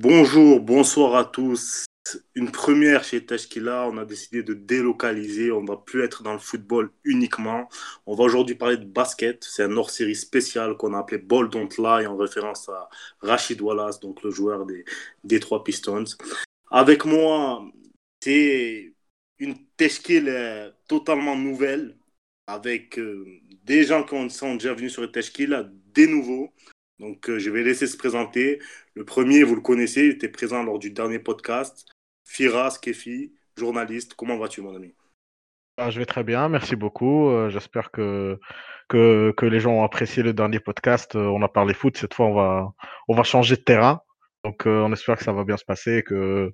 Bonjour, 0.00 0.60
bonsoir 0.60 1.16
à 1.16 1.24
tous. 1.24 1.84
Une 2.36 2.52
première 2.52 3.02
chez 3.02 3.26
Tashkila, 3.26 3.88
on 3.88 3.98
a 3.98 4.04
décidé 4.04 4.44
de 4.44 4.54
délocaliser, 4.54 5.50
on 5.50 5.60
ne 5.62 5.66
va 5.66 5.76
plus 5.76 6.04
être 6.04 6.22
dans 6.22 6.34
le 6.34 6.38
football 6.38 6.92
uniquement. 7.02 7.68
On 8.06 8.14
va 8.14 8.22
aujourd'hui 8.22 8.54
parler 8.54 8.76
de 8.76 8.84
basket, 8.84 9.42
c'est 9.42 9.64
un 9.64 9.76
hors-série 9.76 10.14
spécial 10.14 10.76
qu'on 10.76 10.94
a 10.94 11.00
appelé 11.00 11.18
Ball 11.18 11.50
Don't 11.50 11.68
Lie 11.78 12.06
en 12.06 12.16
référence 12.16 12.68
à 12.68 12.88
Rachid 13.22 13.60
Wallace, 13.60 13.98
donc 13.98 14.22
le 14.22 14.30
joueur 14.30 14.66
des, 14.66 14.84
des 15.24 15.40
trois 15.40 15.64
Pistons. 15.64 16.04
Avec 16.70 17.04
moi, 17.04 17.64
c'est 18.22 18.92
une 19.40 19.56
Tashkila 19.76 20.70
totalement 20.86 21.34
nouvelle, 21.34 21.96
avec 22.46 23.00
euh, 23.00 23.26
des 23.64 23.82
gens 23.82 24.04
qui 24.04 24.30
sont 24.30 24.54
déjà 24.54 24.74
venus 24.74 24.92
sur 24.92 25.10
Tashkila, 25.10 25.68
des 25.92 26.06
nouveaux. 26.06 26.52
Donc, 26.98 27.30
euh, 27.30 27.38
je 27.38 27.50
vais 27.50 27.62
laisser 27.62 27.86
se 27.86 27.96
présenter. 27.96 28.60
Le 28.94 29.04
premier, 29.04 29.42
vous 29.44 29.54
le 29.54 29.60
connaissez, 29.60 30.06
il 30.06 30.10
était 30.12 30.28
présent 30.28 30.62
lors 30.62 30.78
du 30.78 30.90
dernier 30.90 31.18
podcast. 31.18 31.86
Firas 32.24 32.78
Kefi, 32.82 33.32
journaliste. 33.56 34.14
Comment 34.14 34.36
vas-tu, 34.36 34.60
mon 34.60 34.74
ami? 34.74 34.94
Ah, 35.76 35.90
Je 35.90 35.98
vais 35.98 36.06
très 36.06 36.24
bien, 36.24 36.48
merci 36.48 36.74
beaucoup. 36.74 37.28
Euh, 37.28 37.50
j'espère 37.50 37.92
que, 37.92 38.38
que, 38.88 39.32
que, 39.36 39.46
les 39.46 39.60
gens 39.60 39.72
ont 39.72 39.84
apprécié 39.84 40.22
le 40.22 40.32
dernier 40.32 40.58
podcast. 40.58 41.14
Euh, 41.14 41.26
on 41.26 41.42
a 41.42 41.48
parlé 41.48 41.72
foot, 41.72 41.96
cette 41.96 42.14
fois, 42.14 42.26
on 42.26 42.34
va, 42.34 42.72
on 43.06 43.14
va 43.14 43.22
changer 43.22 43.56
de 43.56 43.62
terrain. 43.62 44.00
Donc, 44.44 44.62
on 44.66 44.92
espère 44.92 45.16
que 45.16 45.24
ça 45.24 45.32
va 45.32 45.44
bien 45.44 45.56
se 45.56 45.64
passer 45.64 45.98
et 45.98 46.02
que, 46.02 46.52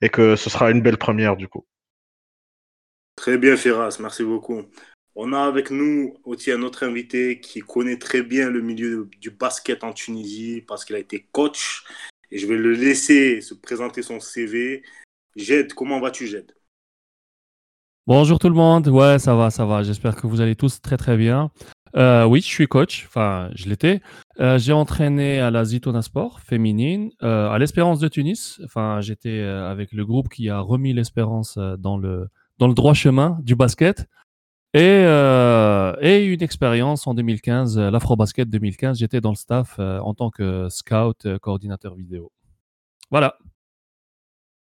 et 0.00 0.08
que 0.08 0.36
ce 0.36 0.50
sera 0.50 0.70
une 0.70 0.80
belle 0.80 0.96
première, 0.96 1.36
du 1.36 1.48
coup. 1.48 1.66
Très 3.14 3.38
bien, 3.38 3.56
Firas, 3.56 3.98
merci 4.00 4.24
beaucoup. 4.24 4.62
On 5.18 5.32
a 5.32 5.40
avec 5.40 5.70
nous 5.70 6.14
aussi 6.24 6.52
un 6.52 6.60
autre 6.60 6.84
invité 6.84 7.40
qui 7.40 7.60
connaît 7.60 7.96
très 7.96 8.22
bien 8.22 8.50
le 8.50 8.60
milieu 8.60 9.08
du 9.18 9.30
basket 9.30 9.82
en 9.82 9.94
Tunisie 9.94 10.62
parce 10.68 10.84
qu'il 10.84 10.94
a 10.94 10.98
été 10.98 11.26
coach. 11.32 11.84
Et 12.30 12.36
je 12.36 12.46
vais 12.46 12.58
le 12.58 12.72
laisser 12.72 13.40
se 13.40 13.54
présenter 13.54 14.02
son 14.02 14.20
CV. 14.20 14.82
Jed, 15.34 15.72
comment 15.72 16.00
vas-tu, 16.00 16.26
Jed? 16.26 16.52
Bonjour 18.06 18.38
tout 18.38 18.50
le 18.50 18.54
monde. 18.54 18.88
Ouais, 18.88 19.18
ça 19.18 19.34
va, 19.34 19.48
ça 19.48 19.64
va. 19.64 19.82
J'espère 19.82 20.16
que 20.16 20.26
vous 20.26 20.42
allez 20.42 20.54
tous 20.54 20.82
très 20.82 20.98
très 20.98 21.16
bien. 21.16 21.50
Euh, 21.96 22.26
oui, 22.26 22.42
je 22.42 22.48
suis 22.48 22.68
coach. 22.68 23.06
Enfin, 23.06 23.48
je 23.54 23.70
l'étais. 23.70 24.02
Euh, 24.38 24.58
j'ai 24.58 24.74
entraîné 24.74 25.40
à 25.40 25.50
la 25.50 25.64
Zitona 25.64 26.02
Sport 26.02 26.40
féminine, 26.40 27.10
euh, 27.22 27.48
à 27.48 27.58
l'Espérance 27.58 28.00
de 28.00 28.08
Tunis. 28.08 28.60
Enfin, 28.66 29.00
j'étais 29.00 29.40
avec 29.40 29.92
le 29.92 30.04
groupe 30.04 30.28
qui 30.28 30.50
a 30.50 30.60
remis 30.60 30.92
l'Espérance 30.92 31.56
dans 31.56 31.96
le 31.96 32.28
dans 32.58 32.68
le 32.68 32.74
droit 32.74 32.92
chemin 32.92 33.38
du 33.40 33.54
basket. 33.54 34.06
Euh, 34.76 35.94
et, 36.00 36.24
une 36.24 36.42
expérience 36.42 37.06
en 37.06 37.14
2015, 37.14 37.78
euh, 37.78 37.90
l'Afrobasket 37.90 38.48
2015, 38.48 38.98
j'étais 38.98 39.20
dans 39.20 39.30
le 39.30 39.36
staff 39.36 39.76
euh, 39.78 39.98
en 40.00 40.14
tant 40.14 40.30
que 40.30 40.68
scout, 40.68 41.26
coordinateur 41.40 41.94
vidéo. 41.94 42.30
Voilà. 43.10 43.38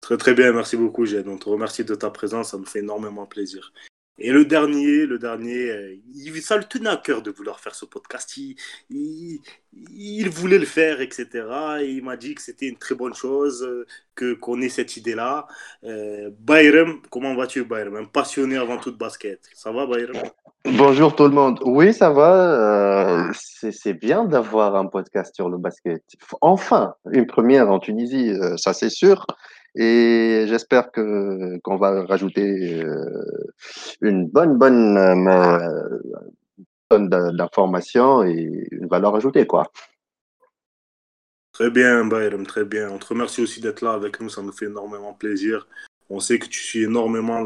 Très 0.00 0.16
très 0.16 0.34
bien, 0.34 0.52
merci 0.52 0.76
beaucoup 0.76 1.04
Jed. 1.04 1.28
On 1.28 1.36
te 1.36 1.48
remercie 1.48 1.84
de 1.84 1.94
ta 1.94 2.10
présence, 2.10 2.50
ça 2.50 2.58
me 2.58 2.64
fait 2.64 2.80
énormément 2.80 3.26
plaisir. 3.26 3.72
Et 4.20 4.32
le 4.32 4.44
dernier, 4.44 5.06
le 5.06 5.18
dernier, 5.18 5.70
euh, 5.70 6.40
ça 6.42 6.58
le 6.58 6.64
tenait 6.64 6.90
à 6.90 6.98
cœur 6.98 7.22
de 7.22 7.30
vouloir 7.30 7.58
faire 7.58 7.74
ce 7.74 7.86
podcast. 7.86 8.36
Il, 8.36 8.56
il, 8.90 10.28
voulait 10.28 10.58
le 10.58 10.66
faire, 10.66 11.00
etc. 11.00 11.26
Et 11.80 11.90
il 11.92 12.04
m'a 12.04 12.18
dit 12.18 12.34
que 12.34 12.42
c'était 12.42 12.66
une 12.68 12.76
très 12.76 12.94
bonne 12.94 13.14
chose, 13.14 13.62
euh, 13.62 13.86
que 14.14 14.34
qu'on 14.34 14.60
ait 14.60 14.68
cette 14.68 14.96
idée-là. 14.98 15.46
Euh, 15.84 16.30
Bayram, 16.38 17.00
comment 17.10 17.34
vas-tu, 17.34 17.64
Bayram? 17.64 17.96
Un 17.96 18.04
passionné 18.04 18.58
avant 18.58 18.76
tout 18.78 18.90
de 18.90 18.98
basket. 18.98 19.40
Ça 19.54 19.72
va, 19.72 19.86
Bayram? 19.86 20.16
Bonjour 20.64 21.16
tout 21.16 21.24
le 21.24 21.30
monde. 21.30 21.58
Oui, 21.64 21.94
ça 21.94 22.10
va. 22.10 23.32
c'est 23.32 23.94
bien 23.94 24.24
d'avoir 24.24 24.76
un 24.76 24.86
podcast 24.86 25.34
sur 25.34 25.48
le 25.48 25.58
basket. 25.58 26.02
Enfin, 26.40 26.94
une 27.12 27.26
première 27.26 27.70
en 27.70 27.78
Tunisie, 27.78 28.34
ça 28.56 28.72
c'est 28.72 28.90
sûr. 28.90 29.26
Et 29.74 30.46
j'espère 30.48 30.90
que 30.90 31.58
qu'on 31.62 31.76
va 31.76 32.04
rajouter 32.04 32.82
euh, 32.82 33.24
une 34.00 34.26
bonne 34.26 34.58
bonne 34.58 34.98
euh, 34.98 35.98
tonne 36.88 37.08
d'informations 37.08 38.24
et 38.24 38.68
une 38.72 38.88
valeur 38.88 39.14
ajoutée 39.14 39.46
quoi. 39.46 39.70
Très 41.52 41.70
bien, 41.70 42.04
Bayram, 42.04 42.46
très 42.46 42.64
bien. 42.64 42.90
On 42.90 42.98
te 42.98 43.06
remercie 43.06 43.42
aussi 43.42 43.60
d'être 43.60 43.82
là 43.82 43.92
avec 43.92 44.20
nous, 44.20 44.28
ça 44.28 44.42
nous 44.42 44.52
fait 44.52 44.66
énormément 44.66 45.14
plaisir. 45.14 45.68
On 46.10 46.20
sait 46.20 46.38
que 46.38 46.46
tu 46.46 46.60
suis 46.60 46.82
énormément 46.82 47.40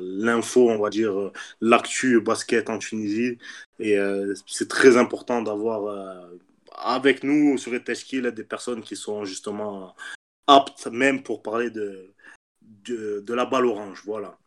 l'info, 0.00 0.70
on 0.70 0.78
va 0.78 0.90
dire, 0.90 1.30
l'actu 1.60 2.20
basket 2.20 2.68
en 2.68 2.78
Tunisie. 2.78 3.38
Et 3.78 3.96
euh, 3.96 4.34
c'est 4.46 4.68
très 4.68 4.96
important 4.96 5.40
d'avoir 5.40 6.28
avec 6.72 7.22
nous 7.24 7.58
sur 7.58 7.74
Eteshkil 7.74 8.30
des 8.32 8.44
personnes 8.44 8.82
qui 8.82 8.96
sont 8.96 9.24
justement 9.24 9.94
apte 10.46 10.86
même 10.88 11.22
pour 11.22 11.42
parler 11.42 11.70
de, 11.70 12.12
de, 12.62 13.34
la 13.34 13.44
balle 13.44 13.66
orange. 13.66 14.02
Voilà. 14.04 14.38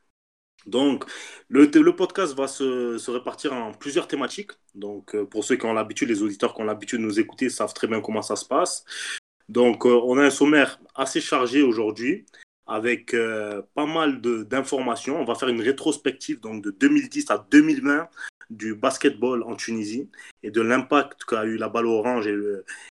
Donc, 0.66 1.06
le, 1.48 1.66
le 1.66 1.96
podcast 1.96 2.36
va 2.36 2.48
se, 2.48 2.98
se, 2.98 3.12
répartir 3.12 3.54
en 3.54 3.72
plusieurs 3.74 4.08
thématiques. 4.08 4.52
Donc, 4.76 5.16
euh, 5.16 5.26
pour 5.26 5.44
ceux 5.44 5.56
qui 5.56 5.66
ont 5.66 5.74
l'habitude, 5.74 6.10
les 6.10 6.22
auditeurs 6.22 6.54
qui 6.54 6.62
ont 6.62 6.66
l'habitude 6.66 7.00
de 7.00 7.06
nous 7.06 7.20
écouter 7.20 7.50
savent 7.50 7.74
très 7.74 7.88
bien 7.88 8.02
comment 8.02 8.22
ça 8.22 8.36
se 8.36 8.46
passe. 8.46 8.86
Donc, 9.50 9.86
euh, 9.86 10.00
on 10.04 10.18
a 10.18 10.26
un 10.26 10.30
sommaire 10.30 10.80
assez 10.96 11.20
chargé 11.20 11.64
aujourd'hui 11.64 12.26
avec 12.72 13.14
euh, 13.14 13.62
pas 13.76 13.86
mal 13.86 14.22
d'informations. 14.22 15.20
On 15.20 15.26
va 15.26 15.36
faire 15.36 15.50
une 15.50 15.62
rétrospective 15.62 16.40
donc, 16.40 16.64
de 16.64 16.72
2010 16.72 17.30
à 17.30 17.46
2020 17.52 18.08
du 18.50 18.76
basketball 18.76 19.44
en 19.44 19.56
Tunisie 19.56 20.10
et 20.42 20.52
de 20.52 20.62
l'impact 20.62 21.26
qu'a 21.26 21.44
eu 21.44 21.58
la 21.58 21.68
balle 21.68 21.86
orange 21.86 22.30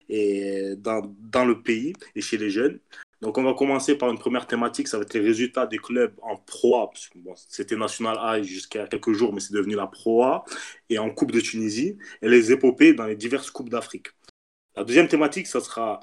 et, 0.09 0.75
dans, 0.77 1.01
dans, 1.19 1.45
le 1.45 1.61
pays 1.61 1.93
et 2.15 2.21
chez 2.21 2.37
les 2.37 2.49
jeunes. 2.49 2.79
Donc, 3.21 3.37
on 3.37 3.43
va 3.43 3.53
commencer 3.53 3.97
par 3.97 4.09
une 4.09 4.17
première 4.17 4.47
thématique, 4.47 4.89
ça 4.89 4.97
va 4.97 5.03
être 5.03 5.13
les 5.13 5.21
résultats 5.21 5.65
des 5.65 5.77
clubs 5.77 6.13
en 6.21 6.35
Pro 6.35 6.81
A. 6.81 6.91
Bon, 7.15 7.33
C'était 7.35 7.75
National 7.77 8.17
A 8.19 8.41
jusqu'à 8.41 8.85
quelques 8.87 9.13
jours, 9.13 9.33
mais 9.33 9.39
c'est 9.39 9.53
devenu 9.53 9.75
la 9.75 9.87
Pro 9.87 10.23
A, 10.23 10.45
et 10.89 10.99
en 10.99 11.09
Coupe 11.09 11.31
de 11.31 11.41
Tunisie, 11.41 11.97
et 12.21 12.29
les 12.29 12.51
épopées 12.51 12.93
dans 12.93 13.05
les 13.05 13.17
diverses 13.17 13.51
Coupes 13.51 13.69
d'Afrique. 13.69 14.07
La 14.75 14.83
deuxième 14.83 15.09
thématique, 15.09 15.47
ça 15.47 15.59
sera 15.59 15.99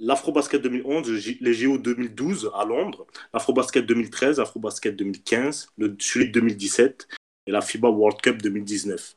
l'Afrobasket 0.00 0.60
2011, 0.62 1.10
les 1.40 1.54
JO 1.54 1.78
2012 1.78 2.50
à 2.54 2.64
Londres, 2.64 3.06
l'Afrobasket 3.32 3.84
2013, 3.86 4.38
l'Afrobasket 4.38 4.96
2015, 4.96 5.72
le, 5.78 5.88
de 5.88 6.24
2017 6.24 7.08
et 7.46 7.50
la 7.50 7.60
FIBA 7.60 7.88
World 7.88 8.20
Cup 8.20 8.42
2019. 8.42 9.14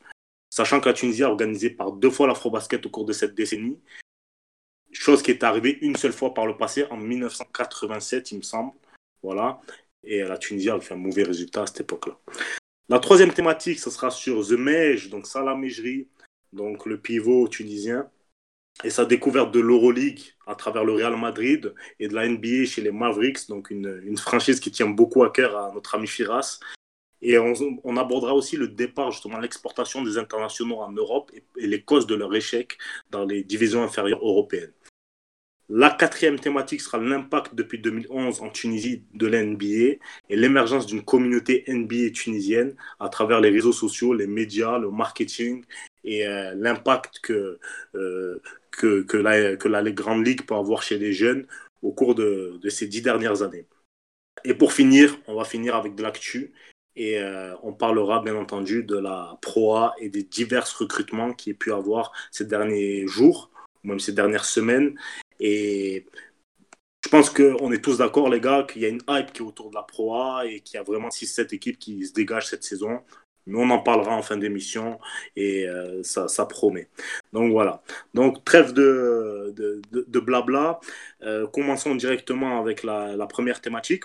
Sachant 0.50 0.80
que 0.80 0.88
la 0.88 0.94
Tunisie 0.94 1.22
a 1.22 1.30
organisé 1.30 1.70
par 1.70 1.92
deux 1.92 2.10
fois 2.10 2.26
l'Afrobasket 2.26 2.84
au 2.84 2.90
cours 2.90 3.04
de 3.04 3.12
cette 3.12 3.34
décennie, 3.34 3.78
chose 4.92 5.22
qui 5.22 5.30
est 5.30 5.44
arrivée 5.44 5.78
une 5.80 5.96
seule 5.96 6.12
fois 6.12 6.34
par 6.34 6.46
le 6.46 6.56
passé, 6.56 6.84
en 6.90 6.96
1987, 6.96 8.32
il 8.32 8.38
me 8.38 8.42
semble. 8.42 8.72
Voilà. 9.22 9.60
Et 10.04 10.20
la 10.20 10.36
Tunisie 10.36 10.70
a 10.70 10.78
fait 10.80 10.94
un 10.94 10.98
mauvais 10.98 11.22
résultat 11.22 11.62
à 11.62 11.66
cette 11.66 11.80
époque-là. 11.80 12.18
La 12.88 12.98
troisième 12.98 13.32
thématique, 13.32 13.78
ce 13.78 13.90
sera 13.90 14.10
sur 14.10 14.46
The 14.46 14.52
Mej, 14.52 15.08
donc 15.08 15.26
Salah 15.26 15.54
Mejri, 15.54 16.08
donc 16.52 16.84
le 16.84 17.00
pivot 17.00 17.48
tunisien, 17.48 18.10
et 18.84 18.90
sa 18.90 19.04
découverte 19.04 19.52
de 19.52 19.60
l'Euroleague 19.60 20.20
à 20.46 20.54
travers 20.54 20.84
le 20.84 20.92
Real 20.92 21.16
Madrid 21.16 21.74
et 22.00 22.08
de 22.08 22.14
la 22.14 22.28
NBA 22.28 22.64
chez 22.66 22.82
les 22.82 22.90
Mavericks, 22.90 23.48
donc 23.48 23.70
une, 23.70 24.16
franchise 24.16 24.60
qui 24.60 24.70
tient 24.70 24.88
beaucoup 24.88 25.22
à 25.22 25.30
cœur 25.30 25.56
à 25.56 25.72
notre 25.72 25.94
ami 25.94 26.06
Firas. 26.06 26.58
Et 27.24 27.38
on, 27.38 27.96
abordera 27.96 28.34
aussi 28.34 28.56
le 28.56 28.66
départ, 28.66 29.12
justement, 29.12 29.38
l'exportation 29.38 30.02
des 30.02 30.18
internationaux 30.18 30.80
en 30.80 30.90
Europe 30.90 31.30
et, 31.56 31.66
les 31.66 31.82
causes 31.82 32.08
de 32.08 32.16
leur 32.16 32.34
échec 32.34 32.78
dans 33.10 33.24
les 33.24 33.44
divisions 33.44 33.84
inférieures 33.84 34.18
européennes. 34.18 34.72
La 35.68 35.88
quatrième 35.88 36.38
thématique 36.38 36.80
sera 36.80 36.98
l'impact 36.98 37.54
depuis 37.54 37.78
2011 37.78 38.42
en 38.42 38.50
Tunisie 38.50 39.04
de 39.14 39.26
l'NBA 39.28 40.02
et 40.28 40.36
l'émergence 40.36 40.84
d'une 40.84 41.04
communauté 41.04 41.64
NBA 41.68 42.10
tunisienne 42.12 42.74
à 42.98 43.08
travers 43.08 43.40
les 43.40 43.50
réseaux 43.50 43.72
sociaux, 43.72 44.12
les 44.12 44.26
médias, 44.26 44.78
le 44.78 44.90
marketing 44.90 45.64
et 46.04 46.26
euh, 46.26 46.54
l'impact 46.56 47.20
que, 47.20 47.58
euh, 47.94 48.40
que, 48.70 49.16
la, 49.16 49.92
Grande 49.92 50.26
Ligue 50.26 50.46
peut 50.46 50.54
avoir 50.54 50.82
chez 50.82 50.98
les 50.98 51.12
jeunes 51.12 51.46
au 51.82 51.92
cours 51.92 52.14
de, 52.14 52.58
ces 52.68 52.86
dix 52.86 53.02
dernières 53.02 53.42
années. 53.42 53.66
Et 54.44 54.54
pour 54.54 54.72
finir, 54.72 55.18
on 55.26 55.34
va 55.34 55.44
finir 55.44 55.76
avec 55.76 55.94
de 55.94 56.02
l'actu 56.02 56.52
et 56.96 57.18
euh, 57.18 57.54
on 57.62 57.72
parlera 57.72 58.20
bien 58.22 58.36
entendu 58.36 58.82
de 58.82 58.98
la 58.98 59.38
proa 59.40 59.94
et 59.98 60.08
des 60.08 60.24
divers 60.24 60.66
recrutements 60.78 61.32
qu'il 61.32 61.52
y 61.52 61.56
a 61.56 61.58
pu 61.58 61.72
avoir 61.72 62.12
ces 62.30 62.44
derniers 62.44 63.06
jours, 63.06 63.50
ou 63.82 63.88
même 63.88 64.00
ces 64.00 64.12
dernières 64.12 64.44
semaines. 64.44 64.94
Et 65.40 66.06
je 67.04 67.08
pense 67.08 67.30
qu'on 67.30 67.72
est 67.72 67.82
tous 67.82 67.98
d'accord, 67.98 68.28
les 68.28 68.40
gars, 68.40 68.66
qu'il 68.70 68.82
y 68.82 68.86
a 68.86 68.88
une 68.88 69.02
hype 69.08 69.32
qui 69.32 69.42
est 69.42 69.46
autour 69.46 69.70
de 69.70 69.74
la 69.74 69.82
proa 69.82 70.46
et 70.46 70.60
qu'il 70.60 70.76
y 70.76 70.80
a 70.80 70.82
vraiment 70.82 71.08
6-7 71.08 71.54
équipes 71.54 71.78
qui 71.78 72.06
se 72.06 72.12
dégagent 72.12 72.46
cette 72.46 72.64
saison. 72.64 73.02
Mais 73.46 73.58
on 73.58 73.70
en 73.70 73.80
parlera 73.80 74.16
en 74.16 74.22
fin 74.22 74.36
d'émission 74.36 74.98
et 75.36 75.66
euh, 75.68 76.02
ça, 76.02 76.46
promet. 76.46 76.88
Donc 77.32 77.52
voilà. 77.52 77.82
Donc 78.14 78.44
trêve 78.44 78.72
de, 78.72 79.52
blabla. 80.20 80.80
Euh, 81.22 81.46
commençons 81.46 81.94
directement 81.94 82.60
avec 82.60 82.82
la, 82.82 83.26
première 83.28 83.60
thématique. 83.60 84.04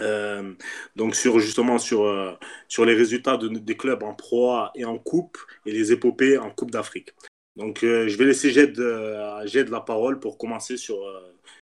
Euh, 0.00 0.54
donc 0.94 1.16
sur 1.16 1.40
justement 1.40 1.78
sur, 1.78 2.38
sur 2.68 2.84
les 2.84 2.94
résultats 2.94 3.36
de, 3.36 3.48
des 3.48 3.76
clubs 3.76 4.02
en 4.04 4.14
Pro 4.14 4.52
A 4.52 4.70
et 4.76 4.84
en 4.84 4.96
Coupe 4.96 5.38
et 5.66 5.72
les 5.72 5.92
épopées 5.92 6.38
en 6.38 6.50
Coupe 6.50 6.70
d'Afrique. 6.70 7.10
Donc 7.56 7.80
je 7.82 8.16
vais 8.16 8.24
laisser 8.24 8.50
Jed, 8.50 8.78
la 8.78 9.80
parole 9.80 10.20
pour 10.20 10.38
commencer 10.38 10.76
sur, 10.76 11.00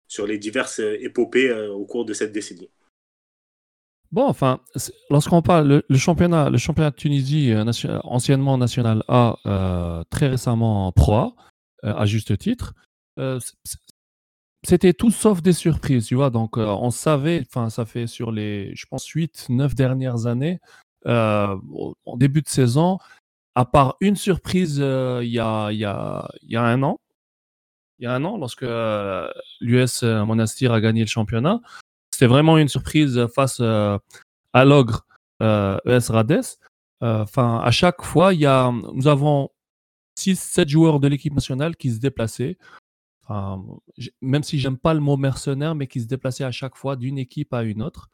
sur 0.08 0.28
les 0.28 0.38
diverses 0.38 0.80
épopées 0.80 1.52
au 1.52 1.86
cours 1.86 2.06
de 2.06 2.14
cette 2.14 2.32
décennie. 2.32 2.70
Bon, 4.12 4.26
enfin, 4.28 4.60
lorsqu'on 5.12 5.44
parle 5.44 5.84
le, 5.88 5.98
championnat, 5.98 6.50
le 6.50 6.58
championnat 6.58 6.90
de 6.90 6.96
Tunisie, 6.96 7.54
anciennement 8.04 8.58
national 8.58 9.04
A, 9.08 10.04
très 10.10 10.28
récemment 10.28 10.92
Pro 10.92 11.16
A, 11.16 11.36
à 11.84 12.06
juste 12.06 12.38
titre, 12.38 12.74
c'était 14.64 14.94
tout 14.94 15.12
sauf 15.12 15.42
des 15.42 15.54
surprises, 15.54 16.08
tu 16.08 16.16
vois. 16.16 16.32
Donc, 16.32 16.58
on 16.58 16.90
savait, 16.90 17.46
enfin, 17.46 17.70
ça 17.70 17.86
fait 17.86 18.08
sur 18.08 18.32
les, 18.32 18.76
je 18.76 18.88
pense, 18.88 19.06
8, 19.06 19.46
9 19.50 19.76
dernières 19.76 20.26
années, 20.26 20.60
en 21.06 22.18
début 22.18 22.42
de 22.42 22.50
saison, 22.50 22.98
à 23.54 23.66
part 23.66 23.96
une 24.02 24.16
surprise 24.16 24.78
il 24.78 25.30
y 25.30 25.40
a 25.40 25.68
un 25.68 26.84
an, 26.84 27.00
il 28.00 28.06
y 28.06 28.08
a 28.08 28.14
un 28.14 28.26
an, 28.26 28.38
lorsque 28.38 28.66
l'US 29.62 30.04
Monastir 30.04 30.74
a 30.74 30.82
gagné 30.82 31.02
le 31.02 31.08
championnat, 31.08 31.62
c'était 32.20 32.28
vraiment 32.28 32.58
une 32.58 32.68
surprise 32.68 33.28
face 33.34 33.62
à 33.62 34.66
l'ogre 34.66 35.06
ES 35.42 36.10
Rades. 36.10 36.42
Enfin, 37.00 37.62
à 37.64 37.72
chaque 37.72 38.02
fois, 38.02 38.34
il 38.34 38.42
y 38.42 38.46
a, 38.46 38.74
nous 38.94 39.08
avons 39.08 39.50
6-7 40.20 40.68
joueurs 40.68 41.00
de 41.00 41.08
l'équipe 41.08 41.34
nationale 41.34 41.78
qui 41.78 41.92
se 41.92 42.00
déplaçaient. 42.00 42.58
même 44.22 44.44
si 44.44 44.60
j'aime 44.60 44.78
pas 44.78 44.94
le 44.94 45.00
mot 45.00 45.16
mercenaire, 45.16 45.76
mais 45.76 45.88
qui 45.88 46.02
se 46.02 46.08
déplaçaient 46.08 46.44
à 46.44 46.52
chaque 46.52 46.76
fois 46.76 46.98
d'une 46.98 47.18
équipe 47.18 47.54
à 47.54 47.64
une 47.64 47.82
autre. 47.82 48.10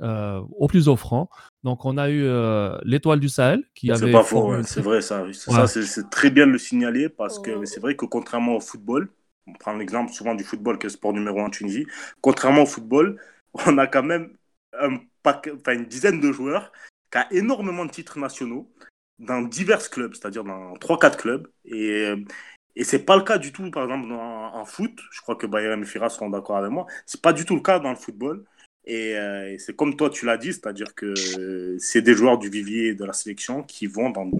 Euh, 0.00 0.42
au 0.50 0.66
plus 0.66 0.88
offrant. 0.88 1.30
Donc, 1.62 1.84
on 1.84 1.96
a 1.96 2.10
eu 2.10 2.22
euh, 2.22 2.76
l'étoile 2.84 3.18
du 3.18 3.30
Sahel 3.30 3.64
qui 3.74 3.90
avait. 3.90 4.06
C'est 4.06 4.12
pas 4.12 4.22
faux, 4.22 4.62
c'est 4.62 4.82
vrai 4.82 5.00
ça. 5.02 5.24
Ça, 5.32 5.66
c'est 5.66 6.10
très 6.10 6.30
bien 6.30 6.46
de 6.46 6.52
le 6.52 6.58
signaler 6.58 7.10
parce 7.10 7.38
que 7.38 7.64
c'est 7.64 7.80
vrai 7.80 7.96
que 7.96 8.04
contrairement 8.06 8.56
au 8.56 8.60
football, 8.60 9.10
on 9.46 9.52
prend 9.54 9.74
l'exemple 9.74 10.12
souvent 10.12 10.34
du 10.34 10.44
football 10.44 10.78
qui 10.78 10.86
est 10.86 10.90
le 10.90 10.94
sport 10.94 11.12
numéro 11.12 11.40
un 11.40 11.46
en 11.46 11.50
Tunisie, 11.50 11.86
contrairement 12.20 12.62
au 12.62 12.66
football, 12.66 13.20
on 13.66 13.78
a 13.78 13.86
quand 13.86 14.02
même 14.02 14.36
un 14.78 14.98
une 15.68 15.86
dizaine 15.86 16.20
de 16.20 16.32
joueurs 16.32 16.72
qui 17.10 17.18
ont 17.18 17.24
énormément 17.30 17.84
de 17.84 17.90
titres 17.90 18.18
nationaux 18.18 18.70
dans 19.18 19.42
divers 19.42 19.90
clubs, 19.90 20.14
c'est-à-dire 20.14 20.44
dans 20.44 20.74
3-4 20.74 21.16
clubs. 21.16 21.48
Et, 21.64 22.12
et 22.76 22.84
c'est 22.84 23.04
pas 23.04 23.16
le 23.16 23.22
cas 23.22 23.38
du 23.38 23.52
tout, 23.52 23.70
par 23.70 23.84
exemple, 23.84 24.12
en, 24.12 24.64
foot. 24.64 25.00
Je 25.10 25.20
crois 25.20 25.36
que 25.36 25.46
Bayern 25.46 25.82
et 25.82 25.86
Fira 25.86 26.10
seront 26.10 26.30
d'accord 26.30 26.58
avec 26.58 26.70
moi. 26.70 26.86
C'est 27.06 27.22
pas 27.22 27.32
du 27.32 27.44
tout 27.44 27.54
le 27.54 27.62
cas 27.62 27.78
dans 27.78 27.90
le 27.90 27.96
football. 27.96 28.44
Euh, 28.88 29.48
et, 29.48 29.58
c'est 29.58 29.74
comme 29.74 29.96
toi, 29.96 30.10
tu 30.10 30.26
l'as 30.26 30.36
dit, 30.36 30.52
c'est-à-dire 30.52 30.94
que 30.94 31.14
c'est 31.78 32.02
des 32.02 32.14
joueurs 32.14 32.38
du 32.38 32.50
vivier 32.50 32.94
de 32.94 33.04
la 33.04 33.12
sélection 33.12 33.62
qui 33.62 33.86
vont 33.86 34.10
dans, 34.10 34.30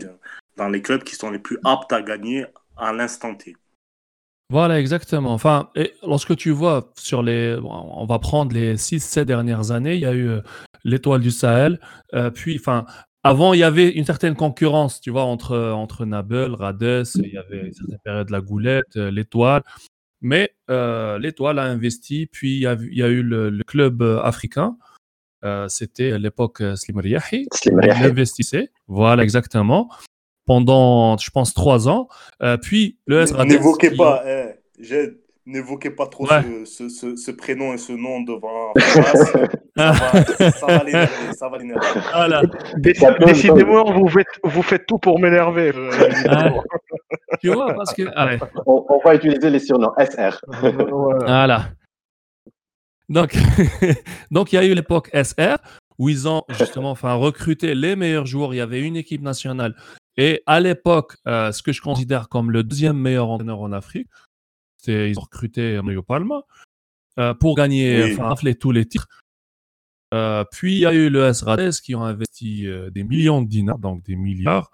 dans 0.57 0.69
les 0.69 0.83
clubs 0.83 1.03
qui 1.03 1.17
sont 1.17 1.31
les 1.31 1.39
plus 1.39 1.59
aptes 1.65 1.93
à 1.93 2.03
gagner 2.03 2.47
à 2.77 2.93
l'instant 2.93 3.35
T. 3.35 3.57
Voilà, 4.51 4.79
exactement. 4.79 5.33
Enfin, 5.33 5.71
et 5.75 5.93
lorsque 6.03 6.37
tu 6.37 6.51
vois 6.51 6.93
sur 6.97 7.23
les. 7.23 7.59
on 7.63 8.07
va 8.07 8.19
prendre 8.19 8.55
les 8.55 8.77
6-7 8.77 9.25
dernières 9.25 9.71
années, 9.73 9.95
il 9.95 10.01
y 10.01 10.07
a 10.07 10.13
eu 10.13 10.29
euh, 10.29 10.41
l'étoile 10.85 11.21
du 11.21 11.31
Sahel. 11.31 11.81
Euh, 12.15 12.31
puis, 12.31 12.57
enfin, 12.59 12.87
avant, 13.25 13.55
il 13.55 13.59
y 13.59 13.65
avait 13.65 13.89
une 13.89 14.05
certaine 14.05 14.37
concurrence, 14.37 15.01
tu 15.01 15.11
vois, 15.11 15.25
entre, 15.25 15.59
entre 15.59 16.05
Nabel, 16.05 16.55
Rades, 16.55 17.09
il 17.17 17.33
y 17.33 17.39
avait 17.39 17.67
une 17.67 17.73
certaine 17.73 17.99
période 18.05 18.29
de 18.29 18.33
la 18.33 18.41
goulette, 18.41 18.95
l'étoile. 18.95 19.63
Mais 20.21 20.55
euh, 20.71 21.19
l'Étoile 21.19 21.59
a 21.59 21.65
investi, 21.65 22.27
puis 22.27 22.57
il 22.57 22.61
y 22.61 22.67
a, 22.67 23.09
eu 23.09 23.23
le, 23.23 23.63
club 23.67 24.03
euh, 24.03 24.21
africain. 24.23 24.77
Euh, 25.45 25.69
c'était 25.69 26.19
l'époque 26.19 26.63
Slim 26.75 26.99
Riahi. 26.99 27.47
Il 27.65 27.91
investissait, 28.03 28.71
voilà 28.89 29.23
exactement, 29.23 29.89
pendant, 30.47 31.19
je 31.19 31.31
pense, 31.31 31.55
trois 31.55 31.89
ans. 31.89 32.09
puis 32.63 32.99
le 33.07 33.21
S 33.21 33.35
N'évoquez 33.35 33.91
pas, 33.91 34.23
eh, 34.27 34.55
n'évoquez 35.47 35.91
pas 35.91 36.07
trop 36.07 36.27
ce, 36.27 36.89
ce, 36.89 37.17
ce, 37.17 37.31
prénom 37.31 37.73
et 37.73 37.79
ce 37.79 37.93
nom 37.93 38.21
devant 38.21 38.73
ça 39.77 39.93
va, 40.67 40.85
l'énerver. 40.85 41.33
Ça 41.37 41.49
va 41.49 41.59
l'énerver. 41.59 41.87
Voilà. 42.13 42.43
Décidément, 43.27 43.93
vous 43.93 44.09
faites, 44.09 44.27
vous 44.43 44.63
faites 44.63 44.87
tout 44.87 44.99
pour 44.99 45.19
m'énerver. 45.19 45.73
tu 47.41 47.49
vois, 47.53 47.75
parce 47.75 47.95
que. 47.95 48.03
On, 48.67 49.01
va 49.05 49.15
utiliser 49.15 49.51
les 49.51 49.61
surnoms 49.61 49.93
SR. 49.99 50.41
voilà. 51.27 51.69
Donc, 53.09 53.37
donc, 54.31 54.53
il 54.53 54.57
y 54.57 54.59
a 54.59 54.65
eu 54.65 54.75
l'époque 54.75 55.11
SR 55.15 55.59
où 55.99 56.09
ils 56.09 56.29
ont 56.29 56.43
justement 56.51 56.91
enfin, 56.91 57.15
recruté 57.15 57.75
les 57.75 57.95
meilleurs 57.95 58.27
joueurs. 58.27 58.53
Il 58.53 58.57
y 58.57 58.61
avait 58.61 58.81
une 58.81 58.97
équipe 58.97 59.23
nationale. 59.23 59.75
Et 60.17 60.43
à 60.47 60.61
l'époque, 60.61 61.17
euh, 61.27 61.53
ce 61.53 61.63
que 61.63 61.73
je 61.73 61.83
considère 61.83 62.29
comme 62.29 62.51
le 62.51 62.63
deuxième 62.63 62.99
meilleur 62.99 63.29
entraîneur 63.29 63.61
en 63.61 63.73
Afrique, 63.73 64.09
ils 64.87 65.19
ont 65.19 65.23
recruté 65.23 65.81
Mario 65.83 66.03
Palma 66.03 66.43
euh, 67.19 67.35
pour 67.35 67.57
gagner, 67.57 68.13
enfin, 68.13 68.29
rafler 68.29 68.55
tous 68.55 68.73
les 68.73 68.87
titres. 68.87 69.09
Euh, 70.13 70.45
puis 70.53 70.75
il 70.75 70.79
y 70.81 70.87
a 70.87 70.93
eu 70.93 71.09
le 71.09 71.33
SRADES 71.33 71.81
qui 71.83 71.95
ont 71.95 72.05
investi 72.05 72.67
euh, 72.67 72.91
des 72.91 73.05
millions 73.05 73.41
de 73.41 73.49
dinars, 73.49 73.79
donc 73.79 74.05
des 74.05 74.17
milliards, 74.17 74.71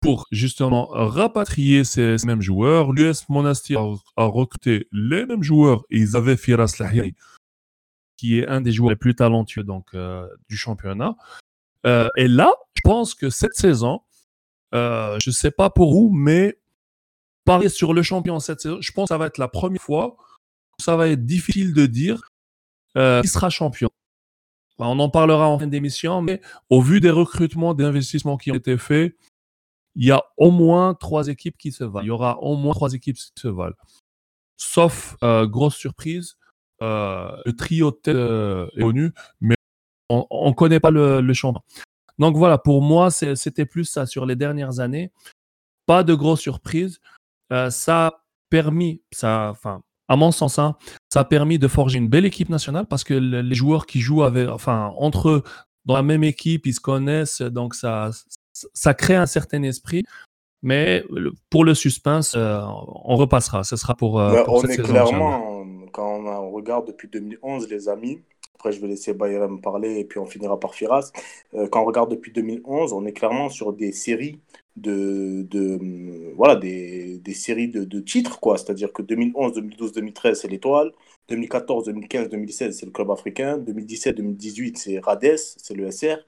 pour 0.00 0.26
justement 0.32 0.86
rapatrier 0.86 1.84
ces, 1.84 2.16
mêmes 2.24 2.40
joueurs. 2.40 2.92
L'US 2.92 3.28
Monastir 3.28 3.80
a, 4.16 4.24
recruté 4.24 4.88
les 4.92 5.26
mêmes 5.26 5.42
joueurs 5.42 5.84
et 5.90 5.98
ils 5.98 6.16
avaient 6.16 6.38
Firas 6.38 6.74
Lahiri, 6.78 7.14
qui 8.16 8.38
est 8.38 8.48
un 8.48 8.62
des 8.62 8.72
joueurs 8.72 8.90
les 8.90 8.96
plus 8.96 9.14
talentueux 9.14 9.64
donc, 9.64 9.94
du 10.48 10.56
championnat. 10.56 11.16
et 11.84 12.28
là, 12.28 12.52
je 12.74 12.80
pense 12.82 13.14
que 13.14 13.28
cette 13.28 13.54
saison, 13.54 14.00
je 14.72 15.30
ne 15.30 15.32
sais 15.32 15.50
pas 15.50 15.70
pour 15.70 15.96
où, 15.96 16.12
mais 16.12 16.58
parier 17.48 17.70
sur 17.70 17.94
le 17.94 18.02
champion 18.02 18.38
cette 18.40 18.60
saison, 18.60 18.78
je 18.80 18.92
pense 18.92 19.08
que 19.08 19.14
ça 19.14 19.18
va 19.18 19.26
être 19.26 19.38
la 19.38 19.48
première 19.48 19.80
fois 19.80 20.16
où 20.78 20.82
ça 20.82 20.96
va 20.96 21.08
être 21.08 21.24
difficile 21.24 21.72
de 21.72 21.86
dire 21.86 22.20
euh, 22.96 23.22
qui 23.22 23.28
sera 23.28 23.48
champion. 23.48 23.88
Bah, 24.78 24.86
on 24.88 24.98
en 24.98 25.08
parlera 25.08 25.48
en 25.48 25.58
fin 25.58 25.66
d'émission, 25.66 26.20
mais 26.20 26.40
au 26.68 26.82
vu 26.82 27.00
des 27.00 27.10
recrutements, 27.10 27.74
des 27.74 27.84
investissements 27.84 28.36
qui 28.36 28.52
ont 28.52 28.54
été 28.54 28.76
faits, 28.76 29.16
il 29.94 30.06
y 30.06 30.12
a 30.12 30.22
au 30.36 30.50
moins 30.50 30.94
trois 30.94 31.28
équipes 31.28 31.56
qui 31.56 31.72
se 31.72 31.84
valent. 31.84 32.04
Il 32.04 32.08
y 32.08 32.10
aura 32.10 32.38
au 32.40 32.54
moins 32.56 32.74
trois 32.74 32.92
équipes 32.92 33.16
qui 33.16 33.32
se 33.34 33.48
valent. 33.48 33.76
Sauf 34.58 35.16
euh, 35.24 35.46
grosse 35.46 35.74
surprise, 35.74 36.36
euh, 36.82 37.30
le 37.44 37.56
trio 37.56 37.98
de 38.04 38.68
est 38.76 38.80
connu, 38.80 39.12
mais 39.40 39.56
on 40.10 40.48
ne 40.48 40.54
connaît 40.54 40.80
pas 40.80 40.90
le, 40.90 41.20
le 41.22 41.34
champion. 41.34 41.62
Donc 42.18 42.36
voilà, 42.36 42.58
pour 42.58 42.82
moi, 42.82 43.10
c'était 43.10 43.66
plus 43.66 43.84
ça 43.84 44.06
sur 44.06 44.26
les 44.26 44.36
dernières 44.36 44.80
années. 44.80 45.12
Pas 45.86 46.02
de 46.02 46.14
grosses 46.14 46.40
surprises. 46.40 47.00
Euh, 47.52 47.70
ça 47.70 48.06
a 48.06 48.24
permis, 48.50 49.02
ça, 49.12 49.48
enfin, 49.50 49.82
à 50.08 50.16
mon 50.16 50.32
sens, 50.32 50.58
hein, 50.58 50.76
ça 51.12 51.20
a 51.20 51.24
permis 51.24 51.58
de 51.58 51.68
forger 51.68 51.98
une 51.98 52.08
belle 52.08 52.26
équipe 52.26 52.48
nationale 52.48 52.86
parce 52.86 53.04
que 53.04 53.14
les 53.14 53.54
joueurs 53.54 53.86
qui 53.86 54.00
jouent 54.00 54.22
avec, 54.22 54.48
enfin, 54.48 54.92
entre 54.96 55.28
eux, 55.28 55.42
dans 55.84 55.94
la 55.94 56.02
même 56.02 56.24
équipe, 56.24 56.66
ils 56.66 56.74
se 56.74 56.80
connaissent, 56.80 57.40
donc 57.40 57.74
ça, 57.74 58.10
ça 58.52 58.94
crée 58.94 59.16
un 59.16 59.26
certain 59.26 59.62
esprit. 59.62 60.04
Mais 60.62 61.04
pour 61.50 61.64
le 61.64 61.74
suspense, 61.74 62.34
euh, 62.36 62.60
on 63.04 63.16
repassera. 63.16 63.62
Ce 63.62 63.76
sera 63.76 63.94
pour, 63.94 64.20
euh, 64.20 64.42
on 64.48 64.62
est 64.62 64.76
clairement, 64.76 65.64
quand 65.92 66.18
on 66.18 66.50
regarde 66.50 66.86
depuis 66.88 67.08
2011, 67.08 67.68
les 67.68 67.88
amis, 67.88 68.20
après 68.54 68.72
je 68.72 68.80
vais 68.80 68.88
laisser 68.88 69.14
Bayram 69.14 69.60
parler 69.60 69.98
et 70.00 70.04
puis 70.04 70.18
on 70.18 70.26
finira 70.26 70.58
par 70.58 70.74
Firas. 70.74 71.12
quand 71.70 71.82
on 71.82 71.84
regarde 71.84 72.10
depuis 72.10 72.32
2011, 72.32 72.92
on 72.92 73.06
est 73.06 73.12
clairement 73.12 73.48
sur 73.50 73.72
des 73.72 73.92
séries 73.92 74.40
de, 74.80 75.46
de 75.50 76.32
voilà, 76.34 76.56
des, 76.56 77.18
des 77.18 77.34
séries 77.34 77.68
de, 77.68 78.00
titres. 78.00 78.38
C'est-à-dire 78.56 78.92
que 78.92 79.02
2011, 79.02 79.54
2012, 79.54 79.92
2013, 79.92 80.40
c'est 80.40 80.48
l'Étoile. 80.48 80.92
2014, 81.28 81.86
2015, 81.86 82.28
2016, 82.30 82.78
c'est 82.78 82.86
le 82.86 82.92
club 82.92 83.10
africain. 83.10 83.58
2017, 83.58 84.16
2018, 84.16 84.78
c'est 84.78 84.98
Rades, 84.98 85.36
c'est 85.36 85.74
le 85.74 85.90
SR. 85.90 86.18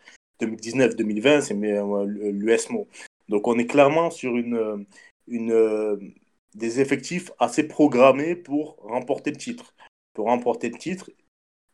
2019, 0.41 0.97
2020, 0.97 1.41
c'est 1.43 1.55
euh, 1.55 2.05
l'USMO. 2.07 2.89
Donc 3.29 3.47
on 3.47 3.59
est 3.59 3.67
clairement 3.67 4.11
sur 4.11 4.37
une, 4.37 4.87
une, 5.29 6.13
des 6.55 6.81
effectifs 6.81 7.31
assez 7.39 7.67
programmés 7.67 8.35
pour 8.35 8.77
remporter 8.83 9.31
le 9.31 9.37
titre. 9.37 9.75
Pour 10.15 10.27
remporter 10.27 10.69
le 10.71 10.79
titre 10.79 11.11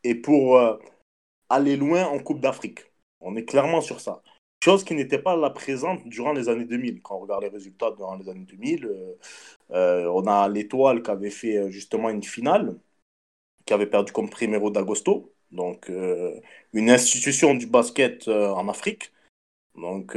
et 0.05 0.15
pour 0.15 0.57
euh, 0.57 0.77
aller 1.49 1.77
loin 1.77 2.05
en 2.07 2.19
Coupe 2.19 2.41
d'Afrique. 2.41 2.81
On 3.21 3.37
est 3.37 3.45
clairement 3.45 3.81
sur 3.81 4.01
ça. 4.01 4.23
Chose 4.65 4.85
qui 4.85 4.95
n'était 4.95 5.19
pas 5.19 5.37
la 5.37 5.51
présente 5.51 6.07
durant 6.09 6.33
les 6.33 6.49
années 6.49 6.65
2000. 6.65 7.03
Quand 7.03 7.17
on 7.17 7.21
regarde 7.21 7.43
les 7.43 7.49
résultats 7.49 7.91
durant 7.93 8.17
les 8.17 8.29
années 8.29 8.45
2000, 8.45 8.85
euh, 8.87 9.15
euh, 9.73 10.07
on 10.07 10.27
a 10.27 10.49
l'Étoile 10.49 11.03
qui 11.03 11.11
avait 11.11 11.31
fait 11.31 11.71
justement 11.71 12.11
une 12.11 12.23
finale, 12.23 12.79
qui 13.65 13.75
avait 13.75 13.87
perdu 13.87 14.13
comme 14.13 14.31
Primero 14.31 14.71
d'Agosto, 14.71 15.33
donc 15.51 15.91
une 16.73 16.91
institution 16.91 17.55
du 17.55 17.67
basket 17.67 18.29
en 18.29 18.69
Afrique. 18.69 19.13
Donc, 19.77 20.17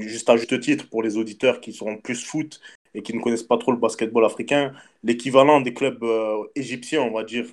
juste 0.00 0.30
à 0.30 0.36
juste 0.36 0.60
titre 0.60 0.88
pour 0.88 1.02
les 1.02 1.16
auditeurs 1.16 1.60
qui 1.60 1.72
sont 1.72 1.96
plus 1.98 2.24
foot 2.24 2.60
et 2.94 3.02
qui 3.02 3.14
ne 3.14 3.20
connaissent 3.20 3.42
pas 3.42 3.58
trop 3.58 3.72
le 3.72 3.78
basketball 3.78 4.24
africain, 4.24 4.72
l'équivalent 5.02 5.60
des 5.60 5.74
clubs 5.74 6.04
égyptiens, 6.54 7.02
on 7.02 7.12
va 7.12 7.24
dire, 7.24 7.46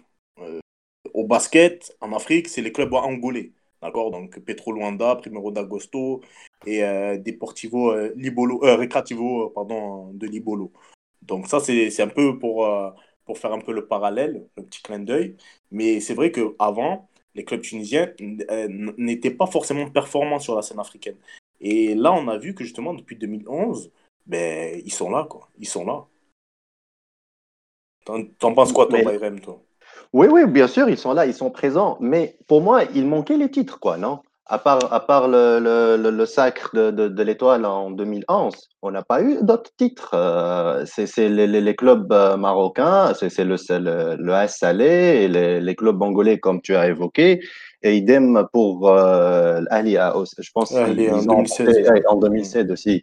au 1.13 1.25
basket 1.25 1.95
en 2.01 2.13
Afrique, 2.13 2.47
c'est 2.47 2.61
les 2.61 2.71
clubs 2.71 2.93
angolais. 2.93 3.51
D'accord? 3.81 4.11
Donc 4.11 4.39
Petro 4.39 4.73
Luanda, 4.73 5.15
Primero 5.15 5.51
d'Agosto 5.51 6.21
et 6.65 6.83
euh, 6.83 7.17
Deportivo 7.17 7.91
euh, 7.91 8.13
Libolo, 8.15 8.63
euh, 8.63 8.75
Recreativo 8.75 9.49
pardon, 9.49 10.11
de 10.13 10.27
Libolo. 10.27 10.71
Donc 11.21 11.47
ça, 11.47 11.59
c'est 11.59 12.01
un 12.01 12.07
peu 12.07 12.37
pour, 12.39 12.67
pour 13.25 13.37
faire 13.37 13.53
un 13.53 13.59
peu 13.59 13.73
le 13.73 13.85
parallèle, 13.87 14.47
le 14.57 14.63
petit 14.63 14.81
clin 14.81 14.99
d'œil. 14.99 15.37
Mais 15.71 15.99
c'est 15.99 16.15
vrai 16.15 16.31
qu'avant, 16.31 17.09
les 17.35 17.45
clubs 17.45 17.61
tunisiens 17.61 18.11
n'étaient 18.97 19.31
pas 19.31 19.45
forcément 19.45 19.89
performants 19.89 20.39
sur 20.39 20.55
la 20.55 20.63
scène 20.63 20.79
africaine. 20.79 21.17
Et 21.59 21.93
là, 21.93 22.11
on 22.11 22.27
a 22.27 22.37
vu 22.39 22.55
que 22.55 22.63
justement, 22.63 22.95
depuis 22.95 23.15
2011, 23.15 23.91
ben, 24.25 24.81
ils 24.83 24.91
sont 24.91 25.11
là, 25.11 25.25
quoi. 25.29 25.49
Ils 25.59 25.67
sont 25.67 25.85
là. 25.85 26.07
T'en 28.39 28.53
penses 28.53 28.73
quoi, 28.73 28.87
toi, 28.87 29.03
Bayrem, 29.03 29.39
toi? 29.39 29.61
Oui, 30.13 30.27
oui, 30.29 30.45
bien 30.45 30.67
sûr, 30.67 30.89
ils 30.89 30.97
sont 30.97 31.13
là, 31.13 31.25
ils 31.25 31.33
sont 31.33 31.49
présents. 31.51 31.97
Mais 32.01 32.37
pour 32.47 32.61
moi, 32.61 32.83
il 32.93 33.07
manquait 33.07 33.37
les 33.37 33.49
titres, 33.49 33.79
quoi, 33.79 33.97
non? 33.97 34.19
À 34.45 34.57
part, 34.57 34.91
à 34.91 34.99
part 34.99 35.29
le, 35.29 35.59
le, 35.59 36.11
le, 36.11 36.25
sacre 36.25 36.75
de, 36.75 36.91
de, 36.91 37.23
l'étoile 37.23 37.65
en 37.65 37.89
2011, 37.91 38.53
on 38.81 38.91
n'a 38.91 39.01
pas 39.01 39.21
eu 39.21 39.37
d'autres 39.41 39.71
titres. 39.77 40.09
Euh, 40.13 40.83
c'est 40.85 41.29
les, 41.29 41.47
les, 41.47 41.75
clubs 41.75 42.11
euh, 42.11 42.35
marocains, 42.35 43.13
c'est 43.13 43.45
le, 43.45 43.55
le, 43.69 44.17
le 44.17 44.33
AS 44.33 44.57
Salé 44.57 45.29
les, 45.29 45.61
les 45.61 45.75
clubs 45.75 46.01
angolais, 46.01 46.37
comme 46.39 46.61
tu 46.61 46.75
as 46.75 46.87
évoqué. 46.89 47.39
Et 47.83 47.97
idem 47.97 48.45
pour 48.53 48.89
euh, 48.89 49.61
Ali, 49.69 49.93
je 49.93 50.51
pense 50.53 50.71
en, 50.73 50.87
2016. 50.87 51.91
en 52.07 52.15
2016 52.15 52.71
aussi. 52.71 53.01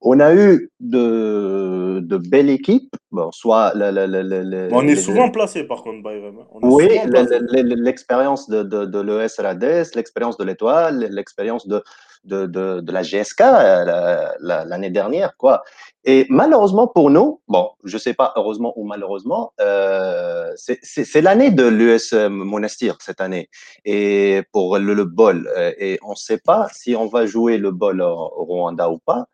On 0.00 0.20
a 0.20 0.34
eu 0.34 0.70
de, 0.80 2.00
de 2.00 2.16
belles 2.16 2.50
équipes. 2.50 2.94
Bon, 3.10 3.32
soit 3.32 3.72
on 3.74 4.86
est 4.86 4.96
souvent 4.96 5.30
placé 5.30 5.64
par 5.64 5.82
contre, 5.82 6.02
Bayram. 6.02 6.36
Oui, 6.62 6.88
l'expérience 7.08 8.48
de, 8.48 8.62
de, 8.62 8.84
de 8.84 9.00
l'ES 9.00 9.40
Rades, 9.42 9.90
l'expérience 9.94 10.36
de 10.38 10.44
l'Étoile, 10.44 11.08
l'expérience 11.10 11.66
de, 11.66 11.82
de, 12.24 12.46
de, 12.46 12.92
la 12.92 13.02
GSK 13.02 13.40
euh, 13.40 14.28
l'année 14.40 14.90
dernière, 14.90 15.36
quoi. 15.36 15.62
Et 16.04 16.26
malheureusement 16.28 16.86
pour 16.86 17.10
nous, 17.10 17.40
bon, 17.48 17.70
je 17.84 17.96
sais 17.98 18.14
pas 18.14 18.32
heureusement 18.36 18.72
ou 18.76 18.84
malheureusement, 18.84 19.52
euh, 19.60 20.52
c'est 20.56 21.20
l'année 21.20 21.50
de 21.50 21.64
l'US 21.64 22.12
Monastir 22.12 22.96
cette 23.00 23.20
année 23.20 23.48
et 23.84 24.42
pour 24.52 24.78
le, 24.78 25.04
bol. 25.04 25.48
Euh, 25.56 25.72
et 25.78 25.98
on 26.02 26.10
ne 26.10 26.16
sait 26.16 26.38
pas 26.38 26.68
si 26.72 26.96
on 26.96 27.06
va 27.06 27.26
jouer 27.26 27.58
le 27.58 27.70
bol 27.70 28.00
au, 28.00 28.28
Rwanda 28.44 28.90
ou 28.90 28.98
pas, 28.98 29.26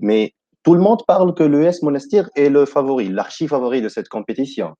mais 0.00 0.34
tout 0.62 0.74
le 0.74 0.80
monde 0.80 1.04
parle 1.06 1.34
que 1.34 1.44
l'US 1.44 1.82
Monastir 1.82 2.28
est 2.36 2.48
le 2.48 2.64
favori, 2.66 3.08
l'archi 3.08 3.46
favori 3.46 3.80
de 3.82 3.88
cette 3.88 4.08
compétition. 4.08 4.74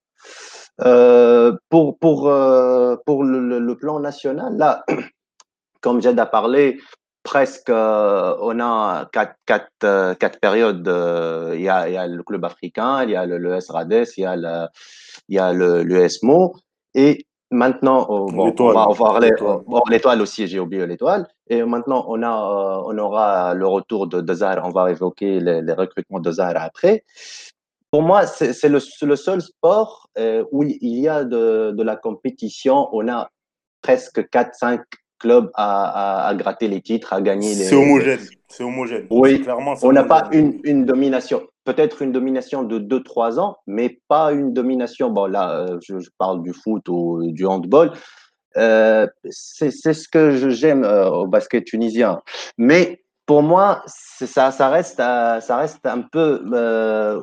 Euh, 0.82 1.56
pour 1.68 1.98
pour 1.98 2.30
pour 3.06 3.24
le, 3.24 3.58
le, 3.58 3.76
plan 3.76 4.00
national, 4.00 4.56
là, 4.56 4.84
comme 5.80 6.02
Jed 6.02 6.18
a 6.18 6.26
parlé, 6.26 6.78
presque, 7.26 7.70
euh, 7.70 8.36
on 8.40 8.60
a 8.60 9.08
quatre, 9.12 9.34
quatre, 9.46 9.68
euh, 9.82 10.14
quatre 10.14 10.38
périodes. 10.38 10.86
Euh, 10.86 11.54
il 11.56 11.62
y, 11.62 11.68
a, 11.68 11.88
il 11.88 11.94
y, 11.94 11.96
a, 11.96 12.06
le 12.06 12.22
club 12.22 12.44
africain, 12.44 13.02
il 13.02 13.10
y 13.10 13.16
a 13.16 13.26
le, 13.26 13.36
le 13.36 13.60
SRADES, 13.60 14.06
il 14.16 14.22
y 14.22 14.26
a 14.26 14.36
le, 14.36 14.68
il 15.28 15.34
y 15.34 15.38
a 15.40 15.52
le, 15.52 15.82
le 15.82 16.08
SMO. 16.08 16.54
Et 16.94 17.26
maintenant, 17.50 18.06
oh, 18.08 18.26
bon, 18.30 18.54
on 18.56 18.72
va, 18.72 18.88
on 18.88 18.92
va 18.92 19.04
parler, 19.04 19.32
bon, 19.40 19.82
l'étoile 19.90 20.22
aussi, 20.22 20.46
j'ai 20.46 20.60
oublié 20.60 20.86
l'étoile. 20.86 21.26
Et 21.48 21.64
maintenant, 21.64 22.04
on, 22.08 22.22
a, 22.22 22.82
on 22.86 22.96
aura 22.96 23.54
le 23.54 23.66
retour 23.66 24.06
de, 24.06 24.20
de. 24.20 24.60
On 24.62 24.70
va 24.70 24.92
évoquer 24.92 25.40
les, 25.40 25.62
les 25.62 25.72
recrutements 25.72 26.20
de 26.20 26.40
après. 26.40 27.04
Pour 27.90 28.02
moi, 28.02 28.26
c'est 28.26 28.68
le, 28.68 28.80
le, 29.02 29.16
seul 29.16 29.40
sport 29.42 30.08
où 30.52 30.62
il 30.62 30.98
y 31.00 31.08
a 31.08 31.24
de, 31.24 31.72
de 31.72 31.82
la 31.82 31.96
compétition. 31.96 32.88
On 32.92 33.08
a 33.08 33.30
presque 33.82 34.20
4-5 34.20 34.80
club 35.18 35.50
à, 35.54 36.28
à, 36.28 36.34
gratter 36.34 36.68
les 36.68 36.80
titres, 36.80 37.12
à 37.12 37.20
gagner 37.20 37.54
les. 37.54 37.64
C'est 37.64 37.76
homogène. 37.76 38.20
C'est 38.48 38.64
homogène. 38.64 39.06
Oui, 39.10 39.40
clairement. 39.40 39.74
On 39.82 39.92
n'a 39.92 40.04
pas 40.04 40.28
une, 40.32 40.60
une 40.64 40.84
domination. 40.84 41.42
Peut-être 41.64 42.02
une 42.02 42.12
domination 42.12 42.62
de 42.62 42.78
2-3 42.78 43.40
ans, 43.40 43.56
mais 43.66 43.98
pas 44.08 44.32
une 44.32 44.52
domination. 44.52 45.10
Bon, 45.10 45.26
là, 45.26 45.58
euh, 45.58 45.78
je, 45.82 45.98
je 45.98 46.10
parle 46.18 46.42
du 46.42 46.52
foot 46.52 46.88
ou 46.88 47.22
du 47.32 47.46
handball. 47.46 47.92
Euh, 48.56 49.06
c'est 49.30 49.70
ce 49.70 50.08
que 50.08 50.50
j'aime 50.50 50.84
euh, 50.84 51.10
au 51.10 51.26
basket 51.26 51.64
tunisien. 51.64 52.22
Mais 52.56 53.02
pour 53.26 53.42
moi, 53.42 53.82
ça, 53.86 54.52
ça, 54.52 54.68
reste, 54.68 54.98
ça 54.98 55.56
reste 55.56 55.84
un 55.84 56.02
peu 56.02 56.40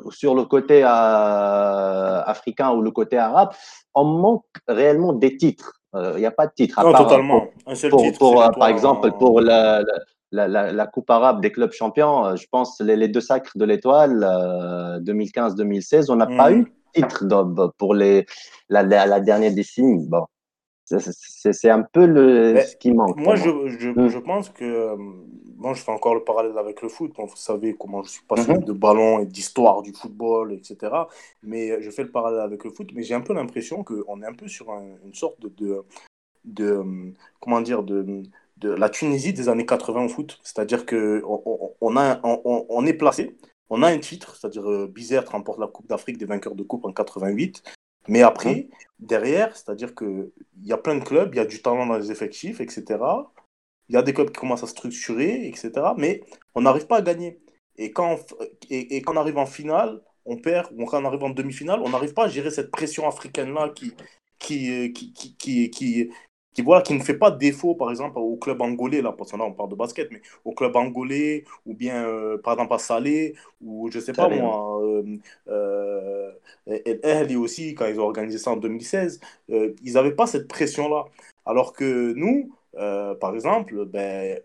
sur 0.10 0.36
le 0.36 0.44
côté 0.44 0.84
africain 0.84 2.72
ou 2.72 2.82
le 2.82 2.92
côté 2.92 3.18
arabe. 3.18 3.52
On 3.96 4.04
manque 4.04 4.44
réellement 4.68 5.14
des 5.14 5.38
titres. 5.38 5.83
Il 5.94 6.00
euh, 6.00 6.20
n'y 6.20 6.26
a 6.26 6.32
pas 6.32 6.48
de 6.48 6.54
titre. 6.54 6.80
À 6.80 6.84
non, 6.84 6.92
part, 6.92 7.04
totalement. 7.04 7.42
Pour, 7.42 7.72
Un 7.72 7.76
seul 7.76 7.92
pour, 7.92 8.02
titre, 8.02 8.20
pour, 8.20 8.52
par 8.58 8.68
exemple, 8.68 9.12
pour 9.20 9.42
la, 9.42 9.84
la, 10.32 10.48
la, 10.48 10.72
la, 10.72 10.88
Coupe 10.88 11.10
arabe 11.10 11.42
des 11.42 11.52
clubs 11.52 11.72
champions, 11.72 12.26
euh, 12.26 12.36
je 12.36 12.48
pense 12.50 12.82
les, 12.82 12.96
les 12.96 13.08
deux 13.08 13.22
sacres 13.22 13.52
de 13.56 13.66
l'étoile, 13.66 14.24
euh, 14.28 15.00
2015-2016, 15.02 16.12
on 16.12 16.16
n'a 16.16 16.26
mmh. 16.26 16.38
pas 16.38 16.52
eu 16.52 16.64
de 16.64 16.72
titre 17.02 17.26
pour 17.78 17.94
les, 17.94 18.26
la, 18.70 18.82
la, 18.84 19.20
dernière 19.20 19.54
décennie. 19.54 20.08
Bon. 20.08 20.26
C'est 20.86 21.70
un 21.70 21.82
peu 21.82 22.06
le, 22.06 22.62
ce 22.62 22.76
qui 22.76 22.92
manque. 22.92 23.18
Moi, 23.18 23.36
je, 23.36 23.50
je, 23.80 23.90
mmh. 23.90 24.10
je, 24.10 24.18
pense 24.20 24.50
que. 24.50 24.96
Moi, 25.58 25.74
je 25.74 25.82
fais 25.82 25.92
encore 25.92 26.14
le 26.14 26.24
parallèle 26.24 26.58
avec 26.58 26.82
le 26.82 26.90
foot. 26.90 27.14
vous 27.18 27.36
savez 27.36 27.76
comment 27.80 28.04
je 28.04 28.10
suis 28.10 28.26
passionné 28.28 28.60
mmh. 28.60 28.66
de 28.66 28.74
ballon 28.74 29.20
et 29.20 29.26
d'histoire 29.26 29.82
du 29.82 29.94
football, 29.94 30.54
etc. 30.54 30.94
Mais 31.42 31.82
je 31.82 31.90
fais 31.90 32.04
le 32.04 32.12
parallèle 32.12 32.42
avec 32.42 32.64
le 32.64 32.72
foot. 32.72 32.92
Mais 32.94 33.04
j'ai 33.04 33.14
un 33.14 33.22
peu 33.22 33.34
l'impression 33.34 33.84
qu'on 33.84 34.22
est 34.22 34.26
un 34.26 34.34
peu 34.34 34.48
sur 34.48 34.72
un, 34.72 34.84
une 35.06 35.14
sorte 35.14 35.40
de, 35.42 35.50
de, 35.58 35.84
de. 36.44 36.84
Comment 37.40 37.62
dire 37.62 37.84
de, 37.84 38.24
de 38.58 38.70
la 38.70 38.90
Tunisie 38.90 39.34
des 39.34 39.50
années 39.50 39.66
80 39.66 40.06
au 40.06 40.10
foot. 40.10 40.40
C'est-à-dire 40.44 40.86
qu'on 40.86 41.76
on, 41.82 41.98
a, 41.98 42.20
on, 42.24 42.66
on, 42.70 42.86
est 42.86 42.94
placé. 42.94 43.36
On 43.70 43.84
a 43.84 43.88
un 43.88 44.00
titre, 44.00 44.36
c'est-à-dire 44.36 44.70
euh, 44.70 44.88
Bizerte 44.88 45.30
remporte 45.30 45.60
la 45.60 45.68
Coupe 45.68 45.88
d'Afrique 45.88 46.18
des 46.18 46.26
vainqueurs 46.26 46.56
de 46.56 46.64
Coupe 46.64 46.86
en 46.86 46.92
88. 46.92 47.64
Mais 48.08 48.22
après, 48.22 48.70
derrière, 49.00 49.56
c'est-à-dire 49.56 49.96
qu'il 49.96 50.32
y 50.64 50.74
a 50.74 50.78
plein 50.78 50.96
de 50.96 51.04
clubs, 51.04 51.34
il 51.34 51.38
y 51.38 51.42
a 51.42 51.46
du 51.46 51.62
talent 51.62 51.86
dans 51.86 51.98
les 51.98 52.12
effectifs, 52.12 52.60
etc. 52.62 52.84
Il 53.90 53.96
y 53.96 53.98
a 53.98 54.02
des 54.02 54.14
clubs 54.14 54.30
qui 54.32 54.40
commencent 54.40 54.64
à 54.64 54.68
structurer, 54.68 55.48
etc. 55.48 55.72
Mais 55.98 56.22
on 56.56 56.62
n'arrive 56.62 56.88
pas 56.88 56.98
à 56.98 57.02
gagner. 57.02 57.40
Et 57.78 57.92
quand, 57.92 58.16
on, 58.16 58.46
et, 58.70 59.02
quand 59.02 59.14
on 59.14 59.18
arrive 59.18 59.38
en 59.38 59.46
finale, 59.46 60.02
on 60.26 60.38
perd, 60.38 60.70
ou 60.78 60.86
quand 60.86 61.02
on 61.02 61.06
arrive 61.06 61.24
en 61.24 61.30
demi-finale, 61.32 61.82
on 61.84 61.90
n'arrive 61.90 62.14
pas 62.14 62.26
à 62.26 62.30
gérer 62.30 62.52
cette 62.52 62.72
pression 62.72 63.08
africaine-là 63.08 63.70
qui, 63.70 63.94
qui, 64.40 64.94
qui, 64.94 65.70
qui, 65.70 66.12
qui, 66.54 66.62
voilà, 66.62 66.82
qui 66.82 66.94
ne 66.94 67.04
fait 67.04 67.18
pas 67.18 67.32
défaut, 67.32 67.76
par 67.76 67.90
exemple, 67.90 68.18
au 68.20 68.36
club 68.36 68.62
angolais, 68.62 69.02
là, 69.02 69.12
parce 69.12 69.32
que 69.32 69.38
là, 69.38 69.46
on 69.46 69.54
parle 69.54 69.70
de 69.70 69.76
basket, 69.76 70.10
mais 70.12 70.22
au 70.46 70.54
club 70.54 70.76
angolais, 70.76 71.44
ou 71.66 71.74
bien, 71.74 72.06
euh, 72.06 72.38
par 72.38 72.54
exemple, 72.54 72.74
à 72.74 72.78
Salé, 72.78 73.36
ou 73.62 73.90
je 73.92 74.00
sais 74.00 74.14
pas 74.14 74.30
moi, 74.30 74.82
euh, 74.84 75.18
euh, 75.48 76.32
et 76.68 77.36
aussi, 77.36 77.76
quand 77.76 77.86
ils 77.88 78.00
ont 78.00 78.04
organisé 78.04 78.38
ça 78.38 78.52
en 78.52 78.58
2016, 78.58 79.20
euh, 79.52 79.74
ils 79.84 79.94
n'avaient 79.94 80.16
pas 80.16 80.28
cette 80.28 80.48
pression-là. 80.48 81.06
Alors 81.46 81.74
que 81.74 82.14
nous, 82.14 82.52
par 83.20 83.34
exemple, 83.34 83.86
ben, 83.86 84.40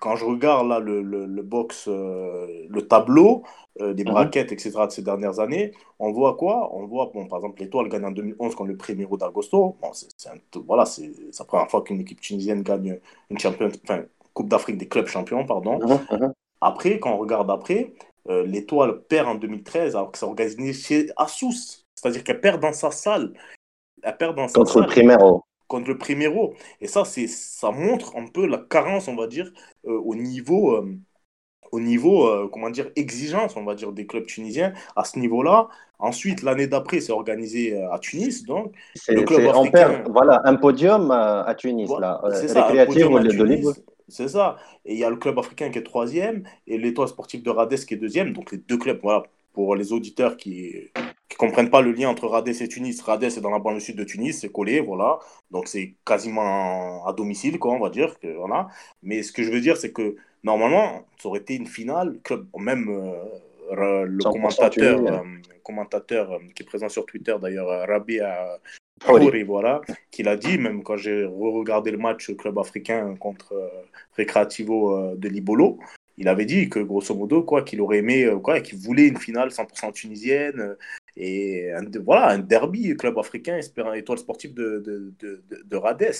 quand 0.00 0.16
je 0.16 0.24
regarde 0.24 0.66
là 0.68 0.78
le, 0.80 1.02
le, 1.02 1.26
le 1.26 1.42
box, 1.42 1.86
euh, 1.88 2.66
le 2.68 2.88
tableau 2.88 3.42
euh, 3.80 3.94
des 3.94 4.02
braquettes, 4.04 4.50
etc. 4.50 4.72
de 4.86 4.90
ces 4.90 5.02
dernières 5.02 5.38
années, 5.40 5.72
on 5.98 6.10
voit 6.10 6.36
quoi? 6.36 6.74
On 6.74 6.86
voit, 6.86 7.10
bon, 7.14 7.26
par 7.26 7.38
exemple, 7.38 7.60
l'Étoile 7.60 7.88
gagne 7.88 8.04
en 8.06 8.10
2011 8.10 8.54
contre 8.54 8.68
le 8.70 8.76
Primero 8.76 9.16
d'Agosto. 9.16 9.76
Bon, 9.80 9.92
c'est 9.92 10.08
voilà, 10.66 10.86
c'est 10.86 11.10
la 11.38 11.44
première 11.44 11.70
fois 11.70 11.82
qu'une 11.82 12.00
équipe 12.00 12.20
tunisienne 12.20 12.62
gagne 12.62 12.98
une 13.30 13.38
champion, 13.38 13.68
enfin, 13.84 14.02
Coupe 14.34 14.48
d'Afrique 14.48 14.78
des 14.78 14.88
clubs 14.88 15.06
champions, 15.06 15.44
pardon. 15.44 15.78
Uh 15.80 15.84
-huh. 15.84 16.32
Après, 16.60 16.98
quand 16.98 17.12
on 17.14 17.18
regarde 17.18 17.50
après, 17.50 17.92
euh, 18.28 18.44
l'Étoile 18.46 19.02
perd 19.08 19.28
en 19.28 19.34
2013 19.34 19.96
alors 19.96 20.12
que 20.12 20.18
c'est 20.18 20.26
organisé 20.26 20.72
chez 20.72 21.10
Assous. 21.16 21.84
C'est-à-dire 21.94 22.22
qu'elle 22.24 22.40
perd 22.40 22.60
dans 22.60 22.72
sa 22.72 22.90
salle. 22.90 23.32
Elle 24.02 24.16
perd 24.16 24.36
dans 24.36 24.48
sa 24.48 24.54
contre 24.54 24.72
salle. 24.72 24.82
le 24.82 24.88
Primero 24.88 25.44
contre 25.70 25.88
le 25.88 25.96
Primero. 25.96 26.54
Et 26.80 26.88
ça, 26.88 27.04
c'est, 27.04 27.28
ça 27.28 27.70
montre 27.70 28.16
un 28.16 28.26
peu 28.26 28.44
la 28.46 28.58
carence, 28.58 29.06
on 29.08 29.14
va 29.14 29.28
dire, 29.28 29.50
euh, 29.86 29.98
au 30.04 30.16
niveau, 30.16 30.74
euh, 30.74 30.98
au 31.70 31.80
niveau 31.80 32.26
euh, 32.26 32.48
comment 32.52 32.70
dire, 32.70 32.90
exigence, 32.96 33.56
on 33.56 33.64
va 33.64 33.76
dire, 33.76 33.92
des 33.92 34.06
clubs 34.06 34.26
tunisiens 34.26 34.72
à 34.96 35.04
ce 35.04 35.18
niveau-là. 35.18 35.68
Ensuite, 36.00 36.42
l'année 36.42 36.66
d'après, 36.66 37.00
c'est 37.00 37.12
organisé 37.12 37.80
à 37.94 37.98
Tunis, 37.98 38.44
donc. 38.44 38.74
Le 39.08 39.22
club 39.22 39.46
africain... 39.46 39.70
perd, 39.70 40.08
voilà, 40.10 40.40
un 40.44 40.56
podium 40.56 41.10
à 41.10 41.54
Tunis, 41.56 41.86
voilà, 41.86 42.20
là. 42.24 42.34
C'est 42.34 42.48
ça, 42.48 42.68
un 42.68 42.86
podium 42.86 43.16
à 43.16 43.24
Tunis. 43.24 43.66
C'est 44.08 44.28
ça. 44.28 44.56
Et 44.84 44.94
il 44.94 44.98
y 44.98 45.04
a 45.04 45.10
le 45.10 45.16
club 45.16 45.38
africain 45.38 45.70
qui 45.70 45.78
est 45.78 45.84
troisième 45.84 46.42
et 46.66 46.78
l'étoile 46.78 47.06
sportive 47.06 47.42
de 47.44 47.50
Rades 47.50 47.76
qui 47.76 47.94
est 47.94 47.96
deuxième. 47.96 48.32
Donc 48.32 48.50
les 48.50 48.58
deux 48.58 48.76
clubs, 48.76 48.98
voilà, 49.00 49.22
pour 49.52 49.74
les 49.76 49.92
auditeurs 49.92 50.36
qui 50.36 50.90
qui 51.30 51.36
comprennent 51.36 51.70
pas 51.70 51.80
le 51.80 51.92
lien 51.92 52.08
entre 52.08 52.26
Rades 52.26 52.48
et 52.48 52.68
Tunis. 52.68 53.00
Rades 53.00 53.22
est 53.22 53.40
dans 53.40 53.50
la 53.50 53.60
banlieue 53.60 53.80
sud 53.80 53.96
de 53.96 54.04
Tunis, 54.04 54.40
c'est 54.40 54.50
collé, 54.50 54.80
voilà. 54.80 55.20
Donc 55.52 55.68
c'est 55.68 55.94
quasiment 56.04 57.06
à 57.06 57.12
domicile, 57.12 57.58
quoi, 57.58 57.72
on 57.72 57.78
va 57.78 57.88
dire. 57.88 58.18
Que, 58.18 58.36
voilà. 58.36 58.66
Mais 59.02 59.22
ce 59.22 59.32
que 59.32 59.44
je 59.44 59.50
veux 59.50 59.60
dire, 59.60 59.76
c'est 59.76 59.92
que 59.92 60.16
normalement, 60.42 61.06
ça 61.18 61.28
aurait 61.28 61.38
été 61.38 61.54
une 61.54 61.68
finale, 61.68 62.18
club, 62.24 62.46
même 62.58 62.88
euh, 63.70 64.04
le 64.06 64.24
commentateur, 64.24 65.00
euh, 65.06 65.18
commentateur 65.62 66.32
euh, 66.32 66.38
qui 66.52 66.64
est 66.64 66.66
présent 66.66 66.88
sur 66.88 67.06
Twitter 67.06 67.36
d'ailleurs, 67.40 67.88
Rabia 67.88 68.58
Khouri, 69.06 69.44
voilà, 69.44 69.80
qui 70.10 70.24
l'a 70.24 70.36
dit, 70.36 70.58
même 70.58 70.82
quand 70.82 70.96
j'ai 70.96 71.24
regardé 71.24 71.92
le 71.92 71.98
match 71.98 72.34
club 72.36 72.58
africain 72.58 73.14
contre 73.20 73.54
Recreativo 74.18 75.14
de 75.14 75.28
Libolo, 75.28 75.78
il 76.20 76.28
avait 76.28 76.44
dit 76.44 76.68
que 76.68 76.78
grosso 76.78 77.14
modo 77.14 77.42
quoi 77.42 77.62
qu'il 77.62 77.80
aurait 77.80 77.98
aimé 77.98 78.30
quoi 78.42 78.58
et 78.58 78.62
qu'il 78.62 78.78
voulait 78.78 79.08
une 79.08 79.16
finale 79.18 79.50
100% 79.50 79.92
tunisienne 79.92 80.76
et 81.16 81.72
un, 81.72 81.82
voilà, 82.04 82.28
un 82.28 82.38
derby, 82.38 82.96
club 82.96 83.18
africain, 83.18 83.58
étoile 83.94 84.18
sportive 84.18 84.54
de 84.54 85.76
Rades. 85.76 86.14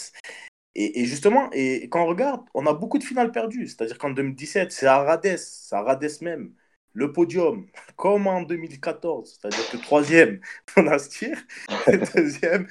Et, 0.75 1.05
justement, 1.05 1.51
et 1.53 1.89
quand 1.89 2.03
on 2.05 2.07
regarde, 2.07 2.43
on 2.55 2.67
a 2.67 2.73
beaucoup 2.73 2.99
de 2.99 3.05
finales 3.05 3.33
perdues. 3.33 3.67
C'est-à-dire 3.67 3.99
qu'en 3.99 4.11
2017, 4.11 4.73
c'est 4.73 4.87
à 4.87 5.03
Rades, 5.03 5.37
c'est 5.37 5.75
à 5.75 5.83
Rades 5.83 6.09
même, 6.23 6.53
le 6.93 7.13
podium, 7.13 7.67
comme 7.97 8.27
en 8.27 8.43
2014. 8.43 9.39
C'est-à-dire 9.41 9.71
que 9.71 9.77
troisième, 9.77 10.41
Monastir, 10.77 11.37
deuxième, 12.15 12.67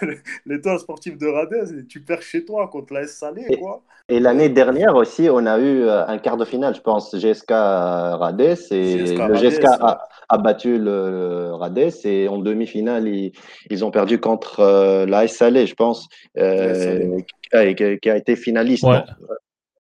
l'étoile 0.46 0.78
sportive 0.78 1.18
de 1.18 1.26
Rades, 1.26 1.74
et 1.78 1.86
tu 1.86 2.00
perds 2.00 2.22
chez 2.22 2.44
toi 2.44 2.68
contre 2.68 2.92
la 2.94 3.02
S 3.02 3.16
Salé, 3.16 3.58
quoi. 3.58 3.82
Et 4.10 4.20
l'année 4.20 4.50
dernière 4.50 4.96
aussi, 4.96 5.30
on 5.30 5.46
a 5.46 5.58
eu 5.58 5.82
euh, 5.82 6.06
un 6.06 6.18
quart 6.18 6.36
de 6.36 6.44
finale, 6.44 6.74
je 6.74 6.80
pense, 6.82 7.16
GSK 7.16 7.50
Rades, 7.50 8.58
et 8.70 8.96
le 9.16 9.34
GSK 9.34 9.64
a, 9.64 10.38
battu 10.38 10.76
le, 10.78 11.54
Rades, 11.54 11.94
et 12.04 12.28
en 12.28 12.36
demi-finale, 12.38 13.08
ils, 13.08 13.84
ont 13.84 13.90
perdu 13.90 14.20
contre 14.20 14.60
euh, 14.60 15.06
la 15.06 15.24
S 15.24 15.36
Salé, 15.36 15.66
je 15.66 15.74
pense, 15.74 16.08
euh, 16.36 17.16
qui, 17.50 18.10
a, 18.10 18.16
été 18.16 18.36
finaliste. 18.36 18.86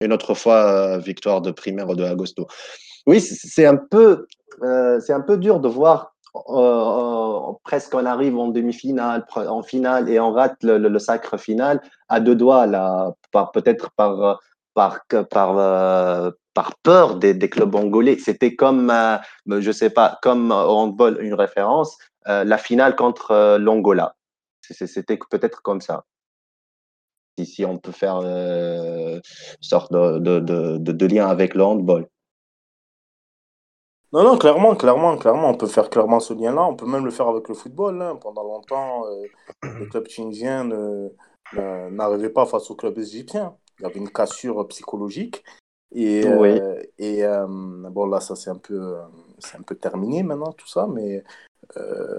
Une 0.02 0.14
autre 0.14 0.34
fois, 0.34 0.98
victoire 0.98 1.42
de 1.42 1.52
primaire 1.52 1.88
de 1.88 2.04
Agosto. 2.04 2.48
Oui, 3.08 3.22
c'est 3.22 3.66
un 3.66 3.78
peu, 3.78 4.28
c'est 4.62 5.14
un 5.14 5.22
peu 5.22 5.38
dur 5.38 5.60
de 5.60 5.68
voir 5.68 6.14
euh, 6.36 7.54
presque 7.64 7.96
on 7.96 8.06
arrive 8.06 8.38
en 8.38 8.50
demi-finale, 8.50 9.26
en 9.36 9.64
finale 9.64 10.10
et 10.10 10.20
on 10.20 10.32
rate 10.32 10.58
le, 10.62 11.00
sacre 11.00 11.38
final 11.38 11.82
à 12.08 12.20
deux 12.20 12.36
doigts 12.36 12.68
là, 12.68 13.14
peut-être 13.54 13.92
par 13.92 14.40
par 14.76 15.00
par 15.32 15.58
euh, 15.58 16.32
par 16.54 16.76
peur 16.84 17.16
des, 17.16 17.50
clubs 17.50 17.74
angolais. 17.74 18.18
C'était 18.20 18.56
comme 18.56 18.92
euh, 18.92 19.18
je 19.60 19.72
sais 19.72 19.90
pas 19.90 20.20
comme 20.22 20.52
handball 20.52 21.18
une 21.22 21.34
référence 21.34 21.98
la 22.26 22.60
finale 22.60 22.96
contre 22.96 23.58
l'Angola. 23.58 24.16
C'était 24.62 25.18
peut-être 25.32 25.64
comme 25.64 25.82
ça. 25.82 26.06
Si, 27.44 27.66
on 27.66 27.80
peut 27.80 27.94
faire 27.94 28.18
une 28.18 29.22
sorte 29.62 29.92
de, 29.92 30.20
de, 30.20 30.78
de 30.78 31.06
lien 31.08 31.28
avec 31.28 31.56
le 31.56 31.64
handball. 31.64 32.06
Non, 34.12 34.24
non, 34.24 34.38
clairement, 34.38 34.76
clairement, 34.76 35.18
clairement, 35.18 35.50
on 35.50 35.56
peut 35.56 35.68
faire 35.68 35.90
clairement 35.90 36.20
ce 36.20 36.34
lien-là. 36.34 36.64
On 36.64 36.76
peut 36.76 36.88
même 36.88 37.06
le 37.06 37.12
faire 37.12 37.28
avec 37.28 37.48
le 37.48 37.54
football. 37.54 38.02
Hein. 38.02 38.16
Pendant 38.16 38.44
longtemps, 38.44 39.06
euh, 39.06 39.26
le 39.80 39.86
club 39.86 40.08
tunisien 40.08 40.68
n'arrivait 41.54 42.32
pas 42.32 42.46
face 42.46 42.72
au 42.72 42.76
club 42.76 42.98
égyptien. 42.98 43.56
Il 43.80 43.84
y 43.84 43.86
avait 43.86 44.00
une 44.00 44.10
cassure 44.10 44.68
psychologique. 44.68 45.44
Et, 45.92 46.24
euh, 46.26 46.82
et 46.98 47.24
euh, 47.24 47.46
bon, 47.48 48.08
là, 48.08 48.20
ça 48.20 48.36
c'est 48.36 48.50
un, 48.50 48.58
peu, 48.58 48.96
c'est 49.40 49.58
un 49.58 49.62
peu 49.62 49.76
terminé 49.76 50.24
maintenant, 50.24 50.54
tout 50.54 50.68
ça. 50.68 50.88
Mais, 50.92 51.24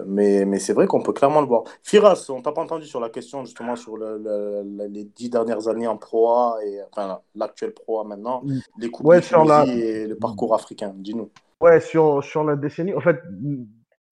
mais, 0.07 0.45
mais 0.45 0.61
c'est 0.61 0.73
vrai 0.73 0.87
qu'on 0.87 1.03
peut 1.03 1.13
clairement 1.13 1.41
le 1.41 1.49
voir. 1.49 1.65
Firas, 1.83 2.25
on 2.29 2.41
t'a 2.41 2.53
pas 2.53 2.63
entendu 2.63 2.87
sur 2.87 3.01
la 3.01 3.11
question 3.11 3.45
justement 3.45 3.75
sur 3.75 3.97
les 3.97 5.05
dix 5.17 5.29
dernières 5.29 5.67
années 5.67 5.89
en 5.89 5.97
Pro 5.97 6.57
et 6.61 6.81
enfin 6.93 7.21
l'actuel 7.35 7.75
Pro 7.75 8.05
maintenant, 8.05 8.43
mm. 8.45 8.61
les 8.79 8.91
coupes 8.91 9.07
de 9.07 9.71
et 9.71 10.07
le 10.07 10.17
parcours 10.17 10.55
africain. 10.55 10.93
Dis-nous. 10.95 11.31
Ouais, 11.61 11.81
sur, 11.81 12.25
sur 12.25 12.45
la 12.45 12.57
décennie. 12.57 12.95
En 12.95 13.01
fait, 13.01 13.21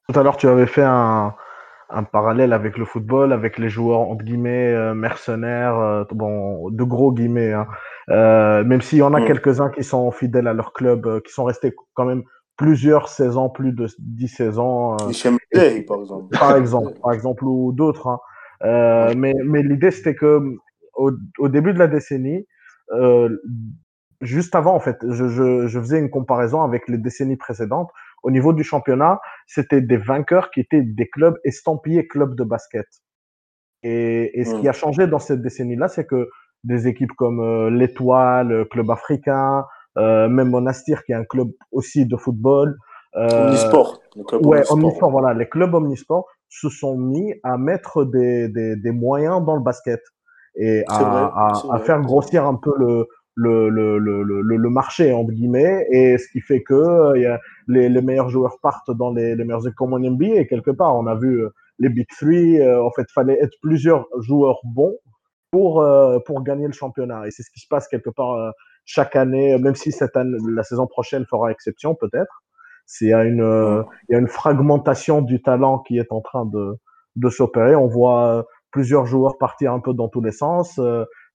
tout 0.09 0.19
à 0.19 0.23
l'heure, 0.23 0.37
tu 0.37 0.49
avais 0.49 0.67
fait 0.67 0.85
un, 0.85 1.35
un 1.91 2.03
parallèle 2.05 2.53
avec 2.53 2.77
le 2.77 2.85
football, 2.85 3.33
avec 3.33 3.59
les 3.59 3.71
joueurs, 3.71 4.01
entre 4.01 4.25
guillemets, 4.25 4.73
euh, 4.75 4.95
mercenaires, 4.95 5.79
euh, 5.79 6.05
bon, 6.11 6.71
de 6.71 6.85
gros 6.85 7.13
guillemets, 7.13 7.53
hein. 7.53 7.67
euh, 8.11 8.63
même 8.65 8.83
s'il 8.83 8.99
y 8.99 9.03
en 9.03 9.15
a 9.15 9.21
mm. 9.21 9.27
quelques-uns 9.27 9.71
qui 9.71 9.83
sont 9.83 10.11
fidèles 10.11 10.49
à 10.49 10.53
leur 10.53 10.73
club, 10.73 11.23
qui 11.23 11.33
sont 11.33 11.45
restés 11.45 11.75
quand 11.95 12.05
même 12.05 12.23
plusieurs 12.57 13.09
saisons, 13.09 13.49
plus 13.49 13.73
de 13.73 13.87
10 13.99 14.29
saisons. 14.29 14.97
par 15.87 16.01
exemple. 16.01 16.29
Par 16.39 16.57
exemple, 16.57 16.93
par 17.01 17.13
exemple, 17.13 17.45
ou 17.45 17.73
d'autres. 17.73 18.09
Hein. 18.61 19.15
mais 19.17 19.33
mais 19.45 19.63
l'idée, 19.63 19.91
c'était 19.91 20.15
que 20.15 20.43
au, 20.95 21.13
au, 21.39 21.49
début 21.49 21.73
de 21.73 21.79
la 21.79 21.87
décennie, 21.87 22.47
juste 24.21 24.55
avant, 24.55 24.75
en 24.75 24.81
fait, 24.81 24.99
je, 25.09 25.29
je, 25.29 25.67
je, 25.67 25.81
faisais 25.81 25.99
une 25.99 26.11
comparaison 26.11 26.63
avec 26.63 26.89
les 26.89 26.99
décennies 26.99 27.37
précédentes. 27.37 27.91
Au 28.23 28.31
niveau 28.31 28.53
du 28.53 28.65
championnat, 28.65 29.21
c'était 29.47 29.81
des 29.81 29.97
vainqueurs 29.97 30.51
qui 30.51 30.61
étaient 30.61 30.83
des 30.83 31.09
clubs 31.09 31.39
estampillés 31.45 32.07
clubs 32.09 32.35
de 32.35 32.45
basket. 32.45 32.87
Et, 33.83 34.41
et 34.41 34.45
ce 34.45 34.57
qui 34.57 34.69
a 34.69 34.73
changé 34.73 35.07
dans 35.07 35.21
cette 35.21 35.41
décennie-là, 35.41 35.89
c'est 35.89 36.05
que 36.05 36.29
des 36.65 36.89
équipes 36.89 37.13
comme 37.13 37.41
euh, 37.41 37.71
l'Étoile, 37.71 38.67
Club 38.71 38.91
africain, 38.91 39.65
euh, 39.97 40.29
même 40.29 40.51
Monastir, 40.51 41.05
qui 41.05 41.13
est 41.13 41.17
un 41.17 41.25
club 41.25 41.51
aussi 41.71 42.07
de 42.07 42.17
football. 42.17 42.77
Euh, 43.17 43.47
omnisport. 43.47 44.01
ouais, 44.43 44.63
omnisport. 44.71 45.11
voilà. 45.11 45.33
Les 45.33 45.49
clubs 45.49 45.73
omnisport 45.73 46.27
se 46.49 46.69
sont 46.69 46.97
mis 46.97 47.35
à 47.43 47.57
mettre 47.57 48.05
des, 48.05 48.49
des, 48.49 48.77
des 48.77 48.91
moyens 48.91 49.45
dans 49.45 49.55
le 49.55 49.63
basket 49.63 50.01
et 50.57 50.83
à, 50.89 50.97
à, 50.97 51.53
à, 51.73 51.79
faire 51.79 52.01
grossir 52.01 52.45
un 52.45 52.57
peu 52.57 52.73
le, 52.77 53.07
le, 53.39 53.69
le, 53.69 53.99
le, 53.99 54.43
le, 54.57 54.71
marché, 54.71 55.13
entre 55.13 55.31
guillemets, 55.31 55.87
et 55.91 56.19
ce 56.19 56.29
qui 56.29 56.41
fait 56.41 56.63
que 56.63 56.75
euh, 56.75 57.37
les, 57.69 57.89
les, 57.89 58.03
meilleurs 58.03 58.31
joueurs 58.31 58.59
partent 58.61 58.91
dans 58.91 59.13
les, 59.13 59.37
les 59.37 59.45
meilleures 59.45 59.67
équipes 59.67 59.81
en 59.81 59.99
NBA, 59.99 60.41
et 60.41 60.47
quelque 60.47 60.73
part, 60.73 60.97
on 60.97 61.07
a 61.07 61.15
vu 61.15 61.45
euh, 61.45 61.51
les 61.79 61.89
Big 61.89 62.09
Three, 62.09 62.61
euh, 62.61 62.83
en 62.83 62.91
fait, 62.91 63.09
fallait 63.13 63.39
être 63.41 63.55
plusieurs 63.63 64.07
joueurs 64.19 64.59
bons 64.65 64.97
pour, 65.51 65.83
pour 66.27 66.43
gagner 66.43 66.67
le 66.67 66.75
championnat. 66.75 67.27
Et 67.27 67.31
c'est 67.31 67.43
ce 67.43 67.51
qui 67.51 67.61
se 67.61 67.69
passe 67.69 67.89
quelque 67.89 68.11
part 68.11 68.53
chaque 68.85 69.17
année, 69.17 69.57
même 69.57 69.77
si 69.77 69.93
cette 69.93 70.15
année, 70.15 70.37
la 70.47 70.63
saison 70.63 70.87
prochaine 70.87 71.25
fera 71.25 71.51
exception, 71.51 71.95
peut-être. 71.95 72.43
Il 73.01 73.09
y 73.09 73.15
a 73.15 73.25
une, 73.25 73.85
y 74.11 74.15
a 74.15 74.19
une 74.19 74.29
fragmentation 74.29 75.23
du 75.23 75.41
talent 75.41 75.79
qui 75.79 75.97
est 75.97 76.13
en 76.13 76.21
train 76.21 76.45
de, 76.45 76.77
de 77.17 77.31
s'opérer. 77.31 77.75
On 77.77 77.87
voit 77.87 78.45
plusieurs 78.71 79.07
joueurs 79.07 79.39
partir 79.39 79.73
un 79.73 79.81
peu 79.81 79.95
dans 79.95 80.09
tous 80.09 80.21
les 80.21 80.33
sens. 80.33 80.79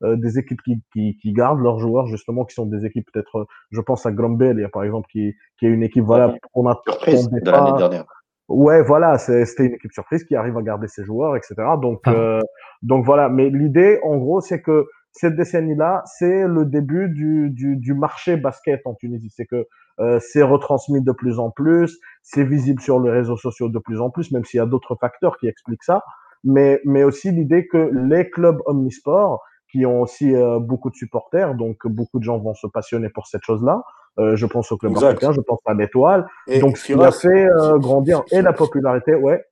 Des 0.03 0.37
équipes 0.37 0.61
qui, 0.61 0.81
qui, 0.91 1.17
qui, 1.17 1.33
gardent 1.33 1.61
leurs 1.61 1.79
joueurs 1.79 2.07
justement 2.07 2.45
qui 2.45 2.53
sont 2.53 2.65
des 2.65 2.85
équipes 2.85 3.09
peut-être 3.11 3.47
je 3.71 3.81
pense 3.81 4.05
à 4.05 4.11
Grumbel 4.11 4.69
par 4.71 4.83
exemple 4.83 5.07
qui, 5.11 5.33
qui 5.57 5.65
est 5.65 5.69
une 5.69 5.83
équipe 5.83 6.03
voilà 6.03 6.35
on 6.53 6.67
a 6.67 6.79
surprise 6.85 7.29
de 7.29 7.49
l'année 7.49 7.77
dernière. 7.77 8.05
Ouais 8.49 8.83
voilà 8.83 9.17
c'était 9.17 9.65
une 9.65 9.73
équipe 9.75 9.93
surprise 9.93 10.23
qui 10.25 10.35
arrive 10.35 10.57
à 10.57 10.61
garder 10.61 10.87
ses 10.87 11.03
joueurs 11.03 11.37
etc 11.37 11.55
donc 11.81 12.01
ah. 12.05 12.13
euh, 12.13 12.41
donc 12.83 13.05
voilà. 13.05 13.29
Mais 13.29 13.49
l'idée 13.49 13.99
en 14.03 14.17
gros 14.17 14.41
c'est 14.41 14.61
que 14.61 14.87
cette 15.11 15.35
décennie 15.35 15.75
là 15.75 16.03
c'est 16.05 16.45
le 16.47 16.65
début 16.65 17.09
du, 17.09 17.49
du, 17.49 17.77
du 17.77 17.93
marché 17.93 18.37
basket 18.37 18.81
en 18.85 18.93
Tunisie. 18.93 19.31
C'est 19.35 19.45
que 19.45 19.67
euh, 19.99 20.19
c'est 20.19 20.43
retransmis 20.43 21.01
de 21.01 21.11
plus 21.11 21.39
en 21.39 21.49
plus, 21.49 21.99
c'est 22.21 22.43
visible 22.43 22.81
sur 22.81 22.99
les 22.99 23.11
réseaux 23.11 23.37
sociaux 23.37 23.69
de 23.69 23.79
plus 23.79 24.01
en 24.01 24.09
plus, 24.09 24.31
même 24.31 24.43
s'il 24.43 24.57
y 24.57 24.61
a 24.61 24.65
d'autres 24.65 24.95
facteurs 24.95 25.37
qui 25.37 25.47
expliquent 25.47 25.83
ça. 25.83 26.03
Mais, 26.43 26.81
mais 26.83 27.03
aussi 27.03 27.31
l'idée 27.31 27.67
que 27.67 27.89
les 27.93 28.29
clubs 28.29 28.59
omnisports, 28.65 29.41
qui 29.73 29.87
ont 29.87 30.01
aussi 30.01 30.35
euh, 30.35 30.59
beaucoup 30.59 30.91
de 30.91 30.95
supporters, 30.95 31.55
donc 31.55 31.87
beaucoup 31.87 32.19
de 32.19 32.23
gens 32.23 32.37
vont 32.37 32.53
se 32.53 32.67
passionner 32.67 33.09
pour 33.09 33.25
cette 33.25 33.43
chose-là. 33.43 33.81
Euh, 34.19 34.35
je 34.35 34.45
pense 34.45 34.71
au 34.71 34.77
club 34.77 34.95
africain, 34.95 35.31
je 35.31 35.41
pense 35.41 35.59
à 35.65 35.73
l'étoile. 35.73 36.27
Donc, 36.61 36.77
ce 36.77 36.85
qui 36.85 36.93
a 36.93 37.11
fait 37.11 37.47
euh, 37.47 37.79
grandir 37.79 38.23
et 38.31 38.43
la 38.43 38.53
popularité, 38.53 39.15
ouais. 39.15 39.43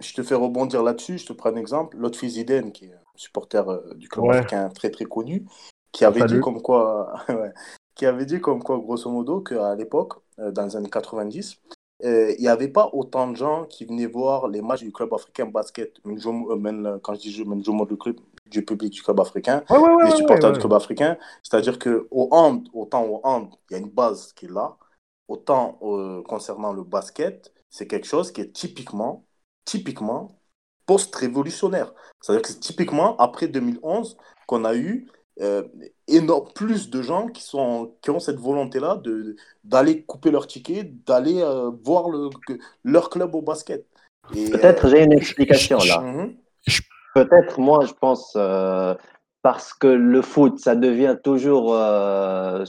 Je 0.00 0.12
te 0.12 0.22
fais 0.22 0.34
rebondir 0.34 0.82
là-dessus, 0.82 1.16
je 1.16 1.26
te 1.26 1.32
prends 1.32 1.48
un 1.48 1.56
exemple. 1.56 1.96
Lotfi 1.96 2.28
Zidane, 2.28 2.72
qui 2.72 2.84
est 2.84 2.92
un 2.92 3.00
supporter 3.16 3.64
du 3.96 4.08
club 4.08 4.30
africain 4.30 4.68
très 4.68 4.90
très 4.90 5.06
connu, 5.06 5.46
qui 5.92 6.04
avait 6.04 6.24
dit 6.26 6.40
comme 6.40 6.60
quoi, 6.60 7.14
qui 7.94 8.04
avait 8.04 8.26
dit 8.26 8.40
comme 8.40 8.62
quoi, 8.62 8.78
grosso 8.78 9.10
modo, 9.10 9.40
qu'à 9.40 9.74
l'époque, 9.74 10.12
dans 10.36 10.66
les 10.66 10.76
années 10.76 10.90
90, 10.90 11.58
il 12.04 12.36
n'y 12.38 12.48
avait 12.48 12.68
pas 12.68 12.90
autant 12.92 13.28
de 13.28 13.34
gens 13.34 13.64
qui 13.64 13.86
venaient 13.86 14.06
voir 14.06 14.46
les 14.46 14.60
matchs 14.60 14.82
du 14.82 14.92
club 14.92 15.12
africain 15.14 15.46
basket. 15.46 15.98
Quand 16.04 17.14
je 17.14 17.20
dis 17.20 17.44
Menjomo, 17.44 17.86
le 17.88 17.96
club, 17.96 18.16
du 18.50 18.64
public 18.64 18.92
du 18.92 19.02
club 19.02 19.20
africain, 19.20 19.62
des 20.04 20.10
supporters 20.16 20.52
du 20.52 20.58
club 20.58 20.72
africain. 20.72 21.16
C'est-à-dire 21.42 21.78
qu'au 21.78 22.28
hand, 22.30 22.68
autant 22.72 23.04
au 23.04 23.20
hand, 23.24 23.50
il 23.70 23.74
y 23.74 23.76
a 23.76 23.78
une 23.78 23.90
base 23.90 24.32
qui 24.32 24.46
est 24.46 24.52
là, 24.52 24.76
autant 25.28 25.78
euh, 25.82 26.22
concernant 26.22 26.72
le 26.72 26.82
basket, 26.82 27.52
c'est 27.70 27.86
quelque 27.86 28.06
chose 28.06 28.32
qui 28.32 28.40
est 28.40 28.52
typiquement, 28.52 29.24
typiquement 29.64 30.40
post-révolutionnaire. 30.86 31.92
C'est-à-dire 32.20 32.42
que 32.42 32.48
c'est 32.48 32.60
typiquement 32.60 33.16
après 33.18 33.46
2011 33.46 34.16
qu'on 34.46 34.64
a 34.64 34.74
eu 34.74 35.06
euh, 35.40 35.62
énorme, 36.08 36.48
plus 36.54 36.90
de 36.90 37.02
gens 37.02 37.28
qui, 37.28 37.42
sont, 37.42 37.94
qui 38.02 38.10
ont 38.10 38.18
cette 38.18 38.40
volonté-là 38.40 39.00
d'aller 39.62 40.02
couper 40.02 40.30
leur 40.30 40.46
ticket, 40.46 40.82
d'aller 41.06 41.40
euh, 41.42 41.70
voir 41.84 42.08
le, 42.08 42.30
leur 42.82 43.10
club 43.10 43.34
au 43.34 43.42
basket. 43.42 43.86
Peut-être 44.32 44.88
j'ai 44.88 45.04
une 45.04 45.12
explication 45.12 45.78
là. 45.78 46.00
Mhm. 46.00 46.36
Peut-être, 47.14 47.58
moi, 47.58 47.84
je 47.86 47.92
pense, 47.92 48.34
euh, 48.36 48.94
parce 49.42 49.72
que 49.72 49.86
le 49.86 50.22
foot, 50.22 50.58
ça 50.58 50.74
devient 50.74 51.16
toujours. 51.22 51.74
Euh, 51.74 52.64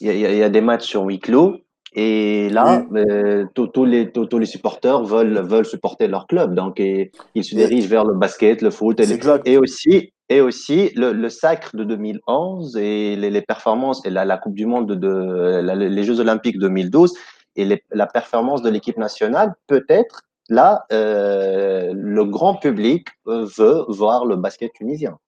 il 0.00 0.18
y, 0.18 0.42
a 0.42 0.48
des 0.48 0.60
matchs 0.60 0.86
sur 0.86 1.04
huis 1.04 1.20
clos. 1.20 1.56
Et 1.94 2.50
là, 2.50 2.84
euh, 2.94 3.46
tous 3.54 3.84
les, 3.84 4.46
supporters 4.46 5.02
veulent, 5.02 5.40
veulent 5.40 5.66
supporter 5.66 6.06
leur 6.06 6.26
club. 6.26 6.54
Donc, 6.54 6.78
ils 6.78 7.44
se 7.44 7.54
dirigent 7.54 7.88
vers 7.88 8.04
le 8.04 8.14
basket, 8.14 8.62
le 8.62 8.70
foot. 8.70 9.00
Et, 9.00 9.18
et 9.46 9.56
aussi, 9.56 10.12
et 10.28 10.40
aussi 10.40 10.92
le, 10.94 11.28
sacre 11.28 11.76
de 11.76 11.84
2011 11.84 12.76
et 12.76 13.16
les, 13.16 13.42
performances 13.42 14.04
et 14.04 14.10
la, 14.10 14.24
la 14.24 14.36
Coupe 14.36 14.54
du 14.54 14.66
Monde, 14.66 14.92
de, 14.92 15.60
les 15.62 16.04
Jeux 16.04 16.20
Olympiques 16.20 16.58
2012 16.58 17.14
et 17.56 17.82
la 17.90 18.06
performance 18.06 18.62
de 18.62 18.70
l'équipe 18.70 18.98
nationale, 18.98 19.54
peut-être 19.66 20.22
là, 20.48 20.86
euh, 20.92 21.92
le 21.94 22.24
grand 22.24 22.54
public 22.56 23.08
veut 23.26 23.84
voir 23.88 24.24
le 24.24 24.36
basket 24.36 24.72
tunisien. 24.72 25.18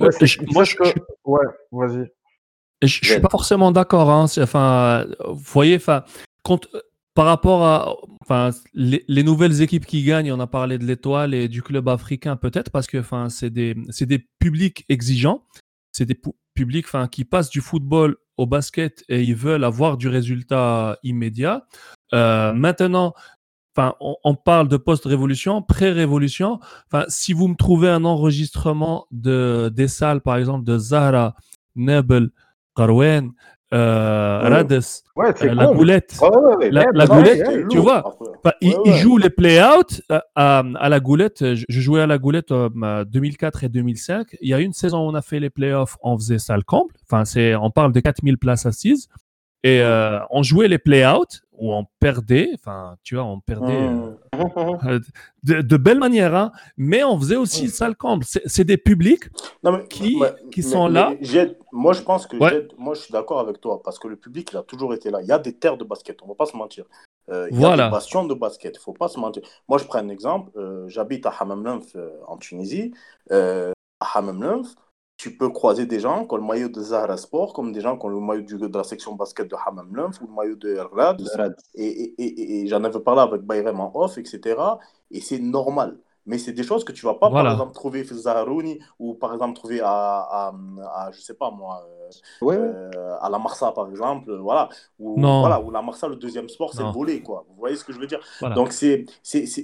moi, 0.00 0.10
je, 0.64 0.76
ouais, 1.24 1.46
vas-y. 1.72 2.10
Je, 2.82 3.00
ne 3.00 3.04
suis 3.12 3.20
pas 3.20 3.30
forcément 3.30 3.72
d'accord. 3.72 4.10
Hein. 4.10 4.26
Enfin, 4.38 5.06
vous 5.26 5.34
voyez, 5.36 5.76
enfin, 5.76 6.04
par 7.14 7.24
rapport 7.24 7.64
à 7.64 7.96
enfin, 8.20 8.50
les, 8.74 9.22
nouvelles 9.22 9.62
équipes 9.62 9.86
qui 9.86 10.04
gagnent, 10.04 10.32
on 10.32 10.40
a 10.40 10.46
parlé 10.46 10.78
de 10.78 10.84
l'étoile 10.84 11.32
et 11.32 11.48
du 11.48 11.62
club 11.62 11.88
africain 11.88 12.36
peut-être 12.36 12.70
parce 12.70 12.86
que 12.86 12.98
enfin, 12.98 13.30
c'est 13.30 13.50
des, 13.50 13.74
des 13.74 14.18
publics 14.38 14.84
exigeants, 14.88 15.44
c'est 15.92 16.04
des 16.04 16.20
publics 16.54 16.86
enfin, 16.86 17.08
qui 17.08 17.24
passent 17.24 17.50
du 17.50 17.62
football 17.62 18.16
au 18.36 18.46
basket 18.46 19.04
et 19.08 19.22
ils 19.22 19.34
veulent 19.34 19.64
avoir 19.64 19.96
du 19.96 20.08
résultat 20.08 20.98
immédiat. 21.02 21.66
Euh, 22.12 22.52
maintenant, 22.52 23.14
Enfin, 23.76 23.94
on, 24.00 24.34
parle 24.34 24.68
de 24.68 24.78
post-révolution, 24.78 25.60
pré-révolution. 25.60 26.60
Enfin, 26.90 27.04
si 27.08 27.34
vous 27.34 27.46
me 27.46 27.56
trouvez 27.56 27.90
un 27.90 28.06
enregistrement 28.06 29.06
de, 29.10 29.70
des 29.74 29.86
salles, 29.86 30.22
par 30.22 30.36
exemple, 30.36 30.64
de 30.64 30.78
Zahra, 30.78 31.34
Nebel, 31.74 32.30
Karwen, 32.74 33.32
euh, 33.74 34.38
Rades, 34.44 34.72
euh, 34.72 35.54
la 35.54 35.66
goulette. 35.66 36.18
la, 36.70 37.06
goulette, 37.06 37.68
tu 37.68 37.78
vois, 37.78 38.16
il, 38.62 38.94
joue 38.94 39.18
les 39.18 39.28
play-out 39.28 40.00
euh, 40.10 40.20
à, 40.34 40.62
la 40.88 41.00
goulette. 41.00 41.44
Je, 41.54 41.64
jouais 41.68 42.00
à 42.00 42.06
la 42.06 42.16
goulette 42.16 42.52
en 42.52 42.70
2004 43.04 43.64
et 43.64 43.68
2005. 43.68 44.36
Il 44.40 44.48
y 44.48 44.54
a 44.54 44.60
une 44.60 44.72
saison 44.72 45.00
où 45.04 45.10
on 45.10 45.14
a 45.14 45.22
fait 45.22 45.40
les 45.40 45.50
play-offs, 45.50 45.98
on 46.00 46.16
faisait 46.16 46.38
salle 46.38 46.64
comble. 46.64 46.94
Enfin, 47.10 47.26
c'est, 47.26 47.54
on 47.56 47.70
parle 47.70 47.92
de 47.92 48.00
4000 48.00 48.38
places 48.38 48.64
assises. 48.64 49.08
Et 49.62 49.82
on 50.30 50.42
jouait 50.42 50.68
les 50.68 50.78
play-out 50.78 51.42
où 51.58 51.72
on 51.72 51.86
perdait, 52.00 52.50
enfin, 52.54 52.96
tu 53.02 53.14
vois, 53.14 53.24
on 53.24 53.40
perdait 53.40 53.88
mmh. 53.88 55.00
de, 55.42 55.60
de, 55.62 55.76
belle 55.76 55.98
manière, 55.98 56.34
hein, 56.34 56.52
mais 56.76 57.02
on 57.04 57.18
faisait 57.18 57.36
aussi 57.36 57.64
mmh. 57.64 57.68
salle 57.68 57.96
comble. 57.96 58.24
C'est 58.24 58.64
des 58.64 58.76
publics 58.76 59.24
qui, 59.88 60.20
qui 60.52 60.62
sont 60.62 60.88
là. 60.88 61.14
moi, 61.72 61.92
je 61.92 62.02
pense 62.02 62.26
que 62.26 62.36
moi, 62.78 62.94
je 62.94 63.00
suis 63.00 63.12
d'accord 63.12 63.40
avec 63.40 63.60
toi 63.60 63.82
parce 63.82 63.98
que 63.98 64.08
le 64.08 64.16
public, 64.16 64.50
il 64.52 64.56
a 64.56 64.62
toujours 64.62 64.94
été 64.94 65.10
là. 65.10 65.20
Il 65.22 65.28
y 65.28 65.32
a 65.32 65.38
des 65.38 65.54
terres 65.54 65.76
de 65.76 65.84
basket, 65.84 66.20
on 66.22 66.26
ne 66.26 66.30
va 66.30 66.34
pas 66.36 66.46
se 66.46 66.56
mentir. 66.56 66.84
Euh, 67.28 67.48
il 67.50 67.60
y 67.60 67.64
a 67.64 67.72
des 67.72 67.90
bastions 67.90 68.24
de 68.24 68.34
basket, 68.34 68.74
il 68.74 68.78
ne 68.78 68.82
faut 68.82 68.92
pas 68.92 69.08
se 69.08 69.18
mentir. 69.18 69.42
Moi, 69.68 69.78
je 69.78 69.84
prends 69.84 69.98
un 69.98 70.08
exemple. 70.08 70.50
Euh, 70.56 70.88
j'habite 70.88 71.26
à 71.26 71.30
Hamam 71.30 71.82
euh, 71.96 72.10
en 72.26 72.36
Tunisie. 72.36 72.92
à 73.30 73.72
Hamam 74.14 74.62
tu 75.16 75.36
peux 75.36 75.48
croiser 75.48 75.86
des 75.86 76.00
gens 76.00 76.26
qui 76.26 76.34
ont 76.34 76.36
le 76.36 76.42
maillot 76.42 76.68
de 76.68 76.80
Zahra 76.80 77.16
Sport, 77.16 77.52
comme 77.54 77.72
des 77.72 77.80
gens 77.80 77.96
qui 77.98 78.04
ont 78.04 78.10
le 78.10 78.20
maillot 78.20 78.42
de 78.42 78.76
la 78.76 78.84
section 78.84 79.14
basket 79.14 79.48
de 79.48 79.56
Hamam 79.66 79.94
Lumf 79.94 80.20
ou 80.20 80.26
le 80.26 80.34
maillot 80.34 80.56
de 80.56 80.76
Rad. 80.78 81.20
Et, 81.74 81.86
et, 81.86 82.62
et, 82.62 82.66
j'en 82.66 82.84
avais 82.84 83.00
parlé 83.00 83.22
avec 83.22 83.42
Bayrem 83.42 83.80
en 83.80 83.90
off, 83.94 84.18
etc. 84.18 84.60
Et 85.10 85.20
c'est 85.20 85.38
normal. 85.38 85.96
Mais 86.26 86.38
c'est 86.38 86.52
des 86.52 86.64
choses 86.64 86.84
que 86.84 86.90
tu 86.90 87.06
vas 87.06 87.14
pas, 87.14 87.30
par 87.30 87.48
exemple, 87.50 87.72
trouver 87.72 88.00
à 88.00 88.14
Zaharouni 88.14 88.80
ou 88.98 89.14
par 89.14 89.32
exemple 89.32 89.54
trouver 89.54 89.80
à, 89.80 89.86
à, 89.88 90.54
à, 90.92 91.10
je 91.12 91.20
sais 91.20 91.34
pas 91.34 91.52
moi, 91.52 91.86
euh, 92.42 92.48
euh, 92.50 93.16
à 93.20 93.30
la 93.30 93.38
Marsa, 93.38 93.70
par 93.70 93.88
exemple. 93.88 94.34
Voilà. 94.34 94.68
Ou, 94.98 95.20
non. 95.20 95.40
voilà, 95.40 95.60
ou 95.62 95.70
la 95.70 95.82
Marsa, 95.82 96.08
le 96.08 96.16
deuxième 96.16 96.48
sport, 96.48 96.74
c'est 96.74 96.82
le 96.82 96.90
volet, 96.90 97.20
quoi. 97.20 97.44
Vous 97.48 97.54
voyez 97.56 97.76
ce 97.76 97.84
que 97.84 97.92
je 97.92 98.00
veux 98.00 98.08
dire? 98.08 98.20
Donc, 98.56 98.74
il 98.82 99.06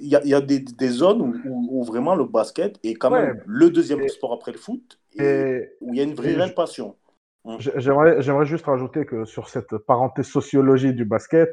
y 0.06 0.14
a, 0.14 0.24
y 0.24 0.34
a 0.34 0.40
des, 0.40 0.60
des, 0.60 0.88
zones 0.88 1.20
où, 1.44 1.68
où, 1.68 1.82
vraiment 1.82 2.14
le 2.14 2.26
basket 2.26 2.78
est 2.84 2.94
quand 2.94 3.10
même 3.10 3.42
le 3.44 3.68
deuxième 3.68 4.08
sport 4.08 4.32
après 4.32 4.52
le 4.52 4.58
foot 4.58 5.00
et, 5.18 5.70
où 5.80 5.92
il 5.92 5.98
y 5.98 6.00
a 6.00 6.04
une 6.04 6.14
vraie, 6.14 6.54
passion. 6.54 6.96
Hum. 7.44 7.58
J'aimerais, 7.58 8.46
juste 8.46 8.66
rajouter 8.66 9.04
que 9.04 9.24
sur 9.24 9.48
cette 9.48 9.76
parenthèse 9.78 10.26
sociologie 10.26 10.94
du 10.94 11.04
basket, 11.04 11.50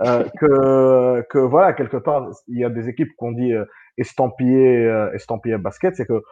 euh, 0.00 0.24
que, 0.40 1.22
que 1.28 1.38
voilà, 1.38 1.72
quelque 1.72 1.96
part, 1.96 2.30
il 2.48 2.58
y 2.58 2.64
a 2.64 2.70
des 2.70 2.88
équipes 2.88 3.10
qu'on 3.16 3.32
dit 3.32 3.52
euh, 3.52 3.64
estampillées, 3.98 4.86
euh, 4.86 5.12
estampillées 5.12 5.58
basket, 5.58 5.96
c'est 5.96 6.06
que 6.06 6.22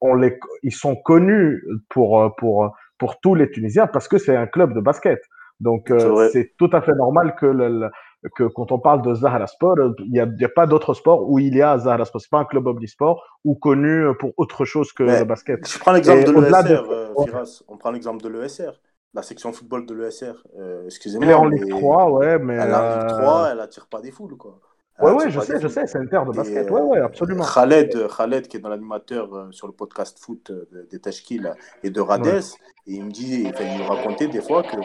on 0.00 0.14
les, 0.14 0.38
ils 0.62 0.74
sont 0.74 0.96
connus 0.96 1.62
pour, 1.88 2.20
euh, 2.20 2.28
pour, 2.38 2.74
pour 2.98 3.20
tous 3.20 3.34
les 3.34 3.50
Tunisiens 3.50 3.86
parce 3.86 4.08
que 4.08 4.18
c'est 4.18 4.36
un 4.36 4.46
club 4.46 4.74
de 4.74 4.80
basket. 4.80 5.20
Donc, 5.60 5.90
euh, 5.90 6.28
c'est 6.32 6.54
tout 6.56 6.70
à 6.72 6.80
fait 6.80 6.94
normal 6.94 7.36
que 7.38 7.46
le, 7.46 7.90
que 8.34 8.44
quand 8.44 8.72
on 8.72 8.78
parle 8.78 9.02
de 9.02 9.14
Zahra 9.14 9.46
Sport, 9.46 9.76
il 9.98 10.12
n'y 10.12 10.20
a, 10.20 10.24
a, 10.24 10.48
pas 10.48 10.66
d'autre 10.66 10.94
sport 10.94 11.28
où 11.28 11.38
il 11.38 11.54
y 11.54 11.62
a 11.62 11.78
Zahra 11.78 12.04
Sport. 12.04 12.20
C'est 12.20 12.30
pas 12.30 12.40
un 12.40 12.44
club 12.44 12.66
omnisport 12.66 13.24
ou 13.44 13.54
connu 13.54 14.04
pour 14.18 14.32
autre 14.36 14.64
chose 14.64 14.92
que 14.92 15.02
le 15.02 15.24
basket. 15.24 15.66
Je 15.66 15.78
prends 15.78 15.92
l'exemple 15.92 16.24
de 16.24 16.40
l'ESR, 16.40 16.90
euh, 16.90 17.24
Firas. 17.24 17.62
On 17.68 17.76
prend 17.76 17.90
l'exemple 17.90 18.22
de 18.22 18.28
l'ESR. 18.28 18.80
La 19.12 19.22
section 19.22 19.52
football 19.52 19.86
de 19.86 19.94
l'ESR. 19.94 20.34
Euh, 20.58 20.84
excusez-moi. 20.84 21.26
Elle 21.26 21.32
est 21.32 21.34
en 21.34 21.46
Ligue 21.46 21.68
3, 21.68 22.10
ouais, 22.12 22.38
mais. 22.38 22.54
Elle 22.54 22.70
est 22.70 22.74
en 22.74 22.98
Ligue 22.98 23.08
3, 23.08 23.48
elle 23.52 23.60
attire 23.60 23.86
pas 23.88 24.00
des 24.00 24.10
foules, 24.10 24.36
quoi. 24.36 24.60
Ouais, 25.02 25.12
ouais, 25.12 25.30
je 25.30 25.40
sais, 25.40 25.60
je 25.60 25.68
sais, 25.68 25.86
c'est 25.86 25.98
une 25.98 26.08
terre 26.08 26.26
de 26.26 26.32
basket. 26.32 26.70
ouais, 26.70 26.80
ouais, 26.80 27.00
absolument. 27.00 27.44
Khaled, 27.44 28.08
Khaled, 28.16 28.48
qui 28.48 28.56
est 28.56 28.60
dans 28.60 28.68
l'animateur 28.68 29.48
sur 29.50 29.66
le 29.66 29.72
podcast 29.72 30.18
foot 30.18 30.52
des 30.90 30.98
Tashkil 30.98 31.52
et 31.82 31.90
de 31.90 32.00
Rades, 32.00 32.42
et 32.86 32.94
il 32.94 33.04
me 33.04 33.10
dit, 33.10 33.46
enfin, 33.46 33.64
il 33.64 33.78
me 33.78 33.88
racontait 33.88 34.26
des 34.26 34.40
fois 34.40 34.62
que, 34.62 34.76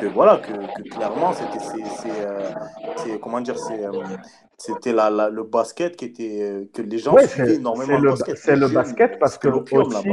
que 0.00 0.06
voilà, 0.06 0.38
que, 0.38 0.52
que 0.52 0.88
clairement, 0.88 1.32
c'était, 1.32 1.58
c'est, 1.58 2.10
euh, 2.26 3.18
comment 3.18 3.40
dire, 3.40 3.56
euh, 3.70 4.02
c'était 4.58 4.92
la, 4.92 5.10
la, 5.10 5.30
le 5.30 5.44
basket 5.44 5.96
qui 5.96 6.06
était, 6.06 6.42
euh, 6.42 6.64
que 6.72 6.82
les 6.82 6.98
gens 6.98 7.14
ouais, 7.14 7.26
suivaient 7.26 7.54
énormément 7.54 7.98
le, 7.98 8.10
basket. 8.10 8.36
C'est 8.36 8.56
le 8.56 8.68
basket 8.68 9.18
parce 9.18 9.38
que 9.38 9.48
aussi, 9.48 10.08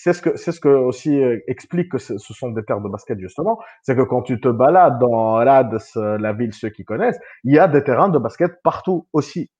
c'est 0.00 0.12
ce 0.12 0.22
que 0.22 0.36
c'est 0.36 0.52
ce 0.52 0.60
que 0.60 0.68
aussi 0.68 1.20
explique 1.48 1.90
que 1.90 1.98
ce 1.98 2.16
sont 2.18 2.50
des 2.50 2.64
terres 2.64 2.80
de 2.80 2.88
basket 2.88 3.18
justement, 3.18 3.58
c'est 3.82 3.96
que 3.96 4.02
quand 4.02 4.22
tu 4.22 4.40
te 4.40 4.46
balades 4.46 5.00
dans 5.00 5.32
Rades, 5.34 5.76
la 5.96 6.32
ville, 6.32 6.54
ceux 6.54 6.70
qui 6.70 6.84
connaissent, 6.84 7.18
il 7.42 7.52
y 7.52 7.58
a 7.58 7.66
des 7.66 7.82
terrains 7.82 8.08
de 8.08 8.18
basket 8.18 8.62
partout 8.62 9.08
aussi. 9.12 9.50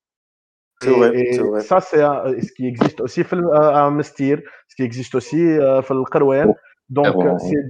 C'est 0.81 0.91
vrai, 0.91 1.11
et 1.19 1.39
vrai. 1.39 1.61
ça 1.61 1.81
c'est 1.81 1.99
ce 1.99 2.53
qui 2.53 2.69
existe 2.69 3.01
aussi 3.01 3.25
à 3.53 3.91
Mestir, 3.91 4.39
ce 4.69 4.77
qui 4.77 4.85
existe 4.85 5.17
aussi 5.17 5.43
à 5.43 5.81
le 5.81 6.55
donc, 6.91 7.07
euh, 7.17 7.37
c'est 7.39 7.69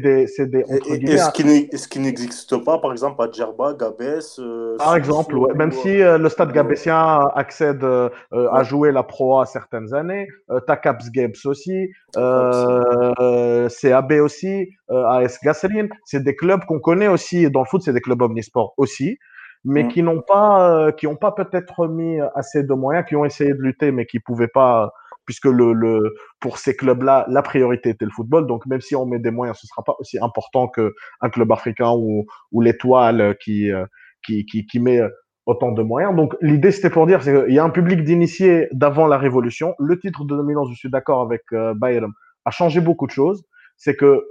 des. 0.00 0.26
C'est 0.28 0.46
des, 0.46 0.60
Est-ce 0.60 1.88
qu'il 1.88 2.02
n'existe 2.02 2.56
pas, 2.64 2.78
par 2.78 2.92
exemple, 2.92 3.20
à 3.20 3.28
Djerba, 3.30 3.74
Gabès 3.74 4.38
euh, 4.38 4.76
Par 4.78 4.94
exemple, 4.94 5.36
ouais. 5.36 5.52
même 5.54 5.72
si 5.72 6.00
euh, 6.00 6.18
le 6.18 6.28
stade 6.28 6.52
gabessien 6.52 7.28
accède 7.34 7.84
à 8.32 8.62
jouer 8.62 8.92
la 8.92 9.02
Pro 9.02 9.40
à 9.40 9.46
certaines 9.46 9.92
années, 9.92 10.28
Takaps 10.68 11.10
Gabs 11.10 11.34
aussi, 11.46 11.88
CAB 12.14 14.12
aussi, 14.20 14.68
AS 14.88 15.38
Gasserine, 15.42 15.88
c'est 16.04 16.22
des 16.22 16.36
clubs 16.36 16.64
qu'on 16.64 16.78
connaît 16.78 17.08
aussi 17.08 17.50
dans 17.50 17.60
le 17.60 17.66
foot, 17.66 17.82
c'est 17.82 17.92
des 17.92 18.00
clubs 18.00 18.22
omnisports 18.22 18.74
aussi 18.76 19.18
mais 19.62 19.82
mm. 19.82 19.88
qui 19.88 20.02
n'ont 20.02 20.22
pas, 20.22 20.90
qui 20.92 21.04
n'ont 21.04 21.16
pas 21.16 21.32
peut-être 21.32 21.86
mis 21.86 22.18
assez 22.34 22.62
de 22.62 22.72
moyens, 22.72 23.04
qui 23.06 23.14
ont 23.14 23.26
essayé 23.26 23.52
de 23.52 23.60
lutter, 23.60 23.92
mais 23.92 24.06
qui 24.06 24.18
pouvaient 24.18 24.48
pas 24.48 24.90
puisque 25.26 25.46
le, 25.46 25.72
le, 25.72 26.14
pour 26.40 26.58
ces 26.58 26.76
clubs-là, 26.76 27.26
la 27.28 27.42
priorité 27.42 27.90
était 27.90 28.04
le 28.04 28.10
football. 28.10 28.46
Donc, 28.46 28.66
même 28.66 28.80
si 28.80 28.96
on 28.96 29.06
met 29.06 29.18
des 29.18 29.30
moyens, 29.30 29.58
ce 29.58 29.66
ne 29.66 29.68
sera 29.68 29.82
pas 29.84 29.94
aussi 29.98 30.18
important 30.18 30.68
qu'un 30.68 31.30
club 31.30 31.52
africain 31.52 31.92
ou, 31.96 32.26
ou 32.52 32.60
l'étoile 32.60 33.36
qui, 33.42 33.70
euh, 33.70 33.84
qui, 34.24 34.44
qui, 34.46 34.66
qui, 34.66 34.80
met 34.80 35.00
autant 35.46 35.72
de 35.72 35.82
moyens. 35.82 36.14
Donc, 36.14 36.36
l'idée, 36.40 36.70
c'était 36.70 36.90
pour 36.90 37.06
dire 37.06 37.20
qu'il 37.20 37.52
y 37.52 37.58
a 37.58 37.64
un 37.64 37.70
public 37.70 38.04
d'initiés 38.04 38.68
d'avant 38.72 39.06
la 39.06 39.18
Révolution. 39.18 39.74
Le 39.78 39.98
titre 39.98 40.24
de 40.24 40.36
dominance, 40.36 40.68
je 40.70 40.76
suis 40.76 40.90
d'accord 40.90 41.20
avec 41.22 41.42
euh, 41.52 41.74
Bayern, 41.74 42.12
a 42.44 42.50
changé 42.50 42.80
beaucoup 42.80 43.06
de 43.06 43.12
choses. 43.12 43.42
C'est 43.76 43.96
que 43.96 44.24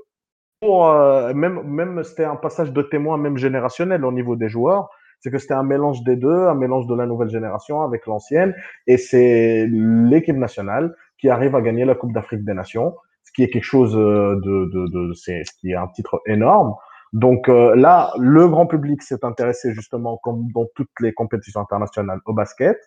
pour, 0.60 0.89
euh, 0.89 1.34
même, 1.34 1.62
même 1.63 2.04
c'était 2.04 2.25
un 2.25 2.36
passage 2.36 2.71
de 2.71 2.82
témoin, 2.82 3.17
même 3.17 3.38
générationnel 3.38 4.04
au 4.04 4.12
niveau 4.12 4.36
des 4.36 4.49
joueurs 4.49 4.89
c'est 5.19 5.32
que 5.32 5.38
c'était 5.38 5.53
un 5.53 5.63
mélange 5.63 6.03
des 6.03 6.15
deux, 6.15 6.47
un 6.47 6.55
mélange 6.55 6.88
de 6.88 6.95
la 6.95 7.05
nouvelle 7.05 7.29
génération 7.29 7.82
avec 7.82 8.05
l'ancienne, 8.08 8.53
et 8.88 8.97
c'est 8.97 9.67
l'équipe 9.69 10.38
nationale 10.38 10.95
qui 11.17 11.29
arrive 11.29 11.55
à 11.55 11.62
gagner 11.62 11.86
la 11.86 11.95
Coupe 11.95 12.13
d'Afrique 12.13 12.45
des 12.45 12.53
Nations, 12.53 12.95
ce 13.23 13.32
qui 13.34 13.43
est 13.43 13.49
quelque 13.49 13.63
chose 13.63 13.95
euh, 13.95 14.36
de, 14.43 14.69
de, 14.73 14.88
de 14.88 15.13
c'est 15.13 15.43
ce 15.43 15.51
qui 15.60 15.71
est 15.71 15.75
un 15.75 15.88
titre 15.88 16.21
énorme. 16.25 16.73
Donc 17.12 17.49
euh, 17.49 17.75
là, 17.75 18.12
le 18.19 18.47
grand 18.47 18.67
public 18.67 19.01
s'est 19.01 19.23
intéressé 19.25 19.73
justement, 19.73 20.17
comme 20.23 20.47
dans 20.53 20.67
toutes 20.75 20.89
les 20.99 21.12
compétitions 21.13 21.62
internationales, 21.62 22.19
au 22.25 22.34
basket. 22.34 22.77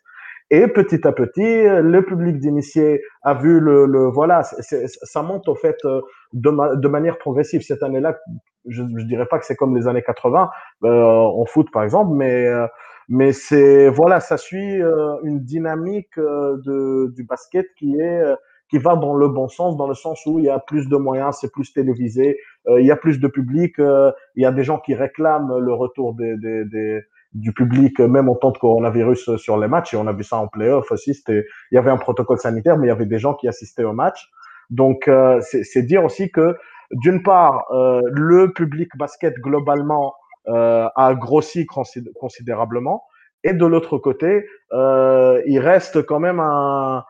Et 0.50 0.68
petit 0.68 1.06
à 1.06 1.12
petit, 1.12 1.64
le 1.64 2.00
public 2.02 2.38
d'initiés 2.38 3.02
a 3.22 3.34
vu 3.34 3.58
le, 3.58 3.86
le 3.86 4.06
voilà, 4.08 4.42
ça 4.42 5.22
monte 5.22 5.48
au 5.48 5.54
fait 5.54 5.76
euh, 5.84 6.00
de, 6.34 6.76
de 6.76 6.88
manière 6.88 7.18
progressive. 7.18 7.62
Cette 7.62 7.82
année-là, 7.82 8.18
je, 8.66 8.83
je 8.96 9.05
dirais 9.05 9.27
pas 9.27 9.38
que 9.38 9.46
c'est 9.46 9.57
comme 9.57 9.77
les 9.77 9.87
années 9.87 10.03
80 10.03 10.51
euh, 10.85 10.88
en 10.88 11.44
foot 11.46 11.70
par 11.72 11.83
exemple, 11.83 12.12
mais 12.14 12.46
euh, 12.46 12.66
mais 13.09 13.33
c'est 13.33 13.88
voilà, 13.88 14.20
ça 14.20 14.37
suit 14.37 14.81
euh, 14.81 15.16
une 15.25 15.40
dynamique 15.40 16.18
de, 16.18 17.12
du 17.14 17.25
basket 17.25 17.66
qui 17.77 17.98
est 18.01 18.22
qui 18.68 18.79
va 18.79 18.96
dans 18.96 19.14
le 19.14 19.29
bon 19.29 19.48
sens, 19.48 19.77
dans 19.77 19.87
le 19.87 19.94
sens 19.94 20.25
où 20.25 20.38
il 20.38 20.46
y 20.46 20.48
a 20.48 20.59
plus 20.59 20.88
de 20.88 20.96
moyens, 20.96 21.37
c'est 21.40 21.53
plus 21.53 21.75
télévisé, 21.75 22.38
il 22.66 22.87
y 22.87 22.90
a 22.90 22.96
plus 22.96 23.20
de 23.20 23.29
public, 23.29 23.75
il 23.79 24.42
y 24.42 24.46
a 24.46 24.53
des 24.53 24.64
gens 24.64 24.79
qui 24.79 24.94
réclament 24.94 25.59
le 25.59 25.75
retour 25.75 26.14
des, 26.14 26.38
des, 26.38 26.64
des 26.64 27.03
du 27.35 27.53
public, 27.53 27.98
même 28.01 28.29
en 28.29 28.35
temps 28.35 28.51
de 28.51 28.59
coronavirus 28.59 29.37
sur 29.37 29.59
les 29.59 29.68
matchs, 29.68 29.92
et 29.92 29.96
on 29.98 30.07
a 30.07 30.12
vu 30.12 30.22
ça 30.22 30.37
en 30.37 30.48
playoff 30.48 30.90
aussi, 30.90 31.12
il 31.29 31.44
y 31.72 31.77
avait 31.77 31.90
un 31.90 31.98
protocole 31.98 32.38
sanitaire, 32.38 32.79
mais 32.79 32.87
il 32.87 32.88
y 32.88 32.92
avait 32.92 33.07
des 33.07 33.18
gens 33.18 33.35
qui 33.35 33.46
assistaient 33.48 33.85
au 33.85 33.92
match. 33.92 34.31
Donc, 34.72 35.07
euh, 35.07 35.38
c'est 35.42 35.83
dire 35.83 36.03
aussi 36.03 36.31
que, 36.31 36.57
d'une 36.92 37.22
part, 37.22 37.64
euh, 37.70 38.00
le 38.11 38.52
public 38.52 38.88
basket 38.96 39.35
globalement 39.37 40.14
a 40.44 41.14
grossi 41.14 41.66
considérablement. 41.66 43.05
Et 43.44 43.52
de 43.52 43.64
l'autre 43.64 43.96
côté, 43.96 44.44
il 44.72 45.61
reste 45.61 46.02
quand 46.02 46.18
même 46.18 46.40
un, 46.40 47.05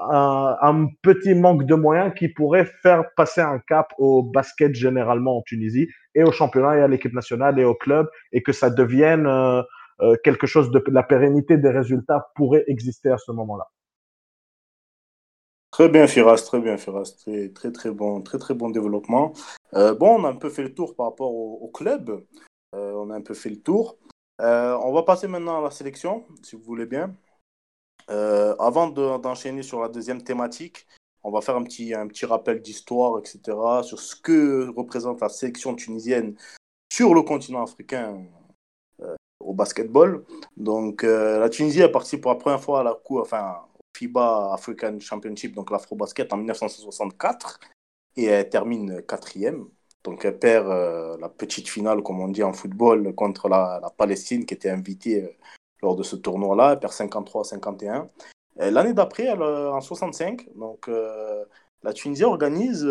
un, 0.00 0.86
petit 1.02 1.34
manque 1.34 1.64
de 1.64 1.74
moyens 1.74 2.12
qui 2.14 2.28
pourrait 2.28 2.66
faire 2.82 3.04
passer 3.16 3.40
un 3.40 3.58
cap 3.66 3.92
au 3.98 4.22
basket 4.22 4.74
généralement 4.74 5.38
en 5.38 5.42
Tunisie 5.42 5.88
et 6.14 6.22
au 6.22 6.32
championnat 6.32 6.78
et 6.78 6.80
à 6.80 6.88
l'équipe 6.88 7.12
nationale 7.12 7.58
et 7.58 7.64
au 7.64 7.74
club 7.74 8.08
et 8.32 8.42
que 8.42 8.52
ça 8.52 8.70
devienne 8.70 9.26
euh, 9.26 9.62
euh, 10.00 10.16
quelque 10.22 10.46
chose 10.46 10.70
de 10.70 10.82
la 10.88 11.02
pérennité 11.02 11.56
des 11.56 11.70
résultats 11.70 12.28
pourrait 12.34 12.64
exister 12.66 13.10
à 13.10 13.18
ce 13.18 13.32
moment-là. 13.32 13.64
Très 15.78 15.88
bien, 15.88 16.08
Firas, 16.08 16.42
très 16.44 16.58
bien, 16.58 16.76
Firas. 16.76 17.14
Très, 17.20 17.50
très, 17.50 17.70
très 17.70 17.92
bon, 17.92 18.20
très, 18.20 18.38
très 18.38 18.52
bon 18.52 18.68
développement. 18.70 19.32
Euh, 19.74 19.94
bon, 19.94 20.20
on 20.20 20.24
a 20.24 20.28
un 20.30 20.34
peu 20.34 20.50
fait 20.50 20.64
le 20.64 20.74
tour 20.74 20.96
par 20.96 21.06
rapport 21.06 21.32
au, 21.32 21.68
club. 21.68 22.24
on 22.72 23.10
a 23.10 23.14
un 23.14 23.20
peu 23.20 23.32
fait 23.32 23.50
le 23.50 23.60
tour. 23.60 23.96
on 24.40 24.92
va 24.92 25.04
passer 25.04 25.28
maintenant 25.28 25.60
à 25.60 25.62
la 25.62 25.70
sélection, 25.70 26.24
si 26.42 26.56
vous 26.56 26.62
voulez 26.62 26.86
bien. 26.86 27.14
Euh, 28.10 28.56
avant 28.58 28.88
d'enchaîner 28.88 29.62
sur 29.62 29.80
la 29.80 29.88
deuxième 29.88 30.20
thématique, 30.20 30.84
on 31.22 31.30
va 31.30 31.42
faire 31.42 31.54
un 31.54 31.62
petit, 31.62 31.94
un 31.94 32.08
petit 32.08 32.26
rappel 32.26 32.60
d'histoire, 32.60 33.20
etc., 33.20 33.56
sur 33.84 34.00
ce 34.00 34.16
que 34.16 34.72
représente 34.76 35.20
la 35.20 35.28
sélection 35.28 35.76
tunisienne 35.76 36.34
sur 36.92 37.14
le 37.14 37.22
continent 37.22 37.62
africain 37.62 38.20
euh, 39.00 39.14
au 39.38 39.54
basketball. 39.54 40.24
Donc, 40.56 41.04
euh, 41.04 41.38
la 41.38 41.48
Tunisie 41.50 41.82
est 41.82 41.92
partie 41.92 42.16
pour 42.16 42.32
la 42.32 42.36
première 42.38 42.60
fois 42.60 42.80
à 42.80 42.82
la 42.82 42.94
coup, 42.94 43.20
enfin, 43.20 43.67
FIBA 43.98 44.52
African 44.54 44.98
Championship, 45.00 45.54
donc 45.54 45.70
l'Afro-Basket, 45.70 46.32
en 46.32 46.38
1964, 46.38 47.60
et 48.16 48.24
elle 48.24 48.48
termine 48.48 49.02
quatrième. 49.02 49.68
Donc, 50.04 50.24
elle 50.24 50.38
perd 50.38 50.68
la 51.20 51.28
petite 51.28 51.68
finale, 51.68 52.02
comme 52.02 52.20
on 52.20 52.28
dit 52.28 52.42
en 52.42 52.52
football, 52.52 53.14
contre 53.14 53.48
la, 53.48 53.92
Palestine, 53.96 54.46
qui 54.46 54.54
était 54.54 54.70
invitée 54.70 55.36
lors 55.82 55.96
de 55.96 56.02
ce 56.02 56.16
tournoi-là. 56.16 56.72
Elle 56.72 56.80
perd 56.80 56.92
53-51. 56.92 58.08
L'année 58.58 58.92
d'après, 58.92 59.30
en 59.30 59.80
65, 59.80 60.48
donc, 60.56 60.88
euh, 60.88 61.44
la 61.82 61.92
Tunisie 61.92 62.24
organise 62.24 62.84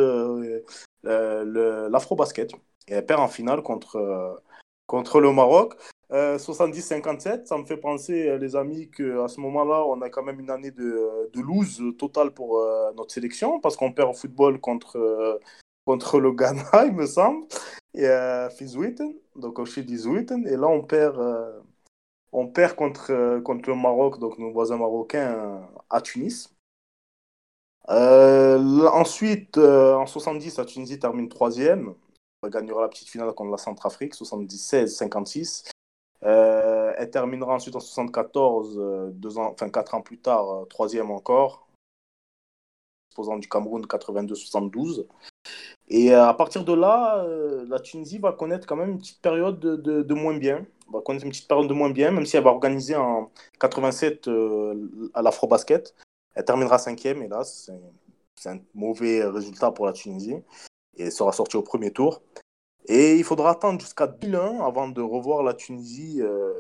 euh, 1.08 1.89
l'Afro-Basket. 1.89 2.54
Et 2.88 2.93
elle 2.93 3.06
perd 3.06 3.20
en 3.20 3.28
finale 3.28 3.62
contre, 3.62 3.98
euh, 3.98 4.34
contre 4.86 5.20
le 5.20 5.32
Maroc. 5.32 5.76
70-57, 6.10 7.46
ça 7.46 7.58
me 7.58 7.65
fait 7.65 7.78
penser, 7.78 8.38
les 8.38 8.56
amis, 8.56 8.89
qu'à 8.89 9.28
ce 9.28 9.41
moment-là, 9.41 9.86
on 9.88 10.02
a 10.02 10.10
quand 10.10 10.24
même 10.24 10.39
une 10.39 10.50
année 10.50 10.72
de, 10.72 11.30
de 11.34 11.41
lose 11.41 11.82
totale 11.98 12.32
pour 12.32 12.63
notre 12.96 13.12
sélection, 13.12 13.60
parce 13.60 13.76
qu'on 13.76 13.91
perd 13.91 14.10
au 14.10 14.13
football 14.13 14.60
contre, 14.60 15.39
contre 15.86 16.20
le 16.20 16.32
Ghana, 16.32 16.63
il 16.86 16.93
me 16.93 17.06
semble, 17.06 17.46
et 17.93 18.06
euh, 18.06 18.48
donc 19.36 19.60
au 19.60 19.65
et 19.65 20.56
là 20.56 20.67
on 20.67 20.82
perd 20.84 21.20
on 22.32 22.48
perd 22.48 22.76
contre, 22.76 23.12
euh, 23.12 23.41
contre 23.41 23.70
le 23.70 23.76
Maroc, 23.76 24.20
donc 24.20 24.38
nos 24.38 24.52
voisins 24.52 24.78
marocains, 24.78 25.34
euh, 25.34 25.60
à 25.89 26.02
Tunis. 26.02 26.54
Euh, 27.89 28.88
ensuite, 28.89 29.58
en 29.58 30.06
70, 30.06 30.58
la 30.58 30.65
Tunisie 30.65 31.00
termine 31.00 31.30
troisième. 31.30 31.93
Elle 32.43 32.50
gagnera 32.50 32.82
la 32.82 32.89
petite 32.89 33.08
finale 33.08 33.34
contre 33.34 33.52
la 33.52 33.58
Centrafrique, 33.58 34.13
76-56. 34.13 35.70
Elle 36.21 37.10
terminera 37.12 37.56
ensuite 37.56 37.75
en 37.75 37.80
74, 37.80 39.12
deux 39.13 39.38
ans, 39.38 39.51
enfin 39.51 39.69
quatre 39.69 39.95
ans 39.95 40.01
plus 40.01 40.19
tard, 40.19 40.65
troisième 40.69 41.12
encore, 41.12 41.67
disposant 43.10 43.38
du 43.38 43.47
Cameroun 43.47 43.84
82-72. 43.86 45.06
Et 45.89 46.13
à 46.13 46.34
partir 46.34 46.65
de 46.65 46.73
là, 46.73 47.25
la 47.67 47.80
Tunisie 47.80 48.17
va 48.17 48.34
connaître 48.34 48.67
quand 48.67 48.75
même 48.75 48.91
une 48.91 48.99
petite 48.99 49.21
période 49.21 49.60
de 49.60 50.13
moins 50.13 50.38
bien 50.38 50.65
va 50.91 51.01
connaître 51.01 51.25
une 51.25 51.32
petite 51.32 51.47
période 51.47 51.67
de 51.67 51.73
moins 51.73 51.89
bien, 51.89 52.12
même 52.12 52.25
si 52.25 52.38
elle 52.38 52.43
va 52.43 52.51
organiser 52.51 52.95
en 52.95 53.32
87 53.60 54.27
euh, 54.27 55.10
à 55.13 55.21
l'Afro-Basket. 55.21 55.95
Elle 56.36 56.45
terminera 56.45 56.77
cinquième, 56.77 57.27
là, 57.27 57.43
c'est 57.43 58.49
un 58.49 58.60
mauvais 58.73 59.23
résultat 59.25 59.71
pour 59.71 59.86
la 59.86 59.93
Tunisie. 59.93 60.36
Et 60.95 61.12
sera 61.12 61.32
sortie 61.32 61.58
au 61.58 61.62
premier 61.62 61.91
tour. 61.91 62.21
Et 62.88 63.17
il 63.17 63.23
faudra 63.23 63.52
attendre 63.52 63.80
jusqu'à 63.80 64.08
2001 64.08 64.65
avant 64.65 64.88
de 64.88 65.02
revoir 65.02 65.43
la 65.43 65.54
Tunisie 65.54 66.21
euh, 66.21 66.54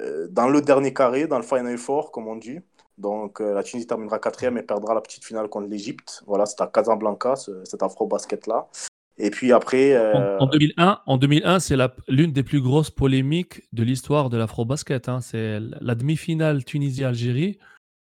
euh, 0.00 0.28
dans 0.28 0.48
le 0.48 0.60
dernier 0.60 0.92
carré, 0.92 1.26
dans 1.26 1.38
le 1.38 1.44
Final 1.44 1.78
Four, 1.78 2.10
comme 2.10 2.28
on 2.28 2.36
dit. 2.36 2.58
Donc 2.98 3.40
la 3.40 3.62
Tunisie 3.62 3.86
terminera 3.86 4.18
quatrième 4.18 4.58
et 4.58 4.62
perdra 4.62 4.92
la 4.92 5.00
petite 5.00 5.24
finale 5.24 5.48
contre 5.48 5.68
l'Égypte. 5.68 6.22
Voilà, 6.26 6.44
c'est 6.44 6.60
à 6.60 6.66
Casablanca, 6.66 7.34
cet 7.64 7.82
afro-basket-là. 7.82 8.68
Et 9.20 9.30
puis 9.30 9.52
après. 9.52 9.96
En, 10.40 10.46
2001, 10.46 10.88
euh, 10.88 10.94
en 11.06 11.16
2001 11.18 11.60
c'est 11.60 11.76
l'une 12.08 12.32
des 12.32 12.42
plus 12.42 12.60
grosses 12.60 12.90
polémiques 12.90 13.62
de 13.72 13.82
l'histoire 13.82 14.30
de 14.30 14.36
l'afro-basket. 14.36 15.08
Hein. 15.08 15.20
C'est 15.20 15.60
la 15.80 15.94
demi-finale 15.94 16.64
Tunisie-Algérie. 16.64 17.58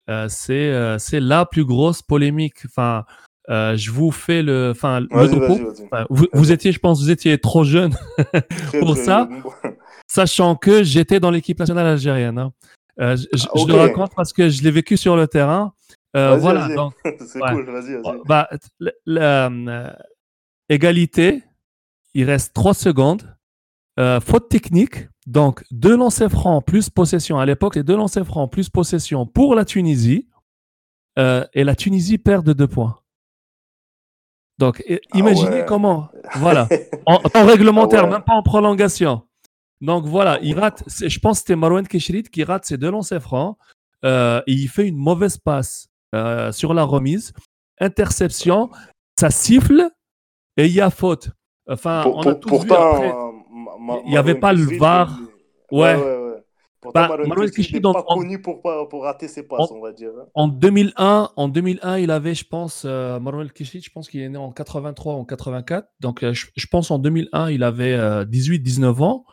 Euh, 0.09 0.27
euh, 0.49 0.97
c'est 0.97 1.19
la 1.19 1.45
plus 1.45 1.65
grosse 1.65 2.01
polémique. 2.01 2.65
Enfin, 2.65 3.05
je 3.49 3.91
vous 3.91 4.11
fais 4.11 4.41
le, 4.41 4.71
enfin, 4.71 5.01
le 5.01 5.27
topo. 5.27 5.59
vous, 6.09 6.51
étiez, 6.51 6.71
je 6.71 6.79
pense, 6.79 7.01
vous 7.01 7.11
étiez 7.11 7.37
trop 7.37 7.63
jeune 7.63 7.95
pour 8.79 8.95
ça, 8.95 9.27
sachant 10.07 10.55
que 10.55 10.83
j'étais 10.83 11.19
dans 11.19 11.31
l'équipe 11.31 11.59
nationale 11.59 11.87
algérienne. 11.87 12.37
Hein. 12.37 12.53
je, 12.97 13.47
ah, 13.47 13.59
le 13.67 13.73
raconte 13.73 14.13
parce 14.15 14.33
que 14.33 14.49
je 14.49 14.63
l'ai 14.63 14.71
vécu 14.71 14.97
sur 14.97 15.15
le 15.15 15.27
terrain. 15.27 15.73
voilà. 16.13 16.67
c'est 17.25 17.39
cool, 17.39 17.65
vas-y, 17.65 18.01
vas-y. 18.01 18.21
Bah, 18.25 18.49
égalité, 20.69 21.43
il 22.13 22.25
reste 22.25 22.53
3 22.53 22.73
secondes. 22.73 23.35
Euh, 23.99 24.21
faute 24.21 24.47
technique, 24.47 25.09
donc 25.27 25.65
deux 25.71 25.97
lancers 25.97 26.31
francs 26.31 26.65
plus 26.65 26.89
possession. 26.89 27.37
À 27.37 27.45
l'époque, 27.45 27.75
les 27.75 27.83
deux 27.83 27.97
lancers 27.97 28.25
francs 28.25 28.49
plus 28.49 28.69
possession 28.69 29.25
pour 29.25 29.55
la 29.55 29.65
Tunisie. 29.65 30.29
Euh, 31.17 31.45
et 31.53 31.65
la 31.65 31.75
Tunisie 31.75 32.17
perd 32.17 32.45
de 32.45 32.53
2 32.53 32.67
points. 32.67 32.98
Donc, 34.59 34.83
ah 34.87 34.95
imaginez 35.15 35.63
comment. 35.65 36.09
Voilà. 36.35 36.67
En, 37.07 37.45
réglementaire, 37.45 38.03
ah 38.03 38.09
même 38.09 38.21
pas 38.21 38.33
en 38.33 38.43
prolongation. 38.43 39.23
Donc 39.81 40.05
voilà, 40.05 40.37
il 40.43 40.59
rate. 40.59 40.83
Je 40.87 41.19
pense 41.19 41.37
que 41.37 41.39
c'était 41.39 41.55
Marouane 41.55 41.87
Keshrit 41.87 42.23
qui 42.23 42.43
rate 42.43 42.65
ses 42.65 42.77
deux 42.77 42.91
lancers 42.91 43.21
francs. 43.21 43.57
Euh, 44.05 44.41
et 44.45 44.51
il 44.51 44.67
fait 44.67 44.87
une 44.87 44.97
mauvaise 44.97 45.37
passe 45.37 45.87
sur 46.51 46.73
la 46.73 46.83
remise. 46.83 47.33
Interception. 47.79 48.69
Ça 49.19 49.31
siffle 49.31 49.89
et 50.57 50.65
il 50.65 50.73
y 50.73 50.81
a 50.81 50.89
faute. 50.89 51.31
Enfin, 51.67 52.03
on 52.05 52.21
a 52.21 52.35
tous 52.35 52.49
pourtant, 52.49 52.99
vu 52.99 53.07
après, 53.07 54.01
il 54.05 54.11
n'y 54.11 54.17
avait 54.17 54.35
pas 54.35 54.53
le 54.53 54.77
VAR. 54.77 55.17
Ouais, 55.71 55.95
Pourtant, 56.81 57.09
bah, 57.09 57.17
n'est 57.17 57.81
pas 57.81 58.03
connu 58.03 58.41
pour, 58.41 58.61
pour 58.61 59.03
rater 59.03 59.27
ses 59.27 59.43
passes, 59.43 59.69
on 59.71 59.81
va 59.81 59.91
dire. 59.91 60.11
Hein. 60.17 60.27
En 60.33 60.47
2001, 60.47 61.31
en 61.35 61.47
2001, 61.49 61.97
il 61.97 62.09
avait, 62.09 62.33
je 62.33 62.45
pense, 62.45 62.83
euh, 62.85 63.19
Manuel 63.19 63.51
je 63.57 63.89
pense 63.89 64.07
qu'il 64.07 64.21
est 64.21 64.29
né 64.29 64.37
en 64.37 64.51
83 64.51 65.15
ou 65.15 65.17
en 65.17 65.25
84. 65.25 65.89
Donc, 65.99 66.23
euh, 66.23 66.33
je, 66.33 66.47
je, 66.55 66.67
pense 66.67 66.89
en 66.89 66.97
2001, 66.97 67.49
il 67.51 67.63
avait 67.63 67.97
18-19 67.97 68.83
euh, 68.83 69.03
ans. 69.03 69.25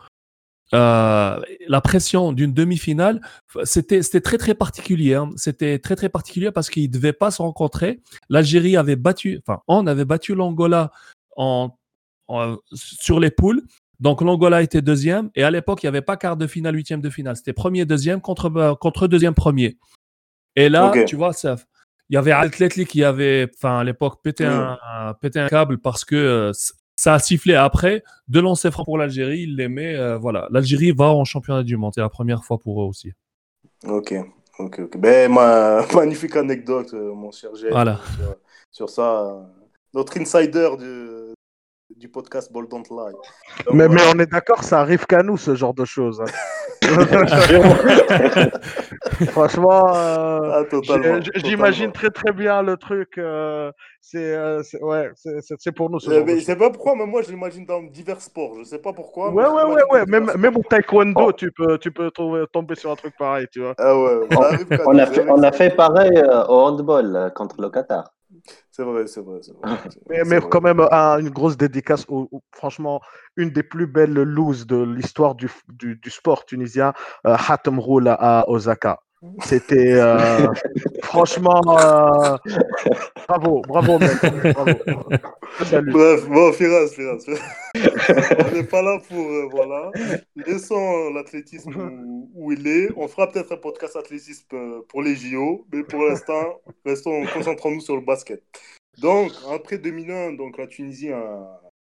Euh, 0.75 1.41
la 1.69 1.81
pression 1.81 2.33
d'une 2.33 2.53
demi-finale, 2.53 3.21
c'était 3.63 4.03
c'était 4.03 4.21
très 4.21 4.39
très 4.39 4.55
particulier. 4.55 5.15
Hein. 5.15 5.31
C'était 5.37 5.79
très 5.79 5.95
très 5.95 6.09
particulier 6.09 6.51
parce 6.51 6.71
qu'ils 6.71 6.89
ne 6.89 6.93
devaient 6.93 7.13
pas 7.13 7.31
se 7.31 7.41
rencontrer. 7.41 8.01
L'Algérie 8.29 8.77
avait 8.77 8.97
battu, 8.97 9.41
enfin, 9.47 9.61
on 9.69 9.87
avait 9.87 10.05
battu 10.05 10.35
l'Angola 10.35 10.91
en, 11.37 11.71
sur 12.73 13.21
les 13.21 13.31
poules. 13.31 13.63
Donc 14.01 14.21
l'Angola 14.21 14.63
était 14.63 14.83
deuxième 14.83 15.31
et 15.35 15.43
à 15.43 15.51
l'époque 15.51 15.83
il 15.83 15.87
n'y 15.87 15.89
avait 15.89 16.03
pas 16.03 16.17
quart 16.17 16.37
de 16.37 16.47
finale, 16.47 16.75
huitième 16.75 17.01
de 17.01 17.11
finale. 17.11 17.37
C'était 17.37 17.53
premier 17.53 17.85
deuxième 17.85 18.21
contre 18.21 18.55
euh, 18.57 18.75
contre 18.75 19.07
deuxième 19.07 19.35
premier. 19.35 19.79
Et 20.55 20.69
là, 20.69 20.93
tu 21.07 21.17
vois, 21.17 21.33
ça, 21.33 21.57
il 22.09 22.15
y 22.15 22.17
avait 22.17 22.33
Atletli 22.33 22.87
qui 22.87 23.05
avait, 23.05 23.49
enfin 23.55 23.81
à 23.81 23.85
l'époque 23.85 24.23
pété 24.23 24.45
un, 24.45 24.79
pété 25.21 25.41
un 25.41 25.49
câble 25.49 25.79
parce 25.79 26.05
que 26.05 26.17
euh, 26.17 26.53
ça 26.97 27.15
a 27.15 27.19
sifflé 27.19 27.55
après. 27.55 28.03
De 28.29 28.41
lancer 28.41 28.71
franc 28.71 28.85
pour 28.85 28.99
l'Algérie, 28.99 29.43
il 29.43 29.57
l'aimait. 29.57 29.95
Euh, 29.97 30.17
voilà, 30.19 30.49
l'Algérie 30.51 30.93
va 30.93 31.07
en 31.07 31.25
championnat 31.25 31.63
du 31.63 31.77
monde. 31.77 31.93
C'est 31.95 32.01
la 32.01 32.09
première 32.09 32.45
fois 32.45 32.59
pour 32.59 32.83
eux 32.83 32.87
aussi. 32.87 33.13
Ok, 33.87 34.15
ok, 34.59 34.81
ok. 34.81 34.99
Ben, 34.99 35.31
ma... 35.33 35.87
magnifique 35.95 36.37
anecdote, 36.37 36.93
mon 36.93 37.31
cher 37.33 37.55
Gilles, 37.55 37.69
voilà. 37.71 38.01
sur, 38.71 38.89
ça. 38.89 39.47
Notre 39.95 40.19
insider 40.19 40.71
de, 40.79 41.35
du 41.95 42.09
podcast 42.09 42.51
Ball 42.53 42.67
Don't 42.69 42.83
Lie. 42.91 43.15
mais, 43.73 43.89
mais, 43.89 44.03
on 44.15 44.19
est 44.19 44.31
d'accord, 44.31 44.65
ça 44.65 44.81
arrive 44.81 45.07
qu'à 45.07 45.23
nous, 45.23 45.37
ce 45.37 45.55
genre 45.55 45.75
de 45.75 45.85
choses. 45.85 46.21
Hein. 46.21 46.27
Franchement, 49.29 49.95
euh, 49.95 50.51
ah, 50.53 50.65
j'imagine 51.37 51.93
très 51.93 52.11
très 52.11 52.33
bien 52.33 52.63
le 52.63 52.77
truc. 52.77 53.19
Euh, 53.19 53.71
euh, 54.15 54.63
c'est 54.63 54.83
ouais, 54.83 55.11
c'est 55.15 55.73
pour 55.73 55.91
nous. 55.91 55.99
Je 56.01 56.41
sais 56.41 56.57
pas 56.57 56.71
pourquoi, 56.71 56.95
mais 56.97 57.07
moi 57.07 57.23
je 57.23 57.31
l'imagine 57.31 57.65
dans 57.65 57.83
divers 57.83 58.21
sports. 58.21 58.57
Je 58.59 58.65
sais 58.65 58.79
pas 58.79 58.93
pourquoi. 58.93 59.33
Ouais, 59.33 59.47
ouais, 59.47 59.65
ouais, 59.65 59.83
ouais. 59.91 60.05
Même, 60.07 60.31
même 60.37 60.57
au 60.57 60.63
taekwondo, 60.63 61.29
oh. 61.29 61.33
tu 61.33 61.51
peux, 61.51 61.79
tu 61.79 61.91
peux 61.91 62.11
trouver, 62.11 62.45
tomber 62.53 62.75
sur 62.75 62.91
un 62.91 62.97
truc 62.97 63.15
pareil, 63.19 63.47
tu 63.51 63.63
vois. 63.63 63.75
Ah 63.79 63.99
ouais, 63.99 64.29
on, 64.87 64.99
a 64.99 65.07
fait, 65.07 65.25
on, 65.29 65.43
a 65.43 65.53
fait, 65.53 65.71
pareil 65.71 66.23
au 66.49 66.61
handball 66.61 67.33
contre 67.35 67.59
le 67.61 67.71
Qatar. 67.71 68.13
C'est 68.71 68.83
vrai, 68.83 69.07
c'est 69.07 69.21
vrai. 69.21 69.41
vrai 69.41 69.89
mais, 70.11 70.25
mais 70.25 70.41
quand 70.41 70.61
même, 70.61 70.81
une 70.81 71.31
grosse 71.31 71.57
dédicace, 71.57 72.07
franchement, 72.53 73.01
une 73.37 73.51
des 73.51 73.63
plus 73.63 73.87
belles 73.87 74.13
loses 74.13 74.67
de 74.67 74.83
l'histoire 74.83 75.35
du, 75.35 75.51
du, 75.69 75.97
du, 75.97 76.11
sport 76.11 76.45
tunisien, 76.45 76.93
euh, 77.27 77.37
Hatem 77.49 77.79
Roul 77.79 78.09
à 78.09 78.45
Osaka. 78.49 79.01
C'était 79.45 79.95
euh, 79.95 80.47
franchement 81.03 81.63
euh, 81.69 82.37
bravo, 83.27 83.63
bravo, 83.63 83.99
mec, 83.99 84.55
bravo. 84.55 84.73
Bref, 85.91 86.29
bon, 86.29 86.53
Firas, 86.53 86.89
Firas. 86.89 87.25
on 88.51 88.55
n'est 88.55 88.65
pas 88.65 88.83
là 88.83 88.99
pour 89.09 89.19
euh, 89.19 89.49
voilà. 89.51 89.91
Laissons 90.35 91.11
l'athlétisme 91.15 91.73
où, 92.35 92.53
il 92.53 92.67
est. 92.67 92.91
On 92.97 93.09
fera 93.09 93.27
peut-être 93.29 93.53
un 93.53 93.57
podcast 93.57 93.97
athlétisme 93.97 94.83
pour 94.89 95.03
les 95.03 95.17
JO, 95.17 95.67
mais 95.73 95.83
pour 95.83 96.05
l'instant, 96.05 96.61
restons 96.85 97.25
concentrons-nous 97.33 97.81
sur 97.81 97.97
le 97.97 98.03
basket. 98.03 98.43
Donc 98.99 99.33
après 99.51 99.79
2001, 99.79 100.35
donc 100.35 100.59
la 100.59 100.67
Tunisie 100.67 101.11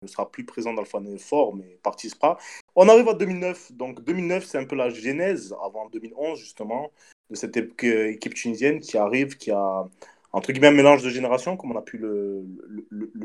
ne 0.01 0.07
sera 0.07 0.29
plus 0.29 0.45
présente 0.45 0.75
dans 0.75 0.81
le 0.81 0.87
Final 0.87 1.19
Four, 1.19 1.55
mais 1.55 1.77
participera. 1.83 2.37
On 2.75 2.89
arrive 2.89 3.07
à 3.09 3.13
2009. 3.13 3.73
Donc 3.73 4.03
2009, 4.03 4.45
c'est 4.45 4.57
un 4.57 4.65
peu 4.65 4.75
la 4.75 4.89
genèse 4.89 5.55
avant 5.63 5.89
2011 5.89 6.39
justement 6.39 6.91
de 7.29 7.35
cette 7.35 7.55
équipe 7.57 8.33
tunisienne 8.33 8.79
qui 8.79 8.97
arrive, 8.97 9.37
qui 9.37 9.51
a 9.51 9.87
entre 10.33 10.51
guillemets 10.51 10.67
un 10.67 10.71
mélange 10.71 11.03
de 11.03 11.09
génération, 11.09 11.57
comme 11.57 11.71
on 11.71 11.77
a 11.77 11.81
pu 11.81 11.97
le, 11.97 12.43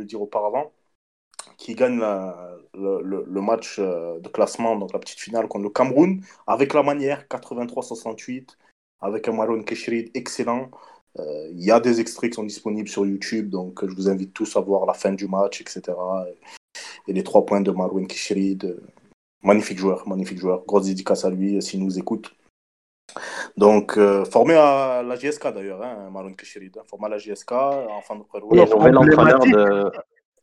dire 0.04 0.20
auparavant, 0.20 0.72
qui 1.56 1.74
gagne 1.74 2.00
le, 2.74 3.40
match 3.40 3.76
euh, 3.78 4.18
de 4.20 4.28
classement, 4.28 4.76
donc 4.76 4.92
la 4.92 4.98
petite 4.98 5.20
finale 5.20 5.48
contre 5.48 5.64
le 5.64 5.70
Cameroun, 5.70 6.22
avec 6.46 6.74
la 6.74 6.82
manière 6.82 7.24
83-68, 7.28 8.56
avec 9.00 9.28
un 9.28 9.32
Maroun 9.32 9.64
Keshrid 9.64 10.10
excellent. 10.14 10.70
Euh, 11.18 11.48
il 11.52 11.64
y 11.64 11.70
a 11.70 11.80
des 11.80 12.00
extraits 12.00 12.30
qui 12.30 12.36
sont 12.36 12.44
disponibles 12.44 12.88
sur 12.88 13.06
YouTube, 13.06 13.50
donc 13.50 13.86
je 13.86 13.94
vous 13.94 14.08
invite 14.08 14.34
tous 14.34 14.56
à 14.56 14.60
voir 14.60 14.84
la 14.84 14.92
fin 14.92 15.12
du 15.12 15.26
match, 15.26 15.60
etc. 15.60 15.92
Et, 17.08 17.12
les 17.12 17.22
trois 17.22 17.46
points 17.46 17.60
de 17.60 17.70
Maroun 17.70 18.06
Keshrid. 18.06 18.64
Euh, 18.64 18.80
magnifique 19.42 19.78
joueur, 19.78 20.06
magnifique 20.08 20.38
joueur. 20.38 20.64
Grosse 20.66 20.86
dédicace 20.86 21.24
à 21.24 21.30
lui 21.30 21.60
s'il 21.62 21.84
nous 21.84 21.98
écoute. 21.98 22.34
Donc, 23.56 23.96
euh, 23.96 24.24
formé 24.24 24.54
à 24.54 25.02
la 25.02 25.16
GSK 25.16 25.52
d'ailleurs, 25.54 25.82
hein, 25.82 26.32
Kishirid, 26.36 26.76
hein, 26.78 26.82
formé 26.86 27.06
à 27.06 27.08
la 27.10 27.18
GSK 27.18 27.52
en 27.52 28.00
fin 28.02 28.16
de 28.16 28.22
Et 28.54 28.66
nouvel 28.66 28.96
entraîneur, 28.98 29.40
de... 29.40 29.92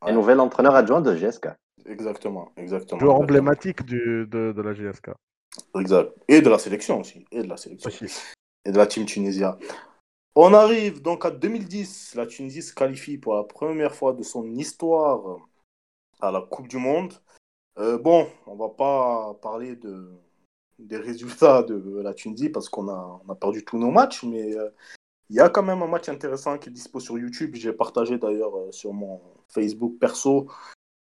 Un 0.02 0.14
nouvel 0.14 0.40
entraîneur 0.40 0.76
adjoint 0.76 1.02
de 1.02 1.16
GSK. 1.16 1.50
Exactement, 1.86 2.52
exactement. 2.58 3.00
Joueur 3.00 3.16
emblématique 3.16 3.84
du, 3.86 4.26
de, 4.28 4.54
de, 4.54 4.62
la 4.62 4.74
GSK. 4.74 5.12
Exact. 5.80 6.12
Et 6.28 6.42
de 6.42 6.50
la 6.50 6.58
sélection 6.58 7.02
aussi. 7.02 7.26
Et 7.32 7.44
de 7.44 7.50
la 7.50 7.58
sélection. 7.58 7.90
Et 8.66 8.72
de 8.72 8.78
la 8.78 8.88
team 8.88 9.06
Tunisia. 9.06 9.58
On 10.36 10.54
arrive 10.54 11.02
donc 11.02 11.26
à 11.26 11.32
2010. 11.32 12.16
La 12.16 12.26
Tunisie 12.26 12.62
se 12.62 12.74
qualifie 12.74 13.18
pour 13.18 13.36
la 13.36 13.44
première 13.44 13.94
fois 13.94 14.14
de 14.14 14.24
son 14.24 14.46
histoire 14.56 15.38
à 16.24 16.32
la 16.32 16.42
Coupe 16.42 16.68
du 16.68 16.78
Monde. 16.78 17.14
Euh, 17.78 17.98
bon, 17.98 18.28
on 18.48 18.56
va 18.56 18.70
pas 18.70 19.34
parler 19.42 19.76
de 19.76 20.12
des 20.80 20.98
résultats 20.98 21.64
de 21.64 22.02
la 22.02 22.14
Tunisie 22.14 22.50
parce 22.50 22.68
qu'on 22.68 22.90
a, 22.90 23.22
on 23.26 23.32
a 23.32 23.36
perdu 23.36 23.64
tous 23.64 23.78
nos 23.78 23.92
matchs, 23.92 24.24
mais 24.24 24.58
euh, 24.58 24.70
il 25.30 25.36
y 25.36 25.40
a 25.40 25.50
quand 25.50 25.64
même 25.64 25.82
un 25.82 25.88
match 25.88 26.10
intéressant 26.10 26.58
qui 26.58 26.70
est 26.70 26.72
dispo 26.72 27.00
sur 27.00 27.18
YouTube. 27.18 27.56
J'ai 27.56 27.72
partagé 27.72 28.18
d'ailleurs 28.18 28.56
euh, 28.58 28.72
sur 28.72 28.92
mon 28.92 29.22
Facebook 29.48 29.98
perso. 30.00 30.48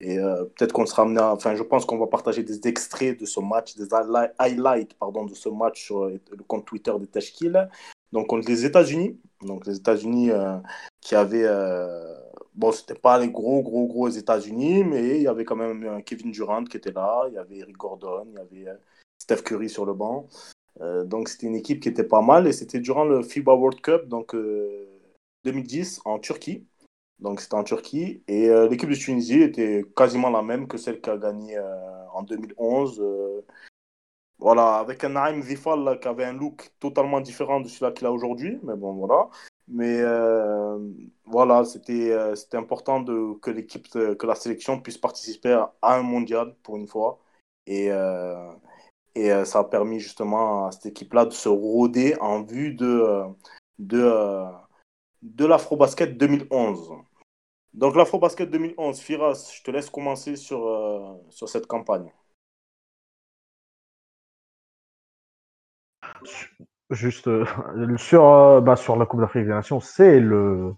Et 0.05 0.17
peut-être 0.17 0.73
qu'on 0.73 0.85
sera 0.85 1.03
amené 1.03 1.21
à, 1.21 1.33
Enfin, 1.33 1.55
je 1.55 1.63
pense 1.63 1.85
qu'on 1.85 1.97
va 1.97 2.09
partager 2.09 2.43
des 2.43 2.67
extraits 2.67 3.21
de 3.21 3.25
ce 3.25 3.39
match, 3.39 3.77
des 3.77 3.87
highlights 4.37 4.95
pardon, 4.95 5.27
de 5.27 5.35
ce 5.35 5.49
match 5.49 5.85
sur 5.85 6.07
le 6.07 6.43
compte 6.49 6.67
Twitter 6.67 6.93
de 6.99 7.05
Tashkil. 7.05 7.69
Donc, 8.11 8.27
contre 8.27 8.49
les 8.49 8.65
États-Unis. 8.65 9.21
Donc, 9.43 9.65
les 9.65 9.77
États-Unis 9.77 10.33
qui 11.01 11.15
avaient. 11.15 11.47
Bon, 12.55 12.73
c'était 12.73 12.95
pas 12.95 13.19
les 13.19 13.31
gros, 13.31 13.63
gros, 13.63 13.87
gros 13.87 14.09
États-Unis, 14.09 14.85
mais 14.85 15.17
il 15.17 15.23
y 15.23 15.29
avait 15.29 15.45
quand 15.45 15.57
même 15.57 16.03
Kevin 16.05 16.31
Durant 16.31 16.65
qui 16.65 16.77
était 16.77 16.93
là. 16.93 17.25
Il 17.29 17.35
y 17.35 17.39
avait 17.39 17.59
Eric 17.59 17.77
Gordon. 17.77 18.27
Il 18.31 18.35
y 18.35 18.67
avait 18.67 18.79
Steph 19.19 19.43
Curry 19.43 19.69
sur 19.69 19.87
le 19.87 19.95
banc. 19.95 20.29
Euh, 20.81 21.05
donc 21.05 21.29
c'était 21.29 21.47
une 21.47 21.55
équipe 21.55 21.81
qui 21.81 21.89
était 21.89 22.05
pas 22.05 22.23
mal 22.23 22.47
et 22.47 22.53
c'était 22.53 22.81
durant 22.81 23.05
le 23.05 23.23
FIBA 23.23 23.55
World 23.55 23.81
Cup 23.81 24.07
donc 24.09 24.35
2010 25.45 25.99
euh, 25.99 26.11
en 26.11 26.19
Turquie. 26.19 26.67
Donc 27.19 27.41
c'était 27.41 27.55
en 27.55 27.65
Turquie 27.65 28.23
et 28.27 28.49
euh, 28.51 28.69
l'équipe 28.69 28.89
de 28.89 28.95
Tunisie 28.95 29.43
était 29.43 29.85
quasiment 29.97 30.31
la 30.31 30.43
même 30.43 30.67
que 30.67 30.77
celle 30.79 31.01
qui 31.01 31.11
a 31.11 31.17
gagné 31.17 31.59
en 32.13 32.23
2011. 32.23 33.03
voilà, 34.39 34.79
avec 34.79 35.05
un 35.05 35.11
Naïm 35.11 35.43
Zifal 35.43 36.01
qui 36.01 36.09
avait 36.09 36.25
un 36.25 36.33
look 36.33 36.73
totalement 36.81 37.21
différent 37.21 37.61
de 37.61 37.69
celui 37.69 37.95
qu'il 37.95 38.07
a 38.07 38.13
aujourd'hui, 38.13 38.59
mais 38.65 38.75
bon 38.77 38.95
voilà. 38.95 39.29
Mais 39.73 40.03
voilà, 41.27 41.65
c'était 41.65 42.37
c'était 42.37 42.57
important 42.59 43.05
que 43.41 43.51
l'équipe, 43.51 43.89
que 43.89 44.27
la 44.27 44.35
sélection 44.35 44.81
puisse 44.81 44.99
participer 44.99 45.53
à, 45.83 45.97
un 45.97 46.03
mondial 46.03 46.55
pour 46.63 46.77
une 46.77 46.89
fois. 46.89 47.19
Et, 47.67 47.91
et 49.15 49.31
euh, 49.33 49.45
ça 49.45 49.61
a 49.61 49.65
permis 49.65 50.01
justement 50.01 50.67
à 50.67 50.73
cette 50.73 50.87
équipe-là 50.87 51.27
de 51.27 51.33
se 51.33 51.49
rôder 51.49 52.17
en 52.21 52.43
vue 52.43 52.75
de, 52.75 52.87
euh, 52.87 53.29
de, 53.79 54.01
euh, 54.03 54.47
de 55.23 55.47
l'Afrobasket 55.47 56.17
2011. 56.17 56.93
Donc 57.75 57.97
l'Afrobasket 57.97 58.51
2011, 58.51 59.01
Firas, 59.01 59.53
je 59.57 59.63
te 59.63 59.71
laisse 59.71 59.91
commencer 59.91 60.37
sur, 60.37 61.19
sur 61.31 61.49
cette 61.49 61.67
campagne. 61.67 62.11
Juste 66.93 67.29
sur, 67.97 68.63
bah, 68.63 68.77
sur 68.77 68.97
la 68.97 69.07
Coupe 69.07 69.21
d'Afrique 69.21 69.45
des 69.47 69.51
Nations, 69.51 69.81
c'est 69.81 70.21
le, 70.21 70.75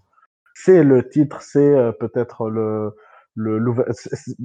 le 0.67 1.09
titre, 1.09 1.41
c'est 1.41 1.91
peut-être 1.99 2.49
le, 2.49 2.95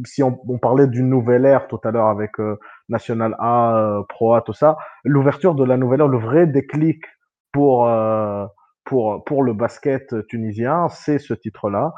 si 0.04 0.22
on, 0.22 0.32
parlait 0.58 0.88
d'une 0.88 1.08
nouvelle 1.08 1.44
ère 1.44 1.68
tout 1.68 1.80
à 1.84 1.90
l'heure 1.90 2.08
avec 2.08 2.40
euh, 2.40 2.58
National 2.88 3.36
A, 3.38 3.76
euh, 3.76 4.02
Pro 4.08 4.34
A, 4.34 4.42
tout 4.42 4.52
ça, 4.52 4.76
l'ouverture 5.04 5.54
de 5.54 5.64
la 5.64 5.76
nouvelle 5.76 6.00
ère, 6.00 6.08
le 6.08 6.18
vrai 6.18 6.46
déclic 6.46 7.04
euh, 7.56 8.46
pour 8.84 9.42
le 9.42 9.52
basket 9.52 10.26
tunisien, 10.26 10.88
c'est 10.88 11.18
ce 11.18 11.34
titre-là. 11.34 11.92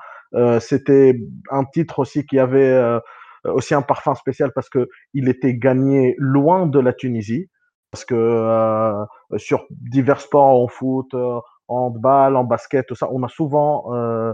C'était 0.61 1.21
un 1.51 1.65
titre 1.65 1.99
aussi 1.99 2.25
qui 2.25 2.39
avait 2.39 3.01
aussi 3.45 3.75
un 3.75 3.83
parfum 3.83 4.15
spécial 4.15 4.51
parce 4.55 4.71
que 4.71 4.89
il 5.13 5.29
était 5.29 5.55
gagné 5.55 6.15
loin 6.19 6.67
de 6.67 6.79
la 6.81 6.95
Tunisie, 6.95 7.51
parce 7.93 8.05
que 8.05 9.05
sur 9.37 9.67
divers 9.71 10.21
sports 10.21 10.63
en 10.63 10.67
foot, 10.67 11.15
en 11.15 11.43
handball, 11.69 12.37
en 12.37 12.45
basket, 12.45 12.87
tout 12.87 12.95
ça, 12.95 13.09
on 13.11 13.23
a 13.23 13.29
souvent 13.29 13.95
euh, 13.95 14.33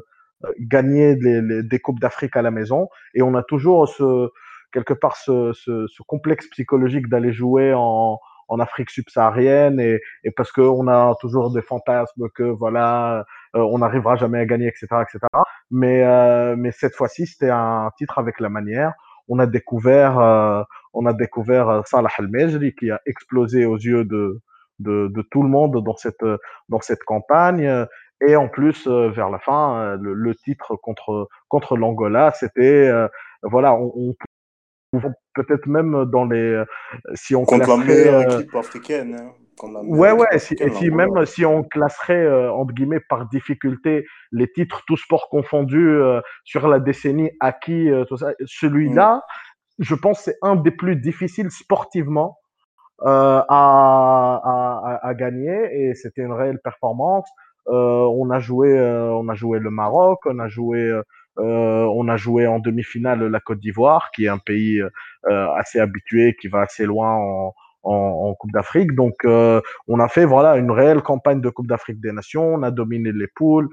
gagner 0.61 1.17
des 1.17 1.79
coupes 1.81 2.01
d'Afrique 2.01 2.37
à 2.37 2.43
la 2.43 2.51
maison. 2.51 2.89
Et 3.15 3.23
on 3.23 3.35
a 3.35 3.43
toujours 3.43 3.89
ce 3.89 4.31
quelque 4.73 4.93
part 4.93 5.17
ce, 5.17 5.53
ce, 5.55 5.87
ce 5.87 6.03
complexe 6.03 6.47
psychologique 6.51 7.09
d'aller 7.09 7.33
jouer 7.33 7.73
en, 7.75 8.19
en 8.49 8.61
Afrique 8.61 8.91
subsaharienne. 8.91 9.81
Et, 9.81 10.01
et 10.25 10.31
parce 10.31 10.53
qu'on 10.53 10.89
a 10.89 11.15
toujours 11.21 11.53
des 11.53 11.63
fantasmes 11.63 12.29
que 12.35 12.43
voilà 12.43 13.25
euh, 13.57 13.61
on 13.61 13.79
n'arrivera 13.79 14.17
jamais 14.17 14.39
à 14.39 14.47
gagner 14.47 14.67
etc 14.67 14.87
etc 15.03 15.19
mais 15.71 16.03
euh, 16.03 16.55
mais 16.57 16.71
cette 16.71 16.95
fois-ci 16.95 17.27
c'était 17.27 17.51
un 17.51 17.91
titre 17.97 18.19
avec 18.19 18.41
la 18.41 18.51
manière 18.51 18.93
on 19.29 19.39
a 19.39 19.47
découvert 19.47 20.19
euh, 20.19 20.63
on 20.95 21.07
a 21.07 21.13
découvert 21.13 21.83
Salah 21.87 22.11
Al-Mejri 22.19 22.75
qui 22.75 22.91
a 22.91 23.01
explosé 23.07 23.67
aux 23.67 23.77
yeux 23.77 24.05
de, 24.05 24.41
de, 24.81 25.23
tout 25.31 25.43
le 25.43 25.49
monde 25.49 25.83
dans 25.85 25.97
cette 25.97 26.25
dans 26.69 26.81
cette 26.81 27.05
campagne. 27.05 27.87
Et 28.21 28.35
en 28.37 28.49
plus, 28.49 28.87
euh, 28.87 29.11
vers 29.11 29.31
la 29.31 29.39
fin, 29.39 29.81
euh, 29.81 29.97
le, 30.01 30.35
titre 30.35 30.75
contre 30.77 31.29
contre 31.49 31.77
l'Angola, 31.77 32.33
c'était 32.33 32.89
euh, 32.89 33.07
voilà, 33.43 33.75
on, 33.75 33.93
on 33.95 34.15
peut-être 35.35 35.67
même 35.67 36.07
dans 36.07 36.25
les 36.25 36.63
si 37.15 37.35
on 37.35 37.45
contre 37.45 37.69
la 37.69 37.77
meilleure 37.85 38.33
équipe 38.33 38.55
africaine. 38.55 39.15
Hein. 39.15 39.33
Ouais, 39.63 40.13
ouais, 40.13 40.27
et 40.33 40.39
si, 40.39 40.57
si 40.77 40.91
même 40.91 41.27
si 41.27 41.45
on 41.45 41.65
classerait, 41.65 42.25
euh, 42.25 42.53
entre 42.53 42.73
guillemets, 42.75 43.01
par 43.09 43.29
difficulté, 43.29 44.07
les 44.33 44.51
titres, 44.53 44.83
tous 44.87 44.97
sports 44.97 45.29
confondus, 45.31 45.89
euh, 45.89 46.21
sur 46.45 46.69
la 46.69 46.79
décennie 46.79 47.31
acquis, 47.41 47.91
euh, 47.91 48.05
celui-là, 48.47 49.17
mm. 49.17 49.83
je 49.83 49.95
pense, 49.95 50.21
c'est 50.21 50.37
un 50.43 50.57
des 50.57 50.71
plus 50.71 50.97
difficiles 50.97 51.51
sportivement 51.51 52.39
à, 53.01 53.47
à, 53.49 54.99
à, 55.03 55.15
gagner, 55.15 55.69
et 55.73 55.95
c'était 55.95 56.23
une 56.23 56.33
réelle 56.33 56.59
performance. 56.63 57.29
Euh, 57.69 58.07
on 58.13 58.31
a 58.31 58.41
joué, 58.41 58.79
euh, 58.79 59.13
on 59.13 59.29
a 59.29 59.35
joué 59.35 59.59
le 59.59 59.71
Maroc, 59.71 60.21
on 60.25 60.39
a 60.39 60.49
joué, 60.49 60.81
euh, 60.81 61.03
on 61.39 62.09
a 62.09 62.17
joué 62.17 62.47
en 62.47 62.59
demi-finale 62.59 63.25
la 63.27 63.41
Côte 63.41 63.61
d'Ivoire, 63.61 64.11
qui 64.13 64.25
est 64.25 64.29
un 64.29 64.39
pays 64.39 64.83
assez 65.25 65.81
habitué, 65.81 66.37
qui 66.41 66.49
va 66.49 66.63
assez 66.63 66.85
loin 66.85 67.15
en, 67.15 67.55
en, 67.85 68.35
Coupe 68.35 68.53
d'Afrique. 68.53 68.95
Donc, 68.95 69.15
on 69.25 70.01
a 70.01 70.09
fait 70.09 70.25
voilà 70.25 70.57
une 70.57 70.71
réelle 70.71 71.03
campagne 71.03 71.41
de 71.41 71.49
Coupe 71.49 71.69
d'Afrique 71.69 72.01
des 72.01 72.13
Nations. 72.13 72.55
On 72.55 72.63
a 72.63 72.71
dominé 72.71 73.13
les 73.13 73.29
poules. 73.29 73.69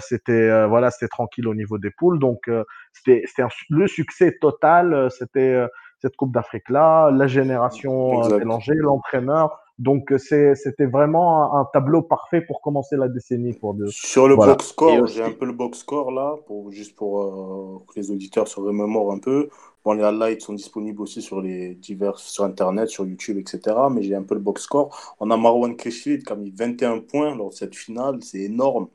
c'était 0.00 0.66
voilà, 0.66 0.90
c'était 0.90 1.08
tranquille 1.08 1.48
au 1.48 1.54
niveau 1.54 1.78
des 1.78 1.90
poules. 1.90 2.18
Donc, 2.18 2.50
c'était 2.92 3.24
le 3.70 3.86
succès 3.86 4.36
total. 4.40 5.08
C'était 5.10 5.66
cette 6.00 6.16
Coupe 6.16 6.32
d'Afrique 6.32 6.68
là, 6.70 7.10
la 7.10 7.26
génération 7.26 8.28
mélangée, 8.30 8.74
l'entraîneur. 8.74 9.58
Donc 9.80 10.12
c'était 10.18 10.84
vraiment 10.84 11.56
un, 11.56 11.64
tableau 11.72 12.02
parfait 12.02 12.42
pour 12.42 12.60
commencer 12.60 12.98
la 12.98 13.08
décennie. 13.08 13.54
Pour 13.54 13.72
de... 13.72 13.86
Sur 13.86 14.28
le 14.28 14.36
box 14.36 14.66
score, 14.66 15.06
j'ai 15.06 15.22
un 15.22 15.32
peu 15.32 15.46
le 15.46 15.54
box 15.54 15.78
score 15.78 16.12
là, 16.12 16.36
pour, 16.46 16.70
juste 16.70 16.94
pour 16.94 17.86
que 17.86 17.98
les 17.98 18.10
auditeurs 18.10 18.46
se 18.46 18.60
remémorent 18.60 19.10
un 19.10 19.18
peu. 19.18 19.48
Bon, 19.82 19.94
les 19.94 20.02
highlights 20.02 20.42
sont 20.42 20.52
disponibles 20.52 21.00
aussi 21.00 21.22
sur 21.22 21.40
les 21.40 21.74
divers, 21.76 22.18
sur 22.18 22.44
Internet, 22.44 22.90
sur 22.90 23.06
YouTube, 23.06 23.38
etc. 23.38 23.74
Mais 23.90 24.02
j'ai 24.02 24.14
un 24.14 24.22
peu 24.22 24.34
le 24.34 24.42
box 24.42 24.64
score. 24.64 25.16
On 25.18 25.30
a 25.30 25.36
Marwan 25.38 25.74
Kreshid 25.74 26.26
qui 26.26 26.32
a 26.32 26.36
mis 26.36 26.50
21 26.50 26.98
points 26.98 27.34
lors 27.34 27.48
de 27.48 27.54
cette 27.54 27.74
finale. 27.74 28.22
C'est 28.22 28.40
énorme. 28.40 28.88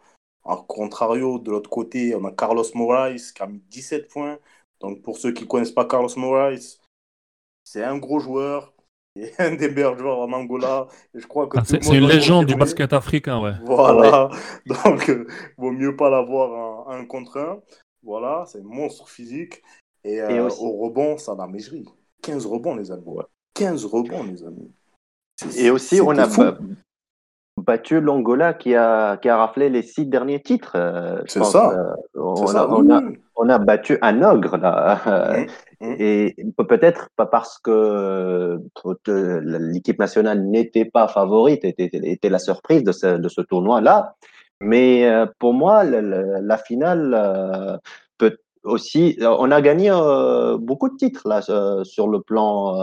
En 0.43 0.57
contrario, 0.57 1.39
de 1.39 1.49
l'autre 1.49 1.71
côté, 1.71 2.13
on 2.15 2.23
a 2.25 2.31
Carlos 2.31 2.63
Moraes 2.75 3.33
qui 3.35 3.41
a 3.41 3.47
mis 3.47 3.63
17 3.71 4.07
points. 4.07 4.37
Donc, 4.81 5.01
pour 5.01 5.17
ceux 5.17 5.31
qui 5.31 5.45
ne 5.45 5.49
connaissent 5.49 5.71
pas 5.71 5.85
Carlos 5.85 6.09
Moraes, 6.17 6.77
c'est 7.63 7.83
un 7.83 7.97
gros 7.97 8.19
joueur. 8.19 8.74
Et 9.15 9.31
un 9.39 9.55
des 9.55 9.69
meilleurs 9.69 9.97
joueurs 9.97 10.19
en 10.19 10.31
Angola. 10.33 10.87
je 11.13 11.25
crois 11.25 11.47
que 11.47 11.57
ah, 11.57 11.63
c'est 11.65 11.85
une 11.87 12.07
légende 12.07 12.45
du 12.45 12.55
basket 12.55 12.93
africain, 12.93 13.41
ouais. 13.41 13.53
Voilà. 13.63 14.29
Donc, 14.65 15.09
euh, 15.09 15.27
vaut 15.57 15.71
mieux 15.71 15.95
pas 15.95 16.09
l'avoir 16.09 16.89
un, 16.89 16.99
un 16.99 17.05
contre 17.05 17.37
un. 17.37 17.59
Voilà, 18.03 18.43
c'est 18.47 18.59
un 18.59 18.63
monstre 18.63 19.09
physique. 19.09 19.63
Et, 20.03 20.21
euh, 20.21 20.49
au 20.59 20.71
rebond, 20.83 21.17
ça 21.17 21.33
va 21.33 21.47
mégerie. 21.47 21.85
15 22.21 22.45
rebonds, 22.45 22.75
les 22.75 22.91
amis. 22.91 23.03
15 23.55 23.85
rebonds, 23.85 24.23
les 24.23 24.43
amis. 24.43 24.71
Et 25.57 25.69
aussi, 25.69 25.99
on 26.01 26.17
a 26.17 26.27
battu 27.57 27.99
l'Angola 28.01 28.53
qui 28.53 28.75
a, 28.75 29.17
qui 29.17 29.29
a 29.29 29.37
raflé 29.37 29.69
les 29.69 29.81
six 29.81 30.05
derniers 30.05 30.41
titres. 30.41 30.73
Euh, 30.75 31.21
c'est 31.27 31.43
ça. 31.43 31.71
Euh, 31.71 31.95
on, 32.15 32.55
a, 32.55 32.67
on, 32.67 32.89
a, 32.89 33.01
on, 33.35 33.49
a, 33.49 33.57
battu 33.57 33.97
un 34.01 34.21
ogre, 34.23 34.57
là. 34.57 35.01
Mmh, 35.05 35.45
mmh. 35.85 35.95
Et 35.99 36.35
peut-être 36.67 37.09
pas 37.15 37.25
parce 37.25 37.59
que 37.59 38.59
l'équipe 39.05 39.99
nationale 39.99 40.43
n'était 40.43 40.85
pas 40.85 41.07
favorite, 41.07 41.63
était, 41.65 41.89
était 41.91 42.29
la 42.29 42.39
surprise 42.39 42.83
de 42.83 42.91
ce, 42.91 43.17
de 43.17 43.29
ce 43.29 43.41
tournoi-là. 43.41 44.15
Mais 44.61 45.05
pour 45.39 45.53
moi, 45.53 45.83
la, 45.83 46.01
la 46.01 46.57
finale 46.57 47.79
peut 48.17 48.37
aussi, 48.65 49.17
euh, 49.21 49.35
on 49.39 49.51
a 49.51 49.61
gagné 49.61 49.89
euh, 49.91 50.57
beaucoup 50.57 50.89
de 50.89 50.95
titres 50.95 51.27
là 51.27 51.41
euh, 51.49 51.83
sur 51.83 52.07
le 52.07 52.21
plan 52.21 52.77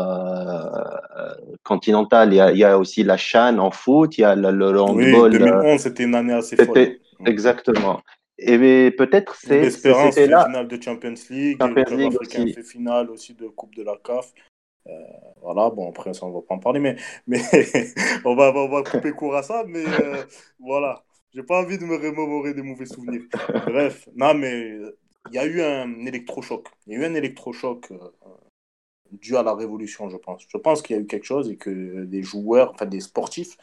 continental. 1.62 2.32
Il 2.32 2.56
y, 2.56 2.64
a, 2.64 2.78
aussi 2.78 3.02
la 3.04 3.16
Chan 3.16 3.58
en 3.58 3.70
foot, 3.70 4.16
il 4.16 4.22
y 4.22 4.24
a 4.24 4.34
le, 4.34 4.50
le 4.50 4.80
handball. 4.80 5.32
Oui, 5.32 5.38
2011, 5.38 5.80
c'était 5.80 6.04
une 6.04 6.14
année 6.14 6.32
assez 6.32 6.56
folle. 6.56 6.96
Exactement. 7.26 8.00
Et 8.44 8.90
peut-être 8.90 9.34
c'est. 9.36 9.60
L'espérance 9.60 10.14
fait 10.14 10.26
là. 10.26 10.46
finale 10.46 10.68
de 10.68 10.82
Champions 10.82 11.14
League, 11.30 11.58
Champions 11.60 11.84
le 11.90 11.96
League 11.96 12.16
africain 12.20 12.44
aussi. 12.44 12.52
fait 12.52 12.62
finale 12.62 13.10
aussi 13.10 13.34
de 13.34 13.48
Coupe 13.48 13.74
de 13.74 13.82
la 13.82 13.96
CAF. 14.04 14.32
voilà, 15.40 15.70
bon, 15.70 15.88
après, 15.88 16.12
ça, 16.14 16.26
on 16.26 16.32
va 16.32 16.40
pas 16.40 16.54
en 16.54 16.58
parler, 16.58 16.80
mais, 16.80 16.96
mais 17.26 17.40
on, 18.24 18.34
va, 18.34 18.52
on 18.54 18.68
va 18.68 18.82
couper 18.82 19.12
court 19.12 19.36
à 19.36 19.42
ça, 19.42 19.64
mais 19.66 19.84
voilà. 20.60 21.04
J'ai 21.34 21.42
pas 21.42 21.62
envie 21.62 21.78
de 21.78 21.84
me 21.84 21.96
remémorer 21.96 22.52
des 22.52 22.62
mauvais 22.62 22.84
souvenirs. 22.84 23.22
Bref, 23.66 24.06
non, 24.14 24.34
mais 24.34 24.76
il 25.30 25.34
y 25.34 25.38
a 25.38 25.46
eu 25.46 25.62
un 25.62 26.04
électrochoc. 26.06 26.68
Il 26.86 26.92
y 26.92 26.96
a 26.96 27.00
eu 27.00 27.04
un 27.04 27.14
électrochoc 27.14 27.90
euh, 27.92 27.98
dû 29.12 29.36
à 29.36 29.42
la 29.42 29.54
révolution, 29.54 30.08
je 30.08 30.16
pense. 30.16 30.44
Je 30.48 30.56
pense 30.56 30.82
qu'il 30.82 30.96
y 30.96 30.98
a 30.98 31.02
eu 31.02 31.06
quelque 31.06 31.24
chose 31.24 31.50
et 31.50 31.56
que 31.56 32.04
des 32.04 32.22
joueurs, 32.22 32.72
enfin 32.72 32.86
des 32.86 33.00
sportifs, 33.00 33.56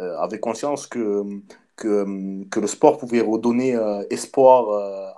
euh, 0.00 0.16
avaient 0.18 0.40
conscience 0.40 0.86
que, 0.86 1.24
que, 1.78 2.44
que, 2.50 2.60
le 2.60 2.66
sport 2.66 2.98
pouvait 2.98 3.20
redonner 3.20 3.74
euh, 3.74 4.02
espoir 4.10 4.68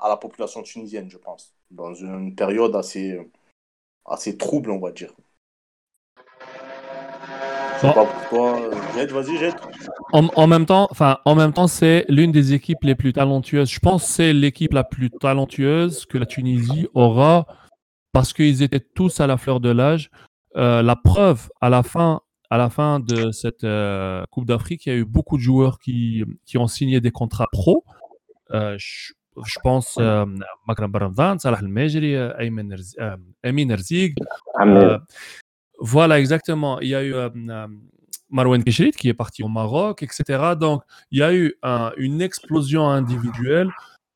à 0.01 0.09
la 0.09 0.17
population 0.17 0.63
tunisienne, 0.63 1.11
je 1.11 1.19
pense, 1.19 1.53
dans 1.71 1.95
une 1.95 2.35
période 2.35 2.77
assez, 2.77 3.19
assez 4.05 4.37
trouble, 4.37 4.71
on 4.71 4.79
va 4.79 4.93
dire. 4.93 5.13
En, 10.13 10.47
même 10.47 10.67
temps, 10.67 10.89
enfin, 10.91 11.19
en 11.25 11.35
même 11.35 11.53
temps, 11.53 11.67
c'est 11.67 12.05
l'une 12.09 12.31
des 12.31 12.53
équipes 12.53 12.83
les 12.83 12.95
plus 12.95 13.13
talentueuses. 13.13 13.71
Je 13.71 13.81
pense 13.81 14.05
que 14.05 14.11
c'est 14.11 14.33
l'équipe 14.33 14.73
la 14.73 14.85
plus 14.85 15.11
talentueuse 15.11 16.05
que 16.05 16.19
la 16.19 16.27
Tunisie 16.27 16.89
aura 16.95 17.47
parce 18.13 18.33
qu'ils 18.33 18.63
étaient 18.63 18.81
tous 18.81 19.21
à 19.21 19.27
la 19.27 19.37
fleur 19.37 19.61
de 19.61 19.71
l'âge. 19.71 20.11
Euh, 20.57 20.83
la 20.83 20.97
preuve, 20.97 21.49
à 21.61 21.71
la 21.71 21.83
fin, 21.83 22.21
à 22.51 22.59
la 22.59 22.69
fin 22.69 22.99
de 22.99 23.31
cette 23.31 23.63
euh, 23.63 24.25
Coupe 24.31 24.45
d'Afrique, 24.45 24.87
il 24.87 24.89
y 24.89 24.93
a 24.93 24.99
eu 24.99 25.05
beaucoup 25.05 25.37
de 25.37 25.43
joueurs 25.43 25.79
qui, 25.79 26.25
qui 26.45 26.59
ont 26.59 26.67
signé 26.67 27.01
des 27.01 27.13
contrats 27.13 27.47
pro. 27.53 27.85
Euh, 28.51 28.77
je, 28.77 29.13
pense 29.63 29.97
euh, 30.01 30.27
Makram 30.67 30.91
Baramdan, 30.91 31.39
Salah 31.39 31.61
El-Mejri, 31.61 32.17
Amin 32.17 33.69
Erzig. 33.71 34.17
Voilà, 35.79 36.19
exactement. 36.19 36.81
Il 36.81 36.89
y 36.89 36.95
a 36.95 37.05
eu 37.05 37.15
Marwan 38.29 38.63
Keshrit 38.63 38.91
qui 38.91 39.09
est 39.09 39.15
parti 39.15 39.43
au 39.45 39.49
Maroc, 39.49 40.03
etc. 40.03 40.55
Donc, 40.59 40.83
il 41.13 41.21
y 41.21 41.23
a 41.23 41.33
eu 41.33 41.55
une 41.97 42.21
explosion 42.21 42.89
individuelle, 42.89 43.71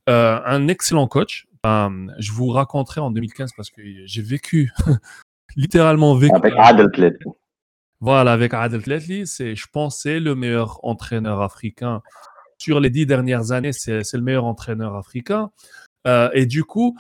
un 0.09 0.67
excellent 0.67 1.07
coach. 1.07 1.47
je 1.65 2.33
vous 2.33 2.49
raconterai 2.49 3.01
en 3.01 3.13
2015 3.13 3.53
parce 3.57 3.71
que 3.71 3.81
j'ai 4.05 4.23
vécu, 4.23 4.73
littéralement 5.57 6.17
vécu. 6.17 6.35
Avec 6.35 6.55
Adel 6.59 6.91
Tletli. 6.91 7.31
Voilà, 8.05 8.35
avec 8.35 8.53
Adel 8.53 8.83
Tletli, 8.83 9.27
c'est, 9.27 9.57
je 9.57 9.67
pense, 9.73 10.03
c'est 10.03 10.21
le 10.21 10.35
meilleur 10.35 10.79
entraîneur 10.85 11.41
africain 11.41 12.03
sur 12.59 12.79
les 12.79 12.91
dix 12.91 13.07
dernières 13.07 13.51
années. 13.51 13.73
C'est, 13.73 14.03
le 14.13 14.21
meilleur 14.21 14.45
entraîneur 14.45 14.95
africain. 14.95 15.51
et 16.35 16.45
du 16.45 16.65
coup, 16.65 16.99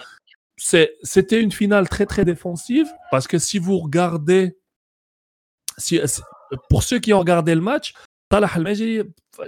c'était 0.56 1.42
une 1.42 1.52
finale 1.52 1.90
très 1.90 2.06
très 2.06 2.24
défensive 2.24 2.90
parce 3.10 3.28
que 3.28 3.38
si 3.38 3.58
vous 3.58 3.78
regardez, 3.80 4.56
si, 5.76 6.00
pour 6.70 6.82
ceux 6.82 7.00
qui 7.00 7.12
ont 7.12 7.18
regardé 7.18 7.54
le 7.54 7.60
match, 7.60 7.92
Talah 8.30 8.48
al 8.54 8.74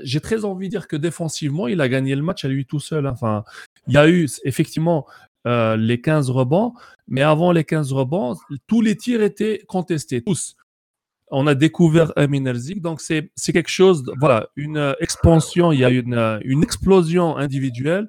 j'ai 0.03 0.21
très 0.21 0.45
envie 0.45 0.67
de 0.69 0.73
dire 0.73 0.89
que 0.89 0.97
défensivement, 0.97 1.69
il 1.69 1.81
a 1.81 1.89
gagné 1.89 2.15
le 2.17 2.23
match 2.23 2.45
à 2.45 2.49
lui 2.49 2.67
tout 2.67 2.81
seul. 2.81 3.07
Hein. 3.07 3.13
Enfin, 3.15 3.45
il 3.87 3.95
y 3.95 3.97
a 3.97 4.07
eu 4.11 4.29
effectivement 4.45 5.07
euh, 5.47 5.79
les 5.79 6.03
15 6.03 6.29
rebonds, 6.29 6.75
mais 7.09 7.23
avant 7.23 7.51
les 7.51 7.65
15 7.65 7.95
rebonds, 7.95 8.37
tous 8.67 8.83
les 8.83 8.95
tirs 8.95 9.23
étaient 9.23 9.65
contestés, 9.67 10.21
tous. 10.21 10.55
On 11.31 11.47
a 11.47 11.55
découvert 11.55 12.13
Amin 12.17 12.53
donc 12.77 13.01
c'est 13.01 13.31
quelque 13.53 13.69
chose, 13.69 14.05
voilà, 14.21 14.49
une 14.55 14.95
expansion, 15.01 15.73
il 15.73 15.81
y 15.81 15.85
a 15.85 15.91
une, 15.91 16.41
une 16.45 16.63
explosion 16.63 17.37
individuelle 17.37 18.09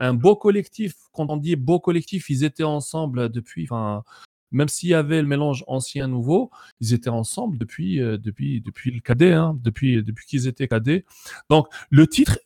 un 0.00 0.14
beau 0.14 0.36
collectif. 0.36 0.94
Quand 1.12 1.30
on 1.30 1.36
dit 1.36 1.56
beau 1.56 1.80
collectif, 1.80 2.30
ils 2.30 2.44
étaient 2.44 2.62
ensemble 2.62 3.28
depuis, 3.30 3.64
enfin, 3.64 4.02
même 4.50 4.68
s'il 4.68 4.90
y 4.90 4.94
avait 4.94 5.20
le 5.20 5.28
mélange 5.28 5.64
ancien-nouveau, 5.66 6.50
ils 6.80 6.94
étaient 6.94 7.10
ensemble 7.10 7.58
depuis, 7.58 8.00
euh, 8.00 8.18
depuis, 8.18 8.60
depuis 8.60 8.90
le 8.90 9.00
cadet, 9.00 9.32
hein, 9.32 9.58
depuis, 9.62 10.02
depuis 10.02 10.26
qu'ils 10.26 10.46
étaient 10.46 10.68
cadets. 10.68 11.04
Donc, 11.50 11.68
le 11.90 12.06
titre, 12.06 12.38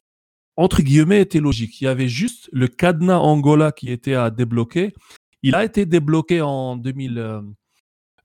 entre 0.57 0.83
guillemets, 0.83 1.21
était 1.21 1.41
logique. 1.41 1.81
Il 1.81 1.85
y 1.85 1.89
avait 1.89 2.09
juste 2.09 2.49
le 2.53 2.69
cadenas 2.69 3.19
Angola 3.19 3.73
qui 3.73 3.91
était 3.91 4.15
à 4.15 4.31
débloquer. 4.31 4.95
Il 5.43 5.55
a 5.55 5.65
été 5.65 5.87
débloqué 5.87 6.41
en, 6.43 6.77
2000, 6.77 7.19
euh, 7.19 7.41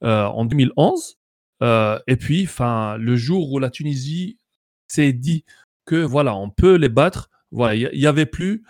euh, 0.04 0.26
en 0.26 0.46
2011. 0.46 1.18
Et 2.08 2.16
puis, 2.18 2.44
enfin, 2.44 2.98
le 2.98 3.16
jour 3.16 3.52
où 3.52 3.60
la 3.60 3.70
Tunisie 3.70 4.38
s'est 4.88 5.14
dit 5.14 5.46
que 5.86 5.96
voilà, 5.96 6.36
on 6.36 6.50
peut 6.50 6.76
les 6.76 6.90
battre, 6.90 7.30
voilà, 7.52 7.76
il 7.76 8.00
n'y 8.00 8.08
avait 8.08 8.26
plus 8.26 8.64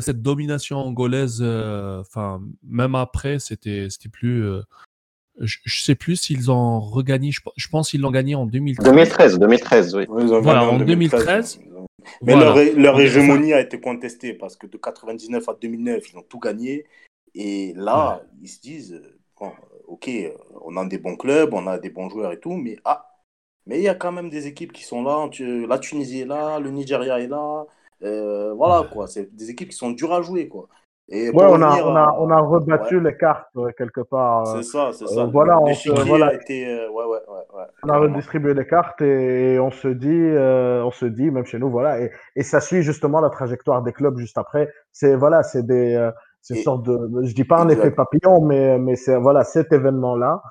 cette 0.00 0.22
domination 0.22 0.78
angolaise, 0.78 1.38
euh, 1.40 2.00
enfin, 2.00 2.40
même 2.62 2.94
après, 2.94 3.38
c'était, 3.38 3.88
c'était 3.90 4.08
plus. 4.08 4.44
Euh, 4.44 4.62
je, 5.40 5.58
ne 5.64 5.70
sais 5.70 5.94
plus 5.94 6.16
s'ils 6.16 6.50
ont 6.50 6.80
regagné. 6.80 7.30
Je, 7.30 7.68
pense 7.68 7.90
qu'ils 7.90 8.00
l'ont 8.00 8.10
gagné 8.10 8.34
en 8.34 8.46
2013. 8.46 8.86
2013, 8.86 9.38
2013, 9.38 9.94
oui. 9.94 10.06
voilà, 10.08 10.64
en 10.64 10.78
2013. 10.78 11.60
Mais 12.22 12.34
leur, 12.36 13.00
hégémonie 13.00 13.52
a 13.52 13.60
été 13.60 13.80
contestée 13.80 14.32
parce 14.32 14.56
que 14.56 14.66
de 14.66 14.76
99 14.76 15.48
à 15.48 15.54
2009, 15.60 16.04
ils 16.12 16.18
ont 16.18 16.22
tout 16.22 16.38
gagné. 16.38 16.86
Et 17.34 17.74
là, 17.76 18.22
ils 18.40 18.48
se 18.48 18.60
disent 18.60 19.02
bon, 19.38 19.52
ok, 19.86 20.10
on 20.62 20.76
a 20.76 20.84
des 20.86 20.98
bons 20.98 21.16
clubs, 21.16 21.54
on 21.54 21.66
a 21.66 21.78
des 21.78 21.90
bons 21.90 22.08
joueurs 22.08 22.32
et 22.32 22.40
tout, 22.40 22.56
mais 22.56 22.76
ah, 22.84 23.06
mais 23.66 23.78
il 23.78 23.82
y 23.82 23.88
a 23.88 23.94
quand 23.94 24.12
même 24.12 24.30
des 24.30 24.46
équipes 24.46 24.72
qui 24.72 24.84
sont 24.84 25.02
là. 25.02 25.28
La 25.68 25.78
Tunisie 25.78 26.20
est 26.20 26.26
là, 26.26 26.60
le 26.60 26.70
Nigeria 26.70 27.18
est 27.18 27.26
là, 27.26 27.66
euh, 28.02 28.52
voilà, 28.54 28.86
quoi. 28.88 29.06
C'est 29.06 29.34
des 29.34 29.50
équipes 29.50 29.70
qui 29.70 29.76
sont 29.76 29.90
dures 29.90 30.12
à 30.12 30.22
jouer, 30.22 30.48
quoi. 30.48 30.68
Et 31.08 31.30
ouais, 31.30 31.44
on, 31.48 31.62
a, 31.62 31.82
on, 31.82 31.94
a, 31.94 32.16
on 32.18 32.30
a 32.30 32.40
rebattu 32.40 32.98
les 32.98 33.16
cartes 33.16 33.46
euh, 33.56 33.70
quelque 33.78 34.00
part. 34.00 34.48
Euh, 34.48 34.56
c'est 34.56 34.64
ça, 34.64 34.90
c'est 34.92 35.06
ça. 35.06 35.24
voilà, 35.26 35.60
on, 35.60 35.72
voilà. 36.04 36.26
A 36.26 36.34
été, 36.34 36.66
ouais, 36.66 37.04
ouais, 37.04 37.18
ouais, 37.28 37.64
on 37.84 37.88
a 37.90 37.98
redistribué 37.98 38.54
les 38.54 38.66
cartes 38.66 39.00
et 39.02 39.56
on 39.60 39.70
se 39.70 39.86
dit, 39.86 40.08
on 40.08 40.90
se 40.90 41.06
dit, 41.06 41.30
même 41.30 41.46
chez 41.46 41.60
nous, 41.60 41.70
voilà, 41.70 42.00
et, 42.00 42.10
et, 42.34 42.42
ça 42.42 42.60
suit 42.60 42.82
justement 42.82 43.20
la 43.20 43.30
trajectoire 43.30 43.82
des 43.82 43.92
clubs 43.92 44.18
juste 44.18 44.36
après. 44.36 44.72
C'est 44.90 45.14
voilà, 45.14 45.44
c'est 45.44 45.64
des, 45.64 46.10
c'est 46.46 46.62
sorte 46.62 46.84
de, 46.86 47.22
je 47.24 47.34
dis 47.34 47.44
pas 47.44 47.58
un 47.60 47.68
effet 47.68 47.90
papillon, 47.90 48.40
mais 48.40 48.78
mais 48.78 48.94
c'est 48.96 49.16
voilà, 49.16 49.42
cet 49.44 49.72
événement-là 49.72 50.42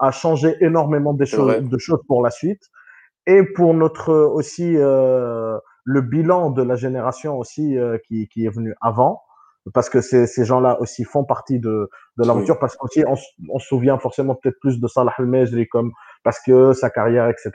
a 0.00 0.10
changé 0.10 0.54
énormément 0.60 1.14
des 1.14 1.24
choses, 1.24 1.62
de 1.62 1.78
choses 1.78 2.00
pour 2.06 2.22
la 2.22 2.30
suite. 2.30 2.62
Et 3.26 3.42
pour 3.44 3.72
notre 3.72 4.12
aussi 4.12 4.76
le 5.84 6.00
bilan 6.00 6.50
de 6.50 6.62
la 6.62 6.76
génération 6.76 7.38
aussi 7.38 7.76
euh, 7.76 7.98
qui, 8.06 8.28
qui, 8.28 8.44
est 8.46 8.54
venue 8.54 8.74
avant, 8.80 9.22
parce 9.74 9.88
que 9.88 10.00
ces, 10.00 10.26
ces 10.26 10.44
gens-là 10.44 10.80
aussi 10.80 11.04
font 11.04 11.24
partie 11.24 11.58
de, 11.58 11.88
de 12.18 12.26
l'aventure, 12.26 12.58
parce 12.58 12.76
qu'on 12.76 12.88
on, 13.06 13.16
on, 13.48 13.58
se 13.58 13.66
souvient 13.66 13.98
forcément 13.98 14.34
peut-être 14.34 14.58
plus 14.60 14.80
de 14.80 14.88
Salah 14.88 15.12
al-Mejri 15.18 15.68
comme 15.68 15.92
parce 16.24 16.40
que 16.44 16.72
sa 16.72 16.90
carrière, 16.90 17.28
etc. 17.28 17.50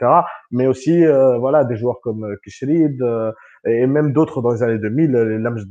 Mais 0.50 0.66
aussi, 0.66 1.04
voilà, 1.06 1.64
des 1.64 1.76
joueurs 1.76 2.00
comme 2.02 2.26
Kishrid 2.44 3.02
et 3.68 3.86
même 3.86 4.12
d'autres 4.12 4.42
dans 4.42 4.52
les 4.52 4.62
années 4.62 4.78
2000, 4.78 5.12
les 5.12 5.38
Lams 5.38 5.64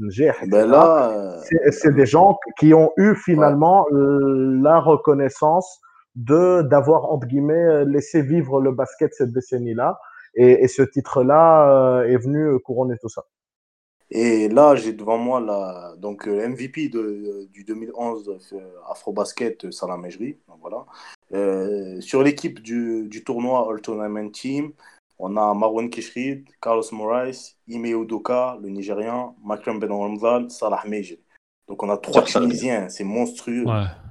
ben 0.47 0.67
là, 0.69 1.39
c'est 1.71 1.93
des 1.93 2.05
gens 2.05 2.37
qui 2.59 2.73
ont 2.73 2.91
eu 2.97 3.15
finalement 3.15 3.85
la 3.91 4.79
reconnaissance 4.79 5.81
de 6.15 6.61
d'avoir 6.63 7.11
entre 7.11 7.27
guillemets 7.27 7.85
laissé 7.85 8.21
vivre 8.21 8.61
le 8.61 8.71
basket 8.71 9.13
cette 9.13 9.31
décennie-là. 9.31 9.99
Et, 10.35 10.63
et 10.63 10.67
ce 10.67 10.83
titre-là 10.83 12.03
est 12.07 12.17
venu 12.17 12.59
couronner 12.59 12.95
tout 13.01 13.09
ça. 13.09 13.23
Et 14.09 14.47
là, 14.47 14.75
j'ai 14.75 14.93
devant 14.93 15.17
moi 15.17 15.41
la, 15.41 15.93
donc, 15.97 16.27
euh, 16.27 16.47
MVP 16.47 16.87
de, 16.87 17.47
du 17.51 17.65
2011 17.65 18.53
euh, 18.53 18.59
Afrobasket 18.89 19.65
euh, 19.65 19.71
Salah 19.71 19.97
Mejri. 19.97 20.37
Voilà. 20.61 20.85
Euh, 21.33 21.99
sur 21.99 22.23
l'équipe 22.23 22.61
du, 22.61 23.07
du, 23.09 23.23
tournoi 23.25 23.67
All 23.69 23.81
Tournament 23.81 24.29
Team, 24.31 24.71
on 25.19 25.35
a 25.37 25.53
Marwan 25.53 25.89
Kishrid, 25.89 26.47
Carlos 26.61 26.91
Moraes, 26.91 27.55
Ime 27.67 27.85
Udoka, 27.85 28.57
le 28.61 28.69
Nigérian, 28.69 29.35
Makram 29.43 29.79
Ben 29.79 29.91
Ramzal, 29.91 30.49
Salah 30.51 30.83
Mejri. 30.85 31.19
Donc 31.67 31.83
on 31.83 31.89
a 31.89 31.97
trois 31.97 32.23
Tunisiens, 32.23 32.89
c'est 32.89 33.03
monstrueux, 33.03 33.65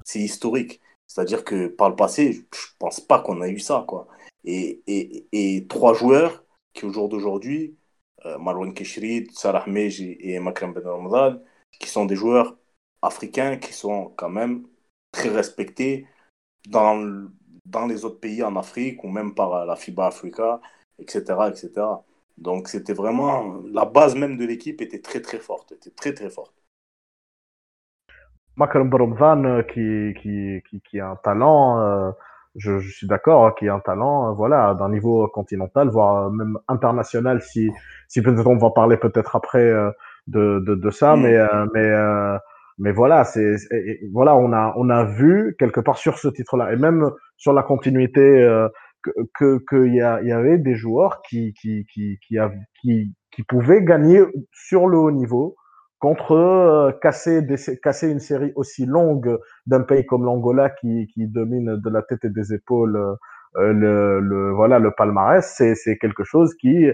c'est 0.04 0.20
historique. 0.20 0.80
C'est-à-dire 1.06 1.44
que 1.44 1.68
par 1.68 1.88
le 1.88 1.96
passé, 1.96 2.32
je 2.32 2.38
ne 2.40 2.78
pense 2.78 3.00
pas 3.00 3.20
qu'on 3.20 3.40
a 3.40 3.48
eu 3.48 3.60
ça. 3.60 3.84
Quoi. 3.86 4.08
Et, 4.44 4.82
et, 4.86 5.26
et 5.32 5.66
trois 5.66 5.94
joueurs 5.94 6.44
qui, 6.74 6.84
au 6.84 6.92
jour 6.92 7.08
d'aujourd'hui, 7.08 7.76
euh, 8.24 8.38
Marwan 8.38 8.74
Keshrid, 8.74 9.30
Salah 9.32 9.64
Meji 9.66 10.16
et 10.20 10.38
Makram 10.40 10.72
Ben 10.72 10.86
Ramadan, 10.86 11.40
qui 11.78 11.88
sont 11.88 12.04
des 12.04 12.16
joueurs 12.16 12.56
africains 13.00 13.56
qui 13.56 13.72
sont 13.72 14.12
quand 14.16 14.28
même 14.28 14.66
très 15.12 15.28
respectés 15.28 16.06
dans, 16.68 17.28
dans 17.64 17.86
les 17.86 18.04
autres 18.04 18.18
pays 18.18 18.42
en 18.42 18.56
Afrique 18.56 19.04
ou 19.04 19.08
même 19.08 19.34
par 19.34 19.64
la 19.64 19.76
FIBA 19.76 20.06
Africa, 20.06 20.60
etc. 20.98 21.22
etc. 21.48 21.70
Donc 22.38 22.68
c'était 22.68 22.92
vraiment 22.92 23.62
la 23.72 23.84
base 23.84 24.14
même 24.14 24.36
de 24.36 24.44
l'équipe 24.44 24.80
était 24.80 25.00
très 25.00 25.20
très 25.20 25.38
forte, 25.38 25.72
était 25.72 25.90
très 25.90 26.12
très 26.12 26.30
forte. 26.30 26.54
Makram 28.56 28.88
Ben 28.88 29.44
euh, 29.44 29.62
qui, 29.62 30.14
qui, 30.20 30.62
qui, 30.68 30.80
qui, 30.80 30.98
a 30.98 31.10
un 31.10 31.16
talent, 31.16 31.78
euh, 31.78 32.10
je, 32.56 32.78
je, 32.78 32.90
suis 32.90 33.06
d'accord, 33.06 33.46
hein, 33.46 33.54
qui 33.58 33.68
a 33.68 33.74
un 33.74 33.80
talent, 33.80 34.32
voilà, 34.32 34.74
d'un 34.74 34.88
niveau 34.88 35.28
continental, 35.28 35.88
voire 35.90 36.30
même 36.30 36.58
international 36.68 37.42
si 37.42 37.70
si 38.08 38.22
peut-être 38.22 38.46
on 38.46 38.56
va 38.56 38.70
parler 38.70 38.96
peut-être 38.96 39.36
après 39.36 39.62
euh, 39.62 39.90
de, 40.26 40.60
de, 40.60 40.74
de, 40.74 40.90
ça, 40.90 41.16
mm. 41.16 41.22
mais 41.22 41.36
euh, 41.36 41.66
mais 41.74 41.86
euh, 41.86 42.38
mais 42.78 42.92
voilà, 42.92 43.24
c'est 43.24 43.56
voilà, 44.12 44.36
on 44.36 44.52
a 44.52 44.72
on 44.76 44.88
a 44.90 45.04
vu 45.04 45.54
quelque 45.58 45.80
part 45.80 45.98
sur 45.98 46.18
ce 46.18 46.28
titre-là 46.28 46.72
et 46.72 46.76
même 46.76 47.10
sur 47.36 47.52
la 47.52 47.62
continuité 47.62 48.66
que 49.34 49.62
qu'il 49.68 49.94
y, 49.94 50.00
avait 50.00 50.58
des 50.58 50.74
joueurs 50.74 51.22
qui 51.22 51.52
qui 51.54 51.86
qui 51.92 52.18
qui, 52.22 53.42
pouvaient 53.48 53.82
gagner 53.82 54.22
sur 54.52 54.86
le 54.86 54.98
haut 54.98 55.10
niveau 55.10 55.56
contre 55.98 56.98
casser 57.02 57.42
des, 57.42 57.56
casser 57.82 58.10
une 58.10 58.20
série 58.20 58.52
aussi 58.54 58.86
longue 58.86 59.38
d'un 59.66 59.82
pays 59.82 60.06
comme 60.06 60.24
l'Angola 60.24 60.70
qui 60.70 61.06
qui 61.12 61.26
domine 61.26 61.76
de 61.76 61.90
la 61.90 62.02
tête 62.02 62.24
et 62.24 62.30
des 62.30 62.54
épaules 62.54 63.16
le, 63.54 64.20
le 64.20 64.52
voilà 64.52 64.78
le 64.78 64.90
palmarès, 64.90 65.54
c'est 65.56 65.74
c'est 65.74 65.98
quelque 65.98 66.24
chose 66.24 66.54
qui 66.54 66.90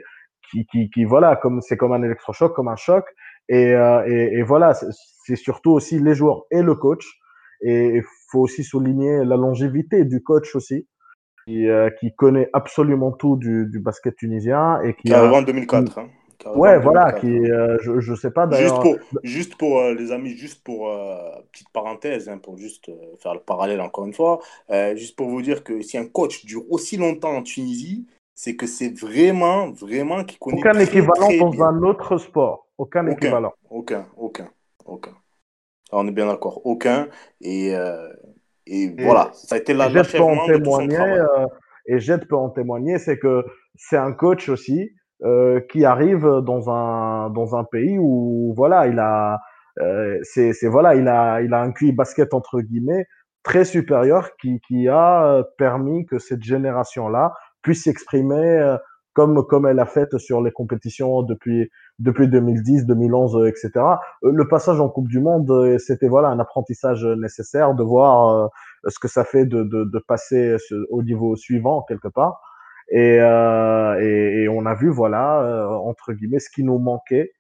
qui, 0.71 0.91
qui, 0.91 1.05
voilà, 1.05 1.37
comme 1.37 1.61
c'est 1.61 1.77
comme 1.77 1.93
un 1.93 2.03
électrochoc, 2.03 2.55
comme 2.55 2.69
un 2.69 2.77
choc. 2.77 3.05
Et, 3.49 3.75
euh, 3.75 4.05
et, 4.07 4.39
et 4.39 4.43
voilà, 4.43 4.75
c'est 4.75 5.37
surtout 5.37 5.71
aussi 5.73 5.99
les 5.99 6.15
joueurs 6.15 6.45
et 6.51 6.63
le 6.63 6.75
coach. 6.75 7.07
Et 7.63 7.97
il 7.97 8.03
faut 8.31 8.41
aussi 8.41 8.65
souligner 8.65 9.25
la 9.25 9.37
longévité 9.37 10.05
du 10.05 10.23
coach 10.23 10.55
aussi, 10.57 10.89
qui, 11.47 11.69
euh, 11.69 11.91
qui 12.01 12.15
connaît 12.15 12.49
absolument 12.53 13.13
tout 13.13 13.37
du, 13.37 13.67
du 13.67 13.79
basket 13.79 14.17
tunisien 14.17 14.81
et 14.83 14.95
qui. 14.95 15.05
Qui 15.05 15.15
a 15.15 15.25
en 15.25 15.43
2004. 15.43 15.99
Hein. 15.99 16.09
Ouais, 16.57 16.77
voilà, 16.77 17.13
qui, 17.13 17.29
euh, 17.29 17.79
je, 17.83 18.01
je 18.01 18.15
sais 18.17 18.33
pas. 18.33 18.51
Juste 18.51 18.81
pour, 18.81 18.97
juste 19.23 19.55
pour 19.55 19.79
euh, 19.79 19.95
les 19.95 20.11
amis, 20.11 20.31
juste 20.31 20.65
pour 20.65 20.91
petite 21.53 21.69
parenthèse, 21.73 22.29
hein, 22.29 22.39
pour 22.39 22.59
juste 22.59 22.91
faire 23.21 23.35
le 23.35 23.41
parallèle 23.41 23.81
encore 23.81 24.07
une 24.07 24.13
fois, 24.13 24.41
juste 24.97 25.15
pour 25.15 25.29
vous 25.29 25.41
dire 25.41 25.63
que 25.63 25.83
si 25.83 25.99
un 25.99 26.07
coach 26.07 26.45
dure 26.45 26.65
aussi 26.69 26.97
longtemps 26.97 27.37
en 27.37 27.43
Tunisie, 27.43 28.07
c'est 28.35 28.57
que 28.57 28.67
c'est 28.67 28.99
vraiment, 28.99 29.71
vraiment 29.71 30.25
qui 30.25 30.37
connaît 30.39 30.59
Aucun 30.59 30.79
équivalent 30.81 31.31
dans 31.39 31.63
un 31.63 31.83
autre 31.85 32.17
sport. 32.17 32.67
Aucun, 32.77 33.07
équivalent. 33.07 33.53
Aucun, 33.71 34.07
aucun, 34.17 34.49
aucun. 34.85 35.15
on 35.93 36.09
est 36.09 36.13
bien 36.13 36.27
d'accord, 36.27 36.61
aucun. 36.65 37.07
Et, 37.41 37.73
euh, 38.69 38.73
et, 38.73 38.95
voilà, 39.05 39.31
ça 39.33 39.57
a 39.57 39.59
été 39.59 39.75
la, 39.75 39.89
de 39.89 39.99
tout 40.03 40.11
son 40.11 40.87
travail. 40.89 41.19
Euh, 41.19 41.47
et 41.87 41.99
Jed 41.99 42.27
peut 42.29 42.37
en 42.37 42.51
témoigner, 42.51 42.99
c'est 42.99 43.19
que 43.19 43.45
c'est 43.75 43.97
un 43.97 44.13
coach 44.13 44.49
aussi 44.49 44.91
euh, 45.25 45.61
qui 45.71 45.85
arrive 45.85 46.27
dans 46.45 46.71
un, 46.71 47.31
dans 47.31 47.57
un 47.57 47.65
pays 47.65 47.99
où 47.99 48.55
voilà, 48.57 48.87
il 48.87 48.99
a, 48.99 49.41
euh, 49.81 50.19
c'est, 50.23 50.53
voilà, 50.65 50.95
il 50.95 51.09
a, 51.09 51.41
il 51.43 51.53
a 51.55 51.61
un 51.61 51.73
QI 51.73 51.93
basket 51.93 52.35
entre 52.35 52.61
guillemets 52.61 53.07
très 53.43 53.65
supérieur 53.65 54.37
qui, 54.41 54.61
qui 54.67 54.89
a 54.89 55.43
permis 55.59 56.07
que 56.07 56.19
cette 56.19 56.43
génération-là 56.43 57.33
puisse 57.63 57.85
s'exprimer 57.85 58.37
euh, 58.37 58.77
comme 59.15 59.45
comme 59.47 59.67
elle 59.67 59.81
a 59.81 59.87
fait 59.87 60.17
sur 60.19 60.41
les 60.41 60.53
compétitions 60.53 61.23
depuis 61.23 61.71
depuis 61.99 62.29
2010, 62.29 62.87
2011, 62.87 63.47
etc. 63.47 63.71
Le 64.23 64.49
passage 64.49 64.81
en 64.81 64.89
Coupe 64.89 65.09
du 65.09 65.21
Monde, 65.21 65.51
euh, 65.51 65.79
c'était 65.79 66.09
voilà 66.09 66.29
un 66.29 66.39
apprentissage 66.39 67.05
nécessaire 67.05 67.75
de 67.75 67.83
voir 67.83 68.29
euh, 68.29 68.49
ce 68.89 68.99
que 68.99 69.09
ça 69.09 69.25
fait 69.25 69.47
de, 69.47 69.63
de, 69.63 69.85
de 69.85 69.99
passer 69.99 70.57
au 70.91 71.03
niveau 71.03 71.37
suivant 71.37 71.83
quelque 71.83 72.09
part. 72.09 72.41
Et, 72.89 73.19
euh, 73.21 74.01
et, 74.01 74.43
et, 74.43 74.49
on 74.49 74.67
a 74.67 74.75
vu 74.75 74.91
voilà 74.91 75.69
entre 75.71 76.13
guillemets 76.13 76.41
ce 76.41 76.51
qui 76.51 76.63
nous 76.63 76.79
manquait 76.79 77.33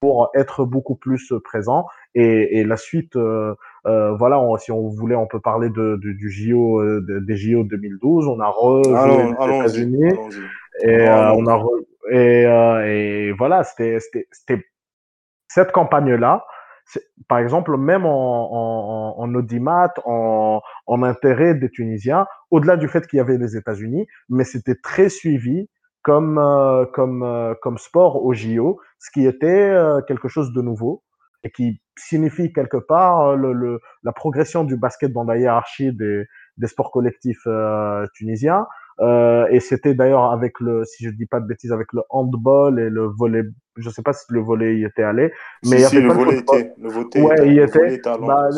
pour 0.00 0.30
être 0.34 0.64
beaucoup 0.64 0.94
plus 0.94 1.32
présent. 1.44 1.86
Et, 2.14 2.58
et 2.58 2.64
la 2.64 2.76
suite, 2.76 3.16
euh, 3.16 3.54
euh, 3.86 4.14
voilà, 4.16 4.42
si 4.58 4.72
on 4.72 4.88
voulait, 4.88 5.14
on 5.14 5.26
peut 5.26 5.40
parler 5.40 5.68
de, 5.68 6.00
de 6.02 6.12
du 6.12 6.30
JO, 6.30 6.80
euh, 6.80 7.04
des 7.26 7.36
JO 7.36 7.64
2012. 7.64 8.26
On 8.26 8.40
a 8.40 8.48
rejoué 8.48 9.34
les 9.46 9.56
États-Unis 9.56 10.14
et 10.82 11.08
euh, 11.08 11.32
on 11.34 11.46
a 11.46 11.54
re, 11.54 11.68
et, 12.10 12.42
et 12.42 13.32
voilà, 13.32 13.64
c'était 13.64 13.98
cette 15.48 15.72
campagne-là. 15.72 16.44
Par 17.28 17.38
exemple, 17.38 17.76
même 17.76 18.04
en, 18.04 19.18
en, 19.18 19.22
en 19.22 19.34
audimat, 19.34 19.92
en, 20.04 20.60
intérêt 21.02 21.54
des 21.54 21.70
Tunisiens, 21.70 22.26
au-delà 22.50 22.76
du 22.76 22.88
fait 22.88 23.06
qu'il 23.06 23.18
y 23.18 23.20
avait 23.20 23.38
les 23.38 23.56
États-Unis, 23.56 24.06
mais 24.28 24.44
c'était 24.44 24.74
très 24.74 25.08
suivi 25.08 25.68
comme 26.02 26.40
comme 26.94 27.54
comme 27.62 27.78
sport 27.78 28.24
au 28.24 28.32
JO, 28.32 28.80
ce 28.98 29.10
qui 29.12 29.26
était 29.26 29.76
quelque 30.08 30.28
chose 30.28 30.52
de 30.52 30.62
nouveau 30.62 31.04
et 31.44 31.50
qui 31.50 31.80
signifie 31.96 32.52
quelque 32.52 32.76
part 32.76 33.30
euh, 33.30 33.78
la 34.02 34.12
progression 34.12 34.64
du 34.64 34.76
basket 34.76 35.12
dans 35.12 35.24
la 35.24 35.38
hiérarchie 35.38 35.92
des, 35.92 36.26
sports 36.66 36.90
collectifs 36.90 37.46
euh, 37.46 38.06
tunisiens. 38.14 38.66
Euh, 39.00 39.46
et 39.50 39.60
c'était 39.60 39.94
d'ailleurs 39.94 40.30
avec 40.30 40.60
le, 40.60 40.84
si 40.84 41.04
je 41.04 41.10
dis 41.10 41.26
pas 41.26 41.40
de 41.40 41.46
bêtises, 41.46 41.72
avec 41.72 41.92
le 41.92 42.02
handball 42.10 42.78
et 42.78 42.90
le 42.90 43.06
volley. 43.06 43.42
Je 43.76 43.88
sais 43.88 44.02
pas 44.02 44.12
si 44.12 44.26
le 44.28 44.40
volley 44.40 44.78
y 44.78 44.84
était 44.84 45.02
allé, 45.02 45.32
mais 45.64 45.70
si, 45.70 45.74
il 45.76 45.80
y 45.80 45.84
avait 45.84 46.00
le 46.00 46.12
volley 46.12 46.38
était, 46.38 46.72
le 46.78 46.88
volley 46.90 47.22
ouais, 47.22 47.46
il 47.46 47.54
y 47.54 47.60
était. 47.60 48.00
Bah, 48.04 48.48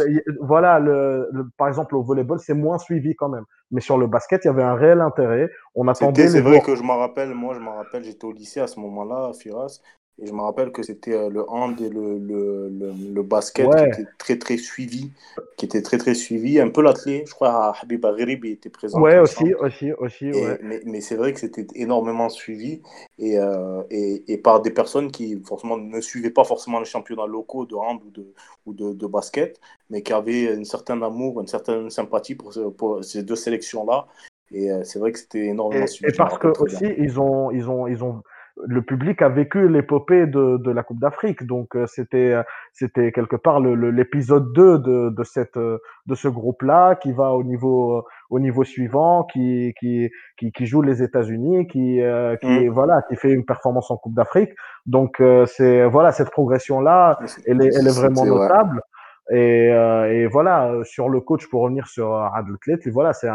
voilà, 0.41 0.81
le, 0.81 1.29
le, 1.33 1.45
par 1.57 1.69
exemple 1.69 1.95
au 1.95 2.03
volleyball, 2.03 2.41
c'est 2.41 2.55
moins 2.55 2.79
suivi 2.79 3.15
quand 3.15 3.29
même. 3.29 3.45
Mais 3.71 3.81
sur 3.81 3.99
le 3.99 4.07
basket, 4.07 4.45
il 4.45 4.49
y 4.49 4.51
avait 4.51 4.65
un 4.65 4.75
réel 4.75 5.01
intérêt. 5.01 5.49
On 5.75 5.87
attendait. 5.87 6.29
C'est 6.29 6.41
vrai 6.41 6.61
que 6.61 6.75
je 6.75 6.83
m'en 6.83 6.99
rappelle. 6.99 7.35
Moi, 7.35 7.55
je 7.55 7.61
m'en 7.61 7.77
rappelle. 7.77 8.03
J'étais 8.03 8.25
au 8.25 8.33
lycée 8.33 8.61
à 8.61 8.67
ce 8.67 8.81
moment-là, 8.81 9.29
à 9.29 9.33
Firas, 9.33 9.81
et 10.21 10.27
je 10.27 10.33
me 10.33 10.43
rappelle 10.43 10.73
que 10.73 10.83
c'était 10.83 11.15
euh, 11.15 11.31
le 11.31 11.49
hand 11.49 11.81
et 11.81 11.89
le, 11.89 12.19
le, 12.19 12.69
le, 12.69 13.23
basket 13.23 13.67
qui 13.71 14.01
était 14.03 14.11
très 14.19 14.39
très 14.39 14.57
suivi, 14.59 15.11
qui 15.57 15.65
était 15.65 15.81
très 15.81 15.97
très 15.97 16.15
suivi. 16.15 16.61
Un 16.61 16.69
peu 16.69 16.83
l'athlète, 16.83 17.27
je 17.27 17.33
crois, 17.33 17.75
Habib 17.81 18.05
Aghrib 18.05 18.45
était 18.45 18.69
présent. 18.69 19.01
Ouais, 19.01 19.19
aussi, 19.19 19.55
aussi, 19.55 19.93
aussi, 19.93 20.31
ouais. 20.31 20.59
Mais, 20.63 20.81
mais 20.85 21.01
c'est 21.01 21.17
vrai 21.17 21.33
que 21.33 21.41
c'était 21.41 21.67
énormément 21.75 22.29
suivi 22.29 22.83
et, 23.19 23.39
euh, 23.39 23.83
et, 23.91 24.31
et, 24.31 24.37
par 24.37 24.61
des 24.61 24.71
personnes 24.71 25.11
qui 25.11 25.41
forcément 25.45 25.79
ne 25.79 26.01
suivaient 26.01 26.31
pas 26.31 26.45
forcément 26.45 26.79
les 26.79 26.85
championnats 26.85 27.27
locaux 27.27 27.65
de 27.65 27.75
hand 27.75 28.01
ou 28.07 28.11
de, 28.11 28.35
ou 28.67 28.75
de, 28.75 28.93
de 28.93 29.07
basket, 29.07 29.59
mais 29.89 30.03
qui 30.03 30.13
avaient 30.13 30.53
un 30.53 30.65
certain 30.65 31.01
amour, 31.01 31.41
une 31.41 31.49
certaine 31.49 31.89
sympathie 31.89 32.35
pour, 32.35 32.53
pour 32.77 33.03
ces 33.03 33.23
deux 33.23 33.37
sélections-là. 33.37 34.07
Et 34.53 34.71
euh, 34.71 34.85
c'est 34.85 34.99
vrai 34.99 35.13
que 35.13 35.19
c'était 35.19 35.47
énormément 35.47 35.87
suivi. 35.87 36.13
Et 36.13 36.17
parce 36.17 36.39
que 36.39 36.49
aussi, 36.49 36.85
ils 36.99 37.19
ont, 37.19 37.51
ils 37.51 37.71
ont, 37.71 37.87
ils 37.87 38.05
ont 38.05 38.23
le 38.67 38.83
public 38.83 39.23
a 39.23 39.29
vécu 39.29 39.69
l'épopée 39.69 40.27
de, 40.27 40.57
de, 40.59 40.71
la 40.71 40.83
Coupe 40.83 41.01
d'Afrique. 41.01 41.45
Donc 41.47 41.77
euh, 41.77 41.87
c'était 41.87 42.33
euh, 42.33 42.43
c'était 42.73 43.13
quelque 43.13 43.37
part 43.37 43.61
l'épisode 43.61 44.53
2 44.53 44.79
de, 44.79 45.11
de 45.11 45.25
cette 45.25 45.57
euh, 45.57 45.79
de 46.07 46.15
ce 46.15 46.29
groupe-là 46.29 46.97
qui 46.97 47.13
va 47.13 47.33
au 47.33 47.43
niveau 47.43 48.05
au 48.31 48.41
niveau 48.41 48.65
suivant, 48.65 49.25
qui 49.25 49.75
qui 49.79 50.11
qui, 50.39 50.53
qui 50.53 50.67
joue 50.67 50.83
les 50.83 51.03
États-Unis, 51.03 51.67
qui 51.67 52.01
qui 52.41 52.69
mm. 52.69 52.69
voilà 52.71 53.03
qui 53.03 53.17
fait 53.17 53.33
une 53.33 53.45
performance 53.45 53.91
en 53.91 53.97
Coupe 53.97 54.15
d'Afrique. 54.15 54.53
Donc 54.87 55.23
c'est 55.47 55.87
voilà 55.87 56.13
cette 56.13 56.31
progression-là, 56.31 57.19
elle 57.47 57.63
est 57.63 57.75
elle 57.75 57.87
est 57.87 57.97
vraiment 57.97 58.25
notable. 58.25 58.83
Et, 59.31 59.69
et 59.69 60.27
voilà 60.27 60.73
sur 60.83 61.09
le 61.09 61.21
coach 61.21 61.49
pour 61.49 61.63
revenir 61.63 61.87
sur 61.87 62.15
Adel 62.17 62.57
Klet, 62.61 62.81
voilà 62.91 63.13
c'est 63.13 63.29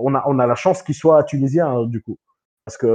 on 0.00 0.14
a, 0.14 0.22
on 0.26 0.38
a 0.38 0.46
la 0.46 0.54
chance 0.54 0.82
qu'il 0.82 0.94
soit 0.94 1.24
tunisien, 1.24 1.84
du 1.86 2.00
coup. 2.00 2.18
Parce 2.68 2.76
que 2.76 2.86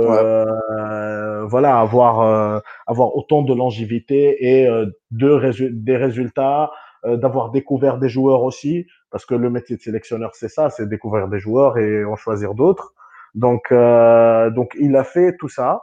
voilà, 1.46 1.80
avoir 1.80 2.22
euh, 2.22 2.60
avoir 2.88 3.16
autant 3.16 3.41
de 3.41 3.54
longévité 3.54 4.62
et 4.62 4.68
euh, 4.68 4.86
de 5.12 5.70
des 5.70 5.98
résultats, 5.98 6.72
d'avoir 7.06 7.52
découvert 7.52 7.98
des 7.98 8.08
joueurs 8.08 8.44
aussi, 8.44 8.88
parce 9.12 9.26
que 9.26 9.36
le 9.36 9.50
métier 9.50 9.76
de 9.76 9.82
sélectionneur 9.82 10.32
c'est 10.36 10.48
ça, 10.48 10.70
c'est 10.70 10.88
découvrir 10.88 11.28
des 11.28 11.39
joueurs 11.39 11.78
et 11.78 12.06
en 12.06 12.16
choisir 12.16 12.54
d'autres. 12.54 12.94
Donc 13.36 13.74
donc 14.56 14.72
il 14.80 14.96
a 14.96 15.04
fait 15.04 15.36
tout 15.38 15.50
ça. 15.50 15.82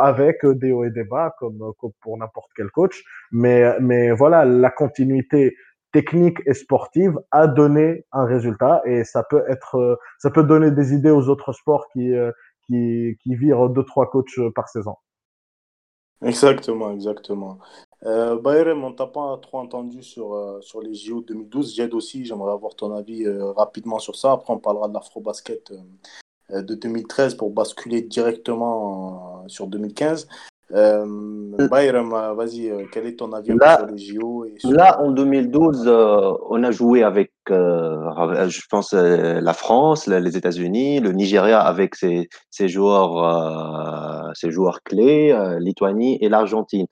avec 0.00 0.46
des 0.46 0.72
hauts 0.72 0.84
et 0.84 0.90
des 0.90 1.04
bas 1.04 1.34
comme, 1.38 1.60
comme 1.78 1.92
pour 2.00 2.16
n'importe 2.16 2.50
quel 2.56 2.70
coach, 2.70 3.04
mais 3.30 3.78
mais 3.80 4.10
voilà 4.12 4.46
la 4.46 4.70
continuité 4.70 5.54
technique 5.92 6.38
et 6.46 6.54
sportive 6.54 7.14
a 7.30 7.46
donné 7.46 8.06
un 8.12 8.24
résultat 8.24 8.80
et 8.86 9.04
ça 9.04 9.22
peut 9.30 9.44
être 9.48 9.98
ça 10.18 10.30
peut 10.30 10.44
donner 10.44 10.70
des 10.70 10.94
idées 10.94 11.10
aux 11.10 11.28
autres 11.28 11.52
sports 11.52 11.86
qui 11.92 12.14
qui, 12.68 13.16
qui 13.22 13.34
vire 13.34 13.68
deux, 13.70 13.84
trois 13.84 14.08
coachs 14.08 14.38
par 14.54 14.68
saison. 14.68 14.94
Exactement, 16.22 16.90
exactement. 16.92 17.58
Euh, 18.04 18.40
Bayram, 18.40 18.82
on 18.84 18.92
t'a 18.92 19.06
pas 19.06 19.38
trop 19.40 19.58
entendu 19.58 20.02
sur, 20.02 20.34
euh, 20.34 20.60
sur 20.60 20.80
les 20.80 20.94
JO 20.94 21.20
2012. 21.20 21.74
Jed 21.74 21.94
aussi, 21.94 22.24
j'aimerais 22.24 22.52
avoir 22.52 22.74
ton 22.74 22.94
avis 22.94 23.24
euh, 23.24 23.52
rapidement 23.52 23.98
sur 23.98 24.16
ça. 24.16 24.32
Après, 24.32 24.52
on 24.52 24.58
parlera 24.58 24.88
de 24.88 24.94
l'afro-basket 24.94 25.72
euh, 26.50 26.62
de 26.62 26.74
2013 26.74 27.34
pour 27.34 27.50
basculer 27.50 28.02
directement 28.02 29.44
sur 29.48 29.68
2015. 29.68 30.28
Euh, 30.72 31.68
Bayram, 31.70 32.10
vas-y, 32.36 32.70
quel 32.92 33.06
est 33.06 33.16
ton 33.16 33.32
avis 33.32 33.52
là, 33.54 33.78
sur 33.78 33.86
les 33.86 33.98
JO 33.98 34.44
et 34.44 34.56
Là, 34.64 35.00
en 35.00 35.10
2012, 35.12 35.88
on 35.88 36.62
a 36.62 36.70
joué 36.70 37.02
avec, 37.02 37.32
je 37.48 38.60
pense, 38.70 38.92
la 38.92 39.52
France, 39.52 40.06
les 40.06 40.36
États-Unis, 40.36 41.00
le 41.00 41.12
Nigeria 41.12 41.60
avec 41.60 41.94
ses, 41.94 42.28
ses 42.50 42.68
joueurs, 42.68 44.32
ses 44.34 44.50
joueurs 44.50 44.82
clés, 44.82 45.36
Lituanie 45.58 46.18
et 46.20 46.28
l'Argentine. 46.28 46.86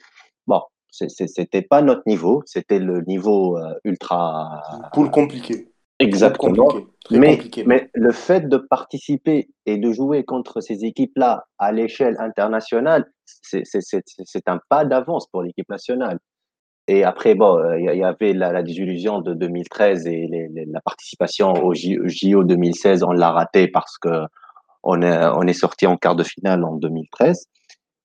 Bon, 0.47 0.63
c'était 0.91 1.63
pas 1.63 1.83
notre 1.83 2.03
niveau, 2.07 2.43
c'était 2.47 2.79
le 2.79 3.03
niveau 3.03 3.59
ultra. 3.85 4.63
Poule 4.93 5.11
compliqué. 5.11 5.69
Exactement. 5.99 6.69
mais, 7.11 7.39
mais 7.65 7.91
le 7.95 8.13
fait 8.13 8.49
de 8.49 8.59
participer 8.59 9.49
et 9.65 9.79
de 9.79 9.93
jouer 9.93 10.25
contre 10.25 10.61
ces 10.61 10.85
équipes-là 10.85 11.47
à 11.59 11.73
l'échelle 11.73 12.17
internationale, 12.19 13.11
c'est 13.25 14.49
un 14.49 14.61
pas 14.69 14.85
d'avance 14.85 15.27
pour 15.29 15.43
l'équipe 15.43 15.69
nationale. 15.71 16.19
Et 16.89 17.03
après, 17.03 17.35
bon, 17.35 17.59
il 17.77 17.85
y, 17.85 18.05
avait 18.05 18.33
la, 18.33 18.63
désillusion 18.63 19.21
de 19.21 19.35
2013 19.35 20.07
et 20.07 20.29
la 20.71 20.81
participation 20.81 21.53
au 21.65 21.75
JO 21.75 22.45
2016, 22.45 23.03
on 23.03 23.13
l'a 23.13 23.33
raté 23.33 23.67
parce 23.67 23.99
que 23.99 24.23
on 24.85 25.03
est, 25.03 25.27
on 25.35 25.43
est 25.43 25.53
sorti 25.53 25.87
en 25.87 25.97
quart 25.97 26.15
de 26.15 26.23
finale 26.23 26.63
en 26.63 26.77
2013. 26.77 27.49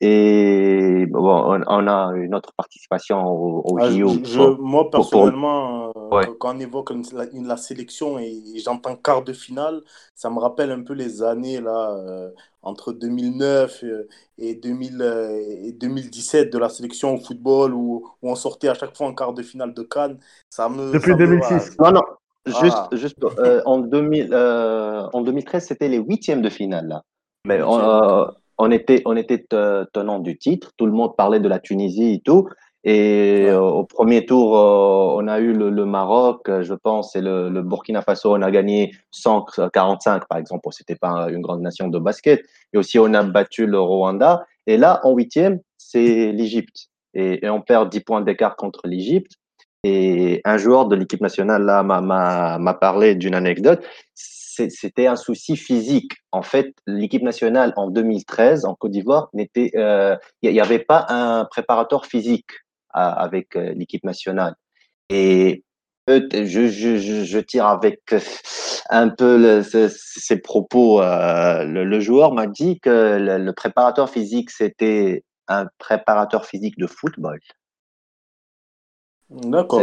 Et 0.03 1.05
bon, 1.05 1.61
on, 1.67 1.87
a 1.87 2.11
une 2.15 2.33
autre 2.33 2.53
participation 2.57 3.23
au, 3.23 3.61
au 3.71 3.77
ah, 3.79 3.91
JO. 3.91 4.57
moi, 4.57 4.89
personnellement, 4.89 5.93
euh, 6.11 6.25
quand 6.39 6.55
on 6.55 6.59
évoque 6.59 6.91
la, 7.13 7.55
sélection 7.57 8.17
et, 8.17 8.41
j'entends 8.65 8.95
quart 8.95 9.23
de 9.23 9.31
finale, 9.31 9.81
ça 10.15 10.31
me 10.31 10.39
rappelle 10.39 10.71
un 10.71 10.81
peu 10.81 10.93
les 10.93 11.21
années 11.21 11.61
là, 11.61 11.91
euh, 11.91 12.31
entre 12.63 12.93
2009 12.93 13.83
et, 14.39 14.55
2000, 14.55 15.01
et 15.65 15.71
2017 15.73 16.51
de 16.51 16.57
la 16.57 16.69
sélection 16.69 17.13
au 17.13 17.19
football 17.19 17.75
où, 17.75 18.09
où, 18.23 18.31
on 18.31 18.35
sortait 18.35 18.69
à 18.69 18.73
chaque 18.73 18.97
fois 18.97 19.05
en 19.05 19.13
quart 19.13 19.33
de 19.33 19.43
finale 19.43 19.75
de 19.75 19.83
Cannes. 19.83 20.17
Ça 20.49 20.67
me, 20.67 20.93
Depuis 20.93 21.15
2006. 21.15 21.77
non, 21.79 21.91
non. 21.91 22.01
Juste, 22.47 22.75
ah. 22.75 22.89
juste 22.93 23.23
euh, 23.37 23.61
en, 23.67 23.77
2000, 23.77 24.33
en 24.33 25.21
2013, 25.21 25.63
c'était 25.63 25.89
les 25.89 25.99
huitièmes 25.99 26.41
de 26.41 26.49
finale. 26.49 26.87
Là. 26.87 27.03
Mais 27.45 27.61
on 27.61 28.31
était, 28.69 29.01
on 29.05 29.15
était 29.15 29.43
tenant 29.93 30.19
du 30.19 30.37
titre. 30.37 30.71
Tout 30.77 30.85
le 30.85 30.91
monde 30.91 31.15
parlait 31.15 31.39
de 31.39 31.47
la 31.47 31.57
Tunisie 31.57 32.13
et 32.13 32.19
tout. 32.19 32.47
Et 32.83 33.45
euh, 33.47 33.59
au 33.59 33.85
premier 33.85 34.25
tour, 34.25 34.57
euh, 34.57 35.21
on 35.21 35.27
a 35.27 35.39
eu 35.39 35.53
le, 35.53 35.85
Maroc, 35.85 36.49
je 36.61 36.73
pense, 36.73 37.15
et 37.15 37.21
le, 37.21 37.49
Burkina 37.61 38.01
Faso. 38.01 38.35
On 38.35 38.41
a 38.41 38.51
gagné 38.51 38.93
145, 39.11 40.27
par 40.27 40.37
exemple. 40.37 40.67
C'était 40.71 40.95
pas 40.95 41.29
une 41.29 41.41
grande 41.41 41.61
nation 41.61 41.87
de 41.87 41.99
basket. 41.99 42.43
Et 42.73 42.77
aussi, 42.77 42.99
on 42.99 43.13
a 43.13 43.23
battu 43.23 43.65
le 43.65 43.79
Rwanda. 43.79 44.45
Et 44.67 44.77
là, 44.77 44.99
en 45.03 45.13
huitième, 45.13 45.59
c'est 45.77 46.31
l'Égypte. 46.31 46.89
Et, 47.13 47.45
et, 47.45 47.49
on 47.49 47.61
perd 47.61 47.89
10 47.89 48.01
points 48.01 48.21
d'écart 48.21 48.55
contre 48.55 48.81
l'Égypte. 48.85 49.33
Et 49.83 50.41
un 50.45 50.57
joueur 50.57 50.85
de 50.85 50.95
l'équipe 50.95 51.21
nationale 51.21 51.63
là 51.63 51.81
m'a 51.81 52.73
parlé 52.75 53.15
d'une 53.15 53.33
anecdote 53.33 53.83
c'était 54.51 55.07
un 55.07 55.15
souci 55.15 55.55
physique. 55.55 56.13
En 56.31 56.41
fait, 56.41 56.73
l'équipe 56.87 57.23
nationale 57.23 57.73
en 57.75 57.89
2013 57.89 58.65
en 58.65 58.75
Côte 58.75 58.91
d'Ivoire 58.91 59.29
n'était, 59.33 59.71
euh, 59.75 60.15
il 60.41 60.51
n'y 60.51 60.59
avait 60.59 60.79
pas 60.79 61.05
un 61.09 61.45
préparateur 61.45 62.05
physique 62.05 62.49
avec 62.93 63.55
euh, 63.55 63.73
l'équipe 63.75 64.03
nationale. 64.03 64.55
Et 65.09 65.63
je, 66.07 66.67
je, 66.67 66.97
je, 66.97 67.39
tire 67.39 67.65
avec 67.65 68.01
un 68.89 69.09
peu 69.09 69.63
ces 69.63 70.37
propos. 70.37 71.01
Euh, 71.01 71.63
le, 71.63 71.99
joueur 71.99 72.33
m'a 72.33 72.47
dit 72.47 72.79
que 72.79 73.17
le 73.19 73.51
préparateur 73.53 74.09
physique, 74.09 74.49
c'était 74.49 75.23
un 75.47 75.67
préparateur 75.77 76.45
physique 76.45 76.77
de 76.77 76.87
football. 76.87 77.39
D'accord. 79.31 79.81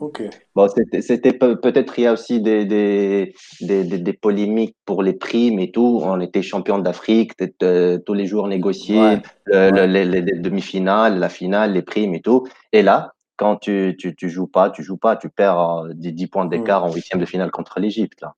Ok. 0.00 0.22
Bon, 0.54 0.68
c'était 0.68 1.32
peut-être 1.32 1.98
il 1.98 2.02
y 2.02 2.06
a 2.06 2.12
aussi 2.12 2.42
des, 2.42 2.66
des, 2.66 3.34
des, 3.62 3.84
des, 3.84 4.12
polémiques 4.12 4.76
pour 4.84 5.02
les 5.02 5.14
primes 5.14 5.58
et 5.58 5.70
tout. 5.70 6.00
On 6.02 6.20
était 6.20 6.42
champion 6.42 6.78
d'Afrique, 6.78 7.32
euh, 7.62 7.98
tous 8.04 8.12
les 8.12 8.26
jours 8.26 8.48
négociés, 8.48 9.18
les, 9.46 10.22
demi-finales, 10.36 11.18
la 11.18 11.30
finale, 11.30 11.72
les 11.72 11.82
primes 11.82 12.14
et 12.14 12.20
tout. 12.20 12.46
Et 12.72 12.82
là, 12.82 13.14
quand 13.36 13.56
tu, 13.56 13.96
tu, 13.98 14.14
tu 14.14 14.28
joues 14.28 14.46
pas, 14.46 14.68
tu 14.70 14.82
joues 14.82 14.98
pas, 14.98 15.16
tu 15.16 15.30
perds 15.30 15.58
euh, 15.58 15.92
des 15.94 16.12
10 16.12 16.26
points 16.26 16.44
d'écart 16.44 16.82
mm. 16.82 16.90
en 16.90 16.92
huitième 16.92 17.20
de 17.20 17.26
finale 17.26 17.50
contre 17.50 17.80
l'Égypte. 17.80 18.20
Là. 18.20 18.34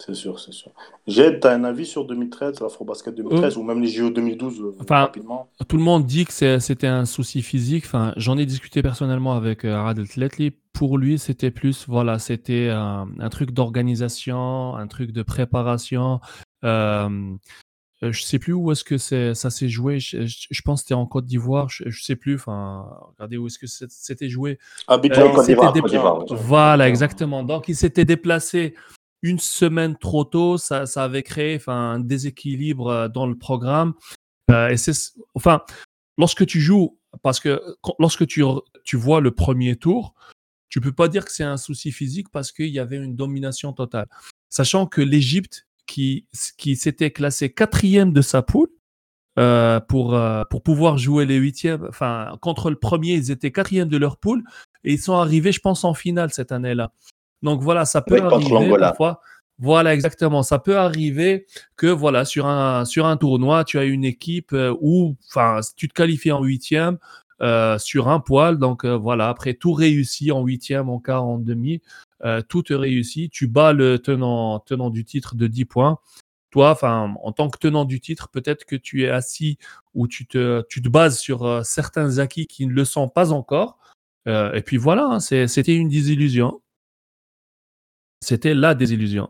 C'est 0.00 0.14
sûr, 0.14 0.40
c'est 0.40 0.52
sûr. 0.52 0.72
Jed, 1.06 1.40
tu 1.40 1.46
as 1.46 1.52
un 1.52 1.62
avis 1.62 1.84
sur 1.84 2.06
2013, 2.06 2.60
l'Afrobasket 2.60 3.14
2013 3.14 3.56
euh, 3.56 3.60
ou 3.60 3.62
même 3.62 3.82
les 3.82 3.88
JO 3.88 4.08
2012 4.08 4.60
euh, 4.60 4.74
enfin, 4.80 5.00
rapidement? 5.00 5.50
Tout 5.68 5.76
le 5.76 5.82
monde 5.82 6.06
dit 6.06 6.24
que 6.24 6.58
c'était 6.58 6.86
un 6.86 7.04
souci 7.04 7.42
physique. 7.42 7.84
Enfin, 7.84 8.14
J'en 8.16 8.38
ai 8.38 8.46
discuté 8.46 8.82
personnellement 8.82 9.34
avec 9.34 9.64
euh, 9.66 9.74
Arad 9.74 10.02
Tletli. 10.08 10.52
Pour 10.72 10.96
lui, 10.96 11.18
c'était 11.18 11.50
plus, 11.50 11.86
voilà, 11.86 12.18
c'était 12.18 12.70
un, 12.70 13.28
truc 13.30 13.50
d'organisation, 13.50 14.74
un 14.74 14.86
truc 14.86 15.12
de 15.12 15.22
préparation. 15.22 16.20
Euh, 16.64 17.36
je 18.02 18.22
sais 18.22 18.38
plus 18.38 18.54
où 18.54 18.72
est-ce 18.72 18.84
que 18.84 18.96
ça 18.96 19.50
s'est 19.50 19.68
joué. 19.68 19.98
Je, 20.00 20.62
pense 20.64 20.80
que 20.80 20.84
c'était 20.84 20.94
en 20.94 21.04
Côte 21.04 21.26
d'Ivoire. 21.26 21.68
Je, 21.68 21.84
ne 21.84 21.90
sais 21.90 22.16
plus. 22.16 22.36
Enfin, 22.36 22.86
regardez 23.18 23.36
où 23.36 23.48
est-ce 23.48 23.58
que 23.58 23.66
c'était 23.66 24.30
joué. 24.30 24.58
Abidjan, 24.88 25.32
Côte 25.32 25.46
d'Ivoire. 25.46 26.24
Voilà, 26.30 26.88
exactement. 26.88 27.42
Donc, 27.42 27.68
il 27.68 27.76
s'était 27.76 28.06
déplacé 28.06 28.74
une 29.22 29.38
semaine 29.38 29.96
trop 29.96 30.24
tôt, 30.24 30.58
ça, 30.58 30.86
ça 30.86 31.04
avait 31.04 31.22
créé 31.22 31.60
un 31.66 32.00
déséquilibre 32.00 32.88
euh, 32.88 33.08
dans 33.08 33.26
le 33.26 33.36
programme. 33.36 33.94
Euh, 34.50 34.68
et 34.68 34.76
c'est, 34.76 34.92
enfin, 35.34 35.62
lorsque 36.18 36.46
tu 36.46 36.60
joues, 36.60 36.98
parce 37.22 37.40
que 37.40 37.60
lorsque 37.98 38.26
tu, 38.26 38.42
tu 38.84 38.96
vois 38.96 39.20
le 39.20 39.32
premier 39.32 39.76
tour, 39.76 40.14
tu 40.68 40.80
peux 40.80 40.92
pas 40.92 41.08
dire 41.08 41.24
que 41.24 41.32
c'est 41.32 41.44
un 41.44 41.56
souci 41.56 41.92
physique 41.92 42.28
parce 42.30 42.52
qu'il 42.52 42.68
y 42.68 42.78
avait 42.78 42.96
une 42.96 43.16
domination 43.16 43.72
totale. 43.72 44.08
Sachant 44.48 44.86
que 44.86 45.00
l'Égypte, 45.00 45.66
qui, 45.86 46.26
qui 46.56 46.76
s'était 46.76 47.10
classé 47.10 47.52
quatrième 47.52 48.12
de 48.12 48.22
sa 48.22 48.42
poule, 48.42 48.68
euh, 49.38 49.80
pour, 49.80 50.14
euh, 50.14 50.42
pour 50.50 50.62
pouvoir 50.62 50.98
jouer 50.98 51.24
les 51.24 51.36
huitièmes, 51.36 51.86
enfin, 51.88 52.36
contre 52.40 52.68
le 52.68 52.76
premier, 52.76 53.14
ils 53.14 53.30
étaient 53.30 53.52
quatrième 53.52 53.88
de 53.88 53.96
leur 53.96 54.16
poule 54.16 54.42
et 54.82 54.92
ils 54.92 55.00
sont 55.00 55.14
arrivés, 55.14 55.52
je 55.52 55.60
pense, 55.60 55.84
en 55.84 55.94
finale 55.94 56.32
cette 56.32 56.52
année-là. 56.52 56.92
Donc 57.42 57.62
voilà, 57.62 57.84
ça 57.84 58.02
peut 58.02 58.20
arriver 58.20 58.76
parfois. 58.78 59.20
Voilà, 59.60 59.92
exactement. 59.92 60.42
Ça 60.42 60.58
peut 60.58 60.78
arriver 60.78 61.46
que 61.76 61.86
voilà 61.86 62.24
sur 62.24 62.46
un 62.46 62.86
sur 62.86 63.04
un 63.06 63.18
tournoi, 63.18 63.64
tu 63.64 63.78
as 63.78 63.84
une 63.84 64.06
équipe 64.06 64.54
euh, 64.54 64.74
où, 64.80 65.16
enfin, 65.28 65.60
tu 65.76 65.86
te 65.86 65.92
qualifies 65.92 66.32
en 66.32 66.42
huitième 66.42 66.98
euh, 67.42 67.78
sur 67.78 68.08
un 68.08 68.20
poil. 68.20 68.58
Donc 68.58 68.84
euh, 68.86 68.96
voilà, 68.96 69.28
après 69.28 69.52
tout 69.54 69.74
réussi 69.74 70.32
en 70.32 70.42
huitième, 70.42 70.88
en 70.88 70.98
quart, 70.98 71.24
en 71.24 71.38
demi, 71.38 71.82
tout 72.48 72.62
te 72.62 72.74
réussit. 72.74 73.30
Tu 73.30 73.48
bats 73.48 73.72
le 73.72 73.98
tenant 73.98 74.60
tenant 74.60 74.90
du 74.90 75.04
titre 75.04 75.36
de 75.36 75.46
10 75.46 75.64
points. 75.66 75.98
Toi, 76.50 76.70
enfin, 76.70 77.14
en 77.22 77.32
tant 77.32 77.48
que 77.50 77.58
tenant 77.58 77.84
du 77.84 78.00
titre, 78.00 78.28
peut-être 78.30 78.64
que 78.64 78.76
tu 78.76 79.04
es 79.04 79.10
assis 79.10 79.58
ou 79.94 80.08
tu 80.08 80.26
te 80.26 80.62
tu 80.68 80.82
te 80.82 80.88
bases 80.88 81.18
sur 81.18 81.64
certains 81.64 82.18
acquis 82.18 82.46
qui 82.46 82.66
ne 82.66 82.72
le 82.72 82.84
sont 82.84 83.08
pas 83.08 83.32
encore. 83.32 83.78
et 84.26 84.62
puis 84.64 84.78
voilà, 84.78 85.04
hein, 85.06 85.20
c'était 85.20 85.76
une 85.76 85.88
désillusion. 85.88 86.60
C'était 88.20 88.54
la 88.54 88.74
désillusion. 88.74 89.28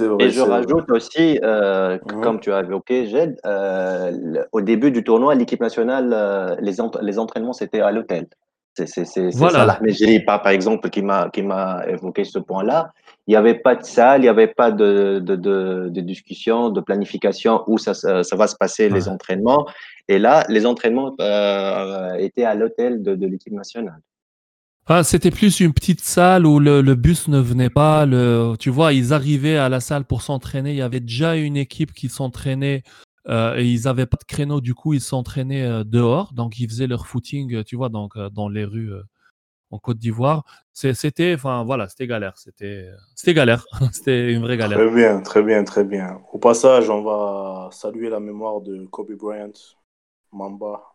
Vrai, 0.00 0.24
et 0.24 0.30
je 0.30 0.40
rajoute 0.40 0.90
aussi, 0.90 1.38
euh, 1.42 1.98
mmh. 1.98 2.20
comme 2.22 2.40
tu 2.40 2.50
as 2.50 2.60
évoqué, 2.60 3.06
Jed, 3.06 3.38
euh, 3.44 4.42
au 4.52 4.62
début 4.62 4.90
du 4.90 5.04
tournoi, 5.04 5.34
l'équipe 5.34 5.60
nationale, 5.60 6.12
euh, 6.14 6.56
les, 6.60 6.76
les 7.02 7.18
entraînements, 7.18 7.52
c'était 7.52 7.80
à 7.80 7.90
l'hôtel. 7.92 8.26
C'est 8.74 9.30
Voilà. 9.34 9.58
Salah 9.58 9.78
Mejri, 9.82 10.20
par, 10.20 10.40
par 10.40 10.52
exemple, 10.52 10.88
qui 10.88 11.02
m'a 11.02 11.28
qui 11.28 11.42
m'a 11.42 11.84
évoqué 11.86 12.24
ce 12.24 12.38
point-là. 12.38 12.90
Il 13.26 13.32
n'y 13.32 13.36
avait 13.36 13.58
pas 13.58 13.74
de 13.76 13.84
salle, 13.84 14.20
il 14.20 14.22
n'y 14.22 14.28
avait 14.30 14.46
pas 14.46 14.70
de, 14.72 15.20
de, 15.22 15.36
de, 15.36 15.90
de 15.90 16.00
discussion, 16.00 16.70
de 16.70 16.80
planification 16.80 17.62
où 17.66 17.76
ça, 17.76 17.92
ça 17.92 18.24
ça 18.24 18.34
va 18.34 18.46
se 18.46 18.56
passer 18.56 18.88
les 18.88 19.08
entraînements. 19.10 19.66
Et 20.08 20.18
là, 20.18 20.44
les 20.48 20.64
entraînements 20.64 21.14
euh, 21.20 22.14
étaient 22.14 22.44
à 22.44 22.54
l'hôtel 22.54 23.02
de, 23.02 23.14
de 23.14 23.26
l'équipe 23.26 23.52
nationale. 23.52 24.00
Enfin, 24.84 25.04
c'était 25.04 25.30
plus 25.30 25.60
une 25.60 25.72
petite 25.72 26.00
salle 26.00 26.44
où 26.44 26.58
le, 26.58 26.82
bus 26.94 27.28
ne 27.28 27.38
venait 27.38 27.70
pas. 27.70 28.04
Le, 28.04 28.54
tu 28.58 28.68
vois, 28.68 28.92
ils 28.92 29.12
arrivaient 29.12 29.56
à 29.56 29.68
la 29.68 29.80
salle 29.80 30.04
pour 30.04 30.22
s'entraîner. 30.22 30.70
Il 30.70 30.76
y 30.76 30.82
avait 30.82 31.00
déjà 31.00 31.36
une 31.36 31.56
équipe 31.56 31.92
qui 31.92 32.08
s'entraînait 32.08 32.82
euh, 33.28 33.56
et 33.56 33.64
ils 33.64 33.84
n'avaient 33.84 34.06
pas 34.06 34.16
de 34.16 34.24
créneau. 34.24 34.60
Du 34.60 34.74
coup, 34.74 34.92
ils 34.92 35.00
s'entraînaient 35.00 35.62
euh, 35.62 35.84
dehors. 35.84 36.32
Donc, 36.32 36.58
ils 36.58 36.68
faisaient 36.68 36.88
leur 36.88 37.06
footing, 37.06 37.54
euh, 37.54 37.62
tu 37.62 37.76
vois, 37.76 37.90
donc, 37.90 38.18
dans 38.32 38.48
les 38.48 38.64
rues 38.64 38.92
en 39.70 39.78
Côte 39.78 39.98
d'Ivoire. 39.98 40.44
C'était, 40.72 41.34
enfin, 41.34 41.62
voilà, 41.62 41.88
c'était 41.88 42.08
galère. 42.08 42.36
C'était 42.36 43.34
galère. 43.34 43.64
c'était 43.92 44.32
une 44.32 44.42
vraie 44.42 44.56
galère. 44.56 44.78
Très 44.78 44.90
bien, 44.90 45.20
très 45.20 45.42
bien, 45.44 45.62
très 45.62 45.84
bien. 45.84 46.20
Au 46.32 46.38
passage, 46.38 46.90
on 46.90 47.02
va 47.02 47.68
saluer 47.70 48.10
la 48.10 48.18
mémoire 48.18 48.60
de 48.60 48.84
Kobe 48.86 49.12
Bryant, 49.12 49.52
Mamba, 50.32 50.91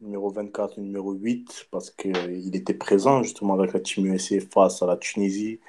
numéro 0.00 0.30
24 0.30 0.78
et 0.78 0.82
numéro 0.82 1.12
8, 1.12 1.66
parce 1.70 1.90
qu'il 1.90 2.54
était 2.54 2.74
présent 2.74 3.22
justement 3.22 3.54
avec 3.54 3.72
la 3.72 3.80
Team 3.80 4.06
USA 4.06 4.36
face 4.40 4.82
à 4.82 4.86
la 4.86 4.96
Tunisie. 4.96 5.60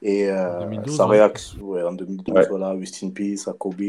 Et 0.00 0.28
euh, 0.30 0.60
2012, 0.60 0.96
sa 0.96 1.06
ouais. 1.06 1.18
réaction, 1.18 1.62
ouais, 1.62 1.82
en 1.82 1.92
2012, 1.92 2.34
Ouais. 2.34 2.48
voilà, 2.48 2.70
Rest 2.72 3.02
in 3.02 3.10
Peace 3.10 3.46
à 3.46 3.52
Kobe. 3.52 3.82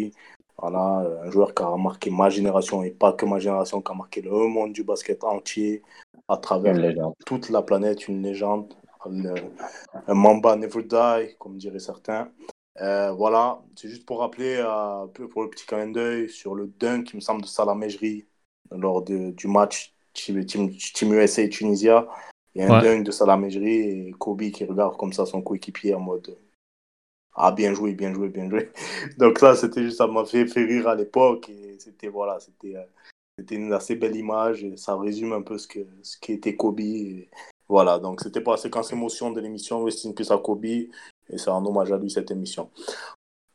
Voilà, 0.57 1.01
euh, 1.01 1.23
un 1.23 1.31
joueur 1.31 1.53
qui 1.53 1.63
a 1.63 1.75
marqué 1.75 2.09
ma 2.11 2.29
génération 2.29 2.83
et 2.83 2.91
pas 2.91 3.13
que 3.13 3.25
ma 3.25 3.39
génération, 3.39 3.81
qui 3.81 3.91
a 3.91 3.95
marqué 3.95 4.21
le 4.21 4.31
monde 4.31 4.73
du 4.73 4.83
basket 4.83 5.23
entier 5.23 5.81
à 6.27 6.37
travers 6.37 6.75
toute 7.25 7.49
la 7.49 7.61
planète, 7.61 8.07
une 8.07 8.21
légende. 8.21 8.73
Le- 9.09 9.33
un 10.07 10.13
Mamba 10.13 10.55
never 10.55 10.83
die, 10.83 11.35
comme 11.37 11.57
diraient 11.57 11.79
certains. 11.79 12.31
Euh, 12.81 13.11
voilà, 13.11 13.61
c'est 13.75 13.89
juste 13.89 14.05
pour 14.05 14.19
rappeler, 14.19 14.55
euh, 14.57 15.07
pour 15.27 15.43
le 15.43 15.49
petit 15.49 15.65
clin 15.65 15.87
d'œil, 15.87 16.29
sur 16.29 16.55
le 16.55 16.67
dunk, 16.67 17.11
il 17.13 17.17
me 17.17 17.21
semble, 17.21 17.41
de 17.41 17.47
Salah 17.47 17.75
Mejri 17.75 18.25
lors 18.77 19.01
de- 19.03 19.31
du 19.31 19.47
match 19.47 19.93
Team, 20.13 20.43
Team, 20.45 21.13
USA 21.13 21.41
et 21.41 21.49
Tunisia. 21.49 22.07
Il 22.55 22.61
y 22.61 22.65
a 22.65 22.67
un 22.67 22.77
Ouais. 22.77 22.81
dunk 22.81 23.03
de 23.03 23.11
Salah 23.11 23.35
Mejri 23.37 23.73
et 24.07 24.11
Kobe 24.19 24.41
qui 24.51 24.63
regarde 24.65 24.95
comme 24.97 25.11
ça 25.13 25.25
son 25.25 25.41
coéquipier 25.41 25.95
en 25.95 25.99
mode 25.99 26.37
Ah, 27.35 27.51
bien 27.51 27.73
joué, 27.73 27.93
bien 27.93 28.13
joué, 28.13 28.29
bien 28.29 28.47
joué. 28.47 28.69
Donc, 29.17 29.39
ça, 29.39 29.55
c'était 29.55 29.81
juste, 29.83 29.97
ça 29.97 30.05
m'a 30.05 30.23
fait, 30.23 30.45
fait 30.45 30.65
rire 30.65 30.87
à 30.87 30.93
l'époque 30.95 31.49
et 31.49 31.77
c'était, 31.79 32.07
voilà, 32.09 32.39
c'était. 32.39 32.75
euh, 32.75 32.83
c'était 33.39 33.55
une 33.55 33.73
assez 33.73 33.95
belle 33.95 34.15
image 34.15 34.63
et 34.63 34.77
ça 34.77 34.95
résume 34.95 35.33
un 35.33 35.41
peu 35.41 35.57
ce 35.57 35.67
que 35.67 35.79
ce 36.03 36.19
qu'était 36.19 36.55
Kobe. 36.55 36.81
Et 36.81 37.27
voilà, 37.67 37.97
donc 37.97 38.21
c'était 38.21 38.41
pour 38.41 38.53
la 38.53 38.57
séquence 38.57 38.93
émotion 38.93 39.31
de 39.31 39.41
l'émission 39.41 39.83
Rest 39.83 40.05
in 40.05 40.11
Peace 40.11 40.29
à 40.29 40.37
Kobe 40.37 40.65
et 40.65 40.91
c'est 41.35 41.49
un 41.49 41.65
hommage 41.65 41.91
à 41.91 41.97
lui 41.97 42.11
cette 42.11 42.29
émission. 42.29 42.69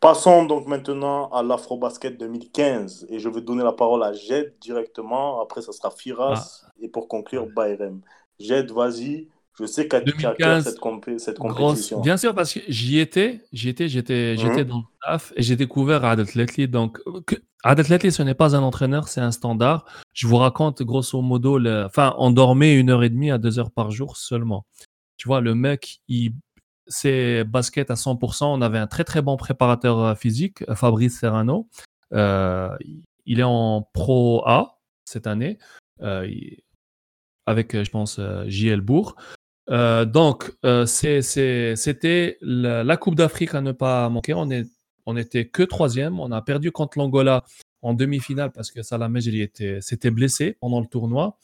Passons 0.00 0.44
donc 0.44 0.66
maintenant 0.68 1.28
à 1.30 1.42
l'Afrobasket 1.42 2.16
2015 2.18 3.06
et 3.10 3.18
je 3.18 3.28
vais 3.28 3.40
donner 3.40 3.64
la 3.64 3.72
parole 3.72 4.02
à 4.04 4.12
Jed 4.12 4.54
directement. 4.60 5.40
Après, 5.42 5.60
ça 5.60 5.72
sera 5.72 5.90
Firas 5.90 6.62
et 6.80 6.88
pour 6.88 7.08
conclure, 7.08 7.48
Bayrem. 7.54 8.00
Jed, 8.38 8.70
vas-y. 8.70 9.28
Je 9.58 9.66
sais 9.66 9.88
qu'à 9.88 10.00
tu 10.00 10.10
as 10.24 10.28
à 10.30 10.34
cœur 10.34 10.48
2015, 10.62 10.64
cette, 10.64 10.78
compé- 10.78 11.18
cette 11.18 11.38
Grosse, 11.40 11.56
compétition. 11.56 12.00
bien 12.00 12.16
sûr, 12.16 12.32
parce 12.32 12.52
que 12.54 12.60
j'y 12.68 13.00
étais, 13.00 13.40
j'y 13.52 13.68
étais, 13.70 13.88
j'étais, 13.88 14.34
Mhm. 14.34 14.38
j'étais 14.38 14.64
dans 14.64 14.76
le 14.78 14.82
staff 15.02 15.32
et 15.34 15.42
j'ai 15.42 15.56
découvert 15.56 16.04
Adet 16.04 16.32
Letli. 16.36 16.68
Donc, 16.68 17.00
que- 17.26 17.34
Adet 17.64 17.82
Letli, 17.88 18.12
ce 18.12 18.22
n'est 18.22 18.36
pas 18.36 18.54
un 18.54 18.62
entraîneur, 18.62 19.08
c'est 19.08 19.20
un 19.20 19.32
standard. 19.32 19.84
Je 20.12 20.28
vous 20.28 20.36
raconte 20.36 20.80
grosso 20.84 21.20
modo, 21.22 21.58
le, 21.58 21.86
enfin, 21.86 22.14
on 22.18 22.30
dormait 22.30 22.76
une 22.76 22.88
heure 22.90 23.02
et 23.02 23.10
demie 23.10 23.32
à 23.32 23.38
deux 23.38 23.58
heures 23.58 23.72
par 23.72 23.90
jour 23.90 24.16
seulement. 24.16 24.64
Tu 25.16 25.26
vois, 25.26 25.40
le 25.40 25.56
mec, 25.56 25.98
il, 26.06 26.34
c'est 26.88 27.44
basket 27.44 27.90
à 27.90 27.94
100%. 27.94 28.44
On 28.44 28.62
avait 28.62 28.78
un 28.78 28.86
très 28.86 29.04
très 29.04 29.22
bon 29.22 29.36
préparateur 29.36 29.98
euh, 30.00 30.14
physique, 30.14 30.62
euh, 30.68 30.74
Fabrice 30.74 31.18
Serrano. 31.18 31.68
Euh, 32.12 32.74
il 33.26 33.40
est 33.40 33.44
en 33.44 33.82
Pro 33.92 34.42
A 34.46 34.80
cette 35.04 35.26
année, 35.26 35.58
avec, 37.46 37.82
je 37.82 37.90
pense, 37.90 38.20
JL 38.46 38.80
Bourg. 38.80 39.16
Donc, 39.68 40.52
c'était 40.86 42.38
la, 42.40 42.96
Coupe 42.96 43.14
d'Afrique 43.14 43.54
à 43.54 43.60
ne 43.60 43.72
pas 43.72 44.08
manquer. 44.08 44.32
On, 44.34 44.50
est, 44.50 44.66
était 45.18 45.46
que 45.48 45.62
troisième. 45.62 46.20
On 46.20 46.32
a 46.32 46.40
perdu 46.40 46.72
contre 46.72 46.98
l'Angola 46.98 47.44
en 47.82 47.92
demi-finale 47.94 48.50
parce 48.50 48.70
que 48.70 48.82
Salah 48.82 49.08
Mejri 49.08 49.42
était, 49.42 49.80
s'était 49.82 50.10
blessé 50.10 50.56
pendant 50.60 50.80
le 50.80 50.86
tournoi. 50.86 51.38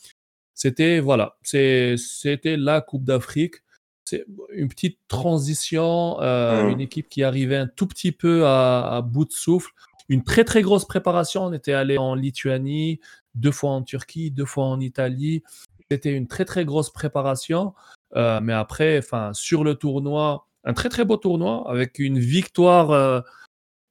C'était 0.54 1.00
voilà, 1.00 1.36
c'était 1.42 2.56
la 2.56 2.80
Coupe 2.80 3.04
d'Afrique. 3.04 3.56
C'est 4.04 4.24
une 4.52 4.68
petite 4.68 4.98
transition, 5.08 6.20
euh, 6.20 6.64
Mm. 6.64 6.68
une 6.70 6.80
équipe 6.80 7.08
qui 7.08 7.22
arrivait 7.22 7.56
un 7.56 7.66
tout 7.66 7.86
petit 7.86 8.12
peu 8.12 8.46
à, 8.46 8.96
à 8.96 9.00
bout 9.02 9.24
de 9.24 9.32
souffle. 9.32 9.70
Une 10.08 10.22
très 10.22 10.44
très 10.44 10.60
grosse 10.62 10.84
préparation. 10.84 11.44
On 11.44 11.52
était 11.52 11.72
allé 11.72 11.96
en 11.96 12.14
Lituanie, 12.14 13.00
deux 13.34 13.50
fois 13.52 13.70
en 13.70 13.82
Turquie, 13.82 14.30
deux 14.30 14.44
fois 14.44 14.66
en 14.66 14.78
Italie. 14.80 15.42
C'était 15.90 16.12
une 16.12 16.26
très 16.26 16.44
très 16.44 16.64
grosse 16.64 16.90
préparation. 16.90 17.72
Euh, 18.16 18.40
mais 18.42 18.52
après, 18.52 18.98
enfin, 18.98 19.30
sur 19.32 19.64
le 19.64 19.74
tournoi, 19.74 20.46
un 20.64 20.72
très 20.74 20.88
très 20.90 21.04
beau 21.04 21.16
tournoi 21.16 21.64
avec 21.68 21.98
une 21.98 22.18
victoire 22.18 22.90
euh, 22.90 23.20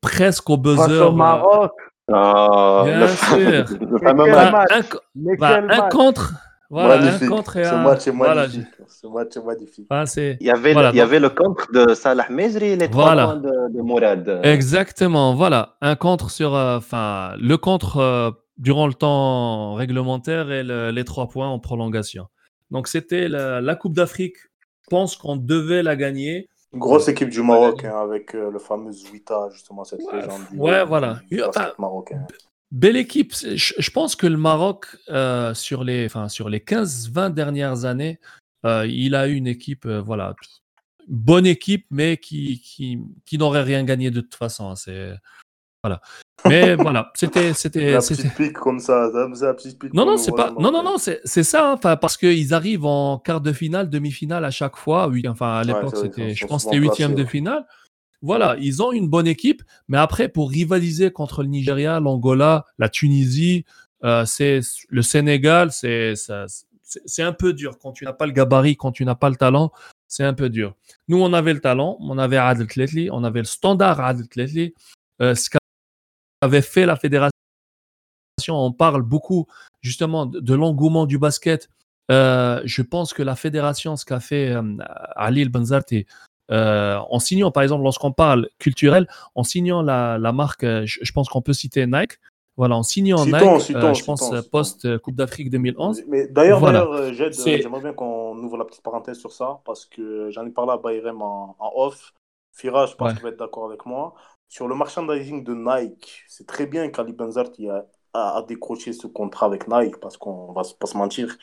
presque 0.02 0.50
au 0.50 0.56
Face 0.56 0.62
buzzer. 0.88 1.08
au 1.08 1.12
Maroc. 1.14 1.72
Ah, 2.12 2.84
Bien 2.86 3.08
sûr. 3.08 3.66
bah, 4.02 4.66
un, 4.70 5.36
bah, 5.38 5.62
un 5.70 5.90
contre. 5.90 6.34
Voilà, 6.74 6.98
magnifique. 6.98 7.24
un 7.24 7.28
contre 7.36 7.58
et 7.58 7.64
Ce 7.66 7.74
un. 7.74 7.84
match 7.84 8.08
est 8.08 8.12
voilà, 8.12 8.42
magnifique. 8.48 8.68
Ce 8.88 9.08
match 9.08 9.38
est 9.38 9.44
magnifique. 9.46 9.88
ah, 9.90 10.06
c'est- 10.06 10.38
Il 10.42 10.48
y 10.48 10.52
avait, 10.52 10.74
Voilà, 10.74 10.90
le, 10.90 10.96
il 10.96 10.98
y 10.98 11.02
donc- 11.02 11.08
avait 11.10 11.20
le 11.20 11.30
contre 11.30 11.72
de 11.72 11.94
Salah 11.94 12.28
Mezri 12.30 12.66
et 12.72 12.76
les 12.76 12.90
trois 12.90 13.04
Voilà. 13.06 13.26
points 13.26 13.36
de, 13.38 13.74
de 13.76 13.82
Mourad. 13.82 14.40
Exactement, 14.44 15.36
voilà. 15.36 15.76
Un 15.82 15.96
contre 15.96 16.30
sur. 16.32 16.56
euh, 16.56 16.78
Enfin, 16.78 17.34
le 17.40 17.58
contre 17.58 17.98
euh, 17.98 18.32
durant 18.58 18.88
le 18.88 18.94
temps 18.94 19.74
réglementaire 19.76 20.52
et 20.52 20.64
le- 20.64 20.92
les 20.92 21.04
trois 21.04 21.28
points 21.28 21.48
en 21.48 21.60
prolongation. 21.60 22.26
Donc, 22.72 22.88
c'était 22.88 23.28
la, 23.28 23.62
la 23.62 23.76
Coupe 23.76 23.94
d'Afrique. 23.94 24.38
Je 24.84 24.90
pense 24.90 25.16
qu'on 25.16 25.36
devait 25.38 25.84
la 25.84 25.96
gagner. 25.96 26.50
Une 26.74 26.80
grosse 26.80 27.08
équipe 27.08 27.30
du 27.30 27.44
Maroc 27.44 27.84
hein, 27.86 28.00
avec 28.02 28.34
euh, 28.34 28.50
le 28.50 28.58
fameux 28.58 28.92
Zouita, 28.92 29.48
justement, 29.52 29.84
cette 29.84 30.02
Ouais, 30.02 30.16
légende 30.22 30.42
du, 30.52 30.58
ouais, 30.58 30.84
voilà. 30.84 31.20
du 31.30 31.38
basket 31.38 31.58
Enfin, 31.58 31.72
marocain. 31.78 32.26
Belle 32.74 32.98
équipe. 32.98 33.34
Je, 33.36 33.90
pense 33.92 34.16
que 34.16 34.26
le 34.26 34.36
Maroc, 34.36 34.88
euh, 35.10 35.54
sur 35.54 35.84
les, 35.84 36.08
enfin, 36.08 36.28
sur 36.28 36.50
les 36.50 36.60
15-20 36.60 37.30
dernières 37.32 37.86
années, 37.86 38.20
euh, 38.66 38.88
il 38.88 39.14
a 39.14 39.28
eu 39.28 39.36
une 39.36 39.46
équipe, 39.46 39.86
euh, 39.86 40.02
voilà, 40.02 40.34
bonne 41.08 41.46
équipe, 41.46 41.86
mais 41.92 42.18
qui, 42.18 42.60
qui, 42.62 42.98
qui 43.26 43.38
n'aurait 43.38 43.62
rien 43.62 43.84
gagné 43.84 44.10
de 44.10 44.22
toute 44.22 44.34
façon. 44.34 44.72
hein, 44.72 44.76
C'est, 44.76 45.14
voilà. 45.84 46.02
Mais 46.48 46.74
voilà, 46.76 47.12
c'était, 47.14 47.54
c'était, 47.54 47.92
La 47.92 48.02
c'était- 48.02 48.52
comme 48.52 48.80
ça, 48.80 49.12
ça, 49.36 49.54
pique 49.54 49.94
Non, 49.94 50.08
non, 50.08 50.18
c'est 50.18 50.32
pas. 50.32 50.50
Non, 50.58 50.72
non, 50.72 50.82
non, 50.82 50.98
c'est 50.98 51.22
c'est 51.26 51.44
ça. 51.44 51.70
hein, 51.70 51.74
Enfin, 51.74 51.96
parce 51.96 52.18
qu'ils 52.18 52.56
arrivent 52.56 52.86
en 52.86 53.20
quart 53.20 53.40
de 53.42 53.54
finale, 53.54 53.88
demi-finale 53.88 54.46
à 54.46 54.52
chaque 54.52 54.78
fois. 54.78 55.08
Oui, 55.10 55.24
enfin, 55.28 55.58
à 55.58 55.64
l'époque, 55.64 55.96
c'était. 55.96 56.34
Je 56.34 56.48
pense 56.48 56.64
que 56.64 56.72
c'était 56.72 56.82
huitième 56.82 57.14
de 57.14 57.24
finale. 57.24 57.68
Voilà, 58.24 58.56
ils 58.58 58.82
ont 58.82 58.94
une 58.94 59.10
bonne 59.10 59.28
équipe, 59.28 59.64
mais 59.90 59.98
après, 59.98 60.30
pour 60.30 60.50
rivaliser 60.50 61.12
contre 61.12 61.44
le 61.44 61.50
Nigeria, 61.50 62.00
l'Angola, 62.00 62.66
la 62.80 62.88
Tunisie, 62.88 63.66
euh, 64.06 64.24
c'est 64.26 64.62
le 64.88 65.02
Sénégal, 65.02 65.72
c'est 65.74 66.16
un 67.20 67.34
peu 67.34 67.52
dur. 67.52 67.78
Quand 67.80 67.92
tu 67.92 68.06
n'as 68.06 68.14
pas 68.14 68.26
le 68.26 68.32
gabarit, 68.32 68.78
quand 68.78 68.94
tu 68.94 69.04
n'as 69.04 69.16
pas 69.16 69.30
le 69.30 69.36
talent, 69.36 69.74
c'est 70.08 70.24
un 70.24 70.34
peu 70.34 70.50
dur. 70.50 70.74
Nous, 71.10 71.22
on 71.22 71.34
avait 71.34 71.54
le 71.54 71.60
talent, 71.60 71.98
on 72.00 72.18
avait 72.18 72.38
Adel 72.38 72.68
Tletli, 72.68 73.10
on 73.12 73.26
avait 73.26 73.40
le 73.40 73.46
standard 73.46 74.00
Adel 74.00 74.30
Tletli. 74.30 74.74
Euh, 75.22 75.36
ce 75.36 75.50
qu'avait 75.50 76.62
fait 76.62 76.86
la 76.86 76.96
fédération, 76.96 77.34
on 78.48 78.72
parle 78.72 79.02
beaucoup 79.02 79.48
justement 79.82 80.26
de, 80.26 80.54
l'engouement 80.54 81.06
du 81.06 81.18
basket. 81.18 81.70
Euh, 82.10 82.62
je 82.64 82.82
pense 82.82 83.14
que 83.14 83.22
la 83.22 83.36
fédération, 83.36 83.98
ce 83.98 84.06
qu'a 84.06 84.22
fait 84.22 84.56
Ali 85.18 85.42
El 85.42 85.50
Benzarti, 85.50 86.06
euh, 86.52 86.98
en 87.10 87.20
signant, 87.20 87.52
par 87.52 87.64
exemple, 87.64 87.84
lorsqu'on 87.84 88.12
parle 88.12 88.50
culturel, 88.60 89.08
en 89.36 89.44
signant 89.44 89.82
la, 89.82 90.18
la 90.18 90.32
marque, 90.32 90.64
euh, 90.64 90.84
je, 90.86 91.00
je 91.02 91.12
pense 91.12 91.30
qu'on 91.30 91.42
peut 91.42 91.54
citer 91.54 91.86
Nike. 91.88 92.20
Voilà, 92.56 92.76
en 92.76 92.84
signant 92.84 93.26
Nike, 93.26 93.34
euh, 93.76 93.94
je 93.96 94.04
pense 94.04 94.22
euh, 94.32 94.38
citons. 94.42 94.50
post 94.52 94.86
euh, 94.86 95.00
Coupe 95.00 95.16
d'Afrique 95.16 95.50
2011. 95.50 96.04
Mais 96.08 96.28
d'ailleurs, 96.28 96.60
Voilà. 96.60 96.88
j'aimerais 97.12 97.82
bien 97.82 97.94
qu'on 97.94 98.38
ouvre 98.38 98.58
la 98.58 98.66
petite 98.66 98.84
parenthèse 98.84 99.18
sur 99.18 99.32
ça 99.32 99.60
parce 99.66 99.86
que 99.86 100.30
j'en 100.30 100.46
ai 100.46 100.52
parlé 100.52 100.74
à 100.74 100.78
Bayrem 100.78 101.22
en, 101.22 101.56
en 101.58 101.72
off. 101.76 102.14
Fira, 102.52 102.86
je 102.86 102.94
pense 102.94 103.08
Ouais. 103.08 103.14
qu'il 103.16 103.24
va 103.24 103.30
être 103.30 103.40
d'accord 103.40 103.66
avec 103.66 103.86
moi. 103.88 104.14
Sur 104.50 104.68
le 104.68 104.76
merchandising 104.76 105.44
de 105.44 105.56
Nike, 105.56 106.24
c'est 106.28 106.46
très 106.46 106.68
bien 106.68 106.90
qu'Ali 106.90 107.14
Benzarti 107.14 107.68
a, 107.70 107.86
a, 108.14 108.38
a 108.38 108.44
décroché 108.44 108.94
ce 108.94 109.08
contrat 109.08 109.48
avec 109.48 109.68
Nike 109.68 109.98
parce 110.00 110.18
qu'on 110.18 110.52
va 110.54 110.62
pas 110.80 110.86
se 110.86 110.96
mentir, 110.96 111.36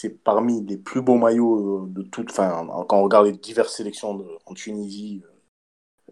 c'est 0.00 0.10
parmi 0.10 0.64
les 0.64 0.76
plus 0.78 1.02
beaux 1.02 1.16
maillots 1.18 1.84
euh, 1.84 1.86
de 1.88 2.02
toute. 2.02 2.30
Enfin, 2.30 2.66
quand 2.88 2.98
on 2.98 3.02
regarde 3.04 3.26
les 3.26 3.32
diverses 3.32 3.74
sélections 3.76 4.14
de- 4.14 4.26
en 4.46 4.54
Tunisie, 4.54 5.22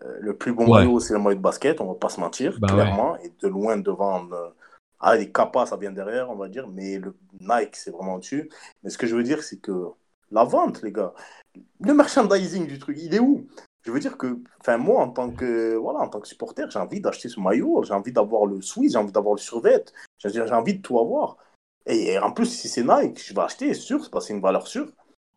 euh, 0.02 0.16
le 0.20 0.36
plus 0.36 0.52
beau 0.52 0.64
Ouais. 0.64 0.84
maillot, 0.84 1.00
c'est 1.00 1.14
le 1.14 1.20
maillot 1.20 1.36
de 1.36 1.42
basket, 1.42 1.80
on 1.80 1.86
va 1.88 1.94
pas 1.94 2.08
se 2.08 2.20
mentir, 2.20 2.58
Bah 2.60 2.68
clairement. 2.68 3.16
Et 3.18 3.30
de 3.40 3.48
loin 3.48 3.76
devant. 3.78 4.30
euh, 4.32 4.50
ah, 5.00 5.16
les 5.16 5.30
Kappa, 5.30 5.66
ça 5.66 5.76
vient 5.76 5.92
derrière, 5.92 6.30
on 6.30 6.36
va 6.36 6.48
dire, 6.48 6.68
mais 6.68 6.98
le 6.98 7.14
Nike, 7.40 7.76
c'est 7.76 7.90
vraiment 7.90 8.14
au-dessus. 8.16 8.50
Mais 8.82 8.90
ce 8.90 8.98
que 8.98 9.06
je 9.06 9.14
veux 9.16 9.22
dire, 9.22 9.42
c'est 9.42 9.58
que 9.60 9.72
La 10.32 10.42
vente, 10.44 10.82
les 10.82 10.90
gars. 10.92 11.14
Le 11.80 11.94
merchandising 11.94 12.66
du 12.66 12.78
truc, 12.78 12.98
il 13.00 13.14
est 13.14 13.20
où? 13.20 13.46
Je 13.84 13.92
veux 13.92 14.00
dire 14.00 14.18
que, 14.18 14.40
enfin, 14.60 14.76
moi, 14.78 15.02
en 15.02 15.10
tant 15.10 15.30
que, 15.30 15.76
voilà, 15.76 16.00
en 16.00 16.08
tant 16.08 16.20
que 16.20 16.26
supporter, 16.28 16.68
j'ai 16.70 16.78
envie 16.80 17.00
d'acheter 17.00 17.28
ce 17.28 17.38
maillot, 17.40 17.84
j'ai 17.84 17.94
envie 17.94 18.12
d'avoir 18.12 18.46
le 18.46 18.60
Swiss, 18.60 18.92
j'ai 18.92 18.98
envie 18.98 19.12
d'avoir 19.12 19.34
le 19.36 19.40
survêt, 19.40 19.84
j'ai 20.18 20.40
envie 20.52 20.74
de 20.78 20.82
tout 20.82 20.98
avoir. 20.98 21.36
Et 21.86 22.18
en 22.18 22.32
plus, 22.32 22.46
si 22.46 22.68
c'est 22.68 22.82
Nike, 22.82 23.22
je 23.24 23.34
vais 23.34 23.40
acheter, 23.40 23.72
c'est 23.74 23.80
sûr, 23.80 24.02
c'est 24.02 24.10
parce 24.10 24.24
que 24.24 24.28
c'est 24.28 24.34
une 24.34 24.42
valeur 24.42 24.66
sûre. 24.66 24.88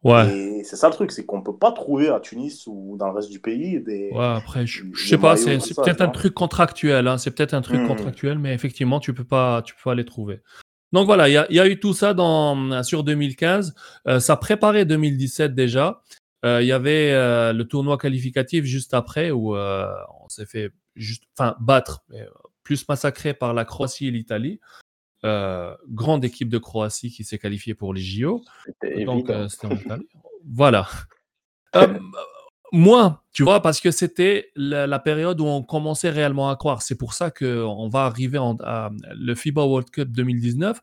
Ouais. 0.04 0.34
Et 0.34 0.64
c'est 0.64 0.78
ça 0.78 0.88
le 0.88 0.94
truc, 0.94 1.12
c'est 1.12 1.26
qu'on 1.26 1.42
peut 1.42 1.58
pas 1.58 1.74
trouver 1.74 2.08
à 2.10 2.20
Tunis 2.20 2.66
ou 2.68 2.96
dans 2.98 3.08
le 3.08 3.14
reste 3.14 3.30
du 3.30 3.40
pays 3.40 3.82
des. 3.82 4.10
Ouais, 4.14 4.26
après, 4.26 4.66
je, 4.66 4.86
je 4.94 5.08
sais 5.08 5.18
pas, 5.18 5.36
maillots 5.36 5.60
c'est 5.60 5.76
peut-être 5.76 6.02
un 6.02 6.08
truc 6.08 6.34
contractuel, 6.34 7.08
hein, 7.08 7.18
c'est 7.18 7.32
peut-être 7.32 7.54
un 7.54 7.62
truc 7.62 7.86
contractuel, 7.86 8.40
mais 8.40 8.54
effectivement, 8.54 9.00
tu 9.00 9.14
peux 9.14 9.26
pas, 9.26 9.62
tu 9.62 9.76
peux 9.76 9.82
pas 9.84 9.96
les 9.96 10.06
trouver. 10.06 10.42
Donc 10.92 11.06
voilà, 11.06 11.30
il 11.30 11.34
y 11.34 11.38
a, 11.38 11.46
il 11.50 11.56
y 11.56 11.60
a 11.60 11.68
eu 11.68 11.80
tout 11.80 11.94
ça 11.94 12.14
dans, 12.14 12.82
sur 12.84 13.04
2015. 13.04 13.76
Euh, 14.08 14.20
ça 14.20 14.38
préparait 14.38 14.86
2017 14.86 15.54
déjà. 15.54 16.02
Euh, 16.46 16.62
Il 16.62 16.68
y 16.68 16.72
avait 16.72 17.12
euh, 17.12 17.54
le 17.54 17.68
tournoi 17.68 17.98
qualificatif 17.98 18.64
juste 18.64 18.94
après 18.94 19.32
où 19.32 19.56
on 19.56 20.30
s'est 20.30 20.46
fait 20.46 20.72
juste, 20.96 21.24
enfin, 21.38 21.56
battre, 21.60 22.04
mais 22.10 22.26
plus 22.64 22.88
massacré 22.88 23.34
par 23.34 23.54
la 23.54 23.66
Croatie 23.66 24.08
et 24.08 24.12
l'Italie. 24.12 24.60
Euh, 25.26 25.76
grande 25.90 26.24
équipe 26.24 26.48
de 26.50 26.58
Croatie 26.58 27.12
qui 27.12 27.24
s'est 27.26 27.38
qualifiée 27.38 27.74
pour 27.74 27.94
les 27.94 28.02
JO. 28.02 28.42
Donc, 29.06 29.30
euh, 29.30 29.48
c'était 29.50 29.68
en 29.68 29.72
Italie. 29.76 30.08
voilà. 30.46 30.88
Euh, 31.76 32.00
moi, 32.72 33.22
tu 33.32 33.44
vois, 33.44 33.62
parce 33.62 33.80
que 33.80 33.92
c'était 33.92 34.50
la, 34.56 34.88
la 34.88 34.98
période 34.98 35.40
où 35.40 35.46
on 35.46 35.62
commençait 35.62 36.10
réellement 36.10 36.50
à 36.50 36.56
croire. 36.56 36.82
C'est 36.82 36.98
pour 36.98 37.14
ça 37.14 37.30
qu'on 37.30 37.90
va 37.90 38.06
arriver 38.06 38.40
en, 38.40 38.56
à 38.64 38.90
le 39.16 39.36
FIBA 39.36 39.64
World 39.66 39.92
Cup 39.92 40.10
2019. 40.10 40.82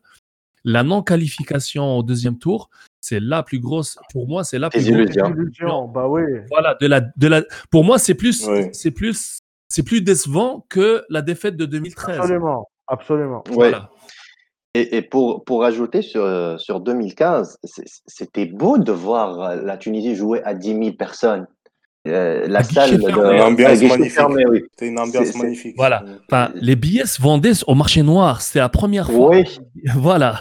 La 0.63 0.83
non-qualification 0.83 1.97
au 1.97 2.03
deuxième 2.03 2.37
tour, 2.37 2.69
c'est 3.01 3.19
la 3.19 3.43
plus 3.43 3.59
grosse, 3.59 3.97
pour 4.13 4.29
moi, 4.29 4.45
c'est 4.45 4.59
la 4.59 4.69
plus 4.69 4.79
grosse. 4.79 4.91
Désillusion. 4.93 5.29
Illusion, 5.35 5.87
bah 5.89 6.07
oui. 6.07 6.21
Voilà, 6.49 6.75
de 6.79 6.87
la, 6.87 7.01
de 7.01 7.27
la, 7.27 7.43
pour 7.69 7.83
moi, 7.83 7.97
c'est 7.99 8.15
plus, 8.15 8.45
Oui. 8.47 8.69
c'est 8.71 8.91
plus, 8.91 9.39
c'est 9.67 9.83
plus 9.83 10.01
décevant 10.01 10.65
que 10.69 11.03
la 11.09 11.21
défaite 11.21 11.57
de 11.57 11.65
2013. 11.65 12.17
Absolument, 12.19 12.69
absolument. 12.87 13.43
Ouais. 13.51 13.73
Et, 14.79 14.97
et 14.97 15.01
pour, 15.01 15.43
pour 15.43 15.63
ajouter 15.63 16.01
sur, 16.01 16.23
euh, 16.23 16.57
sur 16.57 16.79
2015, 16.81 17.57
c'est- 17.63 17.83
c'était 18.05 18.45
beau 18.45 18.77
de 18.77 18.91
voir 18.91 19.41
euh, 19.41 19.55
la 19.63 19.77
Tunisie 19.77 20.15
jouer 20.15 20.41
à 20.43 20.53
10 20.53 20.73
000 20.75 20.91
personnes. 20.93 21.47
Euh, 22.07 22.45
la 22.47 22.63
salle 22.63 22.97
de 22.97 23.05
fermé. 23.07 23.35
Une 23.37 23.41
ambiance 23.41 23.81
magnifique. 23.81 24.11
fermé, 24.13 24.45
oui. 24.47 24.63
C'était 24.71 24.87
une 24.87 24.99
ambiance 24.99 25.25
C'est- 25.25 25.31
c'est- 25.33 25.37
magnifique. 25.43 25.75
Voilà. 25.77 26.03
Enfin, 26.31 26.51
les 26.55 26.75
billets 26.75 27.05
se 27.05 27.21
vendaient 27.21 27.51
au 27.65 27.75
marché 27.75 28.01
noir. 28.03 28.41
C'était 28.41 28.59
la 28.59 28.69
première 28.69 29.09
fois. 29.11 29.29
Oui, 29.31 29.43
Voilà. 29.95 30.39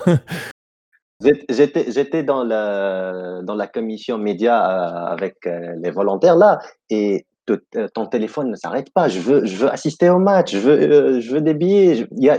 J'étais- 1.49 2.23
dans 2.23 2.45
la, 2.45 3.41
dans 3.43 3.55
la 3.55 3.67
commission 3.67 4.19
média 4.19 4.55
euh, 4.55 5.13
avec 5.13 5.37
euh, 5.47 5.75
les 5.83 5.91
volontaires 5.91 6.37
là 6.37 6.59
et 6.91 7.25
te- 7.47 7.59
euh, 7.77 7.89
ton 7.95 8.07
téléphone 8.07 8.51
ne 8.51 8.55
s'arrête 8.57 8.93
pas. 8.93 9.09
Je 9.09 9.19
veux, 9.21 9.47
je 9.47 9.57
veux 9.57 9.71
assister 9.73 10.11
au 10.11 10.19
match, 10.19 10.53
je 10.53 10.59
veux, 10.59 10.79
euh, 10.79 11.21
je 11.21 11.31
veux 11.33 11.41
des 11.41 11.55
billets. 11.55 12.07
Il 12.19 12.25
y 12.25 12.29
a, 12.31 12.39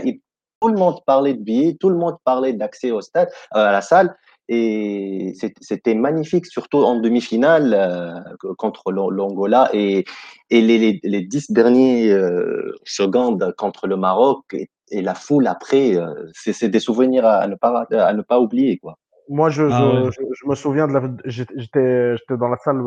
tout 0.60 0.68
le 0.68 0.76
monde 0.76 0.98
parlait 1.06 1.34
de 1.34 1.42
billets, 1.42 1.76
tout 1.78 1.90
le 1.90 1.96
monde 1.96 2.16
parlait 2.24 2.52
d'accès 2.52 2.90
au 2.90 3.00
stade, 3.00 3.28
euh, 3.54 3.66
à 3.66 3.72
la 3.72 3.80
salle. 3.80 4.14
Et 4.50 5.34
c'était 5.60 5.94
magnifique, 5.94 6.46
surtout 6.46 6.78
en 6.78 6.98
demi-finale 7.00 7.74
euh, 7.74 8.54
contre 8.56 8.92
l'Angola 8.92 9.68
et, 9.74 10.06
et 10.48 10.62
les, 10.62 10.78
les, 10.78 11.00
les 11.02 11.20
dix 11.20 11.52
dernières 11.52 12.16
euh, 12.16 12.72
secondes 12.84 13.54
contre 13.58 13.86
le 13.86 13.96
Maroc 13.96 14.44
et, 14.54 14.70
et 14.90 15.02
la 15.02 15.14
foule 15.14 15.46
après, 15.48 15.96
euh, 15.96 16.14
c'est 16.32 16.70
des 16.70 16.80
souvenirs 16.80 17.26
à, 17.26 17.46
ne 17.46 17.56
pas, 17.56 17.86
à 17.90 18.14
ne 18.14 18.22
pas 18.22 18.40
oublier. 18.40 18.78
Quoi. 18.78 18.94
Moi, 19.28 19.50
je, 19.50 19.64
Ah 19.64 19.78
je, 19.78 20.06
ouais. 20.06 20.10
je, 20.12 20.22
je 20.32 20.48
me 20.48 20.54
souviens 20.54 20.88
de 20.88 20.94
la. 20.94 21.02
J'étais 21.26 21.52
j'étais 21.56 22.16
j'étais 22.16 22.38
dans 22.38 22.48
la 22.48 22.56
salle 22.56 22.80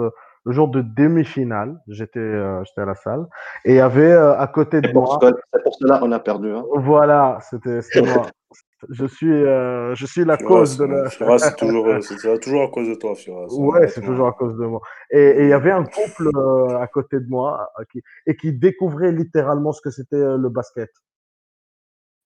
le, 0.46 0.52
jour 0.52 0.68
de 0.70 0.82
demi-finale. 0.82 1.80
J'étais 1.88 2.20
euh, 2.20 2.64
j'étais 2.64 2.82
à 2.82 2.86
la 2.86 2.96
salle. 2.96 3.26
Et 3.66 3.74
il 3.74 3.78
y 3.78 3.80
avait 3.80 4.12
euh, 4.12 4.38
à 4.38 4.48
côté 4.48 4.82
de 4.82 4.92
moi. 4.92 5.20
c'est 5.22 5.64
pour 5.64 5.76
cela 5.76 6.00
qu'on 6.00 6.12
a 6.12 6.20
perdu. 6.20 6.52
Hein. 6.52 6.64
Voilà, 6.76 7.40
c'était 7.50 7.80
moi. 8.02 8.28
Je 8.90 9.06
suis, 9.06 9.32
euh, 9.32 9.94
je 9.94 10.06
suis 10.08 10.26
la 10.26 10.38
cause 10.38 10.78
de 10.78 10.86
la. 10.86 11.10
C'est 11.10 11.56
toujours, 11.56 11.86
euh, 11.88 12.00
c'est 12.02 12.18
c'est 12.18 12.40
toujours 12.40 12.64
à 12.64 12.68
cause 12.70 12.88
de 12.88 12.96
toi, 12.96 13.14
Firas. 13.16 13.46
Ouais, 13.52 13.88
c'est 13.88 14.02
toujours 14.02 14.28
à 14.28 14.32
cause 14.32 14.58
de 14.58 14.66
moi. 14.66 14.82
Et 15.12 15.22
et 15.22 15.44
il 15.44 15.50
y 15.50 15.54
avait 15.54 15.72
un 15.72 15.84
couple 15.84 16.30
euh, 16.36 16.80
à 16.80 16.88
côté 16.88 17.20
de 17.20 17.30
moi 17.30 17.70
euh, 17.80 17.84
qui, 17.92 18.02
et 18.26 18.36
qui 18.36 18.54
découvrait 18.54 19.12
littéralement 19.12 19.72
ce 19.72 19.82
que 19.82 19.92
c'était 19.92 20.18
le 20.18 20.50
basket. 20.50 20.90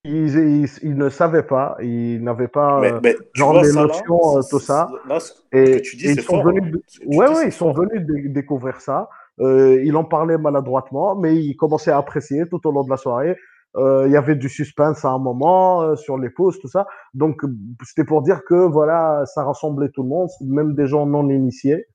Ils, 0.05 0.35
ils, 0.37 0.69
ils 0.83 0.95
ne 0.95 1.09
savaient 1.09 1.43
pas, 1.43 1.77
ils 1.81 2.21
n'avaient 2.23 2.47
pas 2.47 2.79
Mais, 2.79 2.91
euh, 2.93 2.99
mais 3.03 3.15
genre 3.33 3.53
vois 3.53 3.63
les 3.63 3.69
ça, 3.69 3.81
notions, 3.81 4.37
euh, 4.37 4.41
tout 4.49 4.59
ça. 4.59 4.87
Là, 5.09 5.17
Et, 5.51 5.63
que 5.65 5.77
tu 5.79 5.95
dis, 5.97 6.05
et 6.05 6.07
c'est 6.09 6.21
ils 6.21 6.21
sont 6.21 6.41
fort. 6.41 6.45
venus. 6.45 6.75
hein. 6.75 7.05
Ouais, 7.07 7.45
ils 7.47 7.51
sont 7.51 7.71
venus 7.73 8.05
découvrir 8.31 8.79
ça. 8.81 9.09
Euh, 9.41 9.81
il 9.83 9.95
en 9.97 10.03
parlait 10.05 10.37
maladroitement, 10.37 11.15
mais 11.15 11.35
il 11.35 11.55
commençait 11.55 11.91
à 11.91 11.97
apprécier 11.97 12.47
tout 12.47 12.65
au 12.67 12.71
long 12.71 12.83
de 12.83 12.89
la 12.89 12.97
soirée. 12.97 13.35
Euh, 13.77 14.03
il 14.07 14.13
y 14.13 14.15
avait 14.15 14.35
du 14.35 14.47
suspense 14.47 15.03
à 15.03 15.09
un 15.09 15.19
moment 15.19 15.81
euh, 15.81 15.95
sur 15.97 16.17
les 16.17 16.29
pauses, 16.29 16.59
tout 16.59 16.69
ça. 16.69 16.87
Donc, 17.13 17.41
c'était 17.83 18.05
pour 18.05 18.21
dire 18.21 18.43
que 18.47 18.55
voilà, 18.55 19.23
ça 19.25 19.43
rassemblait 19.43 19.89
tout 19.89 20.03
le 20.03 20.09
monde, 20.09 20.29
même 20.41 20.75
des 20.75 20.87
gens 20.87 21.05
non 21.05 21.29
initiés. 21.29 21.85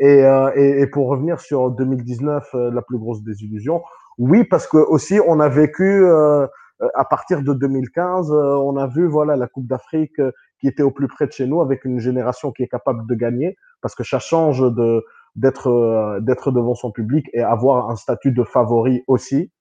Et, 0.00 0.24
et, 0.56 0.80
et 0.80 0.86
pour 0.86 1.08
revenir 1.08 1.40
sur 1.40 1.70
2019, 1.70 2.48
euh, 2.54 2.70
la 2.72 2.80
plus 2.82 2.98
grosse 2.98 3.22
désillusion, 3.22 3.82
oui, 4.18 4.44
parce 4.44 4.66
que 4.66 4.78
aussi 4.78 5.20
on 5.26 5.40
a 5.40 5.48
vécu 5.48 6.04
à 6.94 7.04
partir 7.04 7.42
de 7.42 7.52
2015, 7.52 8.30
euh, 8.30 8.56
on 8.56 8.76
a 8.76 8.86
vu 8.86 9.06
voilà 9.06 9.36
la 9.36 9.46
Coupe 9.46 9.66
d'Afrique 9.66 10.18
euh, 10.18 10.32
qui 10.60 10.68
était 10.68 10.82
au 10.82 10.90
plus 10.90 11.08
près 11.08 11.26
de 11.26 11.32
chez 11.32 11.46
nous 11.46 11.60
avec 11.60 11.84
une 11.84 11.98
génération 11.98 12.52
qui 12.52 12.62
est 12.62 12.68
capable 12.68 13.06
de 13.06 13.14
gagner, 13.14 13.56
parce 13.80 13.94
que 13.94 14.04
ça 14.04 14.18
change 14.18 14.60
de 14.60 15.04
d'être 15.36 15.68
euh, 15.68 16.20
d'être 16.20 16.50
devant 16.50 16.74
son 16.74 16.90
public 16.90 17.28
et 17.32 17.42
avoir 17.42 17.90
un 17.90 17.96
statut 17.96 18.32
de 18.32 18.42
favori 18.42 19.04
aussi 19.06 19.52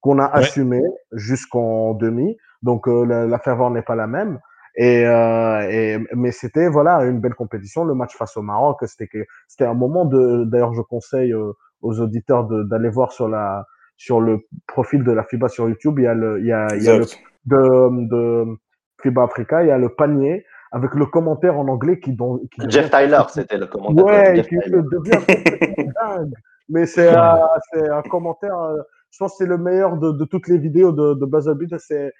qu'on 0.00 0.18
a 0.18 0.26
assumé 0.26 0.82
jusqu'en 1.12 1.94
demi. 1.94 2.36
Donc 2.62 2.88
euh, 2.88 3.04
la, 3.04 3.26
la 3.26 3.38
ferveur 3.38 3.70
n'est 3.70 3.82
pas 3.82 3.96
la 3.96 4.06
même. 4.06 4.40
Et, 4.76 5.04
euh, 5.06 5.68
et 5.68 5.98
mais 6.14 6.30
c'était 6.30 6.68
voilà 6.68 6.98
une 7.04 7.20
belle 7.20 7.34
compétition. 7.34 7.84
Le 7.84 7.94
match 7.94 8.16
face 8.16 8.36
au 8.36 8.42
Maroc, 8.42 8.78
c'était 8.86 9.08
c'était 9.48 9.64
un 9.64 9.74
moment 9.74 10.04
de. 10.04 10.44
D'ailleurs, 10.44 10.72
je 10.74 10.82
conseille 10.82 11.32
euh, 11.32 11.52
aux 11.82 12.00
auditeurs 12.00 12.44
d'aller 12.44 12.88
voir 12.88 13.12
sur 13.12 13.28
la 13.28 13.66
sur 13.98 14.20
le 14.22 14.46
profil 14.66 15.04
de 15.04 15.12
la 15.12 15.24
FIBA 15.24 15.48
sur 15.48 15.68
YouTube. 15.68 15.98
Il 15.98 16.04
y 16.04 16.06
a 16.06 16.14
le 16.14 16.40
il 16.40 16.46
y 16.46 16.52
a, 16.52 16.66
il 16.74 16.82
y 16.82 16.88
a 16.88 16.96
le 16.98 17.04
de, 17.44 18.08
de 18.08 18.56
FIBA 19.02 19.22
Africa, 19.24 19.62
il 19.62 19.68
y 19.68 19.70
a 19.70 19.76
le 19.78 19.90
panier 19.90 20.46
avec 20.72 20.94
le 20.94 21.06
commentaire 21.06 21.58
en 21.58 21.66
anglais 21.68 21.98
qui, 21.98 22.12
don- 22.12 22.38
qui 22.50 22.60
devient- 22.60 22.70
Jeff 22.70 22.90
Tyler, 22.90 23.22
c'était 23.28 23.56
le 23.58 23.66
commentateur. 23.66 24.06
Ouais, 24.06 24.36
Jeff 24.36 24.48
qui 24.48 24.58
Tyler. 24.58 24.82
devient 24.90 25.10
complètement 25.26 25.92
dingue. 26.16 26.32
Mais 26.70 26.84
c'est 26.86 27.08
euh, 27.08 27.94
un 27.96 28.02
commentaire, 28.02 28.58
euh, 28.58 28.76
je 29.10 29.18
pense 29.18 29.32
que 29.32 29.36
c'est 29.44 29.46
le 29.48 29.56
meilleur 29.58 29.96
de, 29.96 30.12
de 30.12 30.24
toutes 30.26 30.46
les 30.48 30.58
vidéos 30.58 30.92
de, 30.92 31.14
de 31.14 31.24
Buzzer. 31.26 31.54
C'est 31.78 32.12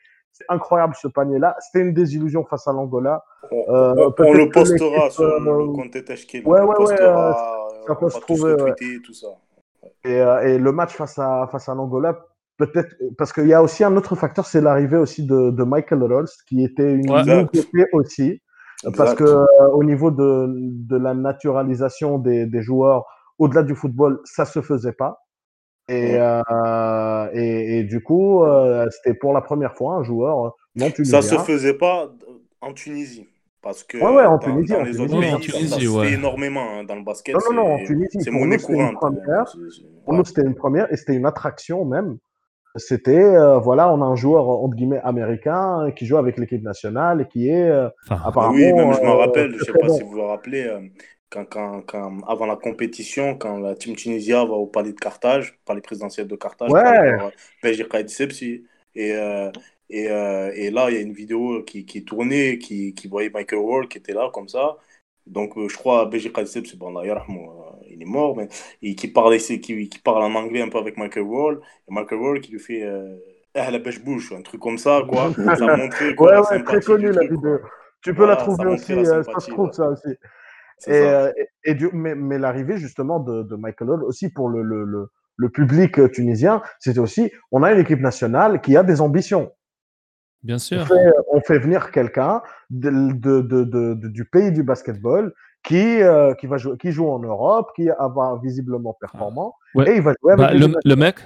incroyable 0.48 0.94
ce 0.94 1.08
panier-là. 1.08 1.56
C'était 1.60 1.84
une 1.84 1.92
désillusion 1.92 2.44
face 2.44 2.66
à 2.66 2.72
l'Angola. 2.72 3.22
On, 3.50 3.56
Euh, 3.74 3.94
on- 3.98 4.06
on 4.06 4.12
peut-être 4.12 4.34
le 4.34 4.48
postera 4.48 5.10
sur 5.10 5.24
euh, 5.24 5.38
le 5.40 5.66
compte 5.74 6.04
Teshkil. 6.04 6.46
ouais, 6.46 6.60
on 6.60 6.62
le 6.62 6.68
ouais, 6.68 6.68
ouais, 6.68 6.74
postera, 6.76 7.68
ça 7.86 7.92
on 7.92 7.94
peut 7.96 8.04
va 8.06 8.10
se 8.10 8.20
trouver, 8.20 8.54
ouais. 8.54 8.74
tout 9.04 9.12
ça. 9.12 9.26
Et, 10.04 10.20
euh, 10.20 10.40
et 10.46 10.58
le 10.58 10.72
match 10.72 10.94
face 10.94 11.18
à, 11.18 11.48
face 11.50 11.68
à 11.68 11.74
l'Angola, 11.74 12.18
peut-être, 12.56 12.94
parce 13.16 13.32
qu'il 13.32 13.46
y 13.46 13.54
a 13.54 13.62
aussi 13.62 13.84
un 13.84 13.96
autre 13.96 14.16
facteur, 14.16 14.46
c'est 14.46 14.60
l'arrivée 14.60 14.96
aussi 14.96 15.26
de, 15.26 15.50
de 15.50 15.64
Michael 15.64 16.02
Rolls, 16.02 16.28
qui 16.48 16.64
était 16.64 16.92
une 16.92 17.06
nouveauté 17.06 17.86
aussi. 17.92 18.42
Parce 18.96 19.14
que 19.14 19.24
euh, 19.24 19.44
au 19.72 19.82
niveau 19.82 20.10
de, 20.12 20.46
de 20.48 20.96
la 20.96 21.12
naturalisation 21.12 22.18
des, 22.18 22.46
des 22.46 22.62
joueurs, 22.62 23.06
au-delà 23.38 23.64
du 23.64 23.74
football, 23.74 24.20
ça 24.24 24.44
se 24.44 24.62
faisait 24.62 24.92
pas. 24.92 25.24
Et, 25.88 26.16
euh, 26.20 27.28
et, 27.32 27.78
et 27.78 27.84
du 27.84 28.02
coup, 28.02 28.44
euh, 28.44 28.86
c'était 28.90 29.14
pour 29.14 29.32
la 29.32 29.40
première 29.40 29.74
fois 29.74 29.94
un 29.94 30.02
joueur 30.02 30.54
non 30.76 30.90
tunisien. 30.90 31.22
Ça 31.22 31.38
se 31.38 31.42
faisait 31.42 31.74
pas 31.74 32.10
en 32.60 32.72
Tunisie. 32.72 33.26
Parce 33.60 33.82
que 33.84 33.98
Ouais, 33.98 34.04
ouais, 34.14 34.24
en 34.24 34.32
dans, 34.32 34.38
Tunisie, 34.38 34.72
dans 34.72 34.80
en 34.80 34.84
les 34.84 34.92
Tunisie. 35.00 35.14
autres 35.14 35.14
en 35.16 35.20
pays, 35.20 35.30
ça- 35.40 35.52
Tunisie, 35.58 35.68
ça, 35.68 35.80
se 35.80 35.86
ouais. 35.88 36.08
fait 36.08 36.14
énormément 36.14 36.78
hein, 36.78 36.84
dans 36.84 36.94
le 36.96 37.02
basket. 37.02 37.34
Non, 37.34 37.40
non, 37.54 37.62
non, 37.64 37.72
en 37.74 37.84
Tunisie. 37.84 38.18
C'est 38.20 38.30
Pour 38.30 38.40
monnaie 38.40 38.56
nous, 38.56 38.60
c'était 38.60 38.72
une 38.74 38.96
courante. 38.96 39.56
Pour 40.04 40.14
nous, 40.14 40.24
c'était 40.24 40.42
une 40.42 40.54
première 40.54 40.92
et 40.92 40.96
c'était 40.96 41.14
une 41.14 41.26
attraction 41.26 41.84
même. 41.84 42.18
C'était, 42.76 43.16
euh, 43.18 43.58
voilà, 43.58 43.92
on 43.92 44.00
a 44.02 44.04
un 44.04 44.14
joueur, 44.14 44.48
entre 44.48 44.76
guillemets, 44.76 45.00
américain 45.02 45.86
euh, 45.86 45.90
qui 45.90 46.06
joue 46.06 46.16
avec 46.18 46.38
l'équipe 46.38 46.62
nationale 46.62 47.22
et 47.22 47.26
qui 47.26 47.48
est 47.48 47.68
euh, 47.68 47.88
Enfin, 48.08 48.20
apparemment. 48.24 48.52
oui, 48.54 48.72
même 48.72 48.92
je 48.92 49.00
me 49.00 49.06
euh, 49.08 49.14
rappelle, 49.14 49.52
je 49.52 49.56
très, 49.58 49.72
sais 49.72 49.78
pas 49.78 49.86
bon. 49.88 49.96
si 49.96 50.02
vous 50.04 50.10
vous 50.10 50.22
rappelez, 50.26 50.70
quand, 51.30 51.44
quand, 51.46 51.82
quand, 51.82 52.18
avant 52.28 52.46
la 52.46 52.56
compétition, 52.56 53.36
quand 53.36 53.58
la 53.58 53.74
team 53.74 53.96
Tunisia 53.96 54.44
va 54.44 54.52
au 54.52 54.66
palais 54.66 54.92
de 54.92 54.98
Carthage, 55.00 55.58
palais 55.64 55.80
présidentiel 55.80 56.28
de 56.28 56.36
Carthage, 56.36 56.70
Ouais. 56.70 57.18
Beji 57.62 57.88
Khaïd 57.88 58.08
Sepsi. 58.08 58.64
Et, 58.94 59.12
euh, 59.14 59.50
et, 59.90 60.08
euh, 60.10 60.52
et 60.54 60.70
là, 60.70 60.90
il 60.90 60.94
y 60.96 60.98
a 60.98 61.00
une 61.00 61.12
vidéo 61.12 61.62
qui, 61.64 61.84
qui 61.86 62.04
tournait, 62.04 62.58
qui, 62.58 62.94
qui 62.94 63.08
voyait 63.08 63.30
Michael 63.30 63.58
Ward 63.60 63.88
qui 63.88 63.98
était 63.98 64.12
là, 64.14 64.30
comme 64.32 64.48
ça. 64.48 64.76
Donc, 65.26 65.56
euh, 65.58 65.68
je 65.68 65.76
crois, 65.76 66.06
Beji 66.06 66.32
Khaïd 66.32 66.46
Sepsi, 66.48 66.76
bon, 66.76 66.92
d'ailleurs, 66.92 67.26
euh, 67.30 67.86
il 67.88 68.00
est 68.02 68.04
mort, 68.04 68.36
mais 68.36 68.48
et 68.82 68.94
qui, 68.94 69.08
parle, 69.08 69.36
qui, 69.38 69.60
qui 69.88 69.98
parle 70.00 70.22
en 70.22 70.34
anglais 70.34 70.62
un 70.62 70.68
peu 70.68 70.78
avec 70.78 70.96
Michael 70.96 71.24
Ward. 71.24 71.60
Et 71.88 71.92
Michael 71.92 72.18
Ward 72.18 72.40
qui 72.40 72.52
lui 72.52 72.60
fait. 72.60 72.82
Euh, 72.84 73.16
ah, 73.54 73.70
la 73.70 73.80
pêche 73.80 74.00
bouche, 74.02 74.32
un 74.32 74.42
truc 74.42 74.60
comme 74.60 74.78
ça, 74.78 75.04
quoi. 75.08 75.32
Ça 75.56 75.68
montrait 75.68 76.14
quoi, 76.14 76.30
Ouais, 76.30 76.38
ouais, 76.50 76.62
très 76.64 76.82
connu 76.82 77.12
la 77.12 77.24
vidéo. 77.24 77.60
Tu 78.02 78.14
peux 78.14 78.26
la 78.26 78.36
Voilà, 78.36 78.36
trouver 78.36 78.66
aussi, 78.68 78.94
la 78.94 79.22
ça 79.24 79.40
se 79.40 79.48
trouve 79.48 79.72
ça 79.72 79.88
aussi. 79.88 80.08
C'est 80.78 80.92
Et, 80.92 80.94
ça. 80.94 81.20
et- 81.36 81.48
et 81.64 81.74
du- 81.74 81.90
mais 81.92 82.14
mais 82.14 82.38
l'arrivée 82.38 82.78
justement 82.78 83.20
de, 83.20 83.42
de 83.44 83.56
Michael 83.56 83.90
Hall 83.90 84.04
aussi 84.04 84.30
pour 84.30 84.48
le, 84.50 84.62
le, 84.62 84.84
le, 84.84 85.08
le 85.36 85.50
public 85.50 86.00
tunisien, 86.12 86.62
c'était 86.80 87.00
aussi, 87.00 87.32
on 87.52 87.62
a 87.64 87.72
une 87.72 87.80
équipe 87.80 88.00
nationale 88.00 88.60
qui 88.62 88.76
a 88.76 88.82
des 88.84 89.00
ambitions. 89.00 89.52
Bien 90.42 90.56
On 90.56 90.58
sûr. 90.58 90.86
fait, 90.86 91.10
on 91.32 91.40
fait 91.40 91.58
venir 91.58 91.90
quelqu'un 91.90 92.42
de, 92.70 92.90
de, 92.90 93.40
de, 93.42 93.64
de- 93.64 93.94
de- 93.94 94.08
du 94.08 94.24
pays 94.24 94.52
du 94.52 94.62
basketball 94.62 95.32
qui, 95.64 96.00
euh, 96.02 96.34
qui, 96.34 96.46
va 96.46 96.56
jouer, 96.58 96.76
qui 96.78 96.92
joue 96.92 97.08
en 97.08 97.18
Europe, 97.18 97.70
qui 97.74 97.86
va 97.88 98.40
visiblement 98.42 98.96
performant, 99.00 99.54
Ouais. 99.74 99.90
et 99.90 99.96
il 99.96 100.02
va 100.02 100.14
jouer 100.22 100.32
avec 100.34 100.46
Bah, 100.46 100.54
le, 100.54 100.72
le 100.84 100.96
mec, 100.96 101.16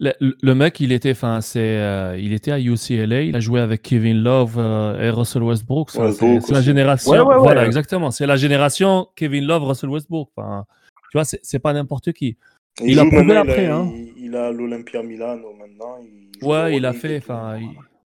le, 0.00 0.12
le 0.20 0.54
mec, 0.54 0.80
il 0.80 0.92
était, 0.92 1.10
enfin, 1.10 1.40
c'est, 1.40 1.60
euh, 1.78 2.16
il 2.18 2.32
était 2.32 2.52
à 2.52 2.58
UCLA. 2.60 3.22
Il 3.22 3.34
a 3.36 3.40
joué 3.40 3.60
avec 3.60 3.82
Kevin 3.82 4.22
Love 4.22 4.54
euh, 4.56 5.00
et 5.02 5.10
Russell 5.10 5.42
Westbrook. 5.42 5.90
c'est 5.90 6.50
la 6.50 6.60
génération. 6.62 7.10
Ouais, 7.12 7.18
ouais, 7.20 7.26
ouais. 7.26 7.38
Voilà, 7.38 7.66
exactement. 7.66 8.10
C'est 8.10 8.26
la 8.26 8.36
génération 8.36 9.08
Kevin 9.16 9.44
Love, 9.44 9.64
Russell 9.64 9.90
Westbrook. 9.90 10.28
Enfin, 10.36 10.64
tu 11.10 11.18
vois, 11.18 11.24
c'est 11.24 11.58
pas 11.58 11.72
n'importe 11.72 12.12
qui. 12.12 12.38
Il 12.80 12.98
a 13.00 13.04
prouvé 13.06 13.36
après, 13.36 13.64
il 13.64 13.70
hein. 13.70 13.90
il, 13.92 14.26
il 14.26 14.36
a 14.36 14.52
l'Olympia 14.52 15.02
Milano 15.02 15.52
maintenant. 15.58 15.96
Il 16.00 16.46
Ouais, 16.46 16.76
il 16.76 16.86
a 16.86 16.92
fait, 16.92 17.18
enfin, 17.18 17.58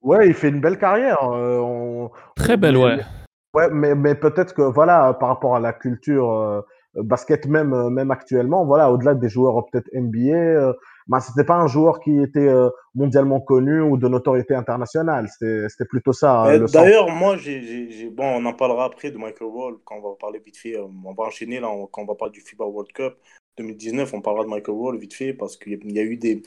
Ouais, 0.04 0.28
il 0.28 0.34
fait 0.34 0.49
une 0.49 0.60
belle 0.62 0.78
carrière. 0.78 1.24
euh, 1.24 1.60
on- 1.60 2.12
très 2.36 2.58
belle, 2.58 2.78
ouais. 2.78 2.99
Ouais, 3.56 3.70
mais, 3.72 3.95
mais 3.95 4.16
peut-être 4.16 4.54
que 4.54 4.62
voilà, 4.64 5.14
par 5.14 5.30
rapport 5.30 5.56
à 5.56 5.60
la 5.60 5.74
culture 5.74 6.32
euh, 6.34 6.62
basket 6.95 7.45
même, 7.47 7.74
euh, 7.74 7.89
même 7.89 8.12
actuellement, 8.12 8.66
voilà, 8.66 8.91
au-delà 8.91 9.14
des 9.16 9.30
joueurs 9.30 9.66
peut-être 9.72 9.88
NBA, 9.93 10.34
euh, 10.36 10.74
bah, 11.08 11.20
c'était 11.20 11.43
pas 11.45 11.56
un 11.56 11.68
joueur 11.68 11.99
qui 11.99 12.20
était 12.22 12.47
euh, 12.47 12.70
mondialement 12.95 13.39
connu 13.39 13.80
ou 13.82 13.97
de 13.97 14.08
notoriété 14.08 14.56
internationale. 14.56 15.28
C'était 15.30 15.70
c'était 15.70 15.86
plutôt 15.86 16.14
ça. 16.14 16.45
Euh. 16.47 16.68
D'ailleurs, 16.74 17.10
moi, 17.10 17.38
j'ai, 17.38 18.10
bon, 18.12 18.26
on 18.26 18.45
en 18.45 18.54
parlera 18.54 18.86
après 18.86 19.12
de 19.12 19.18
Michael 19.18 19.47
Wall 19.47 19.76
quand 19.86 19.95
on 19.97 20.10
va 20.10 20.16
parler 20.20 20.41
vite 20.43 20.58
fait. 20.58 20.76
euh, 20.76 20.86
On 21.06 21.14
va 21.14 21.26
enchaîner 21.26 21.60
là, 21.60 21.70
on- 21.70 21.86
quand 21.88 22.01
on 22.01 22.06
va 22.06 22.16
parler 22.16 22.32
du 22.34 22.41
FIBA 22.41 22.66
World 22.66 22.91
Cup 22.91 23.14
2019. 23.58 24.14
On 24.14 24.22
parlera 24.22 24.45
de 24.45 24.49
Michael 24.49 24.76
Wall 24.76 24.97
vite 24.97 25.14
fait 25.14 25.34
parce 25.34 25.58
qu'il 25.58 25.91
y 25.91 25.99
a 25.99 26.04
eu 26.04 26.18
des, 26.18 26.41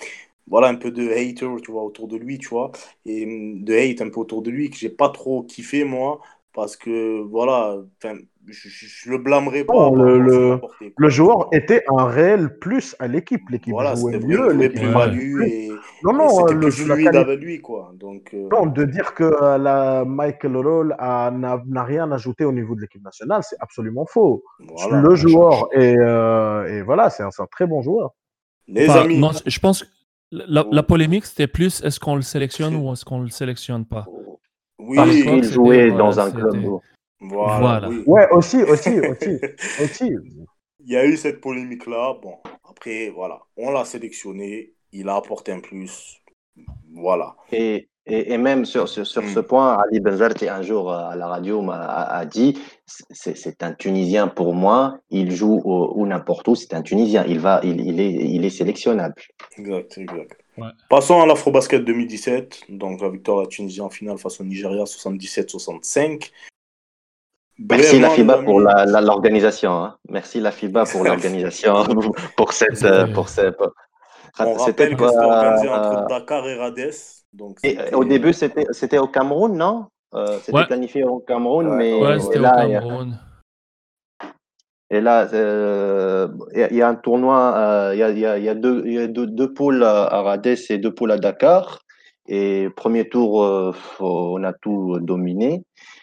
voilà, 0.49 0.69
un 0.69 0.77
peu 0.77 0.91
de 0.91 1.09
hater, 1.11 1.49
tu 1.63 1.71
vois, 1.73 1.83
autour 1.85 2.09
de 2.09 2.17
lui, 2.17 2.39
tu 2.39 2.49
vois, 2.49 2.73
et 3.05 3.25
hum, 3.25 3.65
de 3.65 3.75
hate 3.75 4.01
un 4.03 4.11
peu 4.11 4.21
autour 4.21 4.43
de 4.43 4.51
lui 4.51 4.71
que 4.71 4.77
j'ai 4.77 4.91
pas 4.91 5.09
trop 5.09 5.43
kiffé 5.43 5.85
moi 5.85 6.21
parce 6.53 6.77
que 6.77 7.21
voilà, 7.21 7.77
enfin, 8.03 8.17
je, 8.47 8.69
je, 8.71 8.87
je 8.87 9.11
le 9.11 9.19
blâmerai 9.19 9.65
pas. 9.65 9.75
Non, 9.75 9.95
le- 9.95 10.19
le- 10.19 10.61
Le 10.97 11.09
joueur 11.11 11.49
était 11.53 11.83
un 11.95 12.07
réel 12.07 12.59
plus 12.59 12.97
à 12.99 13.09
l'équipe. 13.09 13.43
L'équipe 13.51 13.73
Voilà, 13.75 13.95
jouait 13.95 14.13
c'était 14.13 14.27
mieux. 14.27 14.53
l'équipe 14.53 14.81
plus. 14.81 15.47
et, 15.49 15.69
Non, 16.03 16.13
et 16.13 16.17
non, 16.17 16.29
c'était 16.31 16.55
le, 16.55 16.61
plus 16.61 16.73
fluide 16.73 17.05
qualité- 17.05 17.19
avec 17.19 17.41
lui, 17.41 17.61
quoi. 17.61 17.93
Donc, 17.95 18.31
euh, 18.33 18.49
Non, 18.51 18.65
de 18.67 18.85
dire 18.85 19.13
que 19.13 19.25
euh, 19.25 19.59
la 19.59 20.05
Michael 20.07 20.57
Roll 20.57 20.95
a- 20.99 21.31
n'a 21.31 21.85
rien 21.85 22.11
ajouté 22.13 22.45
au 22.47 22.53
niveau 22.53 22.75
de 22.75 22.81
l'équipe 22.81 23.03
nationale, 23.05 23.43
c'est 23.43 23.57
absolument 23.61 24.07
faux. 24.07 24.43
voilà. 24.61 25.03
le 25.03 25.15
joueur 25.15 25.69
est, 25.73 25.97
euh, 25.99 26.65
et 26.73 26.81
voilà, 26.83 27.11
c'est 27.11 27.23
un, 27.25 27.31
un 27.39 27.47
très 27.51 27.67
bon 27.67 27.83
joueur. 27.83 28.13
Les 28.69 28.89
Enfin, 28.89 29.03
amis. 29.03 29.19
non, 29.19 29.31
je 29.45 29.59
pense 29.61 29.83
que 29.85 29.89
la, 30.31 30.65
la 30.71 30.83
polémique, 30.83 31.25
c'était 31.27 31.47
plus 31.47 31.83
est-ce 31.83 32.01
qu'on 32.01 32.17
le 32.17 32.23
sélectionne 32.23 32.75
ou 32.77 32.93
est-ce 32.93 33.05
qu'on 33.05 33.21
le 33.21 33.29
sélectionne 33.29 33.85
pas? 33.85 34.07
Oui, 34.79 34.97
Parce 34.97 35.11
c'était- 35.13 35.43
jouait 35.45 35.89
voilà, 35.91 36.05
dans 36.05 36.21
un 36.21 36.31
club. 36.31 36.57
voilà. 37.21 37.59
Voilà. 37.59 37.89
oui. 37.89 38.03
Ouais, 38.07 38.29
aussi, 38.31 38.63
aussi, 38.63 39.01
aussi, 39.01 39.39
aussi. 39.83 40.13
Il 40.85 40.93
y 40.93 40.97
a 40.97 41.05
eu 41.07 41.17
cette 41.17 41.41
polémique-là. 41.41 42.15
Bon, 42.23 42.35
après, 42.69 43.11
voilà, 43.11 43.41
on 43.57 43.71
l'a 43.71 43.85
sélectionné. 43.85 44.73
Il 44.93 45.09
a 45.09 45.17
apporté 45.17 45.53
un 45.53 45.61
plus. 45.61 46.21
Voilà. 46.95 47.35
Et, 47.53 47.89
et, 48.07 48.33
et 48.33 48.39
même 48.39 48.65
sur, 48.65 48.89
sur, 48.89 49.07
sur 49.07 49.23
Mm. 49.23 49.29
ce 49.35 49.41
point, 49.41 49.77
Ali 49.83 50.01
Benzarti, 50.01 50.49
un 50.49 50.63
jour 50.63 50.93
euh, 50.93 51.09
à 51.11 51.17
la 51.17 51.27
radio, 51.27 51.61
m'a 51.63 51.75
a, 51.75 52.19
a 52.19 52.25
dit 52.25 52.59
c'est 52.87 53.37
c'est 53.37 53.63
un 53.63 53.73
Tunisien 53.73 54.29
pour 54.29 54.55
moi, 54.55 54.99
il 55.11 55.33
joue 55.33 55.61
ou 55.65 56.07
n'importe 56.07 56.47
où, 56.49 56.55
c'est 56.55 56.73
un 56.75 56.83
Tunisien, 56.83 57.25
il, 57.27 57.41
va, 57.41 57.61
il, 57.65 57.81
il, 57.81 58.01
est, 58.01 58.13
il 58.13 58.45
est 58.45 58.51
sélectionnable. 58.51 59.15
Exact, 59.59 59.99
exact. 59.99 60.39
Ouais. 60.59 60.69
Passons 60.89 61.21
à 61.21 61.27
l'Afrobasket 61.27 61.85
2017. 61.85 62.63
Donc, 62.71 63.01
la 63.03 63.11
victoire 63.11 63.39
de 63.39 63.43
la 63.43 63.49
Tunisie 63.49 63.81
en 63.83 63.91
finale 63.91 64.17
face 64.19 64.41
au 64.41 64.45
Nigeria 64.45 64.85
77-65. 64.85 66.31
Merci 67.59 67.99
la 67.99 68.11
FIBA 68.11 68.39
pour 68.43 68.57
amis, 68.61 68.67
la- 68.67 68.85
la- 68.87 69.01
l'organisation. 69.01 69.73
hein. 69.73 69.97
Merci 70.11 70.41
la 70.41 70.51
FIBA 70.53 70.85
pour 70.85 71.05
l'organisation, 71.05 71.85
pour 72.37 72.53
cette. 72.53 72.83
euh, 72.85 73.07
pour 73.13 73.29
cette 73.29 73.57
pour- 73.57 73.73
On 74.39 74.59
C'était 74.59 74.85
rappelle 74.85 74.97
que 74.97 75.03
pas- 75.03 75.09
c'était 75.11 75.25
organisé 75.25 75.69
entre 75.71 76.07
Dakar 76.09 76.47
et 76.47 76.55
Rades. 76.57 76.93
Donc, 77.37 77.59
Et, 77.63 77.71
c'était- 77.71 77.95
euh, 77.95 77.99
au 77.99 78.05
début, 78.05 78.33
c'était 78.33 78.67
c'était 78.71 78.99
au 78.99 79.09
Cameroun, 79.09 79.57
non? 79.57 79.87
Euh, 80.15 80.39
C'était 80.41 80.59
Ouais. 80.59 80.67
planifié 80.67 81.05
au 81.05 81.19
Cameroun, 81.19 81.69
Ouais, 81.69 81.77
mais 81.77 81.93
Ouais, 82.03 82.17
et 82.17 82.21
c'était 82.21 82.39
au 82.39 82.43
là, 82.43 82.65
il 82.65 82.73
y 82.73 82.77
a- 82.77 82.81
Cameroun. 82.81 83.19
Et 84.89 85.01
là, 85.01 85.29
euh, 85.35 86.29
il 86.55 86.61
y, 86.61 86.63
a- 86.63 86.71
il 86.71 86.77
y 86.77 86.83
a 86.83 86.89
un 86.89 86.95
tournoi, 86.95 87.55
euh, 87.57 87.95
il 87.95 87.99
y 87.99 88.25
a, 88.25 88.39
y 88.39 88.45
y 88.47 88.55
deux, 88.55 88.83
il 88.87 88.93
y 88.95 88.99
a 88.99 89.07
deux, 89.09 89.27
deux 89.27 89.53
poules 89.53 89.83
à 89.83 90.23
Rades 90.23 90.47
et 90.71 90.79
deux 90.79 90.95
poules 90.95 91.11
à 91.11 91.19
Dakar. 91.19 91.81
Et 92.29 92.69
premier 92.77 93.09
tour, 93.09 93.43
euh, 93.45 93.73
on 94.01 94.43
a 94.45 94.53
tout 94.53 94.99
dominé. 95.01 95.63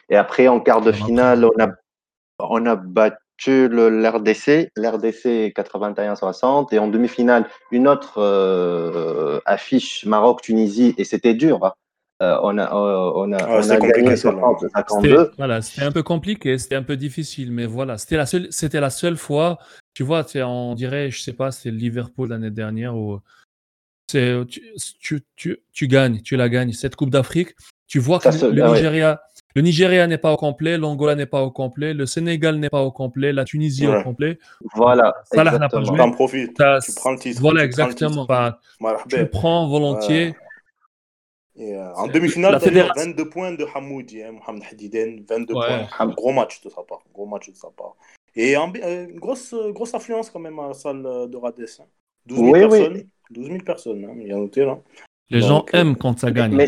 Et 0.09 0.15
après, 0.17 0.47
en 0.49 0.59
quart 0.59 0.81
de 0.81 0.91
finale, 0.91 1.45
on 1.45 1.63
a, 1.63 1.69
on 2.39 2.65
a 2.65 2.75
battu 2.75 3.17
le- 3.51 3.89
l'RDC, 3.89 4.71
l'RDC 4.75 5.53
81-60. 5.55 6.73
Et 6.73 6.79
en 6.79 6.87
demi-finale, 6.87 7.47
une 7.71 7.87
autre 7.87 8.19
euh, 8.19 9.39
affiche 9.45 10.05
Maroc-Tunisie. 10.05 10.95
Et 10.97 11.03
c'était 11.03 11.33
dur. 11.33 11.63
hein. 11.65 11.73
Euh, 12.21 12.37
on 12.43 12.57
a, 12.57 12.63
euh, 12.73 13.11
on 13.15 13.33
a, 13.33 13.47
Ouais, 13.47 13.57
on 13.57 13.61
c'est 13.63 13.71
a 13.71 13.77
compliqué, 13.77 14.01
gagné 14.03 14.15
celle-là. 14.15 14.41
60-52. 14.41 15.17
C'était 15.25 15.31
voilà, 15.37 15.61
c'était 15.61 15.81
un 15.81 15.91
peu 15.91 16.03
compliqué, 16.03 16.57
c'était 16.57 16.75
un 16.75 16.83
peu 16.83 16.95
difficile, 16.95 17.51
mais 17.51 17.65
voilà, 17.65 17.97
c'était 17.97 18.15
la 18.17 18.25
seule, 18.25 18.47
c'était 18.51 18.79
la 18.79 18.91
seule 18.91 19.17
fois. 19.17 19.57
Tu 19.93 20.03
vois, 20.03 20.23
c'est- 20.23 20.43
on 20.43 20.75
dirait, 20.75 21.09
je 21.11 21.21
sais 21.21 21.33
pas, 21.33 21.51
c'est 21.51 21.71
Liverpool 21.71 22.29
l'année 22.29 22.51
dernière 22.51 22.95
où 22.95 23.19
c'est 24.09 24.35
tu, 24.47 24.61
tu, 25.01 25.21
tu, 25.35 25.59
tu 25.73 25.87
gagnes, 25.87 26.21
tu 26.21 26.35
la 26.37 26.47
gagnes 26.49 26.71
cette 26.71 26.95
Coupe 26.95 27.09
d'Afrique. 27.09 27.55
Tu 27.87 27.99
vois 27.99 28.19
que 28.19 28.23
Ça 28.25 28.31
le, 28.31 28.37
se- 28.37 28.45
le 28.45 28.63
ah 28.63 28.71
ouais. 28.71 28.77
Le 29.55 29.61
Nigeria 29.61 30.07
n'est 30.07 30.17
pas 30.17 30.33
au 30.33 30.37
complet, 30.37 30.77
l'Angola 30.77 31.15
n'est 31.15 31.25
pas 31.27 31.43
au 31.43 31.51
complet, 31.51 31.93
le 31.93 32.05
Sénégal 32.05 32.57
n'est 32.57 32.69
pas 32.71 32.81
au 32.83 32.91
complet, 32.91 33.31
la 33.31 33.45
Tunisie 33.45 33.87
Ouais. 33.87 33.99
au 33.99 34.03
complet. 34.03 34.39
Voilà, 34.75 35.13
Salah 35.25 35.57
n'a 35.59 35.69
pas 35.69 35.83
joué. 35.83 35.97
T'en 35.97 36.11
profites. 36.11 36.57
Tu 36.57 36.91
prends 36.95 37.11
le 37.11 37.19
titre. 37.19 37.39
Voilà, 37.41 37.67
tu 37.67 37.75
prends 37.75 37.85
le 37.87 37.93
titre. 37.93 38.03
exactement. 38.05 38.23
Enfin, 38.23 38.57
tu 39.09 39.25
prends 39.27 39.67
volontiers. 39.67 40.33
Et, 41.55 41.75
euh, 41.75 41.93
en 41.93 42.07
demi-finale, 42.07 42.59
fédération- 42.59 43.03
22 43.11 43.29
points 43.29 43.51
de 43.51 43.63
Hamoudi, 43.75 44.23
hein, 44.23 44.31
Mohamed 44.31 44.63
Hadiden, 44.71 45.23
22 45.29 45.53
Ouais. 45.53 45.85
points. 45.97 46.07
Gros 46.07 46.31
match 46.33 46.61
de 46.63 46.69
sa 46.69 46.81
part. 46.81 47.03
Gros 47.13 47.27
match 47.27 47.47
de 47.51 47.55
sa 47.55 47.69
part. 47.69 47.95
Et 48.35 48.57
en- 48.57 48.73
euh, 48.83 49.07
une 49.07 49.19
grosse, 49.19 49.53
euh, 49.53 49.71
grosse 49.71 49.93
affluence 49.93 50.31
quand 50.31 50.39
même 50.39 50.57
à 50.57 50.69
la 50.69 50.73
salle 50.73 51.05
euh, 51.05 51.27
de 51.27 51.37
Rades. 51.37 51.59
hein. 51.79 51.83
12 52.25 52.39
000 52.39 52.49
Oui, 52.51 52.63
oui. 52.63 52.69
personnes. 52.69 53.03
12 53.29 53.47
000 53.49 53.59
personnes, 53.63 54.03
hein, 54.05 54.15
il 54.19 54.27
y 54.29 54.31
a 54.31 54.35
noté 54.35 54.65
là. 54.65 54.79
Les 55.29 55.41
Donc, 55.41 55.47
gens 55.47 55.65
aiment 55.79 55.95
quand 55.95 56.17
ça 56.17 56.31
gagne. 56.31 56.55
Mais, 56.55 56.67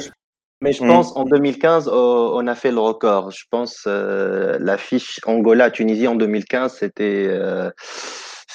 mais 0.62 0.72
je 0.74 0.84
Mm. 0.84 0.88
pense 0.88 1.16
en 1.16 1.24
2015, 1.26 1.88
euh, 1.88 1.92
on 1.94 2.48
a 2.48 2.56
fait 2.56 2.72
le 2.72 2.80
record. 2.80 3.32
Je 3.32 3.46
pense 3.52 3.84
euh, 3.88 4.58
l'affiche 4.60 5.20
Angola-Tunisie 5.26 6.08
en 6.08 6.16
2015, 6.16 6.74
c'était. 6.80 7.28
euh, 7.30 7.70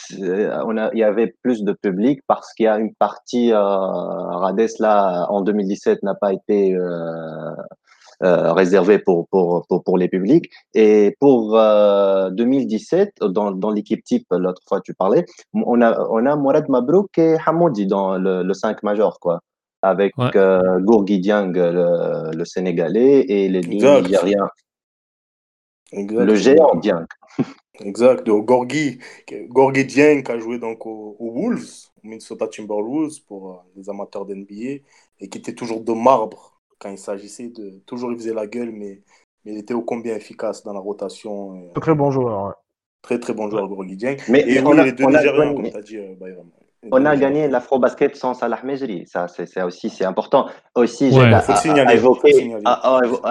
c'est- 0.09 0.49
on 0.67 0.77
a, 0.77 0.91
il 0.93 0.99
y 0.99 1.05
avait 1.05 1.35
plus 1.43 1.63
de 1.63 1.73
public 1.73 2.21
parce 2.27 2.53
qu'il 2.55 2.65
y 2.65 2.69
a 2.69 2.79
une 2.79 2.95
partie, 2.95 3.53
euh, 3.53 3.59
Rades, 3.61 4.69
là, 4.81 5.27
en 5.31 5.41
2017, 5.43 6.03
n'a 6.03 6.15
pas 6.15 6.33
été 6.33 6.75
euh, 6.75 7.53
euh, 8.23 8.53
réservée 8.53 8.99
pour, 8.99 9.29
pour, 9.29 9.65
pour, 9.69 9.83
pour 9.85 9.97
les 9.99 10.09
publics. 10.09 10.51
Et 10.75 11.17
pour 11.21 11.57
euh, 11.59 12.31
2017, 12.31 13.13
dans, 13.23 13.51
dans 13.53 13.71
l'équipe 13.71 14.03
type, 14.05 14.27
l'autre 14.33 14.63
fois 14.69 14.81
tu 14.83 14.95
parlais, 14.95 15.25
on 15.55 15.81
a, 15.81 15.99
on 16.11 16.27
a 16.27 16.37
Mourad 16.37 16.69
Mabrouk 16.69 17.17
et 17.19 17.37
Hamoudi 17.47 17.87
dans 17.87 18.19
le, 18.19 18.43
le 18.43 18.55
5 18.55 18.83
major, 18.83 19.19
quoi 19.21 19.41
avec 19.83 20.17
Ouais. 20.19 20.31
euh, 20.37 20.79
Gourgui 20.81 21.19
Dieng, 21.21 21.53
le, 21.53 22.37
le 22.37 22.45
Sénégalais, 22.45 23.25
et 23.29 23.49
les 23.49 23.61
deux 23.61 23.73
Exact. 23.77 24.03
Nigériens. 24.03 24.49
Exact. 25.93 26.25
Le 26.25 26.35
géant 26.37 26.75
Dieng. 26.77 27.07
Exact. 27.81 28.27
De 28.27 28.33
Gorgui, 28.33 28.99
Gorgui 29.49 29.85
Dieng 29.87 30.23
a 30.29 30.39
joué 30.39 30.59
donc 30.59 30.85
aux, 30.87 31.17
aux 31.19 31.31
Wolves, 31.33 31.89
aux 32.05 32.09
Minnesota 32.09 32.47
Timberwolves 32.47 33.21
pour 33.27 33.51
euh, 33.51 33.57
les 33.77 33.89
amateurs 33.89 34.27
d'NBA, 34.27 34.83
et 35.21 35.29
qui 35.31 35.39
était 35.39 35.55
toujours 35.55 35.81
de 35.81 35.93
marbre 35.93 36.61
quand 36.79 36.91
il 36.91 36.99
s'agissait 36.99 37.49
de. 37.49 37.81
Toujours 37.87 38.13
il 38.13 38.19
faisait 38.19 38.35
la 38.35 38.47
gueule, 38.47 38.71
mais, 38.71 39.01
mais 39.45 39.53
il 39.53 39.59
était 39.59 39.75
ô 39.75 39.83
combien 39.83 40.15
efficace 40.15 40.63
dans 40.63 40.75
la 40.75 40.81
rotation. 40.81 41.55
et, 41.57 41.73
Très 41.81 41.95
bon 41.95 42.11
joueur. 42.11 42.45
ouais. 42.49 42.53
Très 43.03 43.19
très 43.19 43.33
bon 43.33 43.49
joueur, 43.49 43.67
Gorgui 43.67 43.97
Dieng. 43.97 44.17
Mais, 44.29 44.43
Et 44.43 44.45
mais 44.47 44.61
oui, 44.61 44.63
on 44.67 44.79
a, 44.79 44.85
les 44.85 44.93
deux 44.93 45.05
on 45.05 45.15
a 45.15 45.23
gagné- 45.25 45.55
comme 45.55 45.71
tu 45.71 45.77
as 45.77 45.83
dit, 45.83 45.97
euh, 45.97 46.15
Bayram. 46.21 46.51
On 46.91 47.05
a 47.05 47.15
gagné 47.15 47.47
l'Afro-Basket 47.47 48.17
sans 48.17 48.33
Salah 48.33 48.61
Mejri. 48.65 49.05
Ça, 49.07 49.29
c'est 49.29 49.63
aussi 49.63 49.91
c'est 49.91 50.07
important. 50.07 50.47
Aussi, 50.75 51.11
Ouais. 51.11 51.29
j'ai 51.63 51.71
à, 51.71 51.93
évoquer, 51.93 52.57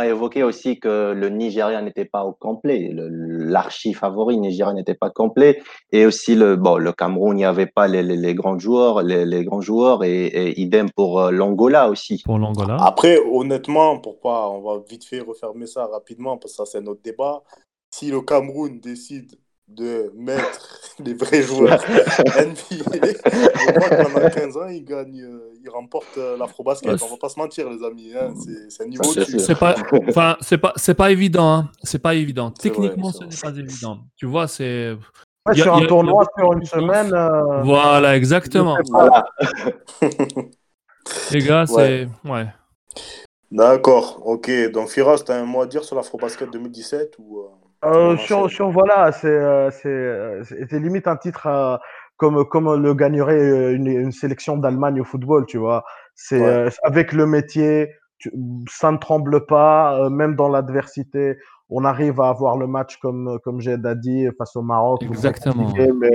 évoquer 0.06 0.44
aussi 0.44 0.80
que 0.80 1.14
le 1.14 1.30
Nigeria 1.30 1.82
n'était 1.82 2.06
pas 2.06 2.26
au 2.26 2.34
complet. 2.34 2.90
Le- 2.94 3.10
L'archi 3.50 3.94
favori 3.96 4.38
Nigeria 4.38 4.72
n'était 4.74 4.94
pas 4.94 5.10
complet. 5.10 5.62
Et 5.92 6.06
aussi 6.06 6.36
le 6.36 6.58
bon, 6.58 6.78
le 6.78 6.94
Cameroun, 6.94 7.36
il 7.38 7.38
n'y 7.38 7.46
avait 7.46 7.66
pas 7.66 7.88
les, 7.88 8.04
les, 8.04 8.18
les 8.18 8.36
grands 8.36 8.60
joueurs, 8.60 9.02
les, 9.02 9.26
les 9.26 9.44
grands 9.44 9.62
joueurs, 9.62 10.04
et, 10.04 10.28
et 10.28 10.60
idem 10.62 10.88
pour 10.92 11.20
euh, 11.20 11.32
l'Angola 11.32 11.90
aussi. 11.90 12.22
Pour 12.24 12.38
l'Angola. 12.38 12.78
Après, 12.80 13.18
honnêtement, 13.32 13.98
pour 14.00 14.20
pas, 14.20 14.48
on 14.50 14.62
va 14.62 14.84
vite 14.88 15.06
fait 15.06 15.22
refermer 15.22 15.66
ça 15.66 15.88
rapidement 15.88 16.38
parce 16.38 16.54
que 16.54 16.58
ça 16.58 16.66
c'est 16.66 16.82
notre 16.82 17.02
débat. 17.02 17.42
Si 17.92 18.12
le 18.12 18.22
Cameroun 18.22 18.80
décide 18.80 19.32
de 19.70 20.12
mettre 20.16 20.80
les 21.06 21.14
vrais 21.14 21.42
joueurs 21.42 21.80
NBA. 21.80 23.08
Je 23.08 23.72
crois 23.80 23.90
pendant 24.12 24.30
15 24.30 24.58
ans, 24.58 24.68
ils 24.68 24.84
gagnent, 24.84 25.22
euh, 25.22 25.54
ils 25.64 25.70
remportent 25.70 26.18
euh, 26.18 26.38
l'afro-basket. 26.38 27.02
On 27.02 27.08
va 27.08 27.18
pas 27.18 27.30
se 27.30 27.40
mentir, 27.40 27.70
les 27.70 27.84
amis. 27.86 28.12
Hein. 28.20 28.34
C'est 28.70 28.84
un 28.84 28.88
niveau. 28.88 29.04
C'est 29.04 29.58
pas, 29.58 29.76
enfin, 30.08 30.36
c'est 30.42 30.58
pas, 30.58 30.74
c'est 30.76 30.94
pas 30.96 31.12
évident. 31.12 31.54
Hein. 31.54 31.70
C'est 31.84 32.00
pas 32.00 32.16
évident. 32.16 32.46
Vrai, 32.46 32.54
Techniquement, 32.60 33.12
c'est 33.12 33.32
ce 33.32 33.46
n'est 33.46 33.52
pas 33.54 33.58
évident. 33.60 34.00
Tu 34.16 34.26
vois, 34.26 34.48
c'est. 34.48 34.96
Ouais, 35.48 35.56
sur 35.56 35.74
un 35.74 35.84
a 35.84 35.88
tournoi 35.88 36.26
sur 36.38 36.54
une 36.54 36.66
semaine. 36.66 37.14
euh, 37.14 37.62
Voilà, 37.64 38.18
exactement. 38.18 38.78
Voilà. 38.90 39.26
Les 41.32 41.40
gars, 41.40 41.66
c'est. 41.66 42.08
Ouais. 42.26 42.48
D'accord, 43.52 44.22
ok. 44.26 44.52
Donc, 44.72 44.90
Firas, 44.90 45.24
tu 45.26 45.32
as 45.32 45.36
un 45.36 45.46
mot 45.46 45.62
à 45.62 45.66
dire 45.66 45.84
sur 45.84 45.96
l'afro-basket 45.96 46.52
2017 46.52 47.16
ou, 47.20 47.40
euh, 47.40 47.44
Euh, 47.86 48.18
sur, 48.18 48.50
sur 48.50 48.70
voilà, 48.72 49.12
c'est 49.12 49.28
euh, 49.28 49.72
c'est 49.72 49.88
euh, 49.88 50.44
c'était 50.44 50.80
limite 50.80 51.08
un 51.08 51.16
titre 51.16 51.48
euh, 51.48 51.78
comme 52.18 52.44
comme 52.46 52.74
le 52.76 52.94
gagnerait 52.94 53.40
euh, 53.40 53.74
une, 53.76 53.88
une 53.88 54.12
sélection 54.12 54.58
d'Allemagne 54.58 55.00
au 55.00 55.06
football, 55.06 55.46
tu 55.46 55.58
vois. 55.58 55.84
C'est 56.16 56.42
Ouais. 56.42 56.48
euh, 56.48 56.70
avec 56.84 57.14
le 57.14 57.26
métier, 57.26 57.94
tu- 58.18 58.32
ça 58.70 58.92
ne 58.92 58.98
tremble 58.98 59.46
pas, 59.46 59.98
euh, 59.98 60.10
même 60.10 60.36
dans 60.36 60.50
l'adversité. 60.50 61.38
On 61.70 61.86
arrive 61.86 62.20
à 62.20 62.30
avoir 62.30 62.58
le 62.58 62.68
match 62.68 62.98
comme 62.98 63.40
comme 63.44 63.62
j'ai 63.62 63.78
dit 63.96 64.28
face 64.38 64.56
au 64.58 64.62
Maroc. 64.64 65.02
Exactement. 65.04 65.72
Mais 65.76 66.10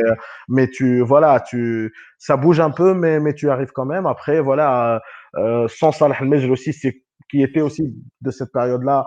mais 0.49 0.69
tu 0.69 1.01
voilà, 1.01 1.41
tu 1.41 1.95
ça 2.19 2.37
bouge 2.37 2.61
un 2.61 2.71
peu, 2.71 2.93
mais 2.93 3.21
mais 3.21 3.33
tu 3.35 3.49
arrives 3.49 3.71
quand 3.73 3.87
même. 3.87 4.05
Après 4.05 4.41
voilà, 4.41 5.01
euh, 5.37 5.67
sans 5.69 5.93
Salah 5.93 6.17
El 6.21 6.29
Mejri 6.29 6.51
aussi, 6.51 6.73
c'est 6.75 7.03
qui 7.31 7.43
était 7.43 7.63
aussi 7.63 7.85
de 8.21 8.31
cette 8.31 8.53
période-là 8.53 9.07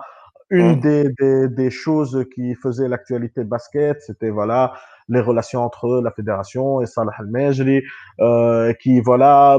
une 0.49 0.75
Mhm. 0.75 0.79
des, 0.79 1.09
des, 1.19 1.49
des 1.49 1.69
choses 1.69 2.25
qui 2.33 2.55
faisait 2.55 2.87
l'actualité 2.87 3.43
basket, 3.43 4.01
c'était 4.01 4.29
voilà 4.29 4.73
les 5.09 5.19
relations 5.21 5.61
entre 5.63 6.01
la 6.03 6.11
fédération 6.11 6.81
et 6.81 6.85
Salah 6.85 7.11
Al 7.17 7.27
Mejri, 7.27 7.81
euh, 8.21 8.73
qui 8.81 8.99
voilà, 9.01 9.57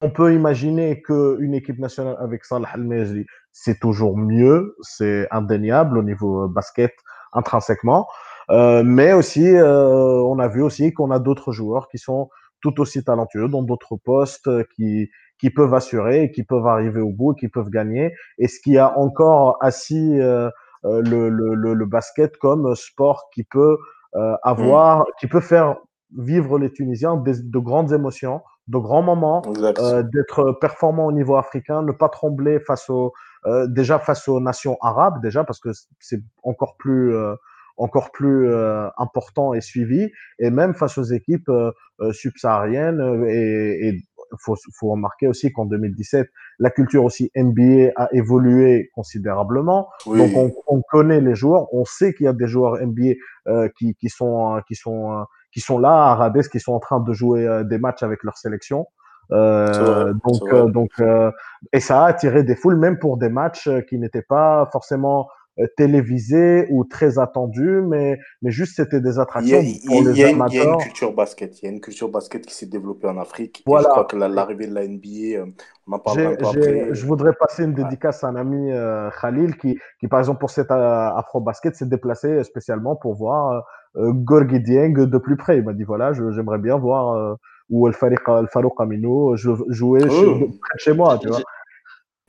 on 0.00 0.10
peut 0.10 0.32
imaginer 0.32 1.02
qu'une 1.02 1.54
équipe 1.54 1.78
nationale 1.78 2.16
avec 2.20 2.44
Salah 2.44 2.68
Al 2.72 2.82
Mejri, 2.82 3.26
c'est 3.52 3.80
toujours 3.80 4.16
mieux, 4.16 4.76
c'est 4.80 5.26
indéniable 5.32 5.98
au 5.98 6.02
niveau 6.02 6.44
euh, 6.44 6.48
basket 6.48 6.92
intrinsèquement, 7.32 8.06
euh, 8.50 8.82
mais 8.84 9.12
aussi 9.12 9.46
euh, 9.46 10.22
on 10.22 10.38
a 10.38 10.48
vu 10.48 10.62
aussi 10.62 10.92
qu'on 10.94 11.10
a 11.10 11.18
d'autres 11.18 11.52
joueurs 11.52 11.88
qui 11.88 11.98
sont 11.98 12.30
tout 12.60 12.80
aussi 12.80 13.02
talentueux 13.04 13.48
dans 13.48 13.62
d'autres 13.62 13.96
postes, 13.96 14.46
euh, 14.48 14.64
qui 14.76 15.10
qui 15.38 15.50
peuvent 15.50 15.74
assurer, 15.74 16.30
qui 16.32 16.42
peuvent 16.42 16.66
arriver 16.66 17.00
au 17.00 17.10
bout, 17.10 17.34
qui 17.34 17.48
peuvent 17.48 17.70
gagner. 17.70 18.14
Et 18.38 18.48
ce 18.48 18.60
qui 18.60 18.76
a 18.78 18.98
encore 18.98 19.56
assis 19.60 20.20
euh, 20.20 20.50
euh, 20.84 21.00
le, 21.02 21.28
le, 21.28 21.54
le, 21.54 21.74
le 21.74 21.86
basket 21.86 22.36
comme 22.36 22.74
sport 22.74 23.30
qui 23.34 23.44
peut 23.44 23.78
euh, 24.16 24.34
avoir, 24.42 25.04
qui 25.20 25.26
peut 25.26 25.40
faire 25.40 25.76
vivre 26.16 26.58
les 26.58 26.72
Tunisiens 26.72 27.16
des- 27.16 27.42
de 27.42 27.58
grandes 27.58 27.92
émotions, 27.92 28.40
de 28.68 28.78
grands 28.78 29.02
moments, 29.02 29.42
euh, 29.78 30.02
d'être 30.02 30.52
performant 30.60 31.06
au 31.06 31.12
niveau 31.12 31.36
africain, 31.36 31.82
ne 31.82 31.92
pas 31.92 32.08
trembler 32.08 32.60
face 32.60 32.88
aux 32.90 33.12
euh, 33.46 33.66
déjà 33.68 33.98
face 33.98 34.26
aux 34.28 34.40
nations 34.40 34.76
arabes 34.82 35.20
déjà 35.22 35.44
parce 35.44 35.60
que 35.60 35.70
c'est 36.00 36.20
encore 36.42 36.76
plus 36.76 37.14
euh, 37.14 37.34
encore 37.76 38.10
plus 38.10 38.48
euh, 38.50 38.88
important 38.96 39.54
et 39.54 39.60
suivi 39.60 40.10
et 40.40 40.50
même 40.50 40.74
face 40.74 40.98
aux 40.98 41.04
équipes 41.04 41.48
euh, 41.48 41.70
subsahariennes 42.12 43.24
et 43.28 43.88
et 43.88 44.02
faut 44.38 44.56
faut 44.74 44.90
remarquer 44.90 45.26
aussi 45.26 45.52
qu'en 45.52 45.64
2017 45.64 46.28
la 46.58 46.70
culture 46.70 47.04
aussi 47.04 47.30
NBA 47.36 47.92
a 47.96 48.08
évolué 48.12 48.90
considérablement. 48.94 49.88
Oui. 50.06 50.18
Donc 50.18 50.36
on, 50.36 50.76
on 50.76 50.82
connaît 50.82 51.20
les 51.20 51.34
joueurs, 51.34 51.72
on 51.72 51.84
sait 51.84 52.14
qu'il 52.14 52.24
y 52.24 52.28
a 52.28 52.32
des 52.32 52.46
joueurs 52.46 52.78
NBA 52.80 53.14
euh, 53.46 53.68
qui, 53.76 53.94
qui 53.94 54.08
sont 54.08 54.56
euh, 54.56 54.60
qui 54.66 54.74
sont 54.74 55.12
euh, 55.12 55.24
qui 55.52 55.60
sont 55.60 55.78
là 55.78 56.10
à 56.10 56.14
Rades, 56.14 56.48
qui 56.48 56.60
sont 56.60 56.72
en 56.72 56.80
train 56.80 57.00
de 57.00 57.12
jouer 57.12 57.62
des 57.64 57.78
matchs 57.78 58.02
avec 58.02 58.22
leur 58.22 58.36
sélection. 58.36 58.86
Euh, 59.30 59.66
vrai, 59.66 60.12
donc 60.24 60.52
euh, 60.52 60.70
donc 60.70 60.90
euh, 61.00 61.30
et 61.74 61.80
ça 61.80 62.04
a 62.04 62.08
attiré 62.08 62.44
des 62.44 62.56
foules 62.56 62.76
même 62.76 62.98
pour 62.98 63.18
des 63.18 63.28
matchs 63.28 63.68
qui 63.88 63.98
n'étaient 63.98 64.22
pas 64.22 64.66
forcément 64.72 65.28
euh, 65.60 65.66
télévisés 65.76 66.66
ou 66.70 66.84
très 66.84 67.18
attendus, 67.18 67.80
mais 67.82 68.18
mais 68.42 68.50
juste 68.50 68.76
c'était 68.76 69.00
des 69.00 69.18
attractions 69.18 69.60
il 69.60 69.80
pour 69.86 69.96
y 69.96 69.98
a- 69.98 70.02
les 70.02 70.10
il 70.10 70.18
y 70.18 70.24
a 70.24 70.30
une, 70.30 70.44
il 70.48 70.54
y 70.54 70.58
a 70.58 70.62
une 70.62 70.68
amateurs. 70.68 70.78
culture 70.78 71.12
basket. 71.12 71.60
Il 71.60 71.64
y 71.66 71.68
a 71.68 71.72
une 71.72 71.80
culture 71.80 72.08
basket 72.08 72.46
qui 72.46 72.54
s'est 72.54 72.66
développée 72.66 73.08
en 73.08 73.18
Afrique. 73.18 73.60
Et 73.60 73.62
je 73.66 73.70
Voilà. 73.70 73.88
crois 73.88 74.04
que 74.04 74.16
la- 74.16 74.28
l'arrivée 74.28 74.66
de 74.66 74.74
la 74.74 74.84
NBA, 74.84 75.38
euh, 75.40 75.46
on 75.86 75.92
en 75.94 75.98
parlera 75.98 76.30
un 76.32 76.36
peu 76.36 76.46
après. 76.46 76.88
je 76.94 77.06
voudrais 77.06 77.32
passer 77.32 77.64
une 77.64 77.74
dédicace 77.74 78.22
à 78.24 78.28
un 78.28 78.36
ami 78.36 78.70
euh, 78.70 79.10
Khalil 79.20 79.56
qui, 79.56 79.78
qui, 80.00 80.06
par 80.08 80.18
exemple, 80.20 80.38
pour 80.40 80.50
cet 80.50 80.70
Afro-Basket, 80.70 81.74
s'est 81.74 81.86
déplacé 81.86 82.42
spécialement 82.44 82.96
pour 82.96 83.14
voir 83.14 83.64
euh, 83.96 84.12
Gorgui 84.12 84.60
Dieng 84.60 84.92
de 85.06 85.18
plus 85.18 85.36
près. 85.36 85.58
Il 85.58 85.64
m'a 85.64 85.72
dit 85.72 85.84
voilà, 85.84 86.12
j'aimerais 86.12 86.58
bien 86.58 86.76
voir 86.76 87.14
euh, 87.16 87.34
où 87.70 87.86
El 87.88 87.94
Farouk 87.94 88.80
Amino 88.80 89.36
jouer 89.36 90.00
chez, 90.00 90.06
Oh. 90.26 90.34
de 90.38 90.44
près 90.44 90.74
de 90.76 90.78
chez 90.80 90.92
moi, 90.94 91.18
tu 91.18 91.28
vois. 91.28 91.38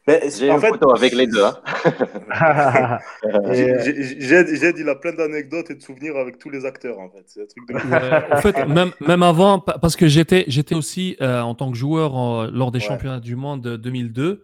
Mais 0.09 0.29
J'ai 0.37 0.49
en 0.49 0.55
une 0.55 0.61
fait, 0.61 0.67
photo 0.69 0.95
avec 0.95 1.13
les 1.13 1.27
deux. 1.27 1.43
hein. 1.43 1.57
J'ai- 3.51 4.19
Jed, 4.55 4.75
il 4.77 4.89
a 4.89 4.95
plein 4.95 5.13
d'anecdotes 5.13 5.69
et 5.71 5.75
de 5.75 5.81
souvenirs 5.81 6.15
avec 6.17 6.37
tous 6.39 6.49
les 6.49 6.65
acteurs, 6.65 6.99
en 6.99 7.09
fait. 7.09 7.23
C'est 7.27 7.41
un 7.41 7.45
truc 7.45 7.67
de. 7.67 7.73
Ouais, 7.75 8.33
en 8.33 8.37
fait, 8.41 8.65
même, 8.67 8.91
même 9.01 9.23
avant, 9.23 9.59
pa- 9.59 9.77
parce 9.79 9.95
que 9.95 10.07
j'étais, 10.07 10.45
j'étais 10.47 10.75
aussi 10.75 11.15
euh, 11.21 11.41
en 11.41 11.53
tant 11.55 11.71
que 11.71 11.77
joueur 11.77 12.15
en- 12.15 12.45
lors 12.45 12.71
des 12.71 12.79
Ouais. 12.79 12.85
championnats 12.85 13.19
du 13.19 13.35
monde 13.35 13.61
de 13.61 13.75
2002. 13.77 14.43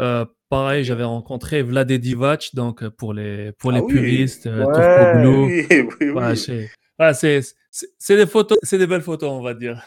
Euh, 0.00 0.24
pareil, 0.48 0.84
j'avais 0.84 1.04
rencontré 1.04 1.62
Vlade 1.62 1.92
Divac, 1.92 2.50
donc 2.54 2.82
euh, 2.82 2.90
pour 2.90 3.12
les, 3.12 3.52
pour 3.52 3.70
Ah 3.72 3.74
les 3.76 3.80
oui. 3.80 3.92
puristes, 3.92 4.46
euh, 4.46 4.64
Ouais. 4.64 5.26
Oui, 5.26 5.66
oui, 5.70 5.86
oui. 6.00 6.08
Ouais, 6.10 6.36
c'est, 6.36 6.70
ouais, 6.98 7.14
c'est, 7.14 7.40
c'est, 7.70 7.88
c'est 7.98 8.16
des 8.16 8.26
photos, 8.26 8.58
c'est 8.62 8.78
des 8.78 8.86
belles 8.86 9.02
photos, 9.02 9.30
on 9.30 9.42
va 9.42 9.54
dire. 9.54 9.82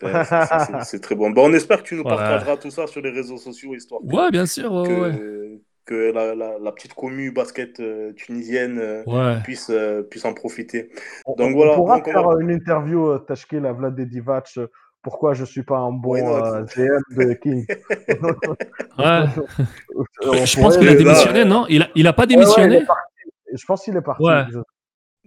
C'est- 0.00 0.84
c'est- 0.84 1.00
très 1.00 1.14
bon. 1.14 1.30
Bon, 1.30 1.48
on 1.50 1.52
espère 1.54 1.82
que 1.82 1.88
tu 1.88 1.94
nous 1.94 2.02
Voilà. 2.02 2.18
partageras 2.18 2.56
tout 2.58 2.70
ça 2.70 2.86
sur 2.86 3.00
les 3.00 3.10
réseaux 3.10 3.38
sociaux, 3.38 3.74
histoire 3.74 4.00
que, 4.02 4.14
Ouais, 4.14 4.30
bien 4.30 4.46
sûr, 4.46 4.72
ouais, 4.72 4.86
que, 4.88 5.00
ouais. 5.00 5.60
que 5.86 6.12
la, 6.12 6.34
la- 6.34 6.58
la 6.58 6.72
petite 6.72 6.92
commu 6.94 7.30
basket 7.30 7.80
euh, 7.80 8.12
tunisienne 8.12 8.78
euh, 8.78 9.02
Ouais. 9.06 9.40
puisse, 9.42 9.70
euh, 9.70 10.02
puisse 10.02 10.24
en 10.24 10.34
profiter. 10.34 10.90
on, 11.24 11.34
Donc 11.34 11.50
on 11.50 11.52
voilà, 11.54 11.74
pourra 11.74 11.96
donc 11.96 12.08
on 12.08 12.12
faire 12.12 12.28
va- 12.28 12.34
euh, 12.34 12.38
une 12.40 12.50
interview 12.50 13.06
euh, 13.08 13.18
Tashkil 13.18 13.64
à 13.64 13.72
Vlad 13.72 13.98
Divac. 13.98 14.48
euh, 14.58 14.66
Pourquoi 15.02 15.34
je 15.34 15.44
suis 15.44 15.62
pas 15.62 15.76
un 15.78 15.92
bon 15.92 16.16
euh, 16.16 16.64
GM 16.64 17.00
de 17.16 17.32
King 17.42 17.64
Je 18.98 20.60
pense 20.60 20.76
qu'il 20.76 20.88
a 20.88 20.94
démissionné, 20.94 21.40
euh, 21.40 21.44
non? 21.44 21.64
Il 21.68 21.82
a, 21.82 21.88
il 21.94 22.06
a 22.08 22.12
pas 22.12 22.22
Ouais, 22.24 22.28
ouais, 22.28 22.34
il 22.34 22.38
démissionné? 22.40 22.76
est 22.78 22.86
parti. 22.86 23.02
Je 23.54 23.64
pense 23.64 23.82
qu'il 23.84 23.96
est 23.96 24.00
parti. 24.02 24.22
Ouais. 24.24 24.42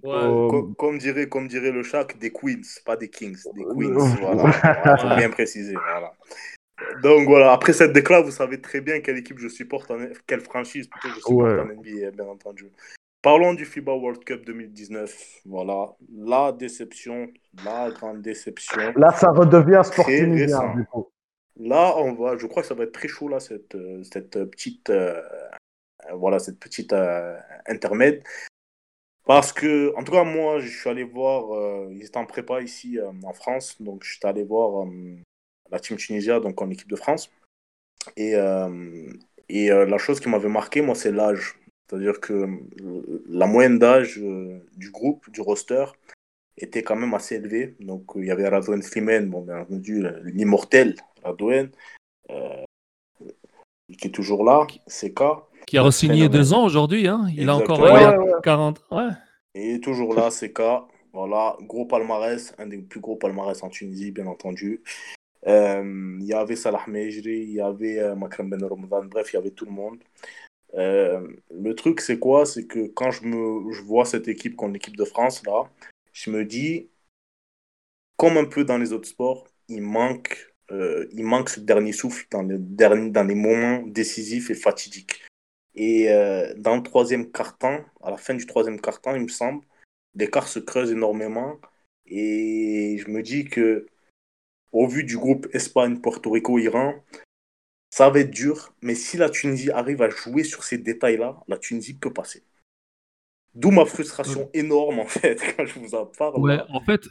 Ouais. 0.04 0.12
Euh, 0.14 0.48
Co- 0.50 0.74
comme, 0.78 0.98
dirait, 0.98 1.28
comme 1.30 1.48
dirait 1.48 1.72
le 1.72 1.84
Shaq, 1.84 2.18
des 2.20 2.32
Queens, 2.32 2.62
pas 2.86 2.96
des 2.96 3.10
Kings, 3.10 3.38
des 3.56 3.64
Queens. 3.64 4.16
Voilà, 4.22 4.44
il 4.46 5.02
faut 5.02 5.08
Ouais. 5.08 5.16
bien 5.18 5.30
préciser. 5.30 5.74
Voilà. 5.74 6.14
Donc 7.04 7.28
voilà, 7.28 7.52
après 7.52 7.74
cette 7.74 7.92
déclaration, 7.92 8.26
vous 8.30 8.36
savez 8.36 8.62
très 8.62 8.80
bien 8.82 9.02
quelle 9.02 9.18
équipe 9.18 9.38
je 9.40 9.50
supporte, 9.50 9.92
en, 9.92 9.98
quelle 10.26 10.40
franchise 10.42 10.88
plutôt 10.88 11.10
je 11.10 11.16
supporte 11.16 11.36
Ouais. 11.42 11.60
en 11.60 11.66
NBA, 11.66 12.12
bien 12.12 12.26
entendu. 12.26 12.72
Parlons 13.22 13.54
du 13.54 13.66
FIBA 13.66 13.92
World 13.94 14.24
Cup 14.24 14.46
2019. 14.46 15.14
Voilà, 15.46 15.92
la 16.18 16.54
déception, 16.54 17.28
la 17.66 17.92
grande 17.92 18.22
déception. 18.22 18.94
Là, 18.96 19.12
ça 19.12 19.30
redevient 19.32 19.82
sport 19.84 20.06
Très 20.06 20.20
tunisien, 20.20 20.60
récent. 20.60 20.74
du 20.76 20.86
coup. 20.86 21.10
Là, 21.58 21.96
on 21.98 22.14
va, 22.14 22.38
je 22.38 22.48
crois 22.48 22.62
que 22.62 22.68
ça 22.70 22.76
va 22.76 22.86
être 22.86 22.94
très 22.94 23.10
chaud 23.10 23.28
là, 23.28 23.42
cette, 23.42 23.76
euh, 23.76 24.02
cette 24.04 24.46
petite, 24.46 24.90
euh, 24.90 25.22
euh, 26.10 26.14
voilà, 26.14 26.40
cette 26.40 26.58
petite 26.62 26.94
euh, 26.94 27.36
intermède. 27.68 28.24
Parce 29.30 29.54
que, 29.54 29.94
en 29.96 30.04
tout 30.04 30.12
cas, 30.12 30.24
moi, 30.24 30.60
je 30.60 30.68
suis 30.76 30.90
allé 30.90 31.04
voir, 31.04 31.54
euh, 31.54 31.88
ils 31.92 32.04
étaient 32.04 32.18
en 32.18 32.26
prépa 32.26 32.64
ici 32.64 32.98
euh, 32.98 33.12
en 33.24 33.32
France, 33.32 33.80
donc 33.80 34.04
je 34.04 34.14
suis 34.14 34.26
allé 34.26 34.44
voir 34.44 34.88
euh, 34.88 35.18
la 35.70 35.80
team 35.80 35.98
Tunisia, 35.98 36.40
donc 36.40 36.60
en 36.60 36.72
équipe 36.72 36.90
de 36.90 36.96
France. 36.96 37.32
Et, 38.18 38.34
et 39.50 39.68
la 39.70 39.98
chose 40.00 40.20
qui 40.20 40.30
m'avait 40.30 40.50
marqué, 40.50 40.82
moi, 40.82 40.96
c'est 40.96 41.12
l'âge. 41.12 41.60
C'est-à-dire 41.88 42.20
que 42.20 42.48
la 43.28 43.46
moyenne 43.46 43.78
d'âge 43.78 44.18
du 44.18 44.90
groupe, 44.90 45.30
du 45.30 45.42
roster, 45.42 45.86
était 46.58 46.82
quand 46.82 46.96
même 46.96 47.14
assez 47.14 47.36
élevée. 47.36 47.76
Donc, 47.82 48.14
il 48.16 48.26
y 48.26 48.32
avait 48.32 48.48
Radouane 48.48 48.82
Slimane, 48.82 49.30
bon, 49.30 49.42
bien 49.42 49.60
entendu, 49.60 50.08
l'immortel 50.24 50.96
Radouane, 51.24 51.70
euh, 52.32 52.64
qui 53.96 54.08
est 54.08 54.12
toujours 54.12 54.44
là, 54.44 54.66
CK. 54.88 55.22
Qui 55.70 55.78
a 55.78 55.84
re-signé 55.84 56.30
deux 56.30 56.54
ans 56.54 56.66
aujourd'hui, 56.66 57.08
hein. 57.08 57.28
Il 57.38 57.48
a 57.48 57.56
encore 57.56 57.78
Exactement. 57.88 58.00
il 58.00 58.02
y 58.02 58.06
a 58.06 58.20
Ouais, 58.20 58.26
ouais, 58.26 58.34
ouais. 58.34 58.42
40. 58.44 58.82
Ouais. 58.90 59.10
Et 59.54 59.80
toujours 59.80 60.16
là, 60.16 60.30
CK. 60.32 60.62
Voilà, 61.14 61.58
gros 61.62 61.86
palmarès, 61.86 62.56
un 62.58 62.66
des 62.66 62.80
plus 62.80 63.00
gros 63.00 63.18
palmarès 63.18 63.62
en 63.62 63.70
Tunisie, 63.70 64.10
bien 64.10 64.26
entendu. 64.26 64.82
Euh, 65.46 66.18
Il 66.20 66.26
y 66.26 66.34
avait 66.34 66.56
Salah 66.56 66.84
Mejri, 66.88 67.42
il 67.42 67.52
y 67.52 67.62
avait 67.62 68.00
euh, 68.00 68.16
Makram 68.16 68.50
Ben 68.50 68.64
Ramadan, 68.64 69.06
bref, 69.06 69.32
il 69.32 69.36
y 69.36 69.40
avait 69.40 69.52
tout 69.52 69.66
le 69.66 69.72
monde. 69.72 70.00
Euh, 70.74 71.28
le 71.52 71.76
truc, 71.76 72.02
c'est 72.02 72.18
quoi? 72.18 72.48
C'est 72.48 72.66
que 72.66 72.88
quand 72.88 73.12
je, 73.12 73.26
me, 73.26 73.72
je 73.72 73.84
vois 73.84 74.06
cette 74.06 74.28
équipe 74.28 74.56
contre 74.56 74.74
l'équipe 74.74 74.98
de 74.98 75.06
France, 75.06 75.46
là, 75.46 75.70
je 76.14 76.32
me 76.32 76.46
dis, 76.46 76.90
comme 78.18 78.38
un 78.38 78.46
peu 78.46 78.64
dans 78.64 78.80
les 78.80 78.92
autres 78.92 79.08
sports, 79.08 79.46
il 79.68 79.84
manque, 79.84 80.52
euh, 80.72 81.08
il 81.12 81.26
manque 81.26 81.50
ce 81.50 81.60
dernier 81.60 81.92
souffle 81.92 82.26
dans 82.32 82.42
les, 82.42 82.58
derniers, 82.58 83.12
dans 83.12 83.24
les 83.24 83.36
moments 83.36 83.84
décisifs 83.86 84.50
et 84.50 84.56
fatidiques. 84.56 85.22
Et 85.82 86.12
euh, 86.12 86.54
dans 86.58 86.76
le 86.76 86.84
troisième 86.84 87.32
quart-temps, 87.32 87.80
à 88.04 88.12
la 88.12 88.18
fin 88.18 88.34
du 88.34 88.46
troisième 88.46 88.82
quart-temps, 88.82 89.16
il 89.16 89.22
me 89.22 89.28
semble, 89.30 89.64
l'écart 90.14 90.50
se 90.50 90.60
creuse 90.60 90.92
énormément. 90.92 91.58
Et 92.06 92.98
je 93.00 93.10
me 93.10 93.24
dis 93.24 93.46
que, 93.46 93.86
au 94.74 94.90
vu 94.90 95.06
du 95.06 95.18
groupe 95.18 95.48
Espagne, 95.54 96.02
Porto 96.02 96.32
Rico, 96.32 96.60
Iran, 96.60 96.96
ça 97.92 98.10
va 98.10 98.20
être 98.20 98.30
dur. 98.30 98.74
Mais 98.82 98.94
si 98.94 99.16
la 99.16 99.30
Tunisie 99.30 99.72
arrive 99.72 100.02
à 100.02 100.10
jouer 100.10 100.44
sur 100.44 100.66
ces 100.66 100.78
détails-là, 100.78 101.40
la 101.48 101.58
Tunisie 101.58 101.94
peut 101.94 102.12
passer. 102.12 102.44
D'où 103.56 103.72
ma 103.72 103.86
frustration 103.86 104.50
énorme, 104.54 105.00
en 105.00 105.06
fait, 105.06 105.40
quand 105.56 105.66
je 105.66 105.80
vous 105.80 105.96
en 105.96 106.08
parle. 106.08 106.42
Ouais, 106.42 106.60
en 106.68 106.82
fait, 106.82 107.08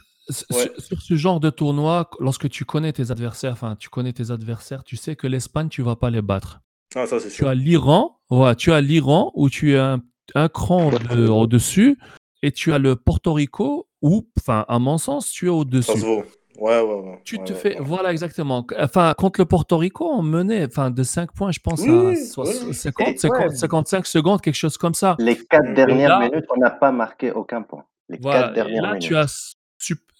Ouais. 0.51 0.71
sur, 0.77 1.01
ce 1.01 1.15
genre 1.15 1.39
de 1.39 1.49
tournoi, 1.49 2.07
lorsque 2.19 2.47
tu 2.49 2.65
connais 2.65 2.93
tes 2.93 3.09
adversaires, 3.09 3.53
enfin, 3.53 3.75
tu 3.75 3.89
connais 3.89 4.13
tes 4.13 4.29
adversaires, 4.29 4.83
tu 4.83 4.95
sais 4.95 5.15
que 5.15 5.25
l'Espagne, 5.25 5.69
tu 5.69 5.81
vas 5.81 5.95
pas 5.95 6.11
les 6.11 6.21
battre. 6.21 6.61
Ah, 6.93 7.07
ça, 7.07 7.19
c'est 7.19 7.29
Tu 7.29 7.37
sûr. 7.37 7.47
as 7.47 7.55
l'Iran, 7.55 8.18
ouais, 8.29 8.55
tu 8.55 8.71
as 8.71 8.81
l'Iran 8.81 9.31
où 9.35 9.49
tu 9.49 9.73
es 9.73 9.77
un, 9.79 10.01
un 10.35 10.47
cran 10.49 10.89
de- 10.91 11.27
au-dessus, 11.27 11.97
et 12.41 12.51
tu 12.51 12.73
as 12.73 12.77
le 12.79 12.95
Porto 12.95 13.33
Rico 13.33 13.87
où, 14.01 14.25
enfin, 14.39 14.65
à 14.67 14.79
mon 14.79 14.97
sens, 14.97 15.29
tu 15.31 15.47
es 15.47 15.49
au-dessus. 15.49 15.91
Ouais, 16.01 16.81
ouais, 16.81 16.81
ouais. 16.81 17.21
Tu 17.23 17.37
ouais, 17.37 17.43
te 17.45 17.53
ouais, 17.53 17.59
fais, 17.59 17.75
ouais. 17.79 17.85
voilà 17.85 18.11
exactement. 18.11 18.65
Enfin, 18.77 19.13
contre 19.17 19.39
le 19.39 19.45
Porto 19.45 19.77
Rico, 19.77 20.09
on 20.11 20.21
menait, 20.21 20.65
enfin, 20.65 20.91
de 20.91 21.03
5 21.03 21.31
points, 21.33 21.51
je 21.51 21.59
pense, 21.61 21.81
Oui, 21.81 21.89
à 21.89 21.93
oui, 22.09 22.17
soix- 22.17 22.45
oui. 22.67 22.73
50, 22.73 23.07
Et- 23.07 23.17
50, 23.17 23.49
ouais. 23.49 23.55
55 23.55 24.05
secondes, 24.05 24.41
quelque 24.41 24.55
chose 24.55 24.77
comme 24.77 24.93
ça. 24.93 25.15
Les 25.19 25.37
quatre 25.37 25.69
Et 25.69 25.73
dernières 25.73 26.19
là- 26.19 26.29
minutes, 26.29 26.45
on 26.53 26.59
n'a 26.59 26.69
pas 26.69 26.91
marqué 26.91 27.31
aucun 27.31 27.61
point. 27.61 27.85
Les 28.09 28.17
Voilà. 28.21 28.41
quatre 28.43 28.53
dernières 28.55 28.81
là, 28.83 28.87
minutes. 28.89 29.03
tu 29.03 29.15
as, 29.15 29.53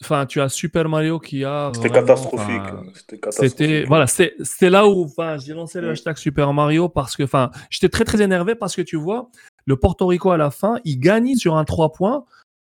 enfin, 0.01 0.25
tu 0.25 0.39
as 0.41 0.49
Super 0.49 0.87
Mario 0.89 1.19
qui 1.19 1.43
a 1.43 1.71
C'était 1.73 1.89
catastrophique. 1.89 2.61
C'était 3.31 3.83
voilà, 3.85 4.07
c'était 4.07 4.69
là 4.69 4.87
où 4.87 5.07
j'ai 5.45 5.53
lancé 5.53 5.81
le 5.81 5.89
hashtag 5.91 6.17
Super 6.17 6.53
Mario 6.53 6.89
parce 6.89 7.15
que 7.15 7.23
enfin, 7.23 7.51
j'étais 7.69 7.89
très 7.89 8.05
très 8.05 8.21
énervé 8.21 8.55
parce 8.55 8.75
que 8.75 8.81
tu 8.81 8.95
vois, 8.97 9.29
le 9.65 9.75
Porto 9.77 10.07
Rico 10.07 10.31
à 10.31 10.37
la 10.37 10.51
fin, 10.51 10.79
il 10.85 10.99
gagne 10.99 11.35
sur 11.35 11.55
un 11.57 11.65
3 11.65 11.91
points 11.91 12.25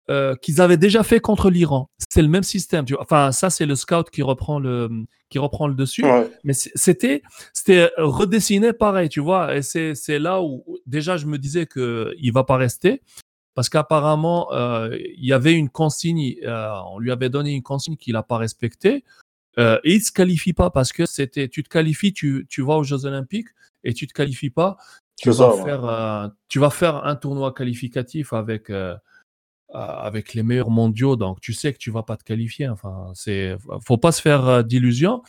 euh, 0.09 0.35
qu'ils 0.35 0.59
avaient 0.59 0.77
déjà 0.77 1.03
fait 1.03 1.19
contre 1.19 1.49
l'Iran. 1.49 1.89
C'est 2.09 2.21
le 2.21 2.27
même 2.27 2.43
système, 2.43 2.83
tu 2.85 2.93
vois. 2.93 3.03
Enfin, 3.03 3.31
ça 3.31 3.49
c'est 3.49 3.65
le 3.65 3.75
scout 3.75 4.09
qui 4.09 4.21
reprend 4.23 4.59
le 4.59 4.89
qui 5.29 5.39
reprend 5.39 5.67
le 5.67 5.73
dessus, 5.75 6.03
Ouais. 6.03 6.29
mais 6.43 6.51
c'est- 6.51 6.71
c'était 6.75 7.21
c'était 7.53 7.89
redessiné 7.97 8.73
pareil, 8.73 9.07
tu 9.07 9.21
vois. 9.21 9.55
Et 9.55 9.61
c'est 9.61 9.95
c'est 9.95 10.19
là 10.19 10.41
où 10.41 10.65
déjà 10.85 11.15
je 11.15 11.25
me 11.27 11.37
disais 11.37 11.65
que 11.65 12.13
il 12.19 12.33
va 12.33 12.43
pas 12.43 12.57
rester 12.57 13.01
parce 13.53 13.69
qu'apparemment 13.69 14.53
euh, 14.53 14.97
il 15.17 15.25
y 15.25 15.33
avait 15.33 15.53
une 15.53 15.69
consigne, 15.69 16.35
euh, 16.43 16.71
on 16.87 16.99
lui 16.99 17.11
avait 17.11 17.29
donné 17.29 17.51
une 17.51 17.63
consigne 17.63 17.97
qu'il 17.97 18.15
a 18.15 18.23
pas 18.23 18.37
respectée. 18.37 19.03
Euh, 19.57 19.79
et 19.83 19.95
il 19.95 20.01
se 20.01 20.11
qualifie 20.11 20.53
pas 20.53 20.69
parce 20.69 20.93
que 20.93 21.05
c'était, 21.05 21.49
tu 21.49 21.63
te 21.63 21.69
qualifies, 21.69 22.13
tu, 22.13 22.47
tu 22.49 22.61
vas 22.61 22.75
aux 22.75 22.83
Jeux 22.83 23.05
Olympiques 23.05 23.49
et 23.83 23.93
tu 23.93 24.07
te 24.07 24.13
qualifies 24.13 24.49
pas, 24.49 24.77
tu 25.17 25.29
vas 25.29 25.51
ça, 25.51 25.63
faire, 25.63 26.31
tu 26.47 26.59
vas 26.59 26.69
faire 26.69 27.03
un 27.05 27.15
tournoi 27.15 27.53
qualificatif 27.53 28.33
avec 28.33 28.71
avec 29.73 30.33
les 30.33 30.43
meilleurs 30.43 30.69
mondiaux, 30.69 31.15
donc 31.15 31.39
tu 31.39 31.53
sais 31.53 31.71
que 31.71 31.77
tu 31.77 31.91
vas 31.91 32.03
pas 32.03 32.17
te 32.17 32.23
qualifier. 32.23 32.67
Enfin, 32.67 33.11
c'est, 33.13 33.55
faut 33.85 33.97
pas 33.97 34.11
se 34.11 34.21
faire 34.21 34.63
d'illusions. 34.63 35.21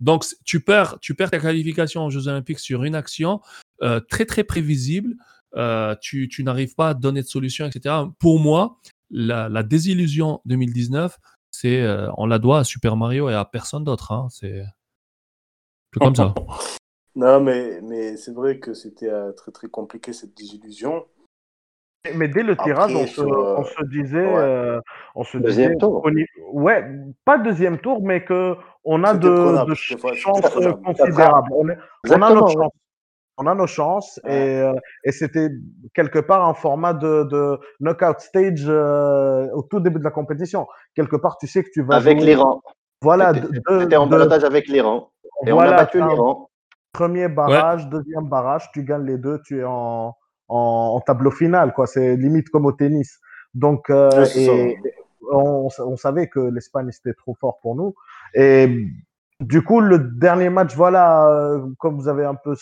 Donc 0.00 0.24
tu 0.44 0.60
perds, 0.60 0.98
tu 1.00 1.14
perds 1.14 1.30
ta 1.30 1.38
qualification 1.38 2.06
aux 2.06 2.10
Jeux 2.10 2.26
Olympiques 2.26 2.58
sur 2.58 2.84
une 2.84 2.94
action 2.94 3.40
euh, 3.82 4.00
très 4.00 4.24
très 4.24 4.44
prévisible. 4.44 5.14
Euh, 5.56 5.94
tu, 6.00 6.28
tu 6.28 6.44
n'arrives 6.44 6.74
pas 6.74 6.90
à 6.90 6.94
donner 6.94 7.22
de 7.22 7.26
solution, 7.26 7.66
etc. 7.66 7.94
Pour 8.18 8.38
moi, 8.38 8.78
la, 9.10 9.48
la 9.48 9.62
désillusion 9.62 10.40
2019, 10.44 11.18
c'est 11.50 11.82
euh, 11.82 12.08
on 12.16 12.26
la 12.26 12.38
doit 12.38 12.60
à 12.60 12.64
Super 12.64 12.96
Mario 12.96 13.28
et 13.28 13.34
à 13.34 13.44
personne 13.44 13.84
d'autre. 13.84 14.12
Hein. 14.12 14.28
C'est 14.30 14.62
comme 15.98 16.14
ça. 16.14 16.34
Non, 17.16 17.40
mais, 17.40 17.80
mais 17.82 18.16
c'est 18.16 18.32
vrai 18.32 18.60
que 18.60 18.72
c'était 18.72 19.10
euh, 19.10 19.32
très 19.32 19.50
très 19.50 19.66
compliqué 19.68 20.12
cette 20.12 20.36
désillusion. 20.36 21.06
Mais 22.14 22.28
dès 22.28 22.44
le 22.44 22.56
tirage, 22.56 22.92
Après, 22.92 23.02
on, 23.02 23.06
se, 23.08 23.20
euh, 23.20 23.56
on 23.58 23.64
se 23.64 23.84
disait, 23.90 24.24
ouais. 24.24 24.36
euh, 24.38 24.80
on 25.16 25.24
se 25.24 25.36
Deuxième 25.36 25.72
disait, 25.72 25.78
tour. 25.80 26.06
ouais, 26.52 26.88
pas 27.24 27.36
deuxième 27.38 27.78
tour, 27.80 28.00
mais 28.04 28.24
que 28.24 28.54
on 28.84 29.02
a 29.02 29.14
de, 29.14 29.74
chances 29.74 30.40
considérables. 30.84 31.48
On, 31.52 31.68
est- 31.68 31.78
on 32.08 32.22
a 32.22 32.32
ouais. 32.32 32.38
chances. 32.38 32.54
On 33.38 33.46
a 33.46 33.54
nos 33.54 33.66
chances 33.66 34.20
Ouais. 34.24 34.32
et, 34.34 34.60
euh, 34.60 34.72
et 35.04 35.12
c'était 35.12 35.48
quelque 35.94 36.18
part 36.18 36.46
un 36.46 36.54
format 36.54 36.92
de, 36.92 37.24
de 37.24 37.58
knockout 37.80 38.20
stage 38.20 38.64
euh, 38.68 39.46
au 39.54 39.62
tout 39.62 39.80
début 39.80 39.98
de 39.98 40.04
la 40.04 40.10
compétition. 40.10 40.66
Quelque 40.94 41.16
part, 41.16 41.38
tu 41.38 41.46
sais 41.46 41.62
que 41.64 41.70
tu 41.72 41.82
vas 41.82 41.96
Avec 41.96 42.18
jouer- 42.18 42.26
l'Iran. 42.26 42.60
Voilà, 43.02 43.32
C'était 43.34 43.96
en 43.96 44.06
balotage 44.06 44.44
avec 44.44 44.68
l'Iran. 44.68 45.10
Et 45.46 45.52
on 45.52 45.58
a 45.58 45.62
voilà, 45.64 45.76
battu 45.78 45.96
l'Iran. 45.98 46.50
premier 46.92 47.28
barrage, 47.28 47.88
deuxième 47.88 48.28
barrage, 48.28 48.70
tu 48.74 48.84
gagnes 48.84 49.06
les 49.06 49.16
deux, 49.16 49.40
tu 49.46 49.60
es 49.60 49.64
en, 49.64 50.14
en, 50.48 50.56
en 50.96 51.00
tableau 51.00 51.30
final, 51.30 51.72
quoi. 51.72 51.86
C'est 51.86 52.16
limite 52.16 52.50
comme 52.50 52.66
au 52.66 52.72
tennis. 52.72 53.18
Donc, 53.54 53.88
euh, 53.88 54.26
et 54.36 54.76
on, 55.32 55.68
on 55.78 55.96
savait 55.96 56.28
que 56.28 56.40
l'Espagne 56.40 56.90
c'était 56.92 57.14
trop 57.14 57.34
fort 57.40 57.58
pour 57.62 57.74
nous. 57.74 57.94
Et 58.34 58.86
du 59.40 59.62
coup, 59.64 59.80
le 59.80 59.98
dernier 59.98 60.50
match, 60.50 60.76
voilà, 60.76 61.26
euh, 61.30 61.60
comme 61.78 61.96
vous 61.96 62.08
avez 62.08 62.26
un 62.26 62.34
peu 62.34 62.54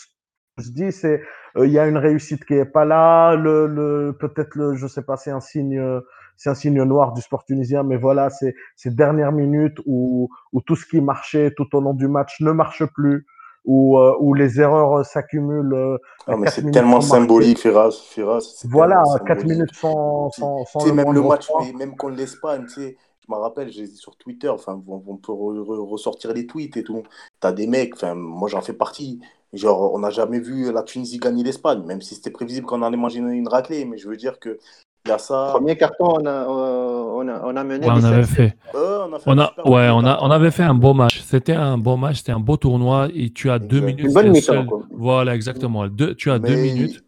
dit, 0.67 0.91
c'est 0.91 1.21
euh, 1.57 1.65
il 1.65 1.71
y 1.73 1.79
a 1.79 1.87
une 1.87 1.97
réussite 1.97 2.45
qui 2.45 2.53
est 2.55 2.65
pas 2.65 2.85
là. 2.85 3.35
Le, 3.35 3.67
le 3.67 4.15
peut-être 4.19 4.55
le, 4.55 4.75
je 4.75 4.87
sais 4.87 5.01
pas, 5.03 5.17
c'est 5.17 5.31
un 5.31 5.39
signe, 5.39 5.77
euh, 5.79 6.01
c'est 6.37 6.49
un 6.49 6.55
signe 6.55 6.81
noir 6.83 7.13
du 7.13 7.21
sport 7.21 7.45
tunisien, 7.45 7.83
mais 7.83 7.97
voilà, 7.97 8.29
c'est 8.29 8.55
ces 8.75 8.91
dernières 8.91 9.31
minutes 9.31 9.77
où 9.85 10.29
où 10.53 10.61
tout 10.61 10.75
ce 10.75 10.85
qui 10.85 11.01
marchait 11.01 11.51
tout 11.55 11.75
au 11.75 11.81
long 11.81 11.93
du 11.93 12.07
match 12.07 12.39
ne 12.41 12.51
marche 12.51 12.83
plus, 12.93 13.25
où 13.65 13.97
euh, 13.97 14.15
où 14.19 14.33
les 14.33 14.59
erreurs 14.61 15.05
s'accumulent. 15.05 15.73
euh, 15.73 15.97
Ah, 16.27 16.37
mais 16.37 16.47
c'est 16.47 16.69
tellement 16.71 17.01
symbolique, 17.01 17.59
Firas. 17.59 17.91
Firas 18.09 18.41
Voilà, 18.63 19.01
tellement 19.01 19.05
quatre 19.25 19.43
symbolique. 19.43 19.45
minutes 19.45 19.73
sans 19.75 20.29
sans, 20.31 20.65
sans 20.65 20.85
le 20.85 20.93
même 20.93 21.13
le 21.13 21.21
match, 21.23 21.53
mais 21.57 21.71
même 21.73 21.95
contre 21.95 22.15
l'Espagne, 22.15 22.65
tu 22.65 22.73
sais, 22.73 22.97
je 23.25 23.31
me 23.33 23.37
rappelle, 23.37 23.71
j'ai 23.71 23.85
sur 23.87 24.15
Twitter, 24.17 24.49
enfin, 24.49 24.81
on, 24.87 25.01
on 25.07 25.17
peut 25.17 25.31
re- 25.31 25.59
re- 25.63 25.89
ressortir 25.89 26.33
les 26.33 26.45
tweets 26.45 26.75
et 26.77 26.83
tout. 26.83 27.03
T'as 27.39 27.51
des 27.53 27.67
mecs, 27.67 27.95
enfin, 27.95 28.15
moi 28.15 28.49
j'en 28.49 28.61
fais 28.61 28.73
partie. 28.73 29.21
Genre, 29.53 29.93
on 29.93 29.99
n'a 29.99 30.11
jamais 30.11 30.39
vu 30.39 30.71
la 30.71 30.83
Tunisie 30.83 31.17
gagner 31.17 31.43
l'Espagne, 31.43 31.81
même 31.85 32.01
si 32.01 32.15
c'était 32.15 32.29
prévisible 32.29 32.67
qu'on 32.67 32.83
allait 32.83 32.97
manger 32.97 33.19
une, 33.19 33.47
raclée, 33.47 33.83
mais 33.85 33.97
je 33.97 34.07
veux 34.07 34.17
dire 34.17 34.39
que 34.39 34.59
il 35.05 35.09
y 35.09 35.11
a 35.11 35.17
ça. 35.17 35.49
Premier 35.53 35.77
carton, 35.77 36.17
on 36.19 36.25
a, 36.25 36.29
euh, 36.29 37.03
on 37.15 37.27
a, 37.27 37.41
on 37.45 37.55
a 37.55 37.63
mené 37.63 37.87
Ouais, 37.87 37.93
on 37.93 37.95
17. 37.95 38.13
avait 38.13 38.23
fait. 38.23 38.57
Euh, 38.75 39.07
on 39.09 39.13
a 39.13 39.19
fait 39.19 39.29
On 39.29 39.33
un 39.33 39.39
a, 39.39 39.47
super 39.47 39.65
ouais, 39.67 39.89
on 39.91 40.05
a, 40.05 40.19
on 40.21 40.29
avait 40.29 40.51
fait 40.51 40.63
un 40.63 40.73
beau 40.75 40.93
match. 40.93 41.21
C'était 41.21 41.53
un 41.55 41.77
beau 41.77 41.95
match, 41.95 42.17
c'était 42.17 42.33
un 42.33 42.39
beau 42.39 42.57
tournoi 42.57 43.07
et 43.15 43.31
tu 43.31 43.49
as 43.49 43.59
deux 43.59 43.79
minutes. 43.79 44.05
Une 44.05 44.13
bonne 44.13 44.29
mi-temps. 44.29 44.65
Voilà, 44.91 45.33
exactement. 45.35 45.87
Deux, 45.87 46.13
tu 46.15 46.29
as 46.29 46.37
deux 46.37 46.55
minutes 46.55 47.03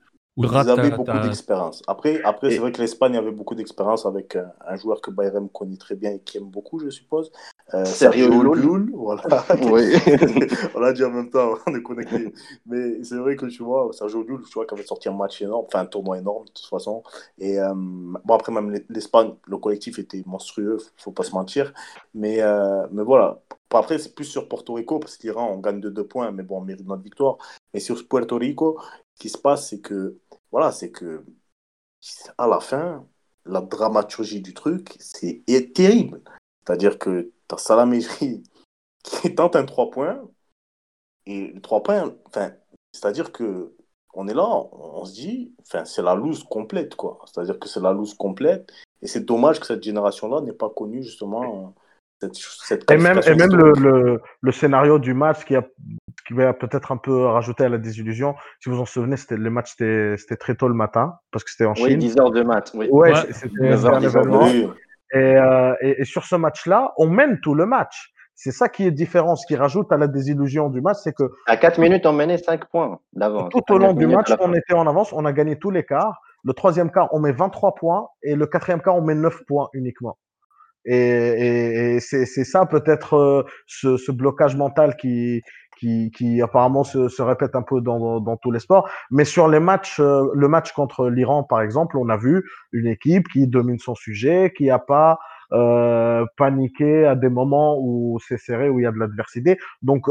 où 0.47 0.51
Ils 0.51 0.69
avaient 0.69 0.91
beaucoup 0.91 1.19
d'expérience. 1.19 1.81
Après, 1.87 2.21
après 2.23 2.47
Et- 2.47 2.51
c'est 2.51 2.59
vrai 2.59 2.71
que 2.71 2.81
l'Espagne 2.81 3.15
avait 3.17 3.31
beaucoup 3.31 3.55
d'expérience 3.55 4.05
avec 4.05 4.35
euh, 4.35 4.43
un 4.67 4.75
joueur 4.75 5.01
que 5.01 5.11
Bayrem 5.11 5.49
connaît 5.49 5.77
très 5.77 5.95
bien 5.95 6.11
et 6.11 6.19
qui 6.19 6.37
aime 6.37 6.49
beaucoup, 6.49 6.79
je 6.79 6.89
suppose. 6.89 7.31
Euh, 7.73 7.85
Sergio. 7.85 8.29
Llull, 8.53 8.91
voilà. 8.93 9.23
Oui. 9.71 9.93
on 10.75 10.79
l'a 10.79 10.93
dit 10.93 11.03
en 11.03 11.11
même 11.11 11.29
temps, 11.29 11.53
on 11.67 11.75
est 11.75 11.81
connectés. 11.81 12.33
Mais 12.65 13.03
c'est 13.03 13.17
vrai 13.17 13.35
que 13.35 13.45
tu 13.45 13.63
vois, 13.63 13.89
Sergio 13.93 14.23
Llull, 14.23 14.43
tu 14.43 14.53
vois, 14.53 14.65
qui 14.65 14.73
avait 14.73 14.83
sorti 14.83 15.07
un 15.09 15.13
match 15.13 15.41
énorme, 15.41 15.65
enfin 15.67 15.79
un 15.79 15.85
tournoi 15.85 16.17
énorme 16.17 16.45
de 16.45 16.51
toute 16.51 16.65
façon. 16.65 17.03
Et 17.39 17.59
euh, 17.59 17.73
bon, 17.73 18.33
après, 18.33 18.51
même 18.51 18.77
l'Espagne, 18.89 19.33
le 19.47 19.57
collectif 19.57 19.99
était 19.99 20.23
monstrueux, 20.25 20.77
faut 20.97 21.11
pas 21.11 21.23
se 21.23 21.31
mentir. 21.33 21.73
Mais, 22.13 22.41
euh, 22.41 22.85
mais 22.91 23.03
voilà. 23.03 23.39
Après, 23.73 23.97
c'est 23.99 24.13
plus 24.13 24.25
sur 24.25 24.47
Porto 24.49 24.73
Rico, 24.73 24.99
parce 24.99 25.17
que 25.17 25.23
l'Iran, 25.23 25.49
on 25.53 25.59
gagne 25.59 25.79
de 25.79 25.89
deux 25.89 26.05
points, 26.05 26.31
mais 26.31 26.43
bon, 26.43 26.57
on 26.57 26.61
mérite 26.61 26.87
notre 26.87 27.03
victoire. 27.03 27.37
Mais 27.73 27.79
sur 27.79 28.05
Puerto 28.07 28.37
Rico, 28.37 28.77
ce 29.15 29.21
qui 29.21 29.29
se 29.29 29.37
passe, 29.37 29.69
c'est 29.69 29.79
que, 29.79 30.17
voilà, 30.51 30.71
c'est 30.71 30.91
que, 30.91 31.25
à 32.37 32.47
la 32.47 32.59
fin, 32.59 33.07
la 33.45 33.61
dramaturgie 33.61 34.41
du 34.41 34.53
truc, 34.53 34.95
c'est 34.99 35.43
est 35.47 35.75
terrible. 35.75 36.21
C'est-à-dire 36.65 36.99
que 36.99 37.31
tu 37.47 37.55
as 37.55 38.41
qui 39.03 39.35
tente 39.35 39.55
un 39.55 39.65
3 39.65 39.89
points, 39.91 40.21
et 41.25 41.47
le 41.47 41.61
3 41.61 41.83
points, 41.83 42.15
enfin, 42.25 42.53
c'est-à-dire 42.91 43.31
que 43.31 43.75
on 44.13 44.27
est 44.27 44.33
là, 44.33 44.45
on, 44.45 45.05
se 45.05 45.13
dit, 45.13 45.55
enfin, 45.61 45.85
c'est 45.85 46.01
la 46.01 46.15
loose 46.15 46.43
complète, 46.43 46.95
quoi. 46.95 47.19
C'est-à-dire 47.25 47.57
que 47.59 47.69
c'est 47.69 47.79
la 47.79 47.93
loose 47.93 48.13
complète, 48.13 48.71
et 49.01 49.07
c'est 49.07 49.21
dommage 49.25 49.59
que 49.59 49.65
cette 49.65 49.83
génération-là 49.83 50.41
n'ait 50.41 50.51
pas 50.53 50.69
connu 50.69 51.01
justement 51.01 51.73
cette, 52.21 52.35
cette 52.35 52.91
Et 52.91 52.97
même, 52.97 53.17
et 53.19 53.21
qualification 53.21 53.35
même 53.35 53.55
le, 53.55 53.71
historique. 53.71 54.03
le, 54.05 54.21
le 54.41 54.51
scénario 54.51 54.99
du 54.99 55.13
match 55.13 55.43
qui, 55.45 55.55
a, 55.55 55.63
qui 56.27 56.33
va 56.33 56.53
peut-être 56.53 56.91
un 56.91 56.97
peu 56.97 57.25
rajouter 57.25 57.65
à 57.65 57.69
la 57.69 57.77
désillusion. 57.77 58.35
Si 58.59 58.69
vous 58.69 58.79
en 58.79 58.85
souvenez, 58.85 59.17
c'était 59.17 59.37
le 59.37 59.49
match 59.49 59.71
c'était 59.71 60.15
c'était 60.17 60.37
très 60.37 60.55
tôt 60.55 60.67
le 60.67 60.73
matin 60.73 61.15
parce 61.31 61.43
que 61.43 61.51
c'était 61.51 61.65
en 61.65 61.73
Oui, 61.73 61.89
Chine. 61.91 61.99
10 61.99 62.19
heures 62.19 62.31
de 62.31 62.43
maths. 62.43 62.71
Oui. 62.75 62.87
Ouais, 62.91 63.13
c'était 63.31 63.69
9 63.69 63.75
c'était 63.79 63.85
heures, 63.87 63.95
un 63.95 63.99
10 63.99 64.15
heures 64.15 64.25
de 64.25 64.29
événement. 64.29 64.73
Et, 65.13 65.17
euh, 65.17 65.73
et, 65.81 66.01
et 66.01 66.05
sur 66.05 66.23
ce 66.23 66.35
match-là, 66.37 66.93
on 66.97 67.07
mène 67.07 67.39
tout 67.41 67.53
le 67.55 67.65
match. 67.65 68.13
C'est 68.33 68.51
ça 68.51 68.69
qui 68.69 68.87
est 68.87 68.91
différent, 68.91 69.35
ce 69.35 69.45
qui 69.45 69.55
rajoute 69.55 69.91
à 69.91 69.97
la 69.97 70.07
désillusion 70.07 70.69
du 70.69 70.81
match, 70.81 70.97
c'est 71.03 71.13
que 71.13 71.23
À 71.47 71.57
4 71.57 71.79
minutes, 71.79 72.05
on 72.05 72.13
menait 72.13 72.37
5 72.37 72.65
points 72.69 72.97
d'avance. 73.13 73.49
tout 73.51 73.73
au 73.73 73.77
long 73.77 73.93
du 73.93 74.07
match, 74.07 74.31
on 74.39 74.53
était 74.53 74.73
en 74.73 74.87
avance, 74.87 75.13
on 75.13 75.25
a 75.25 75.31
gagné 75.33 75.57
tous 75.59 75.69
les 75.69 75.83
quarts. 75.83 76.19
Le 76.43 76.53
troisième 76.53 76.89
quart, 76.89 77.09
on 77.13 77.19
met 77.19 77.33
23 77.33 77.75
points 77.75 78.07
et 78.23 78.33
le 78.35 78.47
quatrième 78.47 78.81
quart, 78.81 78.95
on 78.95 79.01
met 79.01 79.13
9 79.13 79.43
points 79.45 79.69
uniquement. 79.73 80.17
Et, 80.85 81.95
et, 81.95 81.99
c'est 81.99 82.25
ça 82.25 82.65
peut-être 82.65 83.15
euh, 83.15 83.43
ce, 83.67 83.97
ce, 83.97 84.11
blocage 84.11 84.55
mental 84.55 84.95
qui, 84.95 85.41
qui, 85.77 86.11
qui 86.11 86.41
apparemment 86.41 86.83
se, 86.83 87.07
se, 87.07 87.21
répète 87.21 87.55
un 87.55 87.61
peu 87.61 87.81
dans, 87.81 88.19
dans, 88.19 88.37
tous 88.37 88.51
les 88.51 88.59
sports. 88.59 88.89
Mais 89.11 89.25
sur 89.25 89.47
les 89.47 89.59
matchs, 89.59 89.99
euh, 89.99 90.25
le 90.33 90.47
match 90.47 90.71
contre 90.71 91.09
l'Iran, 91.09 91.43
par 91.43 91.61
exemple, 91.61 91.97
on 91.97 92.09
a 92.09 92.17
vu 92.17 92.43
une 92.71 92.87
équipe 92.87 93.27
qui 93.29 93.47
domine 93.47 93.79
son 93.79 93.95
sujet, 93.95 94.53
qui 94.55 94.67
n'a 94.67 94.79
pas 94.79 95.19
euh, 95.53 96.25
paniqué 96.37 97.05
à 97.05 97.15
des 97.15 97.29
moments 97.29 97.77
où 97.79 98.19
c'est 98.27 98.37
serré, 98.37 98.69
où 98.69 98.79
il 98.79 98.83
y 98.83 98.85
a 98.87 98.91
de 98.91 98.99
l'adversité. 98.99 99.57
Donc, 99.81 100.05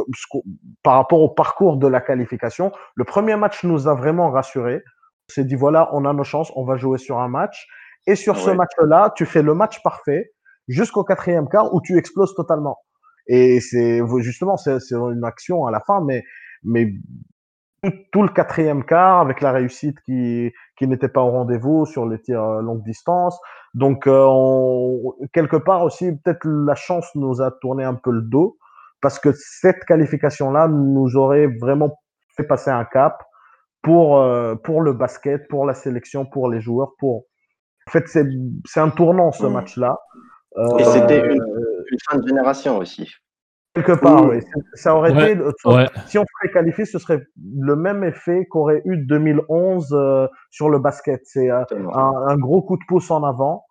par 0.83 0.95
rapport 0.95 1.21
au 1.21 1.31
parcours 1.31 1.79
de 1.79 1.89
la 1.89 2.01
qualification, 2.01 2.73
le 2.95 3.05
premier 3.05 3.37
match 3.37 3.65
nous 3.65 3.89
a 3.89 3.95
vraiment 3.95 4.31
rassurés. 4.31 4.83
On 5.29 5.33
s'est 5.33 5.45
dit, 5.45 5.55
voilà, 5.57 5.89
on 5.95 6.05
a 6.05 6.13
nos 6.13 6.25
chances, 6.25 6.53
on 6.57 6.65
va 6.65 6.77
jouer 6.77 6.99
sur 6.99 7.19
un 7.19 7.29
match. 7.29 7.67
Et 8.07 8.17
sur 8.17 8.37
ce 8.37 8.51
match-là, 8.51 9.13
tu 9.15 9.27
fais 9.27 9.43
le 9.43 9.55
match 9.55 9.83
parfait 9.83 10.33
jusqu'au 10.69 11.05
quatrième 11.05 11.49
quart 11.49 11.75
où 11.75 11.81
tu 11.81 11.99
exploses 11.99 12.35
totalement. 12.35 12.79
Et 13.27 13.61
c'est 13.61 14.01
justement 14.19 14.57
c'est 14.57 14.79
une 14.93 15.25
action 15.25 15.67
à 15.67 15.71
la 15.71 15.81
fin, 15.81 16.01
mais 16.05 16.25
mais 16.65 16.93
tout, 18.13 18.23
le 18.23 18.29
quatrième 18.29 18.85
quart 18.85 19.21
avec 19.21 19.41
la 19.41 19.53
réussite 19.53 20.01
qui 20.03 20.53
qui 20.77 20.87
n'était 20.87 21.09
pas 21.09 21.23
au 21.23 21.31
rendez-vous 21.31 21.87
sur 21.87 22.07
les 22.07 22.21
tirs 22.21 22.61
longue 22.61 22.83
distance. 22.83 23.39
Donc 23.75 24.07
euh, 24.07 24.27
quelque 25.33 25.57
part 25.57 25.85
aussi 25.85 26.13
peut-être 26.13 26.45
la 26.45 26.75
chance 26.75 27.09
nous 27.15 27.41
a 27.41 27.51
tourné 27.61 27.85
un 27.85 27.95
peu 27.95 28.11
le 28.11 28.23
dos 28.23 28.59
parce 29.01 29.19
que 29.19 29.31
cette 29.33 29.85
qualification 29.85 30.51
là 30.51 30.69
nous 30.69 31.17
aurait 31.17 31.47
vraiment 31.47 32.01
fait 32.37 32.45
passer 32.45 32.71
un 32.71 32.85
cap 32.85 33.23
pour 33.83 34.19
euh, 34.19 34.57
pour 34.57 34.83
le 34.83 34.93
basket, 34.93 35.49
pour 35.49 35.65
la 35.65 35.75
sélection, 35.75 36.27
pour 36.27 36.51
les 36.51 36.61
joueurs, 36.61 36.93
pour 36.99 37.25
en 37.87 37.91
fait 37.91 38.09
c'est 38.09 38.27
c'est 38.67 38.81
un 38.81 38.91
tournant 38.91 39.33
ce 39.33 39.47
mmh. 39.47 39.53
match 39.53 39.77
là 39.77 39.99
et 40.79 40.85
c'était 40.85 41.21
une, 41.21 41.43
fin 42.09 42.19
de 42.19 42.27
génération 42.27 42.79
aussi. 42.79 43.09
Quelque 43.75 43.93
part, 43.93 44.25
oui. 44.29 44.41
Ça 44.75 44.97
aurait 44.97 45.13
été, 45.13 45.41
si 46.07 46.19
on 46.19 46.25
serait 46.25 46.53
qualifié, 46.53 46.85
ce 46.85 46.99
serait 46.99 47.23
le 47.59 47.77
même 47.77 48.03
effet 48.03 48.47
qu'aurait 48.51 48.83
eu 48.85 48.97
2011 48.97 49.93
euh, 49.93 50.27
sur 50.51 50.71
le 50.71 50.81
basket. 50.81 51.21
C'est 51.25 51.51
euh, 51.51 51.63
un, 51.95 52.37
gros 52.37 52.63
coup 52.63 52.77
de 52.77 52.83
pouce 52.89 53.13
en 53.13 53.23
avant 53.23 53.65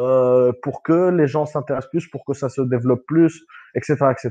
euh, 0.00 0.52
pour 0.62 0.82
que 0.82 1.10
les 1.10 1.26
gens 1.26 1.44
s'intéressent 1.44 1.90
plus, 1.90 2.08
pour 2.08 2.24
que 2.24 2.32
ça 2.32 2.48
se 2.48 2.62
développe 2.62 3.04
plus, 3.06 3.44
etc., 3.74 3.96
etc. 4.10 4.30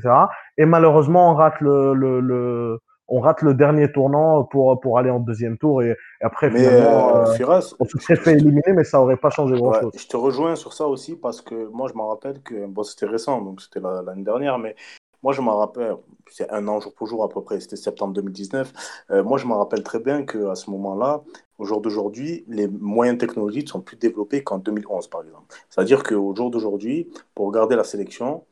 Et 0.58 0.66
malheureusement, 0.66 1.30
on 1.30 1.34
rate 1.36 1.60
le, 1.60 1.94
le, 1.94 2.18
le 2.18 2.80
on 3.12 3.20
rate 3.20 3.42
le 3.42 3.52
dernier 3.52 3.92
tournant 3.92 4.42
pour, 4.44 4.80
pour 4.80 4.98
aller 4.98 5.10
en 5.10 5.20
deuxième 5.20 5.58
tour 5.58 5.82
et, 5.82 5.96
après 6.22 6.48
mais 6.50 6.66
euh, 6.66 6.80
euh, 6.80 7.60
on 7.78 7.84
se 7.84 7.98
serait 7.98 8.16
fait 8.16 8.32
éliminer 8.32 8.72
mais 8.74 8.84
ça 8.84 9.00
aurait 9.02 9.18
pas 9.18 9.28
changé 9.28 9.54
grand 9.54 9.74
chose. 9.74 9.92
je 9.94 10.06
te 10.06 10.16
rejoins 10.16 10.56
sur 10.56 10.72
ça 10.72 10.86
aussi 10.86 11.14
parce 11.14 11.42
que 11.42 11.66
moi 11.68 11.88
je 11.92 11.98
me 11.98 12.02
rappelle 12.02 12.40
que 12.42 12.66
bon 12.66 12.82
c'était 12.82 13.06
récent 13.06 13.42
donc 13.42 13.60
c'était 13.60 13.80
l'année 13.80 14.24
dernière 14.24 14.58
mais 14.58 14.74
moi 15.22 15.34
je 15.34 15.42
me 15.42 15.50
rappelle 15.50 15.94
c'est 16.30 16.50
un 16.50 16.66
an 16.68 16.80
jour 16.80 16.94
pour 16.94 17.06
jour 17.06 17.22
à 17.22 17.28
peu 17.28 17.42
près 17.42 17.60
c'était 17.60 17.76
septembre 17.76 18.14
2019 18.14 18.72
euh, 19.10 19.22
moi 19.22 19.36
je 19.36 19.46
me 19.46 19.52
rappelle 19.52 19.82
très 19.82 20.00
bien 20.00 20.24
que 20.24 20.48
à 20.48 20.54
ce 20.54 20.70
moment-là 20.70 21.22
au 21.58 21.66
jour 21.66 21.82
d'aujourd'hui 21.82 22.44
les 22.48 22.66
moyens 22.66 23.18
technologiques 23.18 23.68
sont 23.68 23.82
plus 23.82 23.98
développés 23.98 24.42
qu'en 24.42 24.56
2011 24.56 25.08
par 25.08 25.22
exemple 25.22 25.54
c'est-à-dire 25.68 26.02
qu'au 26.02 26.34
jour 26.34 26.50
d'aujourd'hui 26.50 27.10
pour 27.34 27.48
regarder 27.48 27.76
la 27.76 27.84
sélection 27.84 28.44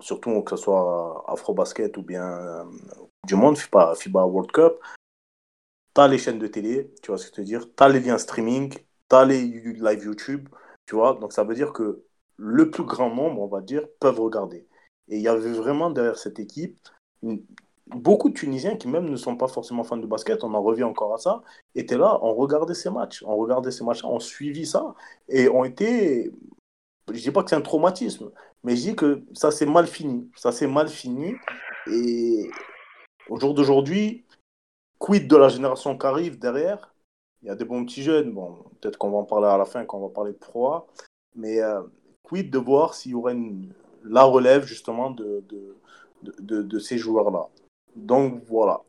surtout 0.00 0.42
que 0.42 0.56
ce 0.56 0.62
soit 0.62 1.24
Afro-Basket 1.28 1.96
ou 1.96 2.02
bien 2.02 2.66
du 3.26 3.34
monde, 3.34 3.56
FIBA, 3.58 4.24
World 4.24 4.50
Cup, 4.52 4.80
tu 5.94 6.00
as 6.00 6.08
les 6.08 6.18
chaînes 6.18 6.38
de 6.38 6.46
télé, 6.46 6.92
tu 7.02 7.08
vois 7.08 7.18
ce 7.18 7.28
que 7.28 7.36
je 7.36 7.40
veux 7.40 7.46
dire, 7.46 7.66
tu 7.74 7.82
as 7.82 7.88
les 7.88 8.00
liens 8.00 8.18
streaming, 8.18 8.74
tu 8.74 9.16
as 9.16 9.24
les 9.24 9.42
live 9.42 10.04
YouTube, 10.04 10.48
tu 10.86 10.94
vois, 10.94 11.14
donc 11.14 11.32
ça 11.32 11.44
veut 11.44 11.54
dire 11.54 11.72
que 11.72 12.04
le 12.36 12.70
plus 12.70 12.84
grand 12.84 13.14
nombre, 13.14 13.42
on 13.42 13.48
va 13.48 13.60
dire, 13.60 13.86
peuvent 14.00 14.20
regarder. 14.20 14.66
Et 15.08 15.16
il 15.16 15.22
y 15.22 15.28
avait 15.28 15.52
vraiment 15.52 15.90
derrière 15.90 16.18
cette 16.18 16.38
équipe 16.38 16.78
beaucoup 17.96 18.28
de 18.28 18.34
Tunisiens 18.34 18.76
qui 18.76 18.88
même 18.88 19.08
ne 19.08 19.16
sont 19.16 19.36
pas 19.36 19.48
forcément 19.48 19.84
fans 19.84 19.96
de 19.96 20.06
basket, 20.06 20.44
on 20.44 20.54
en 20.54 20.62
revient 20.62 20.84
encore 20.84 21.14
à 21.14 21.18
ça, 21.18 21.42
étaient 21.74 21.98
là, 21.98 22.18
on 22.22 22.34
regardait 22.34 22.74
ces 22.74 22.90
matchs, 22.90 23.22
on 23.26 23.36
regardait 23.36 23.70
ces 23.70 23.84
matchs, 23.84 24.04
on 24.04 24.20
suivi 24.20 24.66
ça, 24.66 24.94
et 25.28 25.48
ont 25.48 25.64
été, 25.64 26.32
je 27.12 27.20
dis 27.20 27.30
pas 27.30 27.42
que 27.42 27.50
c'est 27.50 27.56
un 27.56 27.60
traumatisme, 27.60 28.30
mais 28.64 28.76
je 28.76 28.82
dis 28.82 28.96
que 28.96 29.22
ça 29.32 29.50
s'est 29.50 29.66
mal 29.66 29.86
fini, 29.86 30.30
ça 30.36 30.52
s'est 30.52 30.66
mal 30.66 30.88
fini, 30.88 31.34
et 31.86 32.50
au 33.28 33.38
jour 33.38 33.54
d'aujourd'hui, 33.54 34.24
quid 34.98 35.28
de 35.28 35.36
la 35.36 35.48
génération 35.48 35.96
qui 35.96 36.06
arrive 36.06 36.38
derrière? 36.38 36.94
Il 37.42 37.48
y 37.48 37.50
a 37.50 37.54
des 37.54 37.64
bons 37.64 37.84
petits 37.84 38.02
jeunes, 38.02 38.32
bon, 38.32 38.64
peut-être 38.80 38.98
qu'on 38.98 39.10
va 39.10 39.18
en 39.18 39.24
parler 39.24 39.48
à 39.48 39.56
la 39.56 39.64
fin 39.64 39.84
quand 39.84 39.98
on 39.98 40.08
va 40.08 40.12
parler 40.12 40.32
de 40.32 40.38
Pro 40.38 40.86
mais 41.36 41.60
euh, 41.60 41.82
quid 42.22 42.50
de 42.50 42.58
voir 42.58 42.94
s'il 42.94 43.12
y 43.12 43.14
aurait 43.14 43.36
la 44.04 44.24
relève 44.24 44.64
justement 44.64 45.10
de, 45.10 45.44
de, 46.22 46.62
de, 46.62 46.78
ces 46.78 46.98
joueurs-là? 46.98 47.48
Donc 47.94 48.42
voilà. 48.46 48.80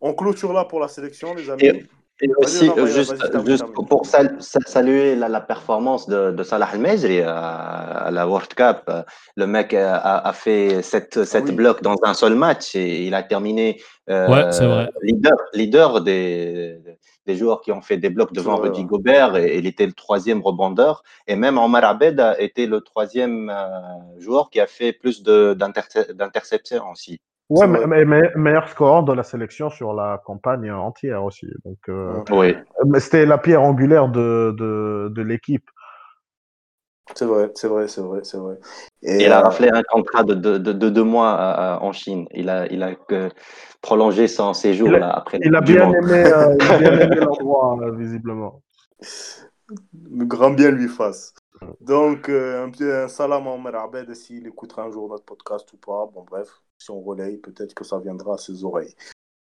On 0.00 0.14
clôture 0.14 0.52
là 0.52 0.64
pour 0.64 0.80
la 0.80 0.88
sélection, 0.88 1.34
les 1.34 1.50
amis. 1.50 1.86
Aussi, 2.38 2.70
juste, 3.44 3.64
pour 3.72 4.06
saluer 4.06 5.14
la, 5.14 5.40
performance 5.40 6.08
de, 6.08 6.42
Salah 6.42 6.68
Al-Mejri 6.72 7.22
à, 7.22 8.10
la 8.10 8.26
World 8.26 8.54
Cup, 8.54 8.90
le 9.36 9.46
mec 9.46 9.74
a, 9.74 10.32
fait 10.34 10.82
sept, 10.82 11.24
sept 11.24 11.54
blocs 11.54 11.82
dans 11.82 11.96
un 12.02 12.14
seul 12.14 12.34
match 12.34 12.74
et 12.74 13.06
il 13.06 13.14
a 13.14 13.22
terminé 13.22 13.80
euh, 14.10 14.86
leader, 15.02 15.36
leader 15.52 16.00
des, 16.00 16.80
des 17.28 17.36
joueurs 17.36 17.60
qui 17.60 17.70
ont 17.72 17.82
fait 17.82 17.98
des 17.98 18.08
blocs 18.10 18.32
devant 18.32 18.56
Rudy 18.56 18.84
Gobert 18.84 19.36
et, 19.36 19.58
il 19.58 19.66
était 19.66 19.86
le 19.86 19.92
troisième 19.92 20.40
rebondeur. 20.40 21.02
Et 21.26 21.36
même 21.36 21.58
Omar 21.58 21.84
Abed 21.84 22.18
a 22.18 22.40
été 22.40 22.66
le 22.66 22.80
troisième 22.80 23.50
euh, 23.50 24.18
joueur 24.18 24.50
qui 24.50 24.60
a 24.60 24.66
fait 24.66 24.92
plus 24.92 25.22
d'interceptions 25.22 26.90
aussi. 26.90 27.20
Ouais, 27.50 27.66
mais, 27.66 28.04
mais, 28.04 28.30
meilleur 28.36 28.68
score 28.68 29.04
de 29.04 29.12
la 29.14 29.22
sélection 29.22 29.70
sur 29.70 29.94
la 29.94 30.20
campagne 30.24 30.70
entière 30.70 31.24
aussi. 31.24 31.46
Donc, 31.64 31.78
euh, 31.88 32.22
oui. 32.30 32.54
Mais 32.84 33.00
c'était 33.00 33.24
la 33.24 33.38
pierre 33.38 33.62
angulaire 33.62 34.08
de, 34.08 34.54
de, 34.58 35.10
de 35.14 35.22
l'équipe. 35.22 35.64
C'est 37.14 37.24
vrai, 37.24 37.50
c'est 37.54 37.68
vrai, 37.68 37.88
c'est 37.88 38.02
vrai, 38.02 38.20
c'est 38.22 38.36
vrai. 38.36 38.58
Et, 39.02 39.24
il 39.24 39.32
a 39.32 39.40
euh, 39.40 39.44
raflé 39.44 39.70
un 39.72 39.82
contrat 39.82 40.24
de, 40.24 40.34
de, 40.34 40.58
de, 40.58 40.88
deux 40.90 41.02
mois 41.02 41.78
en 41.80 41.90
Chine. 41.92 42.26
Il 42.34 42.50
a, 42.50 42.70
il 42.70 42.82
a 42.82 42.94
que 42.94 43.30
prolongé 43.80 44.28
son 44.28 44.52
séjour 44.52 44.90
là, 44.90 45.10
après. 45.16 45.38
Il 45.42 45.56
a 45.56 45.62
bien 45.62 45.90
aimé, 45.90 46.24
euh, 46.26 46.54
aimé 46.80 47.16
l'endroit, 47.16 47.78
visiblement. 47.92 48.60
Le 49.00 50.26
grand 50.26 50.50
bien 50.50 50.70
lui 50.70 50.88
fasse. 50.88 51.32
Donc, 51.80 52.28
un 52.28 52.68
petit 52.68 52.84
un 52.84 53.08
salam 53.08 53.46
à 53.46 53.52
Omer 53.52 53.74
Abed 53.74 54.12
s'il 54.12 54.46
écoutera 54.46 54.82
un 54.82 54.90
jour 54.90 55.08
notre 55.08 55.24
podcast 55.24 55.72
ou 55.72 55.78
pas. 55.78 56.10
Bon, 56.12 56.26
bref 56.30 56.60
si 56.78 56.90
on 56.90 57.00
relaye, 57.00 57.38
peut-être 57.38 57.74
que 57.74 57.84
ça 57.84 57.98
viendra 57.98 58.34
à 58.34 58.38
ses 58.38 58.64
oreilles. 58.64 58.94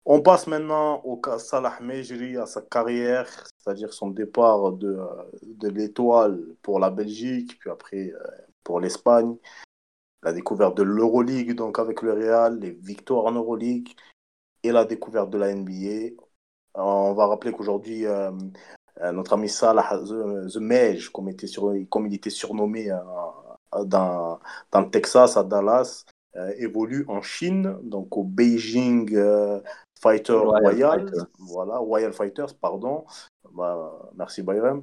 On 0.09 0.23
passe 0.23 0.47
maintenant 0.47 1.01
au 1.03 1.17
cas 1.17 1.39
Salah 1.41 1.79
Mejri, 1.81 2.37
à 2.37 2.47
sa 2.47 2.63
carrière, 2.63 3.29
c'est-à-dire 3.59 3.93
son 3.93 4.11
départ 4.11 4.73
de, 4.73 4.99
de 5.43 5.69
l'étoile 5.69 6.41
pour 6.63 6.79
la 6.79 6.91
Belgique, 6.91 7.59
puis 7.59 7.71
après 7.71 8.13
euh, 8.13 8.25
pour 8.63 8.79
l'Espagne, 8.79 9.37
la 10.23 10.33
découverte 10.33 10.77
de 10.77 10.85
l'Euroleague, 10.85 11.55
donc 11.55 11.81
avec 11.81 12.03
le 12.03 12.13
Real, 12.13 12.61
les 12.61 12.71
victoires 12.71 13.27
en 13.27 13.33
Euroleague, 13.33 13.89
et 14.63 14.73
la 14.73 14.85
découverte 14.85 15.31
de 15.31 15.39
la 15.39 15.53
NBA. 15.53 16.15
On 16.75 17.13
va 17.15 17.27
rappeler 17.27 17.53
qu'aujourd'hui, 17.53 18.07
euh, 18.07 18.31
euh, 19.03 19.13
notre 19.13 19.33
ami 19.33 19.49
Salah, 19.49 19.99
The, 20.05 20.57
Mej, 20.59 21.11
comme, 21.11 21.29
il 21.29 22.15
était 22.15 22.31
surnommé 22.31 22.91
dans, 23.87 24.41
dans 24.71 24.81
le 24.81 24.91
Texas, 24.91 25.37
à 25.37 25.43
Dallas, 25.43 26.05
évolue 26.59 27.05
en 27.09 27.23
Chine, 27.23 27.77
donc 27.83 28.17
au 28.17 28.25
Beijing 28.25 29.15
euh, 29.15 29.61
Fighter 30.01 30.35
Royal, 30.35 31.11
voilà, 31.39 31.79
Royal 31.79 32.13
Fighters, 32.13 32.55
pardon. 32.61 33.05
Bah, 33.53 34.11
merci 34.15 34.43
Bayram. 34.43 34.83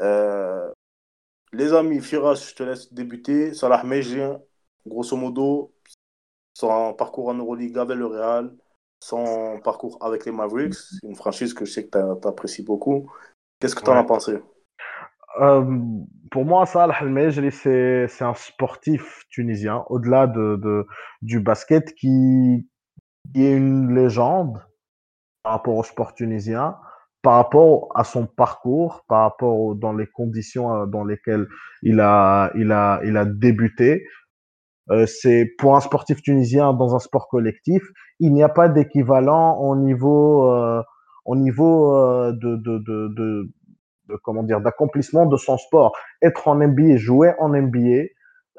Euh, 0.00 0.70
les 1.52 1.72
amis, 1.72 2.00
Firas, 2.00 2.34
je 2.34 2.54
te 2.54 2.62
laisse 2.62 2.92
débuter. 2.92 3.54
Salah 3.54 3.84
Mejri, 3.84 4.22
grosso 4.86 5.16
modo, 5.16 5.72
son 6.54 6.94
parcours 6.94 7.28
en 7.28 7.34
Euroleague 7.34 7.78
avec 7.78 7.96
le 7.96 8.06
Real, 8.06 8.54
son 9.00 9.60
parcours 9.62 9.98
avec 10.00 10.24
les 10.24 10.32
Mavericks, 10.32 10.76
une 11.02 11.14
franchise 11.14 11.54
que 11.54 11.64
je 11.64 11.72
sais 11.72 11.86
que 11.86 12.20
tu 12.20 12.28
apprécies 12.28 12.62
beaucoup. 12.62 13.12
Qu'est-ce 13.60 13.74
que 13.74 13.84
tu 13.84 13.90
en 13.90 13.96
as 13.96 14.04
pensé? 14.04 14.38
Euh, 15.40 15.64
pour 16.30 16.44
moi, 16.44 16.66
Salah 16.66 16.94
Al-Mejri, 17.00 17.50
c'est, 17.52 18.08
un 18.20 18.34
sportif 18.34 19.24
tunisien, 19.30 19.84
au-delà 19.88 20.26
de, 20.26 20.56
de, 20.56 20.86
du 21.22 21.40
basket, 21.40 21.94
qui, 21.94 22.68
est 23.34 23.52
une 23.52 23.94
légende 23.94 24.62
par 25.42 25.52
rapport 25.52 25.76
au 25.76 25.82
sport 25.82 26.14
tunisien, 26.14 26.76
par 27.22 27.34
rapport 27.34 27.88
à 27.94 28.04
son 28.04 28.26
parcours, 28.26 29.04
par 29.08 29.22
rapport 29.22 29.74
dans 29.74 29.92
les 29.92 30.06
conditions 30.06 30.74
euh, 30.74 30.86
dans 30.86 31.04
lesquelles 31.04 31.46
il 31.82 32.00
a, 32.00 32.52
débuté. 33.26 34.06
Euh, 34.90 35.06
pour 35.58 35.76
un 35.76 35.80
sportif 35.80 36.20
tunisien 36.20 36.74
dans 36.74 36.94
un 36.94 36.98
sport 36.98 37.28
collectif, 37.28 37.82
il 38.20 38.32
n'y 38.32 38.42
a 38.42 38.50
pas 38.50 38.68
d'équivalent 38.68 39.58
au 39.58 39.74
niveau, 39.76 40.52
au 41.24 41.36
niveau 41.36 42.32
de, 42.32 42.56
de, 42.56 42.78
de, 43.08 43.48
de, 44.08 44.16
comment 44.22 44.42
dire 44.42 44.60
d'accomplissement 44.60 45.26
de 45.26 45.36
son 45.36 45.56
sport. 45.58 45.92
Être 46.22 46.48
en 46.48 46.56
NBA, 46.56 46.96
jouer 46.96 47.32
en 47.38 47.48
NBA, 47.50 48.04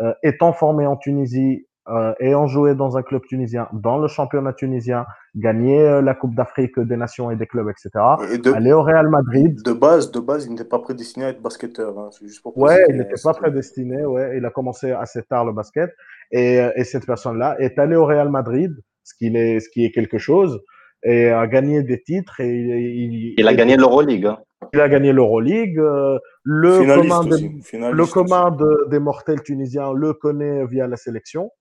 euh, 0.01 0.13
étant 0.23 0.53
formé 0.53 0.85
en 0.85 0.97
Tunisie, 0.97 1.67
euh, 1.87 2.13
ayant 2.19 2.47
joué 2.47 2.73
dans 2.73 2.97
un 2.97 3.03
club 3.03 3.21
tunisien, 3.27 3.67
dans 3.71 3.99
le 3.99 4.07
championnat 4.07 4.53
tunisien, 4.53 5.05
gagner 5.35 5.79
euh, 5.81 6.01
la 6.01 6.15
Coupe 6.15 6.33
d'Afrique 6.33 6.79
des 6.79 6.97
Nations 6.97 7.29
et 7.29 7.35
des 7.35 7.45
clubs, 7.45 7.69
etc. 7.69 7.89
Et 8.33 8.39
de, 8.39 8.51
Aller 8.51 8.73
au 8.73 8.81
Real 8.81 9.07
Madrid. 9.07 9.61
de 9.63 9.71
base, 9.71 10.09
de 10.11 10.19
base, 10.19 10.45
il 10.47 10.51
n'était 10.51 10.63
pas 10.65 10.79
prédestiné 10.79 11.25
à 11.25 11.29
être 11.29 11.41
basketteur. 11.43 11.97
hein. 11.99 12.09
C'est 12.11 12.25
juste 12.25 12.41
pour 12.41 12.57
Ouais, 12.57 12.83
il 12.89 12.95
n'était 12.95 13.09
hein, 13.09 13.11
pas 13.11 13.17
c'était- 13.33 13.39
prédestiné. 13.39 14.03
Ouais, 14.03 14.35
il 14.37 14.43
a 14.45 14.49
commencé 14.49 14.91
assez 14.91 15.21
tard 15.23 15.45
le 15.45 15.53
basket. 15.53 15.91
Et, 16.31 16.55
et 16.75 16.83
cette 16.85 17.05
personne-là 17.05 17.55
est 17.59 17.77
allée 17.77 17.95
au 17.95 18.05
Real 18.05 18.29
Madrid, 18.29 18.73
ce 19.03 19.13
qui 19.15 19.27
est, 19.27 19.59
ce 19.59 19.69
qui 19.69 19.85
est 19.85 19.91
quelque 19.91 20.17
chose, 20.17 20.59
et 21.03 21.29
a 21.29 21.45
gagné 21.45 21.83
des 21.83 22.01
titres. 22.01 22.39
Et 22.41 22.49
il, 22.49 23.35
Il 23.37 23.47
a 23.47 23.53
gagné 23.53 23.77
l'Euroleague. 23.77 24.25
Hein. 24.25 24.39
Il 24.75 24.81
a 24.81 24.89
gagné 24.89 25.13
l'Euroleague. 25.13 25.79
euh, 25.79 26.19
Le 26.43 26.71
Finaliste 26.81 27.07
commun, 27.09 27.91
le 27.91 28.05
commun 28.13 28.51
de- 28.51 28.87
des 28.89 28.99
mortels 28.99 29.41
tunisiens 29.41 29.93
le 29.93 30.13
connaît 30.13 30.65
via 30.67 30.87
la 30.87 30.97
sélection. 30.97 31.51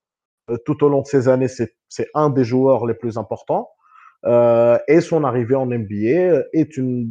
Euh, 0.51 0.57
tout 0.65 0.83
au 0.83 0.89
long 0.89 1.01
de 1.01 1.07
ces 1.07 1.27
années, 1.27 1.47
c'est 1.47 2.07
un 2.13 2.29
des 2.29 2.43
joueurs 2.43 2.85
les 2.85 2.93
plus 2.93 3.17
importants. 3.17 3.69
Euh, 4.25 4.77
et 4.87 5.01
son 5.01 5.23
arrivée 5.23 5.55
en 5.55 5.67
NBA 5.71 6.43
est 6.53 6.77
une, 6.77 7.09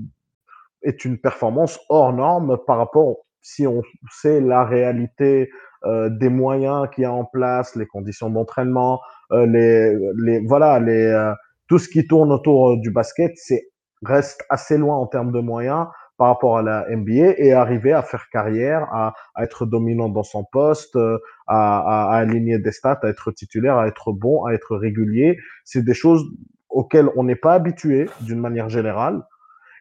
est 0.82 1.04
une 1.04 1.18
performance 1.18 1.80
hors 1.88 2.12
norme 2.12 2.58
par 2.66 2.76
rapport, 2.78 3.16
si 3.40 3.66
on 3.66 3.82
sait 4.10 4.40
la 4.40 4.64
réalité 4.64 5.50
euh, 5.84 6.08
des 6.10 6.28
moyens 6.28 6.88
qu'il 6.92 7.02
y 7.02 7.04
a 7.06 7.12
en 7.12 7.24
place, 7.24 7.76
les 7.76 7.86
conditions 7.86 8.30
d'entraînement, 8.30 9.00
euh, 9.32 9.46
les, 9.46 9.94
les, 10.16 10.40
voilà, 10.46 10.80
les, 10.80 11.32
tout 11.68 11.78
ce 11.78 11.88
qui 11.88 12.06
tourne 12.06 12.32
autour 12.32 12.76
du 12.78 12.90
basket, 12.90 13.32
c'est 13.36 13.68
reste 14.04 14.44
assez 14.48 14.78
loin 14.78 14.96
en 14.96 15.06
termes 15.06 15.32
de 15.32 15.40
moyens 15.40 15.86
par 16.16 16.28
rapport 16.28 16.58
à 16.58 16.62
la 16.62 16.86
NBA 16.88 17.34
et 17.38 17.52
arriver 17.52 17.92
à 17.92 18.02
faire 18.02 18.28
carrière, 18.30 18.88
à, 18.92 19.14
être 19.40 19.66
dominant 19.66 20.08
dans 20.08 20.22
son 20.22 20.44
poste, 20.44 20.96
euh, 20.96 21.18
à, 21.46 22.14
aligner 22.16 22.58
des 22.58 22.70
stats, 22.70 23.00
à 23.02 23.08
être 23.08 23.32
titulaire, 23.32 23.78
à 23.78 23.88
être 23.88 24.12
bon, 24.12 24.44
à 24.44 24.52
être 24.52 24.76
régulier. 24.76 25.38
C'est 25.64 25.84
des 25.84 25.94
choses 25.94 26.24
auxquelles 26.68 27.08
on 27.16 27.24
n'est 27.24 27.36
pas 27.36 27.54
habitué 27.54 28.08
d'une 28.20 28.40
manière 28.40 28.68
générale. 28.68 29.22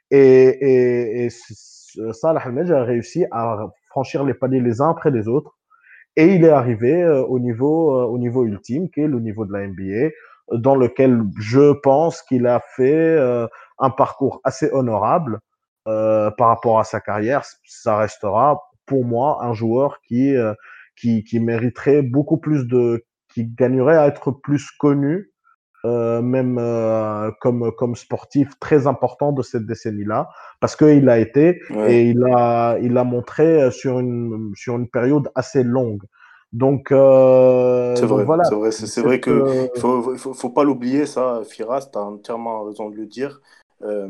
Et, 0.09 0.19
et, 0.19 1.25
et 1.25 1.29
Salah 2.11 2.41
a 2.41 2.83
réussi 2.83 3.25
à 3.31 3.67
franchir 3.89 4.23
les 4.23 4.33
paliers 4.33 4.59
les 4.59 4.81
uns 4.81 4.89
après 4.89 5.11
les 5.11 5.27
autres. 5.27 5.55
Et 6.15 6.35
il 6.35 6.43
est 6.43 6.49
arrivé 6.49 7.01
euh, 7.01 7.23
au 7.23 7.39
niveau, 7.39 7.95
euh, 7.95 8.05
au 8.05 8.19
niveau 8.19 8.45
ultime, 8.45 8.89
qui 8.89 9.01
est 9.01 9.07
le 9.07 9.19
niveau 9.19 9.45
de 9.45 9.53
la 9.53 9.67
NBA, 9.67 10.11
dans 10.51 10.75
lequel 10.75 11.21
je 11.39 11.73
pense 11.73 12.21
qu'il 12.21 12.47
a 12.47 12.61
fait 12.75 12.93
euh, 13.17 13.47
un 13.79 13.89
parcours 13.89 14.41
assez 14.43 14.69
honorable 14.71 15.39
euh, 15.87 16.31
par 16.37 16.49
rapport 16.49 16.79
à 16.79 16.83
sa 16.83 16.99
carrière. 16.99 17.43
Ça 17.65 17.97
restera 17.97 18.61
pour 18.85 19.05
moi 19.05 19.39
un 19.41 19.53
joueur 19.53 19.99
qui, 20.07 20.35
euh, 20.35 20.53
qui, 20.95 21.23
qui 21.23 21.39
mériterait 21.39 22.01
beaucoup 22.01 22.37
plus 22.37 22.67
de, 22.67 23.05
qui 23.33 23.45
gagnerait 23.45 23.97
à 23.97 24.07
être 24.07 24.31
plus 24.31 24.69
connu 24.71 25.29
euh, 25.85 26.21
même 26.21 26.57
euh, 26.59 27.29
comme, 27.41 27.71
comme 27.77 27.95
sportif 27.95 28.57
très 28.59 28.87
important 28.87 29.33
de 29.33 29.41
cette 29.41 29.65
décennie-là, 29.65 30.29
parce 30.61 30.77
qu'il 30.77 31.09
a 31.09 31.19
été 31.19 31.59
Ouais. 31.71 31.93
et 31.93 32.09
il 32.11 32.23
a, 32.33 32.77
il 32.79 32.97
a 32.97 33.03
montré 33.03 33.69
sur 33.71 33.99
une, 33.99 34.53
sur 34.55 34.77
une 34.77 34.89
période 34.89 35.29
assez 35.35 35.61
longue. 35.61 36.03
Donc, 36.53 36.91
euh, 36.91 37.95
C'est 37.95 38.05
donc 38.05 38.09
vrai, 38.09 38.25
voilà. 38.25 38.43
c'est 38.43 38.55
vrai, 38.55 38.71
c'est 38.71 38.85
c'est 38.85 39.01
Cette, 39.01 39.05
vrai 39.05 39.19
que 39.19 39.31
euh, 39.31 39.67
faut, 39.79 40.15
faut, 40.17 40.33
faut 40.33 40.49
pas 40.51 40.63
l'oublier, 40.63 41.05
ça, 41.07 41.41
Firas, 41.43 41.89
tu 41.91 41.97
as 41.97 42.01
entièrement 42.03 42.63
raison 42.63 42.89
de 42.89 42.95
le 42.95 43.07
dire. 43.07 43.41
Euh, 43.81 44.07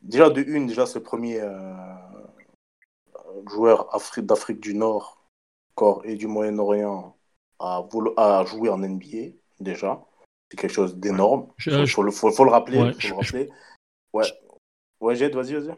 déjà, 0.00 0.30
de 0.30 0.42
une, 0.42 0.66
déjà, 0.68 0.86
c'est 0.86 1.00
le 1.00 1.04
premier 1.04 1.40
euh, 1.40 1.50
joueur 3.48 3.88
Afri- 3.92 4.22
d'Afrique 4.22 4.60
du 4.60 4.74
Nord 4.74 5.22
encore, 5.74 6.02
et 6.04 6.16
du 6.16 6.26
Moyen-Orient 6.26 7.16
à, 7.58 7.82
voulo- 7.90 8.14
à 8.16 8.44
jouer 8.44 8.68
en 8.68 8.82
NBA, 8.82 9.34
déjà. 9.60 10.00
C'est 10.50 10.58
quelque 10.58 10.72
chose 10.72 10.96
d'énorme. 10.96 11.48
Il 11.66 11.88
faut, 11.88 12.02
le, 12.02 12.10
faut, 12.10 12.30
faut 12.30 12.44
le 12.44 12.50
rappeler. 12.50 12.78
Ouais, 12.78 12.92
faut 12.92 12.98
je- 13.00 13.08
le 13.08 13.14
rappeler. 13.14 13.50
Ouais, 14.12 14.24
ouais 15.00 15.16
Jed, 15.16 15.34
vas-y, 15.34 15.54
vas-y. 15.54 15.74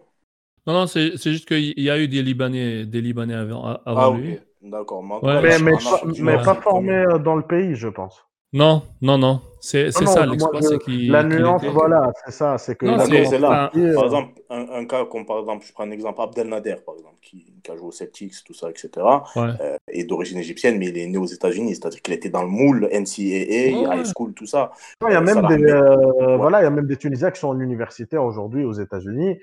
Non, 0.66 0.72
non, 0.72 0.86
c'est 0.86 1.16
c'est 1.18 1.30
juste 1.32 1.46
qu'il 1.46 1.78
y 1.78 1.90
a 1.90 1.98
eu 1.98 2.08
des 2.08 2.22
Libanais, 2.22 2.86
des 2.86 3.00
Libanais 3.02 3.34
avant, 3.34 3.64
avant 3.84 4.14
Ah, 4.16 4.18
lui. 4.18 4.38
D'accord. 4.64 5.02
Mais, 5.02 5.14
Ouais, 5.22 5.58
mais, 5.62 5.72
pas, 5.72 6.00
mais 6.20 6.38
formé 6.62 6.92
euh, 6.92 7.18
dans 7.18 7.36
le 7.36 7.42
pays, 7.42 7.74
je 7.74 7.88
pense. 7.88 8.26
Non, 8.52 8.82
non, 9.02 9.18
non. 9.18 9.40
C'est 9.58 9.90
ça 9.90 10.24
l'exploit, 10.26 10.60
la 10.86 11.24
nuance, 11.24 11.62
était. 11.62 11.72
voilà, 11.72 12.12
c'est 12.24 12.30
ça, 12.30 12.56
c'est 12.56 12.76
que 12.76 12.86
Non, 12.86 12.96
là. 12.98 13.68
petit, 13.72 13.80
euh, 13.80 13.94
Par 13.96 14.04
exemple, 14.04 14.32
un, 14.48 14.66
un 14.70 14.84
cas 14.84 15.06
comme 15.06 15.26
par 15.26 15.40
exemple, 15.40 15.64
je 15.66 15.72
prends 15.72 15.82
un 15.84 15.90
exemple, 15.90 16.20
Abdelnader, 16.20 16.76
par 16.86 16.94
exemple, 16.94 17.16
qui, 17.20 17.52
qui 17.64 17.70
a 17.72 17.76
joué 17.76 17.86
au 17.88 17.90
Celtics, 17.90 18.34
tout 18.46 18.54
ça, 18.54 18.70
etc., 18.70 18.90
Ouais. 19.34 19.42
euh, 19.60 19.76
est 19.88 20.04
d'origine 20.04 20.38
égyptienne, 20.38 20.78
mais 20.78 20.88
il 20.88 20.98
est 20.98 21.06
né 21.08 21.18
aux 21.18 21.24
États-Unis, 21.26 21.74
c'est-à-dire 21.74 22.00
qu'il 22.00 22.14
était 22.14 22.28
dans 22.28 22.42
le 22.42 22.48
moule 22.48 22.88
NCAA, 22.92 23.88
Ouais, 23.88 23.98
high 23.98 24.06
school, 24.06 24.34
tout 24.34 24.46
ça. 24.46 24.70
Non, 25.02 25.08
il 25.08 25.14
y 25.14 25.16
a 25.16 25.20
Euh, 25.20 25.22
même 25.22 25.46
des, 25.48 25.64
euh, 25.64 26.36
voilà, 26.36 26.60
il 26.60 26.64
y 26.64 26.66
a 26.66 26.70
même 26.70 26.86
des 26.86 26.96
Tunisiens 26.96 27.32
qui 27.32 27.40
sont 27.40 27.58
universitaires 27.58 28.22
aujourd'hui 28.22 28.64
aux 28.64 28.74
États-Unis. 28.74 29.40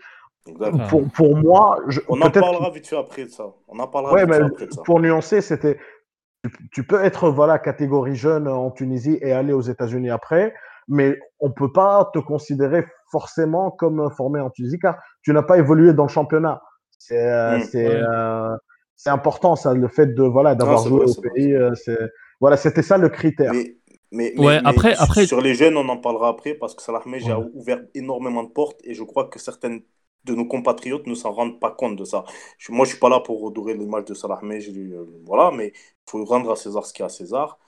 Pour, 0.89 1.07
pour 1.11 1.35
moi, 1.37 1.79
je, 1.87 1.99
On 2.07 2.19
en 2.21 2.31
parlera 2.31 2.71
vite 2.71 2.87
fait 2.87 2.97
après 2.97 3.25
de 3.25 3.29
ça. 3.29 3.45
On 3.67 3.77
en 3.79 3.87
parlera 3.87 4.13
ouais, 4.13 4.21
vite 4.21 4.29
mais 4.29 4.37
fait 4.37 4.43
après 4.43 4.65
de 4.67 4.73
ça. 4.73 4.81
pour 4.83 4.99
nuancer, 4.99 5.41
c'était, 5.41 5.77
tu, 6.43 6.51
tu 6.73 6.83
peux 6.83 7.03
être 7.03 7.29
voilà 7.29 7.59
catégorie 7.59 8.15
jeune 8.15 8.47
en 8.47 8.71
Tunisie 8.71 9.19
et 9.21 9.31
aller 9.33 9.53
aux 9.53 9.61
États-Unis 9.61 10.09
après, 10.09 10.53
mais 10.87 11.19
on 11.39 11.51
peut 11.51 11.71
pas 11.71 12.09
te 12.13 12.19
considérer 12.19 12.85
forcément 13.11 13.69
comme 13.71 14.09
formé 14.17 14.39
en 14.39 14.49
Tunisie 14.49 14.79
car 14.79 14.97
tu 15.21 15.31
n'as 15.31 15.43
pas 15.43 15.57
évolué 15.59 15.93
dans 15.93 16.03
le 16.05 16.09
championnat. 16.09 16.61
C'est, 16.97 17.21
euh, 17.23 17.59
c'est, 17.59 17.87
ouais. 17.87 18.57
c'est 18.95 19.09
important 19.11 19.55
ça, 19.55 19.73
le 19.73 19.87
fait 19.87 20.07
de 20.07 20.23
voilà 20.23 20.55
d'avoir 20.55 20.87
joué 20.87 21.05
vrai, 21.05 21.11
au 21.11 21.21
pays. 21.21 21.53
euh, 21.53 21.71
voilà, 22.39 22.57
c'était 22.57 22.81
ça 22.81 22.97
le 22.97 23.09
critère. 23.09 23.53
Mais, 23.53 23.77
mais, 24.11 24.33
mais, 24.35 24.45
Ouais, 24.45 24.61
mais 24.61 24.69
après, 24.69 24.93
sur- 24.95 25.03
après, 25.03 25.25
sur 25.27 25.41
les 25.41 25.53
jeunes, 25.53 25.77
on 25.77 25.87
en 25.89 25.97
parlera 25.97 26.29
après 26.29 26.55
parce 26.55 26.73
que 26.75 26.81
Salah 26.81 27.01
Ahmed 27.05 27.23
ouais. 27.23 27.31
a 27.31 27.39
ouvert 27.53 27.81
énormément 27.93 28.43
de 28.43 28.49
portes 28.49 28.79
et 28.83 28.93
je 28.95 29.03
crois 29.03 29.25
que 29.25 29.37
certaines 29.39 29.81
de 30.25 30.35
nos 30.35 30.45
compatriotes 30.45 31.07
ne 31.07 31.15
s'en 31.15 31.31
rendent 31.31 31.59
pas 31.59 31.71
compte 31.71 31.95
de 31.97 32.05
ça. 32.05 32.25
Je- 32.57 32.71
moi, 32.71 32.85
je 32.85 32.91
suis 32.91 32.99
pas 32.99 33.09
là 33.09 33.19
pour 33.19 33.41
redorer 33.41 33.73
l'image 33.75 34.05
de 34.05 34.13
Salah 34.13 34.39
lui- 34.43 34.93
euh, 34.93 35.05
voilà, 35.25 35.51
mais 35.51 35.67
il 35.75 36.09
faut 36.11 36.23
rendre 36.25 36.51
à 36.51 36.55
César 36.55 36.85
ce 36.85 36.93
qu'il 36.93 37.01
y 37.01 37.03
a 37.03 37.07
à 37.07 37.09
César. 37.09 37.59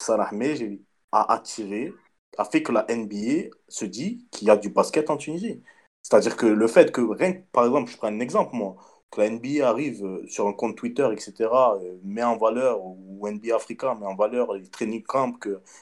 Salah 0.00 0.24
Ahmed 0.30 0.80
a 1.12 1.32
attiré, 1.32 1.92
a 2.38 2.44
fait 2.44 2.62
que 2.62 2.72
la 2.72 2.84
NBA 2.90 3.50
se 3.68 3.84
dit 3.84 4.26
qu'il 4.30 4.48
y 4.48 4.50
a 4.50 4.56
du 4.56 4.68
basket 4.70 5.10
en 5.10 5.16
Tunisie. 5.16 5.62
C'est-à-dire 6.02 6.36
que 6.36 6.46
le 6.46 6.66
fait 6.68 6.92
que, 6.92 7.00
rien 7.00 7.34
par 7.52 7.64
exemple, 7.66 7.90
je 7.90 7.96
prends 7.96 8.08
un 8.08 8.20
exemple, 8.20 8.54
moi, 8.54 8.76
que 9.10 9.20
la 9.20 9.26
NBA 9.28 9.68
arrive 9.68 10.04
euh, 10.04 10.26
sur 10.28 10.46
un 10.48 10.52
compte 10.52 10.76
Twitter, 10.76 11.08
etc., 11.12 11.76
euh, 11.82 11.98
met 12.04 12.22
en 12.22 12.36
valeur, 12.36 12.80
ou 12.84 13.26
NBA 13.28 13.56
Africa 13.56 13.94
met 13.94 14.06
en 14.06 14.14
valeur 14.16 14.52
les 14.54 14.68
training 14.68 15.02
camps 15.02 15.32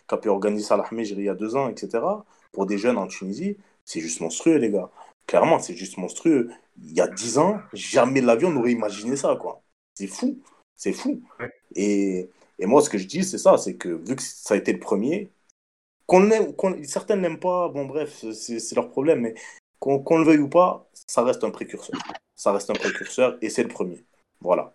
qu'a 0.06 0.16
pu 0.18 0.28
organiser 0.28 0.64
Salah 0.64 0.84
Ahmed 0.90 1.06
il 1.08 1.22
y 1.22 1.28
a 1.28 1.34
deux 1.34 1.56
ans, 1.56 1.68
etc., 1.68 2.24
pour 2.52 2.66
des 2.66 2.78
jeunes 2.78 2.98
en 2.98 3.06
Tunisie, 3.06 3.56
c'est 3.84 4.00
juste 4.00 4.20
monstrueux, 4.20 4.56
les 4.58 4.70
gars. 4.70 4.90
Clairement, 5.32 5.58
c'est 5.58 5.74
juste 5.74 5.96
monstrueux. 5.96 6.50
Il 6.76 6.92
y 6.92 7.00
a 7.00 7.08
dix 7.08 7.38
ans, 7.38 7.58
jamais 7.72 8.20
de 8.20 8.26
l'avion 8.26 8.50
n'aurait 8.50 8.72
imaginé 8.72 9.16
ça, 9.16 9.34
quoi. 9.40 9.62
C'est 9.94 10.06
fou. 10.06 10.38
C'est 10.76 10.92
fou. 10.92 11.22
Et, 11.74 12.28
et 12.58 12.66
moi, 12.66 12.82
ce 12.82 12.90
que 12.90 12.98
je 12.98 13.06
dis, 13.06 13.24
c'est 13.24 13.38
ça, 13.38 13.56
c'est 13.56 13.76
que 13.76 13.88
vu 13.88 14.14
que 14.14 14.20
ça 14.20 14.52
a 14.52 14.58
été 14.58 14.74
le 14.74 14.78
premier, 14.78 15.30
qu'on 16.04 16.30
aime, 16.30 16.54
qu'on- 16.54 16.76
certains 16.84 17.16
n'aiment 17.16 17.40
pas, 17.40 17.70
bon 17.70 17.86
bref, 17.86 18.22
c'est 18.34 18.74
leur 18.76 18.90
problème, 18.90 19.20
mais 19.20 19.34
qu'on 19.78 20.18
le 20.18 20.24
veuille 20.26 20.40
ou 20.40 20.50
pas, 20.50 20.86
ça 20.92 21.22
reste 21.22 21.44
un 21.44 21.50
précurseur. 21.50 21.98
Ça 22.36 22.52
reste 22.52 22.68
un 22.68 22.74
précurseur 22.74 23.38
et 23.40 23.48
c'est 23.48 23.62
le 23.62 23.70
premier. 23.70 24.04
Voilà. 24.42 24.74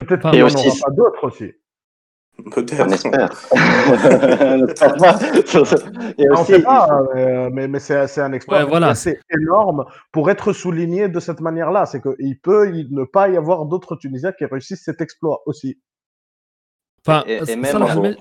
Peut-être 0.00 0.30
qu'il 0.30 0.40
n'y 0.40 0.42
en 0.42 0.54
aura 0.54 0.76
pas 0.88 0.90
d'autres 0.90 1.26
aussi. 1.26 1.54
On 2.44 2.50
Peut-être. 2.50 2.86
On 2.86 2.90
espère. 2.90 3.30
Et 6.18 6.28
On 6.30 6.34
aussi, 6.34 6.52
sait 6.52 6.62
pas, 6.62 7.02
euh, 7.16 7.50
mais, 7.52 7.68
mais 7.68 7.78
c'est 7.78 8.20
un 8.20 8.32
exploit 8.32 8.58
Ouais, 8.58 8.64
voilà. 8.68 8.88
assez 8.88 9.18
énorme 9.30 9.84
pour 10.12 10.30
être 10.30 10.52
souligné 10.52 11.08
de 11.08 11.20
cette 11.20 11.40
manière-là. 11.40 11.86
C'est 11.86 12.00
qu'il 12.02 12.38
peut 12.40 12.74
il 12.74 12.88
ne 12.94 13.04
pas 13.04 13.28
y 13.28 13.36
avoir 13.36 13.64
d'autres 13.66 13.96
Tunisiens 13.96 14.32
qui 14.32 14.44
réussissent 14.44 14.84
cet 14.84 15.00
exploit 15.00 15.42
aussi. 15.46 15.78
Enfin, 17.06 17.22
et, 17.26 17.40
et 17.48 17.56
même 17.56 17.70
Salah 17.72 17.92
Al-Med- 17.92 18.16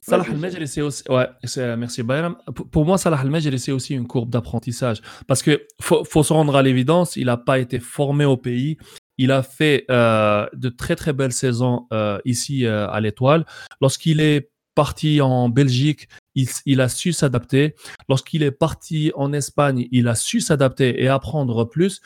Salah 0.00 0.24
c'est 0.66 0.82
aussi. 0.82 1.04
Ouais, 1.08 1.28
c'est- 1.44 1.76
merci 1.76 2.02
Bayram. 2.02 2.36
Pour- 2.72 2.84
moi, 2.84 2.98
Salah 2.98 3.18
Al-Medjel, 3.20 3.58
c'est 3.60 3.70
aussi 3.72 3.94
une 3.94 4.08
courbe 4.08 4.28
d'apprentissage. 4.28 5.00
Parce 5.26 5.42
que 5.42 5.64
faut, 5.80 6.04
faut 6.04 6.22
se 6.24 6.32
rendre 6.32 6.56
à 6.56 6.62
l'évidence, 6.62 7.14
il 7.16 7.26
n'a 7.26 7.36
pas 7.36 7.58
été 7.60 7.78
formé 7.78 8.24
au 8.24 8.36
pays. 8.36 8.76
Il 9.18 9.32
a 9.32 9.42
fait 9.42 9.84
euh, 9.90 10.46
de 10.52 10.68
très 10.68 10.96
très 10.96 11.12
belles 11.12 11.32
saisons 11.32 11.86
euh, 11.92 12.18
ici 12.24 12.64
euh, 12.64 12.88
à 12.88 13.00
l'Étoile. 13.00 13.44
Lorsqu'il 13.80 14.20
est 14.20 14.50
parti 14.74 15.20
en 15.20 15.48
Belgique, 15.48 16.08
il, 16.36 16.80
a 16.80 16.88
su 16.88 17.12
s'adapter. 17.12 17.74
Lorsqu'il 18.08 18.44
est 18.44 18.52
parti 18.52 19.10
en 19.16 19.32
Espagne, 19.32 19.88
il 19.90 20.06
a 20.06 20.14
su 20.14 20.40
s'adapter 20.40 21.02
et 21.02 21.08
apprendre 21.08 21.64
plus. 21.64 22.00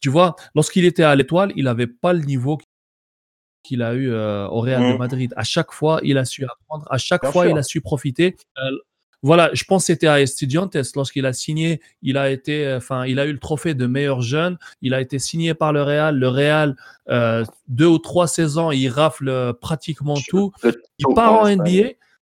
Tu 0.00 0.08
vois, 0.08 0.34
lorsqu'il 0.54 0.86
était 0.86 1.02
à 1.02 1.14
l'Étoile, 1.14 1.52
il 1.54 1.64
n'avait 1.64 1.86
pas 1.86 2.14
le 2.14 2.20
niveau 2.20 2.58
qu'il 3.62 3.82
a 3.82 3.94
eu 3.94 4.10
au 4.10 4.60
Real 4.60 4.82
de 4.90 4.94
Mm. 4.94 4.98
Madrid. 4.98 5.34
À 5.36 5.44
chaque 5.44 5.72
fois, 5.72 6.00
il 6.02 6.16
a 6.16 6.24
su 6.24 6.44
apprendre. 6.44 6.86
À 6.90 6.96
chaque 6.96 7.22
Bien 7.22 7.32
fois, 7.32 7.44
sûr. 7.44 7.50
il 7.52 7.58
a 7.58 7.62
su 7.62 7.80
profiter. 7.82 8.36
Euh, 9.24 9.26
Voilà, 9.26 9.50
je 9.54 9.64
pense 9.64 9.82
que 9.82 9.86
c'était 9.86 10.06
à 10.06 10.20
Estudiantes 10.20 10.76
lorsqu'il 10.94 11.24
a 11.26 11.32
signé, 11.32 11.80
il 12.02 12.16
a 12.18 12.30
été, 12.30 12.74
enfin, 12.74 13.06
il 13.06 13.18
a 13.18 13.24
eu 13.26 13.32
le 13.32 13.38
trophée 13.38 13.74
de 13.74 13.86
meilleur 13.86 14.20
jeune. 14.20 14.58
Il 14.82 14.92
a 14.94 15.00
été 15.00 15.18
signé 15.18 15.54
par 15.54 15.72
le 15.72 15.82
Real. 15.82 16.16
Le 16.18 16.28
Real, 16.28 16.76
euh, 17.08 17.44
deux 17.68 17.86
ou 17.86 17.98
trois 17.98 18.26
saisons, 18.28 18.70
il 18.70 18.88
rafle 18.88 19.54
pratiquement 19.60 20.16
tout. 20.28 20.52
Il 20.98 21.06
part 21.14 21.32
en 21.40 21.48
NBA. 21.48 21.92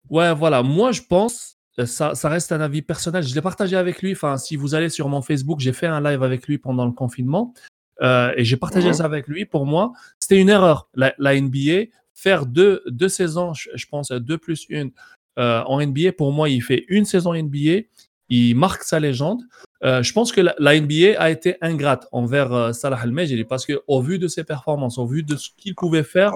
Ouais, 0.09 0.33
voilà. 0.33 0.63
Moi, 0.63 0.91
je 0.91 1.01
pense, 1.07 1.57
ça, 1.85 2.15
ça 2.15 2.29
reste 2.29 2.51
un 2.51 2.61
avis 2.61 2.81
personnel. 2.81 3.23
Je 3.23 3.35
l'ai 3.35 3.41
partagé 3.41 3.75
avec 3.77 4.01
lui. 4.01 4.13
Enfin, 4.13 4.37
si 4.37 4.55
vous 4.55 4.73
allez 4.73 4.89
sur 4.89 5.07
mon 5.09 5.21
Facebook, 5.21 5.59
j'ai 5.59 5.73
fait 5.73 5.85
un 5.87 6.01
live 6.01 6.23
avec 6.23 6.47
lui 6.47 6.57
pendant 6.57 6.85
le 6.85 6.91
confinement. 6.91 7.53
Euh, 8.01 8.31
et 8.35 8.43
j'ai 8.45 8.57
partagé 8.57 8.87
Mhm. 8.87 8.93
ça 8.93 9.05
avec 9.05 9.27
lui. 9.27 9.45
Pour 9.45 9.65
moi, 9.67 9.91
c'était 10.19 10.39
une 10.39 10.49
erreur. 10.49 10.89
La, 10.95 11.13
la 11.19 11.35
NBA, 11.39 11.89
faire 12.15 12.45
deux, 12.47 12.81
deux 12.87 13.09
saisons, 13.09 13.53
je, 13.53 13.69
je 13.75 13.85
pense 13.85 14.11
deux 14.11 14.37
plus 14.37 14.65
une 14.69 14.91
euh, 15.39 15.63
en 15.65 15.81
NBA, 15.81 16.11
pour 16.17 16.31
moi, 16.31 16.49
il 16.49 16.61
fait 16.61 16.85
une 16.89 17.05
saison 17.05 17.33
NBA, 17.33 17.85
il 18.29 18.55
marque 18.55 18.83
sa 18.83 18.99
légende. 18.99 19.41
Euh, 19.83 20.03
je 20.03 20.11
pense 20.11 20.31
que 20.31 20.41
la, 20.41 20.79
NBA 20.79 21.17
a 21.17 21.29
été 21.29 21.55
ingrate 21.61 22.05
envers 22.11 22.51
euh, 22.51 22.73
Salah 22.73 22.99
Al-Mejri 23.01 23.45
parce 23.45 23.65
que 23.65 23.81
au 23.87 24.01
vu 24.01 24.19
de 24.19 24.27
ses 24.27 24.43
performances, 24.43 24.97
au 24.97 25.07
vu 25.07 25.23
de 25.23 25.37
ce 25.37 25.49
qu'il 25.57 25.73
pouvait 25.73 26.03
faire. 26.03 26.33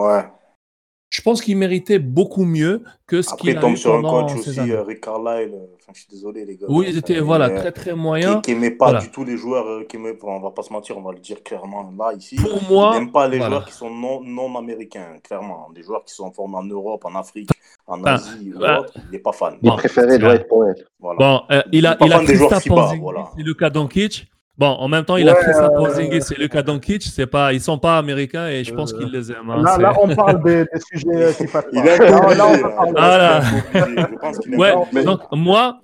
Je 1.13 1.21
pense 1.21 1.41
qu'il 1.43 1.55
méritait 1.57 1.99
beaucoup 1.99 2.43
mieux 2.43 2.81
que 3.05 3.21
ce 3.21 3.35
qu'il 3.35 3.51
il 3.51 3.57
a 3.57 3.61
tombe 3.61 3.73
eu 3.73 3.77
sur 3.77 3.93
un 3.93 4.01
coach 4.01 4.33
aussi, 4.35 4.59
euh, 4.71 4.81
Rick 4.81 5.01
Carlisle. 5.01 5.53
euh, 5.53 5.65
Enfin, 5.79 5.91
je 5.93 5.99
suis 5.99 6.07
désolé, 6.09 6.43
les 6.43 6.55
gars. 6.57 6.65
Oui, 6.69 6.87
ils 6.89 6.97
étaient 6.97 7.19
voilà, 7.19 7.49
il, 7.49 7.55
très 7.59 7.71
très 7.71 7.91
qui, 7.91 7.97
moyens. 7.97 8.41
qui 8.41 8.51
aimait 8.53 8.71
pas 8.71 8.85
Voilà. 8.85 9.01
du 9.01 9.11
tout 9.11 9.23
les 9.23 9.37
joueurs 9.37 9.67
euh, 9.67 9.83
qui 9.87 9.97
aimait, 9.97 10.17
on 10.23 10.39
va 10.39 10.49
pas 10.49 10.63
se 10.63 10.73
mentir, 10.73 10.97
on 10.97 11.01
va 11.03 11.11
le 11.11 11.19
dire 11.19 11.43
clairement 11.43 11.93
là 11.99 12.13
ici. 12.17 12.35
Pour 12.37 12.57
Il 12.63 12.67
moi, 12.73 12.93
n'aime 12.95 13.11
pas 13.11 13.27
les 13.27 13.37
voilà. 13.37 13.57
joueurs 13.57 13.65
qui 13.67 13.73
sont 13.73 13.91
non, 13.91 14.21
non 14.23 14.57
américains, 14.57 15.19
clairement. 15.23 15.69
Des 15.75 15.83
joueurs 15.83 16.03
qui 16.03 16.15
sont 16.15 16.31
formés 16.31 16.55
en 16.57 16.63
Europe, 16.63 17.05
en 17.05 17.13
Afrique, 17.13 17.49
en 17.85 18.03
Asie 18.05 18.51
ou 18.55 18.63
autre, 18.63 18.93
il 18.95 19.11
n'est 19.11 19.19
pas 19.19 19.33
fan. 19.33 19.57
Il 19.61 19.69
bon, 19.69 19.75
préférait 19.75 20.09
c'est- 20.13 20.19
Dwight 20.19 20.47
Powell. 20.47 20.75
Voilà. 20.99 21.19
Bon, 21.19 21.41
euh, 21.51 21.61
il 21.71 21.79
Il 21.79 21.85
a, 21.85 21.95
pas 21.95 22.05
il 22.07 22.13
a 22.13 22.17
fan 22.17 22.25
des 22.25 22.35
joueurs 22.35 22.49
Kristaps 22.49 22.63
FIBA, 22.63 22.75
Porzingis 22.75 23.01
voilà. 23.01 23.29
et 23.37 23.43
Luka 23.43 23.69
Doncic. 23.69 24.27
Bon, 24.57 24.67
en 24.67 24.87
même 24.87 25.03
temps, 25.03 25.17
il 25.17 25.27
a 25.27 25.33
Ouais, 25.33 25.39
Kristaps 25.39 25.65
euh, 25.71 25.75
Porzingis 25.75 26.33
et 26.35 26.39
Luka 26.41 26.61
Doncic. 26.61 27.01
C'est 27.03 27.25
pas, 27.25 27.53
ils 27.53 27.61
sont 27.61 27.79
pas 27.79 27.97
américains 27.97 28.47
et 28.47 28.63
je 28.63 28.71
pense 28.73 28.93
Euh, 28.93 28.99
qu'ils 28.99 29.11
les 29.11 29.31
aiment. 29.31 29.49
hein, 29.49 29.63
Là, 29.63 29.73
c'est- 29.75 29.81
là, 29.81 29.93
on 29.99 30.15
parle 30.15 30.43
des, 30.43 30.63
des 30.65 30.79
sujets 30.91 31.33
qui 31.35 31.47
passent 31.47 31.65
pas. 31.73 32.35
Là, 32.35 32.47
on. 32.47 32.91
Voilà. 32.91 33.41
Je 33.73 34.15
pense 34.19 34.37
qu'il 34.39 34.53
est 34.53 34.55
un 34.55 34.59
Ouais, 34.59 35.03
donc 35.03 35.21
moi, 35.31 35.79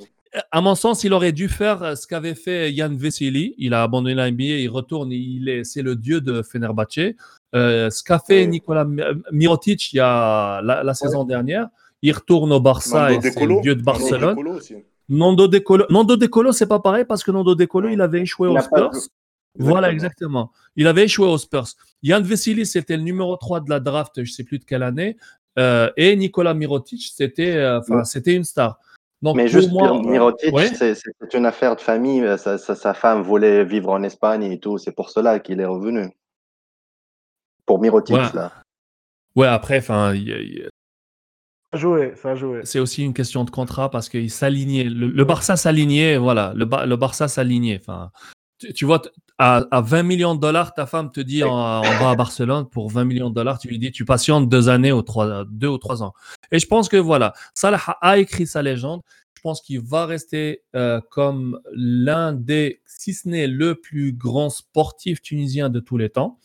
à 0.51 0.61
mon 0.61 0.75
sens, 0.75 1.03
il 1.03 1.13
aurait 1.13 1.31
dû 1.31 1.49
faire 1.49 1.81
euh, 1.81 1.95
ce 1.95 2.05
qu'avait 2.05 2.35
fait 2.35 2.71
Yann 2.71 2.95
Vesely. 2.95 3.55
Il 3.57 3.73
a 3.73 3.81
abandonné 3.81 4.13
la 4.13 4.29
NBA, 4.29 4.43
il 4.43 4.69
retourne, 4.69 5.11
il 5.11 5.49
est, 5.49 5.63
c'est 5.63 5.81
le 5.81 5.95
dieu 5.95 6.21
de 6.21 6.43
Fenerbahçe. 6.43 7.15
Euh, 7.55 7.89
ce 7.89 8.03
qu'a 8.03 8.19
fait. 8.19 8.45
Nicolas 8.45 8.85
Mi- 8.85 9.01
Mirotic 9.31 9.93
il 9.93 9.95
y 9.95 9.99
a 9.99 10.61
la, 10.61 10.83
la 10.83 10.93
saison 10.93 11.23
dernière, 11.23 11.69
il 12.03 12.11
retourne 12.11 12.53
au 12.53 12.59
Barça 12.59 13.11
et 13.11 13.19
c'est 13.21 13.43
le 13.43 13.61
dieu 13.61 13.73
de 13.73 13.81
Barcelone. 13.81 14.37
Aussi. 14.55 14.75
Nando 15.09 15.47
De 15.47 15.57
Colo, 15.59 15.85
Nando 15.89 16.15
De 16.15 16.27
Colo, 16.27 16.51
c'est 16.51 16.67
pas 16.67 16.79
pareil 16.79 17.03
parce 17.05 17.23
que 17.23 17.31
Nando 17.31 17.55
De 17.55 17.65
Colo, 17.65 17.89
il 17.89 17.99
avait 18.01 18.21
échoué 18.21 18.49
Il 18.49 18.57
aux 18.57 18.61
Spurs. 18.61 18.91
Voilà, 19.57 19.91
Exactement. 19.91 20.51
Il 20.75 20.87
avait 20.87 21.05
échoué 21.05 21.25
aux 21.27 21.37
Spurs. 21.37 21.65
Yann 22.03 22.23
Vesely, 22.23 22.65
c'était 22.65 22.95
le 22.95 23.03
numéro 23.03 23.35
3 23.35 23.61
de 23.61 23.69
la 23.69 23.79
draft, 23.79 24.23
je 24.23 24.31
sais 24.31 24.43
plus 24.43 24.59
de 24.59 24.65
quelle 24.65 24.83
année. 24.83 25.17
Euh, 25.57 25.89
et 25.97 26.15
Nicolas 26.15 26.53
Mirotic, 26.53 27.11
c'était 27.13 27.55
euh, 27.55 27.81
une 28.27 28.43
star. 28.43 28.79
Donc, 29.21 29.35
Mais 29.35 29.47
juste 29.49 29.71
moi, 29.71 29.99
Mirotic, 30.01 30.53
Ouais. 30.53 30.67
c'est 30.73 30.93
une 31.33 31.45
affaire 31.45 31.75
de 31.75 31.81
famille. 31.81 32.21
euh, 32.23 32.37
Sa, 32.37 32.57
sa- 32.57 32.75
sa 32.75 32.93
femme 32.93 33.21
voulait 33.23 33.65
vivre 33.65 33.89
en 33.89 34.03
Espagne 34.03 34.43
et 34.43 34.59
tout. 34.59 34.77
C'est 34.77 34.93
pour 34.93 35.09
cela 35.09 35.39
qu'il 35.39 35.59
est 35.59 35.65
revenu. 35.65 36.09
Pour 37.65 37.81
Mirotic, 37.81 38.15
Ouais. 38.15 38.29
là. 38.33 38.53
Ouais, 39.35 39.47
après, 39.47 39.79
enfin, 39.79 40.13
joué, 41.77 42.13
ça 42.15 42.31
a 42.31 42.35
joué. 42.35 42.61
c'est 42.63 42.79
aussi 42.79 43.03
une 43.03 43.13
question 43.13 43.43
de 43.43 43.49
contrat 43.51 43.91
parce 43.91 44.09
qu'il 44.09 44.31
s'alignait. 44.31 44.85
Le, 44.85 45.07
le 45.07 45.25
Barça 45.25 45.55
s'alignait, 45.55 46.17
voilà. 46.17 46.53
Le, 46.55 46.65
Ba- 46.65 46.85
le 46.85 46.95
Barça 46.95 47.27
s'alignait. 47.27 47.79
Enfin, 47.79 48.11
tu, 48.57 48.73
tu 48.73 48.85
vois, 48.85 49.01
à, 49.37 49.65
à 49.71 49.81
20 49.81 50.03
millions 50.03 50.35
de 50.35 50.39
dollars, 50.41 50.73
ta 50.73 50.85
femme 50.85 51.11
te 51.11 51.19
dit 51.21 51.43
on, 51.43 51.49
on 51.49 51.81
va 51.81 52.09
à 52.09 52.15
Barcelone 52.15 52.67
pour 52.69 52.89
20 52.89 53.05
millions 53.05 53.29
de 53.29 53.35
dollars. 53.35 53.59
Tu 53.59 53.67
lui 53.67 53.79
dis 53.79 53.91
tu 53.91 54.03
patientes 54.05 54.49
deux 54.49 54.67
années 54.69 54.91
ou 54.91 55.01
trois, 55.01 55.45
deux 55.45 55.67
ou 55.67 55.77
trois 55.77 56.03
ans. 56.03 56.13
Et 56.51 56.59
je 56.59 56.65
pense 56.67 56.89
que 56.89 56.97
voilà, 56.97 57.33
Salah 57.53 57.79
a 58.01 58.17
écrit 58.17 58.47
sa 58.47 58.61
légende. 58.61 59.01
Je 59.37 59.41
pense 59.41 59.61
qu'il 59.61 59.79
va 59.79 60.05
rester 60.05 60.63
euh, 60.75 60.99
comme 61.11 61.61
l'un 61.73 62.33
des, 62.33 62.81
si 62.85 63.13
ce 63.13 63.29
n'est 63.29 63.47
le 63.47 63.75
plus 63.75 64.11
grand 64.11 64.49
sportif 64.49 65.21
tunisien 65.21 65.69
de 65.69 65.79
tous 65.79 65.95
les 65.97 66.09
temps, 66.09 66.39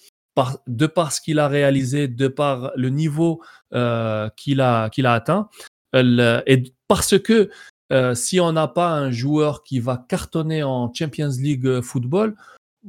de 0.67 0.87
par 0.87 1.13
ce 1.13 1.21
qu'il 1.21 1.39
a 1.39 1.49
réalisé, 1.49 2.09
de 2.09 2.29
par 2.29 2.73
le 2.77 2.89
niveau 2.89 3.43
euh, 3.73 4.29
qu'il 4.37 4.61
a, 4.61 4.91
qu'il 4.91 5.07
a 5.07 5.15
atteint. 5.15 5.49
Le- 5.93 6.43
et 6.47 6.75
parce 6.89 7.19
que 7.19 7.51
euh, 7.93 8.15
si 8.15 8.41
on 8.41 8.53
n'a 8.53 8.67
pas 8.67 8.91
un 8.93 9.11
joueur 9.11 9.63
qui 9.63 9.79
va 9.79 10.05
cartonner 10.09 10.63
en 10.63 10.93
Champions 10.93 11.31
League 11.39 11.67
euh, 11.67 11.83
football, 11.83 12.35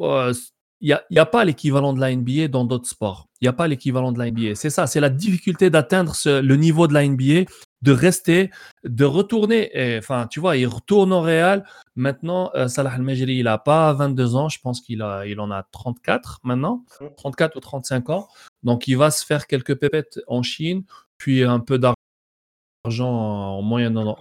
euh, 0.01 0.33
il 0.81 0.97
n'y 1.11 1.17
a, 1.17 1.21
a 1.21 1.25
pas 1.25 1.45
l'équivalent 1.45 1.93
de 1.93 1.99
la 1.99 2.15
NBA 2.15 2.47
dans 2.47 2.65
d'autres 2.65 2.87
sports. 2.89 3.27
Il 3.45 3.49
n'y 3.49 3.49
a 3.49 3.53
pas 3.53 3.67
l'équivalent 3.67 4.11
de 4.11 4.17
la 4.17 4.31
NBA. 4.31 4.55
C'est 4.55 4.71
ça, 4.71 4.87
c'est 4.87 4.99
la 4.99 5.11
difficulté 5.11 5.69
d'atteindre 5.69 6.15
le 6.25 6.55
niveau 6.55 6.87
de 6.87 6.95
la 6.95 7.07
NBA, 7.07 7.43
de 7.83 7.91
rester, 7.91 8.49
de 8.83 9.05
retourner. 9.05 9.69
Et, 9.71 9.99
Enfin, 9.99 10.25
tu 10.25 10.39
vois, 10.39 10.57
il 10.57 10.65
retourne 10.65 11.13
au 11.13 11.21
Real. 11.21 11.63
Maintenant, 11.95 12.49
euh, 12.55 12.67
Salah 12.67 12.93
Al-Majri, 12.93 13.35
il 13.35 13.43
n'a 13.43 13.59
pas 13.59 13.93
22 13.93 14.35
ans. 14.35 14.49
Je 14.49 14.59
pense 14.59 14.81
qu'il 14.81 15.03
a, 15.03 15.27
il 15.27 15.39
en 15.39 15.51
a 15.51 15.61
34 15.61 16.39
maintenant, 16.41 16.85
34 17.17 17.55
ou 17.55 17.59
35 17.59 18.09
ans. 18.09 18.27
Donc, 18.63 18.87
il 18.87 18.97
va 18.97 19.11
se 19.11 19.23
faire 19.23 19.45
quelques 19.45 19.75
pépettes 19.75 20.19
en 20.25 20.41
Chine, 20.41 20.83
puis 21.19 21.43
un 21.43 21.59
peu 21.59 21.77
d'argent 21.77 23.07
en 23.07 23.61
Moyen-Orient. 23.61 24.17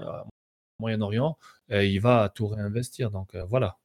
Moyen-Orient, 0.81 1.39
et 1.71 1.87
il 1.87 1.99
va 1.99 2.29
tout 2.29 2.47
réinvestir. 2.49 3.11
Donc, 3.11 3.35
euh, 3.35 3.45
voilà. 3.45 3.79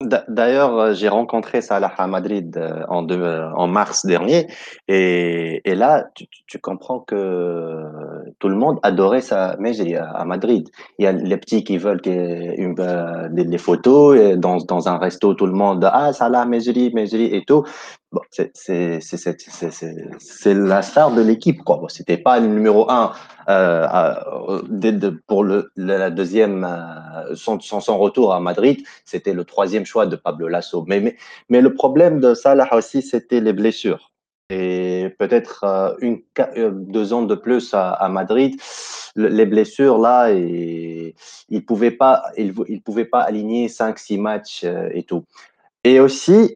D'a- 0.00 0.24
D'ailleurs, 0.26 0.76
euh, 0.76 0.92
j'ai 0.92 1.08
rencontré 1.08 1.62
Salah 1.62 1.92
à 1.96 2.06
Madrid 2.08 2.56
euh, 2.56 2.82
en, 2.88 3.08
euh, 3.10 3.48
en 3.54 3.68
mars 3.68 4.04
dernier, 4.04 4.48
et, 4.88 5.62
là, 5.66 6.08
tu, 6.16 6.58
comprends 6.58 6.98
que 7.00 7.84
tout 8.40 8.48
le 8.48 8.56
monde 8.56 8.80
adorait 8.82 9.20
sa 9.20 9.56
Mejri 9.58 9.94
à, 9.96 10.24
Madrid. 10.24 10.68
Il 10.98 11.04
y 11.04 11.06
a 11.06 11.12
les 11.12 11.36
petits 11.36 11.62
qui 11.62 11.78
veulent 11.78 12.00
une, 12.06 12.74
des, 13.30 13.58
photos, 13.58 14.18
et 14.18 14.36
dans, 14.36 14.88
un 14.88 14.98
resto, 14.98 15.34
tout 15.34 15.46
le 15.46 15.52
monde 15.52 15.88
ah 15.92 16.12
Salah 16.12 16.44
Mejri, 16.44 16.90
Mejri 16.92 17.26
et 17.26 17.44
tout. 17.44 17.64
C'est 18.52 19.00
la 20.54 20.82
star 20.82 21.12
de 21.12 21.22
l'équipe 21.22 21.62
quoi. 21.62 21.76
Bon, 21.78 21.88
c'était 21.88 22.16
pas 22.16 22.38
le 22.38 22.46
numéro 22.46 22.88
un 22.90 23.12
pour 25.26 25.44
le 25.44 25.70
la 25.76 26.10
deuxième 26.10 26.66
son 27.34 27.98
retour 27.98 28.32
à 28.32 28.40
Madrid 28.40 28.82
c'était 29.04 29.34
le 29.34 29.44
troisième 29.44 29.83
choix 29.84 30.06
de 30.06 30.16
Pablo 30.16 30.48
Lasso. 30.48 30.84
Mais, 30.86 31.00
mais, 31.00 31.16
mais 31.48 31.60
le 31.60 31.74
problème 31.74 32.20
de 32.20 32.34
Salah 32.34 32.68
aussi, 32.74 33.02
c'était 33.02 33.40
les 33.40 33.52
blessures. 33.52 34.12
Et 34.50 35.14
peut-être 35.18 35.64
euh, 35.64 35.94
une, 36.00 36.20
euh, 36.56 36.70
deux 36.70 37.12
ans 37.14 37.22
de 37.22 37.34
plus 37.34 37.72
à, 37.72 38.08
Madrid, 38.10 38.60
le- 39.16 39.28
les 39.28 39.46
blessures 39.46 39.98
là, 39.98 40.32
et, 40.32 41.14
il 41.48 41.64
pouvait 41.64 41.90
pas, 41.90 42.24
il, 42.36 42.82
pouvait 42.82 43.06
pas 43.06 43.20
aligner 43.20 43.68
cinq, 43.68 43.98
six 43.98 44.18
matchs 44.18 44.64
euh, 44.64 44.90
et 44.92 45.02
tout. 45.04 45.24
Et 45.82 46.00
aussi, 46.00 46.54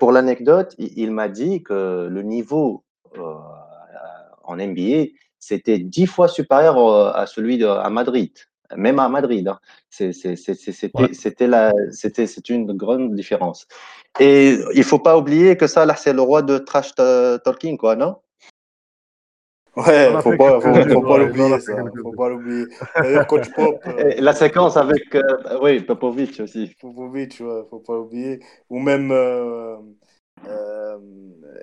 pour 0.00 0.10
l'anecdote, 0.10 0.74
il, 0.78 1.12
m'a 1.12 1.28
dit 1.28 1.62
que 1.62 2.08
le 2.10 2.22
niveau 2.22 2.82
en 4.42 4.56
NBA, 4.56 5.12
c'était 5.38 5.78
dix 5.78 6.06
fois 6.06 6.26
supérieur 6.26 7.14
à 7.14 7.26
celui 7.26 7.58
de, 7.58 7.66
à 7.66 7.88
Madrid, 7.88 8.32
même 8.76 8.98
à 8.98 9.08
Madrid. 9.08 9.48
hein. 9.48 9.58
C'était 9.90 10.18
Ouais. 10.94 11.10
une 12.48 12.76
grande 12.76 13.14
différence. 13.14 13.66
Et 14.20 14.58
il 14.74 14.84
faut 14.84 14.98
pas 14.98 15.16
oublier 15.16 15.56
que 15.56 15.66
ça, 15.66 15.86
là, 15.86 15.94
c'est 15.96 16.12
le 16.12 16.22
roi 16.22 16.42
de 16.42 16.58
trash 16.58 16.94
ta- 16.94 17.38
talking, 17.38 17.76
quoi, 17.78 17.96
non? 17.96 18.16
Ouais, 19.76 20.20
faut 20.22 20.36
pas, 20.36 20.60
faut, 20.60 20.72
pas 20.72 20.78
ouais, 20.86 21.18
l'oublier 21.18 21.60
ça. 21.60 21.76
Faut 22.02 22.12
pas 22.12 22.28
l'oublier. 22.28 22.66
D'ailleurs, 23.00 23.26
coach 23.28 23.48
Pop, 23.54 23.80
euh, 23.86 24.14
La 24.18 24.32
séquence 24.32 24.76
avec, 24.76 25.14
euh, 25.14 25.22
oui, 25.62 25.80
Popovic 25.80 26.40
aussi. 26.40 26.74
Popovic, 26.80 27.30
tu 27.30 27.44
vois, 27.44 27.64
faut 27.70 27.78
pas 27.78 27.94
l'oublier. 27.94 28.40
Ou 28.70 28.80
même, 28.80 29.12
euh, 29.12 29.76
euh, 30.48 30.98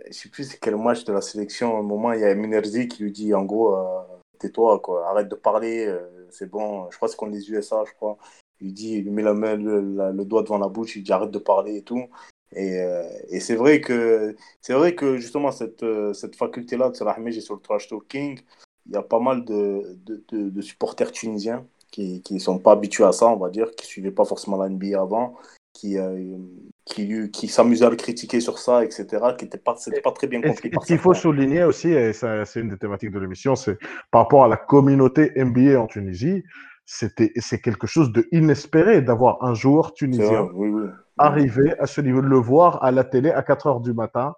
je 0.07 0.13
sais 0.13 0.29
plus 0.29 0.45
c'est 0.45 0.59
quel 0.59 0.77
match 0.77 1.03
de 1.03 1.11
la 1.11 1.21
sélection. 1.21 1.75
À 1.75 1.79
un 1.79 1.83
moment, 1.83 2.13
il 2.13 2.21
y 2.21 2.25
a 2.25 2.33
Minerzi 2.35 2.87
qui 2.87 3.03
lui 3.03 3.11
dit 3.11 3.33
en 3.33 3.43
gros, 3.43 3.75
euh, 3.75 4.01
tais-toi, 4.39 4.79
quoi, 4.79 5.09
arrête 5.09 5.27
de 5.27 5.35
parler, 5.35 5.85
euh, 5.87 6.24
c'est 6.37 6.49
bon. 6.49 6.89
Je 6.91 6.97
crois 6.97 7.07
que 7.07 7.11
c'est 7.11 7.17
contre 7.17 7.33
les 7.33 7.49
USA, 7.51 7.83
je 7.87 7.93
crois. 7.93 8.17
Il 8.61 8.73
dit, 8.73 8.95
il 8.97 9.11
met 9.11 9.23
la 9.23 9.33
main, 9.33 9.55
le, 9.57 10.25
doigt 10.25 10.43
devant 10.43 10.57
la 10.57 10.67
bouche, 10.69 10.95
il 10.95 11.03
dit 11.03 11.11
arrête 11.11 11.31
de 11.31 11.39
parler 11.39 11.77
et 11.77 11.81
tout. 11.83 12.05
Et, 12.53 12.79
euh, 12.79 13.03
et 13.29 13.39
c'est 13.39 13.55
vrai 13.55 13.81
que 13.81 14.35
c'est 14.61 14.73
vrai 14.73 14.95
que 14.95 15.17
justement 15.17 15.51
cette, 15.51 15.83
euh, 15.83 16.13
cette 16.13 16.35
faculté-là 16.35 16.89
de 16.89 16.95
Salah 16.95 17.17
Mejri 17.19 17.41
sur 17.41 17.55
le 17.55 17.61
trash 17.61 17.87
talking, 17.89 18.39
il 18.85 18.93
y 18.93 18.95
a 18.95 19.01
pas 19.01 19.19
mal 19.19 19.43
de, 19.45 19.97
de, 20.31 20.61
supporters 20.61 21.11
tunisiens 21.11 21.65
qui 21.91 22.21
qui 22.21 22.39
sont 22.39 22.59
pas 22.59 22.73
habitués 22.73 23.03
à 23.03 23.11
ça, 23.11 23.27
on 23.27 23.37
va 23.37 23.49
dire, 23.49 23.71
qui 23.75 23.85
suivaient 23.87 24.11
pas 24.11 24.25
forcément 24.25 24.57
la 24.57 24.69
NBA 24.69 24.99
avant, 25.01 25.35
qui 25.73 25.97
euh, 25.97 26.37
qui, 26.85 27.47
s'amusaient 27.47 27.85
à 27.85 27.89
le 27.89 27.95
critiquer 27.95 28.39
sur 28.39 28.59
ça, 28.59 28.83
etc., 28.83 29.05
qui 29.37 29.45
n'étaient 29.45 29.57
pas 29.57 29.73
très 30.13 30.27
bien 30.27 30.41
compris 30.41 30.71
ce 30.71 30.85
qu'il 30.85 30.99
faut 30.99 31.13
souligner 31.13 31.63
aussi, 31.63 31.89
et 31.89 32.13
ça, 32.13 32.45
c'est 32.45 32.61
une 32.61 32.69
des 32.69 32.77
thématiques 32.77 33.11
de 33.11 33.19
l'émission, 33.19 33.55
c'est 33.55 33.77
par 34.11 34.21
rapport 34.21 34.45
à 34.45 34.47
la 34.47 34.57
communauté 34.57 35.31
NBA 35.35 35.79
en 35.79 35.87
Tunisie, 35.87 36.43
c'était 36.85 37.31
c'est 37.37 37.59
quelque 37.59 37.87
chose 37.87 38.11
de 38.11 38.27
inespéré 38.31 39.01
d'avoir 39.01 39.43
un 39.43 39.55
joueur 39.55 39.93
tunisien 39.93 40.47
oui, 40.53 40.69
oui. 40.69 40.87
arriver 41.17 41.73
à 41.79 41.87
ce 41.87 41.99
niveau, 42.01 42.21
de 42.21 42.27
le 42.27 42.37
voir 42.37 42.83
à 42.83 42.91
la 42.91 43.03
télé 43.03 43.31
à 43.31 43.41
4 43.41 43.65
heures 43.67 43.79
du 43.81 43.93
matin, 43.93 44.35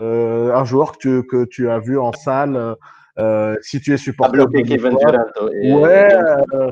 euh, 0.00 0.54
un 0.54 0.64
joueur 0.64 0.92
que 0.92 0.98
tu, 0.98 1.26
que 1.26 1.44
tu 1.44 1.68
as 1.68 1.78
vu 1.78 1.98
en 1.98 2.12
salle. 2.12 2.76
Euh, 3.18 3.56
si 3.60 3.78
tu 3.82 3.90
es 3.90 3.94
A 3.94 3.96
supporter 3.98 4.46
de 4.46 4.58
et- 5.62 5.74
Ouais, 5.74 6.14
euh, 6.54 6.70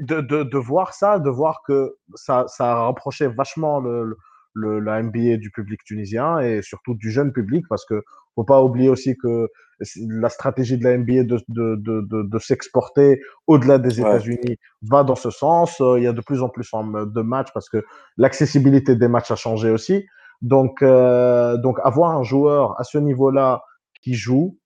de, 0.00 0.22
de, 0.22 0.42
de 0.42 0.56
voir 0.58 0.94
ça, 0.94 1.18
de 1.18 1.28
voir 1.28 1.60
que 1.66 1.96
ça, 2.14 2.46
ça 2.48 2.72
a 2.72 2.84
rapproché 2.86 3.26
vachement 3.26 3.78
le, 3.78 4.04
le, 4.04 4.16
la 4.56 5.02
NBA 5.02 5.36
du 5.36 5.50
public 5.50 5.80
tunisien 5.84 6.40
et 6.40 6.62
surtout 6.62 6.94
du 6.94 7.10
jeune 7.10 7.32
public 7.32 7.64
parce 7.68 7.84
que 7.84 8.02
faut 8.34 8.44
pas 8.44 8.62
oublier 8.62 8.88
aussi 8.88 9.16
que 9.16 9.48
la 9.96 10.28
stratégie 10.28 10.78
de 10.78 10.84
la 10.84 10.96
NBA 10.96 11.24
de, 11.24 11.38
de, 11.48 11.76
de, 11.76 12.00
de, 12.02 12.22
de 12.22 12.38
s'exporter 12.38 13.20
au-delà 13.46 13.78
des 13.78 14.00
Ouais. 14.00 14.08
États-Unis 14.08 14.56
va 14.82 15.04
dans 15.04 15.14
ce 15.16 15.30
sens. 15.30 15.80
Euh, 15.80 15.98
Il 15.98 16.04
y 16.04 16.06
a 16.06 16.12
de 16.12 16.20
plus 16.20 16.42
en 16.42 16.48
plus 16.48 16.70
de 16.72 17.20
matchs 17.22 17.48
parce 17.52 17.68
que 17.68 17.84
l'accessibilité 18.16 18.96
des 18.96 19.08
matchs 19.08 19.30
a 19.30 19.36
changé 19.36 19.70
aussi. 19.70 20.06
Donc, 20.42 20.82
euh, 20.82 21.56
donc 21.58 21.78
avoir 21.82 22.16
un 22.16 22.22
joueur 22.22 22.78
à 22.80 22.84
ce 22.84 22.98
niveau-là 22.98 23.62
qui 24.02 24.14
joue, 24.14 24.58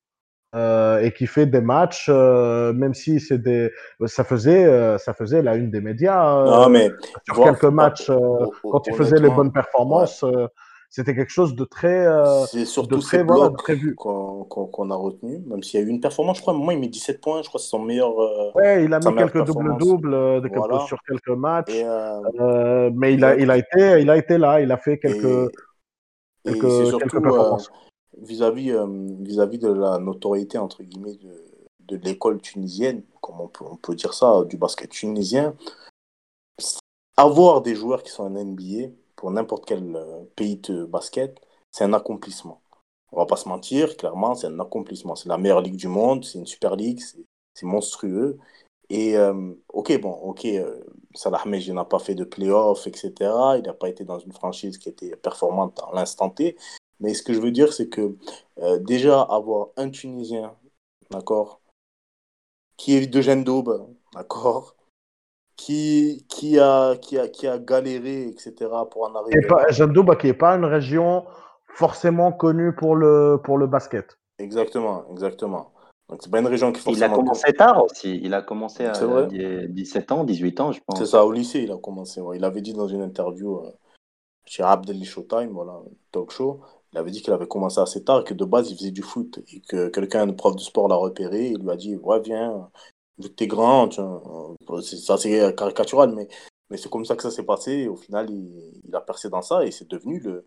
euh, 0.55 0.98
et 1.01 1.12
qui 1.12 1.27
fait 1.27 1.47
des 1.47 1.60
matchs, 1.60 2.06
euh, 2.09 2.72
même 2.72 2.93
si 2.94 3.20
c'est 3.20 3.39
des, 3.39 3.70
ça 4.06 4.24
faisait, 4.24 4.64
euh, 4.64 4.98
ça 4.98 5.14
faisait 5.14 5.43
la 5.43 5.55
une 5.55 5.70
des 5.70 5.81
médias 5.81 6.44
Non, 6.44 6.68
mais 6.68 6.90
sur 7.24 7.44
quelques 7.44 7.64
matchs 7.64 8.10
quand 8.62 8.86
il 8.86 8.94
faisait 8.94 9.18
les 9.20 9.31
bonnes 9.31 9.52
performances. 9.52 10.24
c'était 10.93 11.14
quelque 11.14 11.31
chose 11.31 11.55
de 11.55 11.64
très, 11.64 12.05
c'est 12.48 12.59
de 12.60 12.64
surtout 12.64 12.98
très 12.98 13.22
voilà, 13.22 13.51
de 13.51 13.55
très 13.55 13.77
vu. 13.77 13.94
qu'on 13.94 14.43
qu'on- 14.43 14.66
qu'on 14.66 14.90
a 14.90 14.97
retenu, 14.97 15.39
même 15.47 15.62
s'il 15.62 15.78
y 15.78 15.82
a 15.85 15.86
eu 15.86 15.89
une 15.89 16.01
performance, 16.01 16.39
je 16.39 16.43
crois, 16.43 16.52
moment, 16.52 16.72
il 16.72 16.81
met 16.81 16.89
17 16.89 17.20
points, 17.20 17.43
je 17.43 17.48
crois 17.48 17.60
que 17.60 17.62
c'est 17.62 17.70
son 17.70 17.78
meilleur. 17.78 18.12
Ouais, 18.56 18.85
il 18.85 18.93
a 18.93 18.98
mis 18.98 19.05
quelques 19.14 19.44
quelques- 19.44 20.56
Voilà. 20.56 20.81
sur 20.81 20.98
quelques 21.09 21.28
matchs, 21.28 21.70
mais 22.93 23.14
il 23.14 23.24
a, 23.24 23.36
il 23.36 23.48
a 23.52 23.56
été, 23.56 24.01
il 24.01 24.10
a 24.10 24.16
été 24.16 24.36
là, 24.36 24.60
il 24.60 24.72
a 24.72 24.78
fait 24.78 24.98
quelques, 24.98 25.24
et, 25.24 26.51
et 26.51 26.52
quelques, 26.55 26.60
c'est 26.70 26.82
quelques 26.82 26.89
surtout 26.89 27.20
performances. 27.22 27.70
Vis-à-vis 28.20 28.70
euh, 28.70 28.86
vis-à-vis 29.20 29.59
de 29.59 29.68
la 29.68 29.98
notoriété 29.98 30.59
entre 30.59 30.82
guillemets 30.82 31.16
de, 31.16 31.44
de 31.80 31.97
l'école 31.97 32.40
tunisienne, 32.40 33.02
comme 33.20 33.40
on 33.40 33.48
peut, 33.48 33.64
on 33.70 33.76
peut 33.76 33.94
dire 33.94 34.14
ça, 34.14 34.44
du 34.44 34.56
basket 34.56 34.90
tunisien. 34.90 35.55
Avoir 37.16 37.62
des 37.62 37.74
joueurs 37.74 38.02
qui 38.02 38.10
sont 38.10 38.24
en 38.24 38.30
NBA 38.30 38.92
pour 39.16 39.30
n'importe 39.30 39.66
quel 39.66 39.94
euh, 39.97 40.24
pays 40.36 40.56
de 40.56 40.84
basket, 40.84 41.38
c'est 41.70 41.84
un 41.84 41.92
accomplissement. 41.92 42.62
On 43.12 43.18
va 43.18 43.26
pas 43.26 43.36
se 43.36 43.48
mentir, 43.48 43.97
clairement, 43.97 44.34
c'est 44.34 44.47
un 44.47 44.60
accomplissement. 44.60 45.16
C'est 45.16 45.28
la 45.28 45.36
meilleure 45.36 45.60
ligue 45.60 45.76
du 45.76 45.88
monde, 45.88 46.24
c'est 46.24 46.38
une 46.38 46.47
super 46.47 46.76
ligue, 46.76 47.01
c'est 47.55 47.66
monstrueux. 47.66 48.38
Et 48.88 49.16
euh, 49.16 49.52
ok, 49.68 50.01
bon, 50.01 50.12
ok, 50.12 50.44
euh, 50.47 50.80
Salah 51.14 51.42
Mejri 51.47 51.72
n'a 51.72 51.84
pas 51.84 51.98
fait 51.98 52.14
de 52.14 52.24
playoff, 52.24 52.86
etc. 52.86 53.12
Il 53.59 53.62
n'a 53.64 53.74
pas 53.74 53.88
été 53.88 54.05
dans 54.05 54.18
une 54.18 54.32
franchise 54.32 54.78
qui 54.78 54.88
était 54.88 55.16
performante 55.16 55.80
à 55.80 55.94
l'instant 55.94 56.30
T. 56.30 56.56
Mais 57.01 57.14
ce 57.14 57.22
que 57.22 57.32
je 57.32 57.40
veux 57.40 57.51
dire, 57.51 57.72
c'est 57.72 57.89
que 57.89 58.14
euh, 58.59 58.78
déjà 58.78 59.22
avoir 59.22 59.68
un 59.77 59.90
Tunisien, 59.90 60.55
d'accord, 61.10 61.60
qui 62.77 62.94
est 62.94 63.06
de 63.06 63.43
Daube, 63.43 63.89
d'accord, 64.14 64.77
qui, 65.56 66.24
qui, 66.28 66.59
a, 66.59 66.97
qui, 66.97 67.18
a, 67.18 67.28
qui 67.28 67.47
a 67.47 67.59
galéré, 67.59 68.28
etc., 68.28 68.55
pour 68.90 69.02
en 69.05 69.14
arriver 69.14 69.40
là. 69.48 69.70
Jandouba, 69.70 70.16
qui 70.16 70.28
est 70.28 70.35
pas 70.35 70.55
une 70.56 70.64
région 70.64 71.24
forcément 71.74 72.32
connue 72.32 72.74
pour 72.74 72.97
le, 72.97 73.40
pour 73.43 73.59
le 73.59 73.66
basket. 73.66 74.16
Exactement, 74.39 75.05
exactement. 75.10 75.72
Donc, 76.09 76.22
c'est 76.22 76.31
pas 76.31 76.40
une 76.40 76.47
région 76.47 76.72
qui 76.72 76.81
Il 76.90 77.02
a 77.05 77.09
forcément. 77.09 77.14
commencé 77.14 77.52
tard 77.52 77.85
aussi. 77.85 78.18
Il 78.22 78.35
a 78.35 78.43
commencé 78.43 78.85
à 78.86 78.94
C'est 78.94 79.05
vrai. 79.05 79.27
dix- 79.28 79.68
17 79.68 80.12
ans, 80.12 80.24
18 80.24 80.60
ans, 80.60 80.72
je 80.72 80.81
pense. 80.85 80.98
C'est 80.98 81.06
ça, 81.06 81.24
au 81.24 81.31
lycée, 81.31 81.60
il 81.60 81.70
a 81.72 81.77
commencé. 81.77 82.20
ouais. 82.20 82.36
Il 82.39 82.44
avait 82.44 82.62
dit 82.62 82.72
dans 82.72 82.89
une 82.89 83.02
interview 83.02 83.59
euh, 83.59 83.70
chez 84.47 84.62
Abdelli 84.62 85.05
Showtime, 85.05 85.51
voilà, 85.51 85.78
talk 86.10 86.31
show, 86.32 86.60
il 86.93 86.99
avait 86.99 87.11
dit 87.11 87.23
qu'il 87.23 87.33
avait 87.33 87.47
commencé 87.47 87.81
assez 87.81 88.03
tard, 88.05 88.25
que 88.25 88.35
de 88.35 88.45
base, 88.45 88.71
il 88.71 88.77
faisait 88.77 88.91
du 88.91 89.03
foot 89.03 89.41
et 89.53 89.61
que 89.61 89.89
quelqu'un, 89.89 90.29
un 90.29 90.33
prof 90.33 90.57
de 90.57 90.61
sport, 90.61 90.89
l'a 90.89 90.97
repéré. 90.97 91.49
Il 91.51 91.59
lui 91.62 91.71
a 91.71 91.77
dit 91.77 91.97
Ouais, 91.97 92.21
viens, 92.21 92.71
vu 93.19 93.29
que 93.29 93.35
t'es 93.35 93.47
grand, 93.47 93.99
euh, 93.99 94.83
c'est- 94.83 95.17
c'est 95.19 95.55
caricatural, 95.57 96.12
mais, 96.15 96.29
c'est 96.77 96.91
comme 96.91 97.05
ça 97.05 97.17
que 97.17 97.23
ça 97.23 97.31
s'est 97.31 97.45
passé. 97.45 97.89
Au 97.89 97.97
final, 97.97 98.31
il, 98.31 98.95
a 98.95 99.01
percé 99.01 99.29
dans 99.31 99.43
ça 99.43 99.65
et 99.65 99.71
c'est 99.71 99.89
devenu 99.91 100.21
le. 100.21 100.47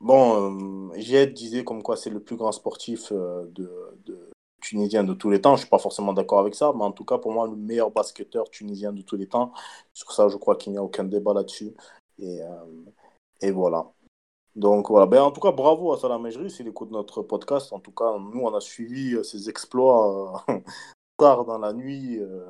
Bon, 0.00 0.90
euh, 0.96 1.26
disait 1.26 1.64
comme 1.64 1.82
quoi 1.82 1.96
c'est 1.96 2.10
le 2.10 2.20
plus 2.20 2.36
grand 2.36 2.52
sportif 2.52 3.12
euh, 3.12 3.46
tunisien 4.60 5.04
de 5.04 5.14
tous 5.14 5.30
les 5.30 5.40
temps. 5.40 5.56
Je 5.56 5.62
suis 5.62 5.70
pas 5.70 5.78
forcément 5.78 6.12
d'accord 6.12 6.40
avec 6.40 6.54
ça, 6.54 6.72
mais 6.74 6.84
en 6.84 6.92
tout 6.92 7.04
cas, 7.04 7.18
pour 7.18 7.32
moi, 7.32 7.46
le 7.46 7.56
meilleur 7.56 7.90
basketteur 7.90 8.50
tunisien 8.50 8.92
de 8.92 9.02
tous 9.02 9.16
les 9.16 9.28
temps. 9.28 9.52
Sur 9.92 10.12
ça, 10.12 10.28
je 10.28 10.36
crois 10.36 10.56
qu'il 10.56 10.72
n'y 10.72 10.78
a 10.78 10.82
aucun 10.82 11.04
débat 11.04 11.34
là-dessus. 11.34 11.74
Et, 12.18 12.42
euh, 12.42 12.64
et 13.40 13.50
voilà. 13.52 13.93
Donc 14.56 14.88
voilà, 14.88 15.06
ben, 15.06 15.20
en 15.20 15.32
tout 15.32 15.40
cas, 15.40 15.50
bravo 15.50 15.92
à 15.92 15.98
Salah 15.98 16.18
Mejri 16.18 16.48
s'il 16.48 16.68
écoute 16.68 16.90
notre 16.92 17.22
podcast. 17.22 17.72
En 17.72 17.80
tout 17.80 17.90
cas, 17.90 18.16
nous, 18.18 18.40
on 18.40 18.54
a 18.54 18.60
suivi 18.60 19.14
euh, 19.14 19.22
ses 19.24 19.48
exploits 19.48 20.42
euh, 20.48 20.58
tard 21.18 21.44
dans 21.44 21.58
la 21.58 21.72
nuit. 21.72 22.18
euh, 22.20 22.44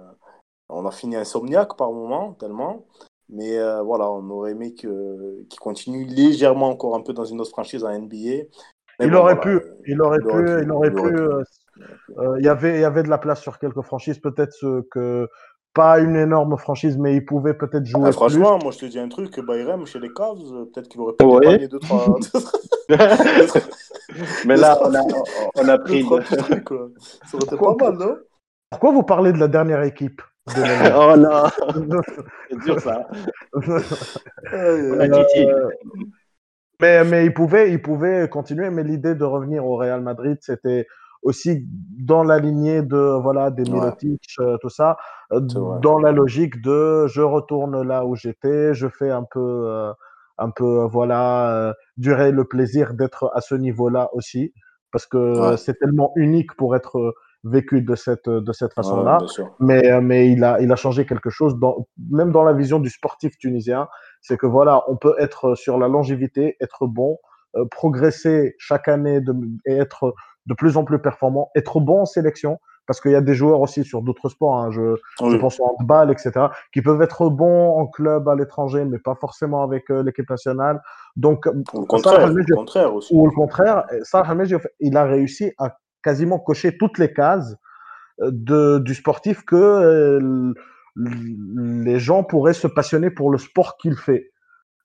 on 0.68 0.86
a 0.86 0.90
fini 0.90 1.16
insomniaque 1.16 1.76
par 1.76 1.92
moment, 1.92 2.32
tellement. 2.34 2.86
Mais 3.30 3.56
euh, 3.56 3.82
voilà, 3.82 4.10
on 4.10 4.28
aurait 4.30 4.50
aimé 4.50 4.74
qu'il 4.74 4.90
continue 5.60 6.04
légèrement 6.04 6.68
encore 6.68 6.94
un 6.94 7.00
peu 7.00 7.14
dans 7.14 7.24
une 7.24 7.40
autre 7.40 7.50
franchise 7.50 7.84
en 7.84 7.98
NBA. 7.98 8.16
Il, 9.00 9.10
bon, 9.10 9.16
aurait 9.16 9.34
voilà, 9.34 9.36
pu, 9.36 9.60
il 9.86 10.00
aurait 10.00 10.18
pu, 10.18 10.26
il 10.28 10.70
aurait 10.70 10.90
pu, 10.90 10.98
il 10.98 11.10
aurait 11.10 11.14
pu. 11.14 11.44
Il 12.38 12.44
y 12.44 12.48
avait, 12.48 12.76
il 12.76 12.80
y 12.80 12.84
avait 12.84 13.02
de 13.02 13.08
la 13.08 13.18
place 13.18 13.40
sur 13.40 13.58
quelques 13.58 13.82
franchises, 13.82 14.18
peut-être 14.18 14.84
que 14.90 15.28
pas 15.74 15.98
une 15.98 16.16
énorme 16.16 16.56
franchise, 16.56 16.96
mais 16.96 17.16
il 17.16 17.24
pouvait 17.24 17.54
peut-être 17.54 17.84
jouer 17.84 18.04
Ah, 18.06 18.12
franchement, 18.12 18.58
moi 18.62 18.70
je 18.72 18.78
te 18.78 18.86
dis 18.86 18.98
un 18.98 19.08
truc, 19.08 19.38
Bayrem 19.40 19.84
chez 19.86 19.98
les 19.98 20.12
Cavs, 20.12 20.38
peut-être 20.72 20.88
qu'il 20.88 21.00
aurait 21.00 21.14
pu 21.14 21.24
dépanner 21.24 21.68
deux, 21.68 21.80
trois, 21.80 22.16
Mais 24.46 24.56
là, 24.56 24.78
on 24.82 24.94
a, 24.94 25.02
on 25.56 25.68
a 25.68 25.76
deux, 25.78 25.84
pris. 25.84 26.04
trucs, 26.38 26.64
quoi. 26.64 26.88
Ça 27.26 27.36
aurait 27.36 27.46
été 27.46 27.56
Quoi, 27.56 27.76
pas 27.76 27.90
mal, 27.90 27.98
non? 27.98 28.16
Pourquoi 28.70 28.92
vous 28.92 29.02
parlez 29.02 29.32
de 29.32 29.38
la 29.38 29.48
dernière 29.48 29.82
équipe 29.82 30.22
de 30.54 30.60
la 30.60 30.98
oh 30.98 31.16
non, 31.16 32.02
c'est 32.50 32.58
dur 32.60 32.78
ça. 32.80 33.08
Euh, 34.52 35.70
mais, 36.80 37.04
mais 37.04 37.24
il 37.24 37.32
pouvait, 37.32 37.70
il 37.72 37.80
pouvait 37.80 38.28
continuer. 38.28 38.68
Mais 38.70 38.82
l'idée 38.82 39.14
de 39.14 39.24
revenir 39.24 39.64
au 39.64 39.76
Real 39.76 40.02
Madrid, 40.02 40.36
c'était 40.40 40.86
aussi 41.24 41.66
dans 41.98 42.22
la 42.22 42.38
lignée 42.38 42.82
de 42.82 43.20
voilà 43.22 43.50
des 43.50 43.64
Ouais. 43.64 43.70
Milotic, 43.72 44.22
euh, 44.40 44.56
tout 44.62 44.68
ça, 44.70 44.96
euh, 45.32 45.40
dans 45.40 45.98
la 45.98 46.12
logique 46.12 46.60
de 46.62 47.06
je 47.08 47.22
retourne 47.22 47.82
là 47.82 48.04
où 48.06 48.14
j'étais, 48.14 48.74
je 48.74 48.88
fais 48.88 49.10
un 49.10 49.24
peu, 49.24 49.40
euh, 49.40 49.92
un 50.38 50.50
peu 50.50 50.84
voilà, 50.84 51.50
euh, 51.70 51.72
durer 51.96 52.30
le 52.30 52.44
plaisir 52.44 52.94
d'être 52.94 53.30
à 53.34 53.40
ce 53.40 53.54
niveau-là 53.56 54.10
aussi, 54.12 54.52
parce 54.92 55.06
que 55.06 55.50
Ouais. 55.50 55.56
c'est 55.56 55.74
tellement 55.78 56.12
unique 56.16 56.54
pour 56.56 56.76
être 56.76 57.14
vécu 57.44 57.82
de 57.82 57.94
cette 57.94 58.28
de 58.28 58.52
cette 58.52 58.72
façon-là 58.72 59.18
mais, 59.60 60.00
mais 60.00 60.30
il, 60.30 60.42
a, 60.44 60.60
il 60.62 60.72
a 60.72 60.76
changé 60.76 61.04
quelque 61.04 61.28
chose, 61.30 61.58
dans, 61.58 61.86
même 62.10 62.32
dans 62.32 62.42
la 62.42 62.54
vision 62.54 62.78
du 62.80 62.88
sportif 62.90 63.36
tunisien. 63.38 63.86
C'est 64.22 64.38
que 64.38 64.46
voilà, 64.46 64.82
on 64.88 64.96
peut 64.96 65.14
être 65.18 65.54
sur 65.54 65.76
la 65.78 65.88
longévité, 65.88 66.56
être 66.62 66.86
bon, 66.86 67.18
euh, 67.56 67.66
progresser 67.70 68.54
chaque 68.58 68.88
année 68.88 69.20
de, 69.20 69.34
et 69.66 69.74
être 69.76 70.14
de 70.46 70.54
plus 70.54 70.76
en 70.76 70.84
plus 70.84 70.98
performant, 70.98 71.50
être 71.54 71.80
bon 71.80 72.02
en 72.02 72.04
sélection, 72.04 72.58
parce 72.86 73.00
qu'il 73.00 73.12
y 73.12 73.16
a 73.16 73.22
des 73.22 73.34
joueurs 73.34 73.60
aussi 73.60 73.82
sur 73.82 74.02
d'autres 74.02 74.28
sports, 74.28 74.56
hein, 74.56 74.70
je, 74.70 74.96
pense 75.38 75.58
au 75.58 75.64
handball, 75.64 76.10
etc., 76.10 76.48
qui 76.72 76.82
peuvent 76.82 77.00
être 77.00 77.30
bons 77.30 77.78
en 77.78 77.86
club 77.86 78.28
à 78.28 78.34
l'étranger, 78.34 78.84
mais 78.84 78.98
pas 78.98 79.14
forcément 79.14 79.62
avec 79.62 79.90
euh, 79.90 80.02
l'équipe 80.02 80.28
nationale. 80.28 80.82
Donc, 81.16 81.46
Ou 81.46 81.86
le 81.90 81.98
Salah 81.98 82.26
contraire, 82.26 82.28
le 82.28 82.54
contraire 82.54 82.94
aussi. 82.94 83.14
ou 83.14 83.26
au 83.26 83.30
contraire, 83.30 83.84
Al-Mejri, 84.12 84.62
il 84.80 84.96
a 84.96 85.04
réussi 85.04 85.52
à 85.58 85.78
quasiment 86.02 86.38
cocher 86.38 86.76
toutes 86.76 86.98
les 86.98 87.12
cases 87.12 87.56
euh, 88.20 88.30
de, 88.32 88.78
du 88.78 88.94
sportif 88.94 89.44
que 89.44 89.56
euh, 89.56 90.52
les 90.96 91.98
gens 91.98 92.22
pourraient 92.22 92.52
se 92.52 92.68
passionner 92.68 93.10
pour 93.10 93.30
le 93.30 93.38
sport 93.38 93.76
qu'il 93.78 93.96
fait 93.96 94.30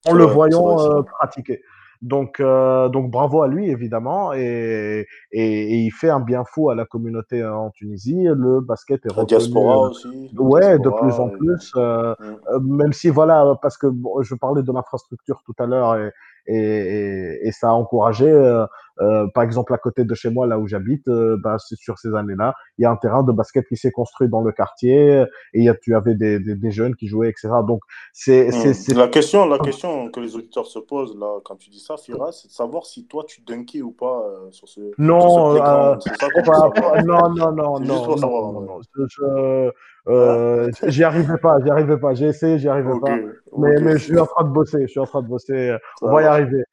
en 0.08 0.14
le 0.14 0.24
vrai, 0.24 0.34
voyant 0.34 0.76
vrai, 0.76 1.00
euh, 1.00 1.04
pratiquer. 1.04 1.62
Donc, 2.02 2.40
euh, 2.40 2.88
donc 2.88 3.12
bravo 3.12 3.42
à 3.42 3.48
lui 3.50 3.70
évidemment 3.70 4.32
et, 4.32 5.06
et, 5.34 5.62
et 5.74 5.76
il 5.80 5.92
fait 5.92 6.10
un 6.10 6.22
bien 6.22 6.44
fou 6.46 6.70
à 6.70 6.76
la 6.76 6.86
communauté 6.86 7.42
euh, 7.42 7.54
en 7.54 7.72
Tunisie. 7.72 8.24
Le 8.24 8.62
basket 8.62 9.06
est 9.06 9.10
La 9.10 9.14
reconnu. 9.24 9.28
diaspora 9.28 9.76
euh, 9.84 9.90
aussi. 9.90 10.08
la 10.34 10.42
Ouais, 10.42 10.72
de 10.80 10.84
diaspora, 10.84 11.02
plus 11.02 11.20
en 11.20 11.28
et- 11.28 11.32
plus. 11.38 11.72
euh, 11.76 12.16
Mm. 12.20 12.24
euh, 12.54 12.60
même 12.62 12.94
si 12.94 13.10
voilà, 13.10 13.58
parce 13.62 13.78
que 13.78 13.88
bon, 13.88 14.22
je 14.22 14.34
parlais 14.36 14.64
de 14.64 14.72
l'infrastructure 14.72 15.42
tout 15.46 15.56
à 15.60 15.66
l'heure 15.66 15.96
et, 15.98 16.12
et, 16.48 16.56
et, 16.58 17.48
et 17.48 17.52
ça 17.52 17.68
a 17.70 17.72
encouragé. 17.74 18.30
euh, 18.32 18.66
euh, 19.02 19.28
par 19.34 19.44
exemple, 19.44 19.74
à 19.74 19.78
côté 19.78 20.04
de 20.04 20.14
chez 20.14 20.30
moi, 20.30 20.48
là 20.48 20.60
où 20.60 20.68
j'habite, 20.68 21.08
euh, 21.08 21.38
bah, 21.44 21.58
sur 21.60 21.98
ces 21.98 22.14
années-là, 22.14 22.54
il 22.78 22.84
y 22.84 22.86
a 22.86 22.92
un 22.92 22.96
terrain 22.96 23.24
de 23.24 23.32
basket 23.32 23.66
qui 23.68 23.78
s'est 23.78 23.92
construit 23.92 24.30
dans 24.30 24.42
le 24.42 24.52
quartier 24.52 25.26
et 25.54 25.64
y 25.64 25.70
a, 25.70 25.76
tu 25.76 25.96
avais 25.96 26.16
des, 26.16 26.40
des, 26.40 26.56
des, 26.56 26.72
jeunes 26.72 26.96
qui 26.96 27.08
jouaient, 27.08 27.30
etc. 27.30 27.50
Donc, 27.68 27.82
c'est 28.14 28.50
mmh. 28.50 28.98
la 28.98 29.08
question, 29.08 29.48
la 29.48 29.60
question 29.60 30.10
que 30.10 30.20
les 30.20 30.36
auditeurs 30.36 30.66
se 30.66 30.80
posent 30.80 31.18
là 31.18 31.40
quand 31.44 31.56
tu 31.56 31.70
dis 31.70 31.80
ça, 31.80 31.98
Fira, 31.98 32.32
c'est 32.32 32.48
de 32.48 32.54
savoir 32.54 32.86
si 32.86 33.08
toi 33.08 33.24
tu 33.28 33.42
dunkais 33.42 33.82
ou 33.82 33.92
pas 33.92 34.24
euh, 34.26 34.52
sur 34.52 34.68
ce. 34.68 34.82
Non, 34.98 36.00
sur 36.00 36.12
ce 36.14 36.20
euh, 36.20 37.02
non, 37.04 37.30
non, 37.30 37.52
non, 37.52 37.80
non, 37.80 38.16
non, 38.18 38.62
non, 38.62 38.80
je, 38.96 39.72
euh, 40.08 40.72
j'y 40.88 41.04
arrivais 41.04 41.38
pas, 41.38 41.60
j'y 41.64 41.70
arrivais 41.70 41.98
pas. 41.98 42.14
J'ai 42.14 42.28
essayé, 42.28 42.58
j'y 42.58 42.68
arrivais 42.68 42.92
okay, 42.92 43.12
pas. 43.12 43.18
Mais, 43.58 43.76
okay. 43.76 43.84
mais 43.84 43.92
je 43.94 44.04
suis 44.04 44.20
en 44.20 44.26
train 44.26 44.44
de 44.44 44.50
bosser, 44.50 44.82
je 44.84 44.88
suis 44.88 45.00
en 45.00 45.06
train 45.06 45.22
de 45.22 45.28
bosser. 45.28 45.78
On 46.02 46.12
va 46.12 46.22
y 46.22 46.26
arriver. 46.26 46.64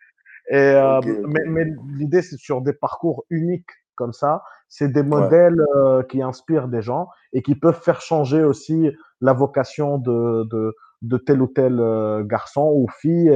Et, 0.49 0.57
euh, 0.57 0.99
okay, 0.99 1.19
mais, 1.27 1.41
mais 1.47 1.65
l'idée, 1.97 2.23
c'est 2.23 2.37
sur 2.39 2.61
des 2.61 2.73
parcours 2.73 3.25
uniques 3.31 3.71
comme 3.95 4.13
ça. 4.13 4.43
C'est 4.69 4.89
des 4.93 5.03
modèles 5.03 5.61
ouais. 5.61 5.81
euh, 5.81 6.03
qui 6.03 6.23
inspirent 6.23 6.69
des 6.69 6.83
gens 6.83 7.09
et 7.33 7.43
qui 7.43 7.55
peuvent 7.55 7.81
faire 7.81 8.01
changer 8.01 8.43
aussi 8.43 8.91
la 9.21 9.33
vocation 9.33 9.99
de, 9.99 10.45
de, 10.51 10.75
de 11.03 11.17
tel 11.19 11.41
ou 11.43 11.47
tel 11.47 11.79
euh, 11.81 12.25
garçon 12.25 12.73
ou 12.75 12.89
fille 12.89 13.31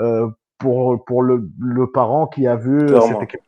euh, 0.00 0.28
pour, 0.58 1.04
pour 1.04 1.22
le, 1.22 1.48
le 1.60 1.90
parent 1.90 2.26
qui 2.26 2.46
a 2.46 2.56
vu 2.56 2.78
Clairement. 2.78 3.06
cette 3.06 3.22
équipe 3.22 3.40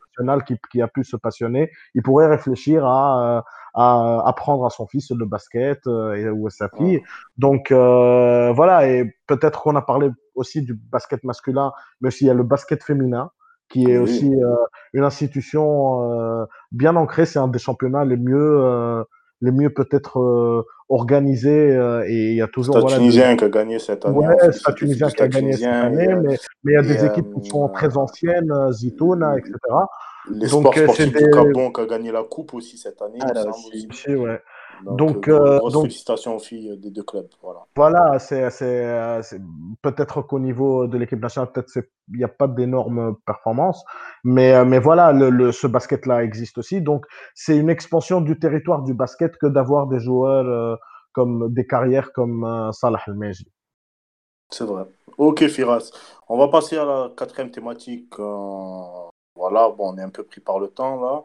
qui, 0.45 0.57
qui 0.71 0.81
a 0.81 0.87
pu 0.87 1.03
se 1.03 1.17
passionner. 1.17 1.71
Il 1.93 2.03
pourrait 2.03 2.27
réfléchir 2.27 2.85
à 2.85 3.43
à 3.75 4.23
apprendre 4.25 4.65
à 4.65 4.69
son 4.69 4.87
fils 4.87 5.11
le 5.11 5.25
basket 5.25 5.85
euh, 5.87 6.31
ou 6.31 6.47
à 6.47 6.49
sa 6.49 6.69
fille. 6.69 7.01
Donc 7.37 7.71
euh, 7.71 8.51
voilà, 8.53 8.87
et 8.87 9.17
peut-être 9.27 9.61
qu'on 9.61 9.75
a 9.75 9.81
parlé 9.81 10.09
aussi 10.33 10.61
du 10.61 10.73
basket 10.73 11.23
masculin, 11.23 11.73
mais 11.99 12.07
aussi 12.07 12.23
il 12.23 12.27
y 12.27 12.31
a 12.31 12.33
le 12.33 12.43
basket 12.43 12.83
féminin 12.83 13.31
qui 13.67 13.83
est 13.83 13.97
oui. 13.97 14.03
aussi 14.03 14.33
euh, 14.33 14.55
une 14.93 15.03
institution 15.03 16.09
euh, 16.09 16.45
bien 16.71 16.95
ancrée. 16.95 17.25
C'est 17.25 17.39
un 17.39 17.49
des 17.49 17.59
championnats 17.59 18.05
les 18.05 18.17
mieux, 18.17 19.03
euh, 19.45 19.51
les 19.51 19.51
mieux 19.51 19.69
peut-être 19.69 20.19
euh, 20.19 20.65
organisés. 20.89 21.77
et 22.07 22.31
il 22.31 22.35
y 22.35 22.41
a 22.41 22.47
toujours. 22.47 22.75
C'est 22.75 22.81
voilà, 22.81 22.97
Tunisien 22.97 23.31
des... 23.31 23.37
qui 23.37 23.43
a 23.45 23.49
gagné 23.49 23.79
cette 23.79 24.05
année. 24.05 24.17
Ouais, 24.17 24.51
c'est 24.51 24.75
Tunisien 24.75 25.09
qui 25.09 25.21
a 25.21 25.27
gagné 25.27 25.53
cette 25.53 25.65
année, 25.65 26.07
mais, 26.07 26.37
mais 26.63 26.73
il 26.73 26.75
y 26.75 26.77
a 26.77 26.81
des 26.81 27.05
équipes 27.05 27.27
qui 27.41 27.49
sont 27.49 27.69
très 27.69 27.97
anciennes, 27.97 28.53
Zitouna, 28.71 29.37
etc. 29.37 29.53
Les 30.31 30.47
Donc, 30.47 30.61
sports 30.61 30.73
sportifs 30.73 31.13
du 31.13 31.29
Gabon 31.29 31.71
qui 31.71 31.81
a 31.81 31.85
gagné 31.85 32.11
la 32.11 32.23
coupe 32.23 32.53
aussi 32.53 32.77
cette 32.77 33.01
année. 33.01 33.19
Ah, 33.21 33.33
là, 33.33 33.45
aussi. 33.49 34.15
ouais. 34.15 34.41
Donc, 34.83 34.97
donc, 34.97 35.27
euh, 35.27 35.59
grosse 35.59 35.73
donc, 35.73 35.83
félicitations 35.83 36.35
aux 36.35 36.39
filles 36.39 36.77
des 36.77 36.91
deux 36.91 37.03
clubs. 37.03 37.27
Voilà, 37.41 37.65
voilà 37.75 38.19
c'est, 38.19 38.49
c'est, 38.49 39.21
c'est 39.23 39.41
peut-être 39.81 40.21
qu'au 40.21 40.39
niveau 40.39 40.87
de 40.87 40.97
l'équipe 40.97 41.19
nationale, 41.19 41.51
peut-être 41.51 41.71
il 42.11 42.17
n'y 42.17 42.23
a 42.23 42.27
pas 42.27 42.47
d'énormes 42.47 43.15
performances, 43.25 43.83
mais, 44.23 44.63
mais 44.65 44.79
voilà, 44.79 45.11
le, 45.11 45.29
le, 45.29 45.51
ce 45.51 45.67
basket-là 45.67 46.23
existe 46.23 46.57
aussi. 46.57 46.81
Donc, 46.81 47.05
c'est 47.33 47.57
une 47.57 47.69
expansion 47.69 48.21
du 48.21 48.37
territoire 48.37 48.83
du 48.83 48.93
basket 48.93 49.37
que 49.37 49.47
d'avoir 49.47 49.87
des 49.87 49.99
joueurs 49.99 50.45
euh, 50.45 50.75
comme 51.13 51.53
des 51.53 51.65
carrières 51.65 52.11
comme 52.11 52.43
euh, 52.43 52.71
Salah 52.71 53.01
El-Meji. 53.07 53.47
C'est 54.51 54.65
vrai. 54.65 54.83
Ok, 55.17 55.47
Firas. 55.47 55.91
On 56.27 56.37
va 56.37 56.47
passer 56.49 56.77
à 56.77 56.85
la 56.85 57.11
quatrième 57.15 57.51
thématique. 57.51 58.13
Voilà, 58.17 59.69
bon, 59.69 59.93
on 59.93 59.97
est 59.97 60.03
un 60.03 60.09
peu 60.09 60.23
pris 60.23 60.41
par 60.41 60.59
le 60.59 60.67
temps 60.67 61.01
là. 61.01 61.23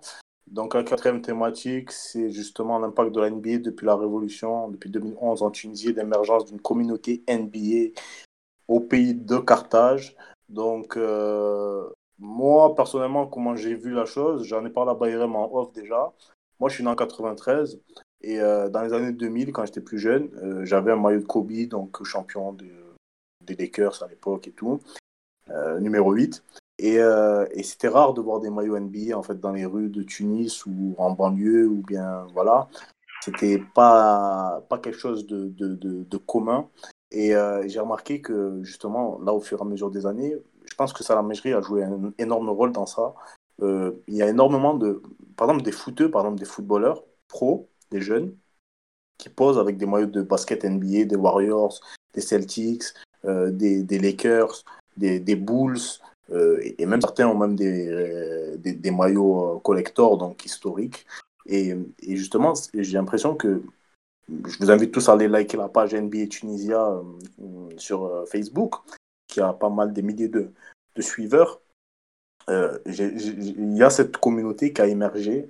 Donc 0.50 0.74
la 0.74 0.82
quatrième 0.82 1.22
thématique, 1.22 1.92
c'est 1.92 2.30
justement 2.30 2.80
l'impact 2.80 3.12
de 3.12 3.20
la 3.20 3.30
NBA 3.30 3.58
depuis 3.58 3.86
la 3.86 3.94
révolution, 3.94 4.68
depuis 4.68 4.90
2011 4.90 5.42
en 5.44 5.50
Tunisie, 5.52 5.92
l'émergence 5.92 6.46
d'une 6.46 6.60
communauté 6.60 7.22
NBA 7.28 7.96
au 8.66 8.80
pays 8.80 9.14
de 9.14 9.38
Carthage. 9.38 10.16
Donc 10.48 10.96
euh, 10.96 11.88
moi, 12.18 12.74
personnellement, 12.74 13.28
comment 13.28 13.54
j'ai 13.54 13.76
vu 13.76 13.92
la 13.92 14.06
chose, 14.06 14.44
j'en 14.44 14.64
ai 14.66 14.70
parlé 14.70 14.90
à 14.90 14.94
Bayrem 14.94 15.36
en 15.36 15.54
off 15.54 15.72
déjà. 15.72 16.12
Moi, 16.58 16.68
je 16.68 16.74
suis 16.74 16.84
né 16.84 16.90
en 16.90 16.96
93 16.96 17.80
et 18.22 18.40
euh, 18.40 18.68
dans 18.68 18.82
les 18.82 18.92
années 18.92 19.12
2000, 19.12 19.52
quand 19.52 19.64
j'étais 19.64 19.80
plus 19.80 20.00
jeune, 20.00 20.30
euh, 20.42 20.64
j'avais 20.64 20.90
un 20.90 20.96
maillot 20.96 21.20
de 21.20 21.26
Kobe, 21.26 21.68
donc 21.68 22.02
champion 22.02 22.52
de, 22.52 22.66
des 23.46 23.54
Lakers 23.54 24.02
à 24.02 24.08
l'époque 24.08 24.48
et 24.48 24.52
tout, 24.52 24.80
numéro 25.78 26.12
8. 26.12 26.42
Et, 26.82 26.98
euh, 26.98 27.44
et 27.52 27.62
c'était 27.62 27.88
rare 27.88 28.14
de 28.14 28.22
voir 28.22 28.40
des 28.40 28.48
maillots 28.48 28.78
NBA 28.78 29.14
en 29.14 29.22
fait 29.22 29.38
dans 29.38 29.52
les 29.52 29.66
rues 29.66 29.90
de 29.90 30.02
Tunis 30.02 30.64
ou 30.64 30.94
en 30.96 31.10
banlieue 31.10 31.68
ou 31.68 31.82
bien 31.82 32.26
voilà. 32.32 32.68
C'était 33.22 33.62
pas 33.74 34.64
pas 34.66 34.78
quelque 34.78 34.96
chose 34.96 35.26
de, 35.26 35.48
de, 35.50 36.16
commun. 36.16 36.70
Et 37.10 37.34
euh, 37.34 37.68
j'ai 37.68 37.80
remarqué 37.80 38.22
que 38.22 38.60
justement 38.62 39.20
là 39.20 39.34
au 39.34 39.40
fur 39.40 39.58
et 39.58 39.62
à 39.62 39.66
mesure 39.66 39.90
des 39.90 40.06
années, 40.06 40.34
je 40.64 40.74
pense 40.74 40.94
que 40.94 41.04
Salah 41.04 41.22
Mejri 41.22 41.52
a 41.52 41.60
joué 41.60 41.84
un 41.84 42.14
énorme 42.16 42.48
rôle 42.48 42.72
dans 42.72 42.86
ça. 42.86 43.12
Euh, 43.60 43.92
il 44.08 44.14
y 44.14 44.22
a 44.22 44.28
énormément 44.30 44.72
de, 44.72 45.02
par 45.36 45.50
exemple 45.50 45.64
des 45.66 45.72
footeux, 45.72 46.10
par 46.10 46.22
exemple 46.22 46.40
des 46.40 46.46
footballeurs 46.46 47.04
pro, 47.28 47.68
des 47.90 48.00
jeunes 48.00 48.34
qui 49.18 49.28
posent 49.28 49.58
avec 49.58 49.76
des 49.76 49.84
maillots 49.84 50.06
de 50.06 50.22
basket 50.22 50.64
NBA, 50.64 51.04
des 51.04 51.16
Warriors, 51.16 51.78
des 52.14 52.22
Celtics, 52.22 52.84
des, 53.22 53.98
Lakers, 53.98 54.62
des 54.96 55.36
Bulls. 55.36 56.00
Euh, 56.32 56.60
et 56.78 56.86
même 56.86 57.00
certains 57.00 57.28
ont 57.28 57.36
même 57.36 57.56
des, 57.56 57.88
euh, 57.88 58.56
des, 58.56 58.90
maillots 58.90 59.56
euh, 59.56 59.58
collector, 59.60 60.16
donc 60.16 60.44
historiques. 60.44 61.06
Et, 61.46 61.74
justement, 62.06 62.52
j'ai 62.74 62.92
l'impression 62.92 63.34
que 63.34 63.62
je 64.28 64.58
vous 64.58 64.70
invite 64.70 64.92
tous 64.92 65.08
à 65.08 65.14
aller 65.14 65.26
liker 65.26 65.56
la 65.56 65.68
page 65.68 65.94
NBA 65.94 66.28
Tunisia 66.28 67.00
sur 67.76 68.24
Facebook, 68.28 68.76
qui 69.26 69.40
a 69.40 69.52
pas 69.52 69.70
mal 69.70 69.92
des 69.92 70.02
milliers 70.02 70.28
de, 70.28 70.52
de 70.94 71.02
suiveurs. 71.02 71.60
Il 72.48 73.76
y 73.76 73.82
a 73.82 73.90
cette 73.90 74.18
communauté 74.18 74.72
qui 74.72 74.80
a 74.80 74.86
émergé 74.86 75.48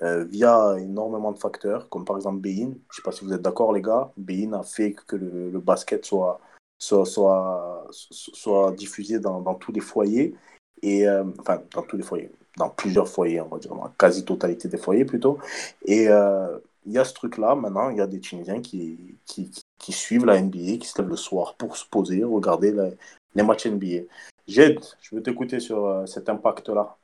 via 0.00 0.76
énormément 0.78 1.32
de 1.32 1.38
facteurs, 1.38 1.88
comme 1.90 2.06
par 2.06 2.16
exemple 2.16 2.40
Bein. 2.40 2.52
Je 2.54 2.64
ne 2.68 2.92
sais 2.92 3.02
pas 3.04 3.12
si 3.12 3.24
vous 3.24 3.34
êtes 3.34 3.42
d'accord, 3.42 3.74
les 3.74 3.82
gars. 3.82 4.10
Bein 4.16 4.54
a 4.54 4.62
fait 4.62 4.94
que 5.06 5.16
le 5.16 5.60
basket 5.60 6.06
soit, 6.06 6.40
soit, 6.82 7.06
soit, 7.06 7.86
soit 7.90 8.72
diffusé 8.72 9.20
dans, 9.20 9.40
dans, 9.40 9.54
tous 9.54 9.70
les 9.70 9.80
foyers, 9.80 10.34
et, 10.82 11.06
euh, 11.06 11.24
enfin 11.38 11.62
dans 11.72 11.82
tous 11.82 11.96
les 11.96 12.02
foyers, 12.02 12.32
dans 12.56 12.70
plusieurs 12.70 13.06
foyers, 13.08 13.40
on 13.40 13.46
va 13.46 13.58
dire, 13.58 13.72
dans 13.72 13.84
la 13.84 13.92
quasi-totalité 13.96 14.66
des 14.66 14.78
foyers 14.78 15.04
plutôt. 15.04 15.38
Et 15.84 16.08
euh, 16.08 16.58
il 16.84 16.92
y 16.92 16.98
a 16.98 17.04
ce 17.04 17.14
truc-là, 17.14 17.54
maintenant, 17.54 17.90
il 17.90 17.98
y 17.98 18.00
a 18.00 18.08
des 18.08 18.18
Tunisiens 18.18 18.60
qui, 18.60 19.16
qui, 19.26 19.52
qui, 19.78 19.92
suivent 19.92 20.26
la 20.26 20.42
NBA, 20.42 20.78
qui 20.78 20.86
se 20.86 21.00
lèvent 21.00 21.10
le 21.10 21.16
soir 21.16 21.54
pour 21.54 21.76
se 21.76 21.86
poser, 21.86 22.24
regarder 22.24 22.72
la, 22.72 22.88
les 23.36 23.44
matchs 23.44 23.66
NBA. 23.66 24.08
Jed, 24.48 24.80
je 25.00 25.14
veux 25.14 25.22
t'écouter 25.22 25.60
sur 25.60 25.86
euh, 25.86 26.06
cet 26.06 26.28
impact-là. 26.28 26.96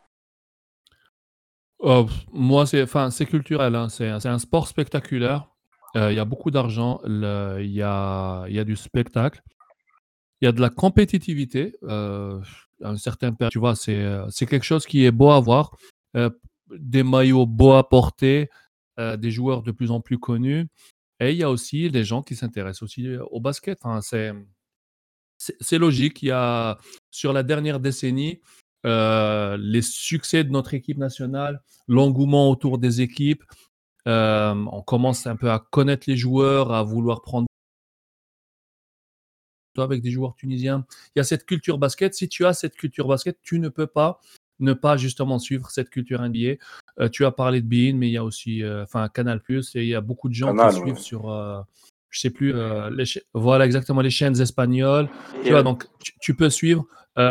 Moi, 2.33 2.67
c'est 2.67 3.27
culturel, 3.27 3.77
hein. 3.77 3.89
c'est 3.89 4.09
un 4.09 4.39
sport 4.41 4.67
spectaculaire. 4.67 5.49
Il 5.95 6.13
y 6.13 6.19
a 6.19 6.25
beaucoup 6.25 6.51
d'argent, 6.51 7.01
il 7.05 7.71
y 7.71 7.83
a, 7.83 8.45
y 8.49 8.59
a 8.59 8.65
du 8.65 8.77
spectacle 8.77 9.41
il 10.41 10.45
y 10.45 10.49
a 10.49 10.53
de 10.53 10.61
la 10.61 10.71
compétitivité. 10.71 11.77
Euh, 11.85 12.41
un 12.83 12.97
certain 12.97 13.35
tu 13.51 13.59
vois, 13.59 13.75
c'est 13.75 13.97
euh, 13.97 14.27
c'est 14.31 14.47
quelque 14.47 14.65
chose 14.65 14.87
qui 14.87 15.05
est 15.05 15.11
beau 15.11 15.31
à 15.31 15.41
voir. 15.41 15.77
Euh, 16.17 16.31
des 16.71 17.03
maillots 17.03 17.47
beaux 17.47 17.73
à 17.73 17.89
porter, 17.89 18.51
des 18.99 19.31
joueurs 19.31 19.63
de 19.63 19.71
plus 19.73 19.91
en 19.91 20.01
plus 20.01 20.19
connus. 20.19 20.67
Et 21.21 21.31
il 21.33 21.37
y 21.39 21.43
a 21.43 21.51
aussi 21.51 21.91
des 21.91 22.05
gens 22.05 22.23
qui 22.23 22.37
s'intéressent 22.37 22.83
aussi 22.83 23.09
au 23.31 23.41
basket. 23.41 23.79
Enfin, 23.83 24.01
c'est 24.03 24.33
c'est 25.39 25.79
logique. 25.79 26.23
Il 26.23 26.27
y 26.27 26.31
a 26.31 26.79
sur 27.11 27.33
la 27.33 27.43
dernière 27.43 27.81
décennie 27.81 28.41
les 28.85 29.83
succès 29.83 30.45
de 30.45 30.51
notre 30.51 30.75
équipe 30.75 30.99
nationale, 30.99 31.63
l'engouement 31.87 32.51
autour 32.51 32.79
des 32.79 33.01
équipes. 33.01 33.45
On 34.05 34.83
commence 34.87 35.27
un 35.27 35.37
peu 35.37 35.51
à 35.51 35.59
connaître 35.59 36.05
les 36.07 36.17
joueurs, 36.17 36.73
à 36.73 36.83
vouloir 36.83 37.23
prendre 37.23 37.48
avec 39.83 40.03
des 40.03 40.11
joueurs 40.11 40.35
tunisiens. 40.35 40.85
Il 41.15 41.19
y 41.19 41.21
a 41.21 41.25
cette 41.25 41.45
culture 41.45 41.79
basket. 41.79 42.15
Si 42.15 42.29
tu 42.29 42.45
as 42.47 42.53
cette 42.53 42.75
culture 42.75 43.09
basket, 43.09 43.39
tu 43.43 43.59
ne 43.59 43.69
peux 43.69 43.87
pas 43.87 44.21
ne 44.61 44.73
pas 44.73 44.97
justement 44.97 45.39
suivre 45.39 45.71
cette 45.71 45.91
culture 45.91 46.21
NBA. 46.21 46.57
Euh, 47.01 47.09
tu 47.09 47.25
as 47.25 47.31
parlé 47.31 47.61
de 47.61 47.67
Bein, 47.67 47.97
mais 47.97 48.09
il 48.09 48.13
y 48.13 48.17
a 48.17 48.25
aussi 48.25 48.63
euh, 48.63 48.83
enfin 48.83 49.09
Canal 49.09 49.41
Plus 49.41 49.75
et 49.75 49.83
il 49.83 49.89
y 49.89 49.95
a 49.95 50.01
beaucoup 50.01 50.29
de 50.29 50.35
gens 50.35 50.49
Canal, 50.49 50.73
qui 50.73 50.81
ouais. 50.81 50.87
suivent 50.87 50.99
sur 50.99 51.31
euh, 51.31 51.61
je 52.11 52.21
sais 52.21 52.31
plus 52.31 52.55
euh, 52.55 52.91
les 52.91 53.05
voilà 53.35 53.67
exactement 53.67 54.01
les 54.01 54.11
chaînes 54.11 54.41
espagnoles. 54.41 55.09
Et 55.41 55.47
tu 55.47 55.51
vois 55.51 55.63
donc 55.63 55.87
tu, 56.01 56.13
tu 56.21 56.35
peux 56.35 56.51
suivre. 56.51 56.87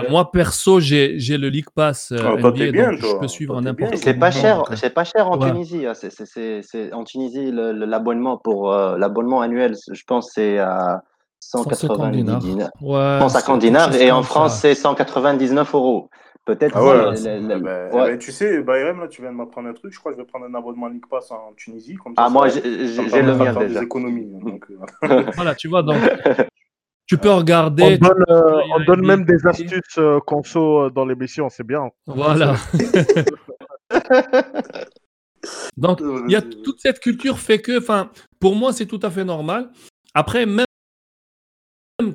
moi 0.10 0.32
perso 0.32 0.80
j'ai 0.80 1.18
le 1.18 1.50
League 1.50 1.70
Pass 1.74 2.14
oh, 2.14 2.38
NBA, 2.38 2.72
bien, 2.72 2.92
donc 2.92 3.00
toi. 3.00 3.10
je 3.14 3.20
peux 3.20 3.28
suivre 3.28 3.60
n'importe. 3.62 3.96
C'est 3.98 4.14
pas 4.14 4.32
cher, 4.32 4.64
c'est 4.76 4.94
pas 4.94 5.04
cher 5.04 5.30
en 5.30 5.40
ouais. 5.40 5.52
Tunisie. 5.52 5.86
Hein. 5.86 5.94
C'est 5.94 6.94
en 6.94 7.04
Tunisie 7.04 7.52
l'abonnement 7.52 8.38
pour 8.38 8.72
l'abonnement 8.72 9.42
annuel, 9.42 9.76
je 9.92 10.04
pense 10.06 10.32
c'est 10.34 10.60
à 10.60 11.04
190 11.40 12.18
dinars. 12.18 12.40
dinars. 12.40 12.70
Ouais, 12.82 13.20
150 13.20 13.60
dinars 13.60 13.96
et 13.96 14.12
en 14.12 14.24
France, 14.24 14.60
c'est 14.60 14.76
199 14.76 15.74
euros. 15.76 16.10
Peut-être. 16.46 16.78
Ah 16.78 16.84
ouais, 16.84 17.16
les, 17.16 17.40
les, 17.42 17.56
bah, 17.58 17.88
ouais. 17.92 18.12
Bah, 18.12 18.18
tu 18.18 18.32
sais, 18.32 18.62
Bayrem, 18.62 19.02
là, 19.02 19.10
tu 19.10 19.22
viens 19.22 19.32
de 19.32 19.36
m'apprendre 19.36 19.68
un 19.68 19.74
truc. 19.74 19.92
Je 19.92 20.00
crois 20.00 20.14
que 20.14 20.18
je 20.18 20.22
vais 20.22 20.28
prendre 20.28 20.46
un 20.46 20.54
abonnement 20.56 20.88
League 20.88 21.04
Pass 21.10 21.30
en 21.32 21.52
Tunisie. 21.58 21.96
Comme 21.96 22.16
ça, 22.16 22.22
ah, 22.22 22.28
ça, 22.28 22.30
moi, 22.30 22.48
j'ai 22.48 22.62
le 22.62 23.36
mien 23.36 23.54
déjà. 23.54 23.82
Des 23.82 23.84
économies, 23.84 24.28
donc, 24.40 24.66
euh... 24.72 25.26
voilà, 25.36 25.56
tu 25.56 25.68
vois, 25.68 25.84
donc. 25.84 25.98
Tu 27.08 27.18
peux 27.18 27.30
On 27.30 27.38
regarder. 27.38 27.98
donne, 27.98 28.24
euh, 28.30 28.62
on 28.76 28.84
donne 28.86 29.00
une 29.00 29.08
même 29.08 29.26
des 29.26 29.48
astuces 29.48 29.98
euh, 29.98 30.20
conso 30.20 30.84
euh, 30.84 30.90
dans 30.90 31.06
l'émission, 31.06 31.50
c'est 31.50 31.66
bien. 31.66 31.90
Voilà. 32.06 32.56
Donc, 35.78 36.02
il 36.02 36.32
y 36.32 36.36
a 36.36 36.42
toute 36.42 36.82
cette 36.82 37.00
culture 37.00 37.40
fait 37.40 37.60
que, 37.60 37.78
enfin, 37.80 38.10
pour 38.40 38.56
moi, 38.56 38.74
c'est 38.74 38.86
tout 38.86 39.00
à 39.04 39.10
fait 39.10 39.24
normal. 39.24 39.70
Après, 40.14 40.46
même 40.46 40.66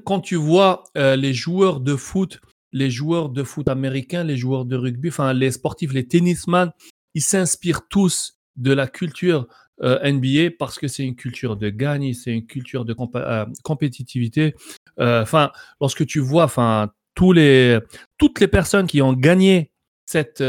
quand 0.04 0.20
tu 0.20 0.36
vois 0.36 0.84
euh, 0.96 1.16
les 1.16 1.32
joueurs 1.34 1.80
de 1.80 1.96
foot, 1.96 2.40
les 2.72 2.90
joueurs 2.90 3.28
de 3.28 3.42
foot 3.42 3.68
américains, 3.68 4.24
les 4.24 4.36
joueurs 4.36 4.64
de 4.64 4.76
rugby, 4.76 5.08
enfin, 5.08 5.32
les 5.32 5.50
sportifs, 5.50 5.92
les 5.92 6.06
tennisman, 6.06 6.72
ils 7.14 7.22
s'inspirent 7.22 7.88
tous 7.88 8.38
de 8.56 8.72
la 8.72 8.86
culture 8.86 9.46
euh, 9.82 9.98
NBA 10.10 10.56
parce 10.58 10.78
que 10.78 10.88
c'est 10.88 11.04
une 11.04 11.16
culture 11.16 11.56
de 11.56 11.70
gagne, 11.70 12.12
c'est 12.14 12.32
une 12.32 12.46
culture 12.46 12.84
de 12.84 12.94
euh, 13.16 13.46
compétitivité. 13.62 14.54
Enfin, 14.98 15.50
lorsque 15.80 16.06
tu 16.06 16.20
vois, 16.20 16.44
enfin, 16.44 16.92
tous 17.14 17.32
les, 17.32 17.78
toutes 18.18 18.40
les 18.40 18.48
personnes 18.48 18.86
qui 18.86 19.02
ont 19.02 19.14
gagné 19.14 19.72
cette, 20.04 20.42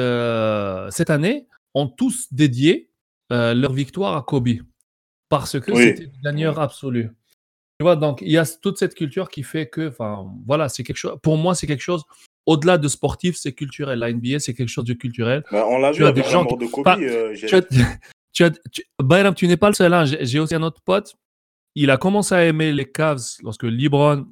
cette 0.92 1.10
année 1.10 1.48
ont 1.74 1.88
tous 1.88 2.28
dédié 2.32 2.90
leur 3.30 3.74
victoire 3.74 4.16
à 4.16 4.22
Kobe 4.22 4.50
parce 5.30 5.60
que 5.60 5.72
Oui. 5.72 5.84
c'était 5.86 6.04
le 6.04 6.12
gagneur 6.24 6.60
absolu. 6.60 7.10
Tu 7.84 7.86
vois, 7.86 7.98
donc 7.98 8.22
il 8.22 8.32
y 8.32 8.38
a 8.38 8.46
toute 8.46 8.78
cette 8.78 8.96
culture 8.96 9.28
qui 9.30 9.44
fait 9.44 9.68
que, 9.68 9.90
enfin, 9.90 10.26
voilà, 10.48 10.70
c'est 10.70 10.84
quelque 10.84 10.96
chose. 10.96 11.18
Pour 11.22 11.36
moi, 11.36 11.54
c'est 11.54 11.68
quelque 11.68 11.82
chose. 11.84 12.06
Au-delà 12.46 12.78
de 12.78 12.88
sportif, 12.88 13.36
c'est 13.36 13.52
culturel. 13.52 14.00
La 14.00 14.10
NBA, 14.10 14.40
c'est 14.40 14.54
quelque 14.54 14.70
chose 14.70 14.86
de 14.86 14.94
culturel. 14.94 15.44
Ben, 15.52 15.66
on 15.68 15.80
l'a 15.80 15.92
Tu 15.92 15.98
vu 15.98 16.06
as 16.06 16.08
avec 16.08 16.24
des 16.24 16.32
gens 16.32 16.46
qui- 16.46 16.56
de 16.56 16.66
Kobe. 16.68 16.88
Euh, 16.88 17.36
Tu 17.36 17.54
as, 17.56 17.62
tu 18.32 18.44
as, 18.46 18.52
tu- 18.72 18.86
Bayram, 19.02 19.36
tu 19.36 19.50
n'es 19.50 19.58
pas 19.58 19.68
le 19.68 19.74
seul. 19.74 19.94
hein. 19.94 20.06
J'ai 20.06 20.26
j'ai 20.26 20.40
aussi 20.40 20.56
un 20.56 20.64
autre 20.64 20.80
pote. 20.86 21.14
Il 21.76 21.90
a 21.92 21.98
commencé 21.98 22.34
à 22.34 22.46
aimer 22.46 22.72
les 22.72 22.90
Cavs 22.90 23.20
lorsque 23.42 23.64
LeBron 23.64 24.28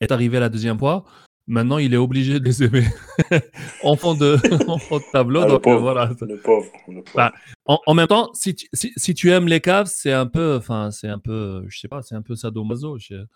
est 0.00 0.10
arrivé 0.10 0.40
la 0.40 0.48
deuxième 0.48 0.78
fois. 0.78 1.04
Maintenant, 1.46 1.76
il 1.78 1.92
est 1.92 1.98
obligé 1.98 2.40
de 2.40 2.44
les 2.44 2.62
aimer. 2.62 2.84
enfant, 3.82 4.14
de, 4.14 4.36
enfant 4.68 4.98
de 4.98 5.04
tableau. 5.12 5.40
Ah, 5.42 5.44
le 5.46 5.50
donc 5.52 5.58
euh, 5.66 5.70
pauvre. 5.72 5.80
voilà. 5.82 6.10
Le 6.22 6.36
pauvre. 6.38 6.66
le 6.88 7.02
pauvre. 7.02 7.14
Bah, 7.14 7.32
En, 7.66 7.78
en 7.86 7.94
même 7.94 8.06
temps, 8.06 8.30
si 8.32 8.54
tu, 8.54 8.66
si, 8.72 8.92
si 8.96 9.14
tu 9.14 9.30
aimes 9.30 9.46
les 9.46 9.60
Cavs, 9.60 9.86
c'est 9.86 10.12
un 10.12 10.26
peu, 10.26 10.56
enfin, 10.56 10.90
c'est 10.90 11.08
un 11.08 11.18
peu, 11.18 11.64
je 11.68 11.78
sais 11.78 11.88
pas, 11.88 12.00
c'est 12.02 12.14
un 12.14 12.22
peu 12.22 12.34
sadomaso. 12.34 12.96
je- 12.98 13.26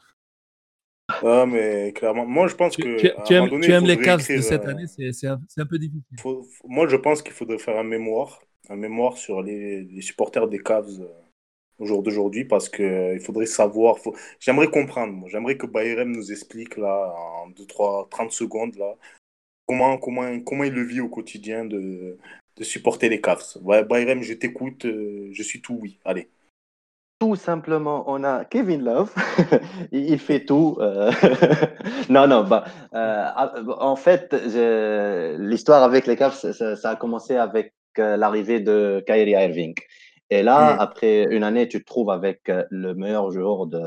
Ah, 1.22 1.44
mais 1.46 1.92
clairement, 1.94 2.26
moi 2.26 2.48
je 2.48 2.54
pense 2.54 2.74
Tu, 2.76 2.82
que. 2.82 2.96
tu- 3.24 3.34
aimes, 3.34 3.40
moment 3.44 3.52
donné, 3.52 3.66
tu 3.66 3.70
il 3.72 3.74
aimes 3.74 3.84
les 3.86 3.92
écrire, 3.94 4.16
de 4.18 4.22
cette 4.22 4.64
euh, 4.64 4.70
année, 4.70 4.84
c'est 4.86 5.26
un, 5.26 5.66
peu 5.66 5.78
difficile. 5.78 6.02
faut- 6.20 6.46
moi 6.64 6.86
je 6.86 6.96
pense 6.96 7.22
qu'il 7.22 7.32
faudrait 7.32 7.58
faire 7.58 7.78
un 7.78 7.82
mémoire, 7.84 8.40
un 8.68 8.76
mémoire 8.76 9.16
sur 9.16 9.42
les, 9.42 9.84
les 9.84 10.02
supporters 10.02 10.48
des 10.48 10.58
Cavs 10.58 10.86
euh, 11.00 11.08
au 11.78 11.86
jour 11.86 12.02
d'aujourd'hui 12.02 12.44
parce 12.44 12.68
que 12.68 12.82
euh, 12.82 13.18
faudrait 13.20 13.46
savoir. 13.46 13.96
J'aimerais 14.40 14.70
comprendre. 14.70 15.26
J'aimerais 15.28 15.56
que 15.56 15.66
Bayram 15.66 16.10
nous 16.12 16.32
explique 16.32 16.76
là 16.76 17.14
en 17.44 17.48
2, 17.50 17.66
3, 17.66 18.08
30 18.10 18.32
secondes 18.32 18.76
là 18.76 18.94
comment, 19.66 19.98
comment, 19.98 20.40
comment 20.40 20.64
il 20.64 20.72
le 20.72 20.82
vit 20.82 21.00
au 21.00 21.08
quotidien 21.08 21.64
de, 21.64 22.16
de 22.56 22.64
supporter 22.64 23.08
les 23.08 23.20
Cavs. 23.20 23.58
Ouais, 23.62 23.84
Bayram, 23.84 24.22
je 24.22 24.34
t'écoute, 24.34 24.84
euh, 24.86 25.28
je 25.32 25.42
suis 25.42 25.60
tout 25.60 25.78
oui. 25.80 25.98
Allez. 26.04 26.28
Tout 27.20 27.34
simplement, 27.34 28.04
on 28.06 28.22
a 28.22 28.44
Kevin 28.44 28.84
Love, 28.84 29.12
il 29.92 30.18
fait 30.20 30.44
tout. 30.44 30.76
euh, 30.80 31.10
non, 32.08 32.28
non, 32.28 32.44
bah, 32.44 32.64
euh, 32.94 33.26
en 33.80 33.96
fait, 33.96 34.32
l'histoire 35.38 35.82
avec 35.82 36.06
les 36.06 36.16
Cavs, 36.16 36.34
ça, 36.34 36.76
ça- 36.76 36.90
a 36.90 36.96
commencé 36.96 37.36
avec 37.36 37.74
l'arrivée 37.96 38.60
de 38.60 39.02
Kyrie 39.04 39.32
Irving. 39.32 39.74
Et 40.30 40.42
là, 40.42 40.74
Mm. 40.76 40.80
après 40.80 41.24
une 41.30 41.42
année, 41.44 41.68
tu 41.68 41.80
te 41.80 41.86
trouves 41.86 42.10
avec 42.10 42.48
euh, 42.48 42.64
le 42.70 42.94
meilleur 42.94 43.30
joueur 43.32 43.66
de, 43.66 43.80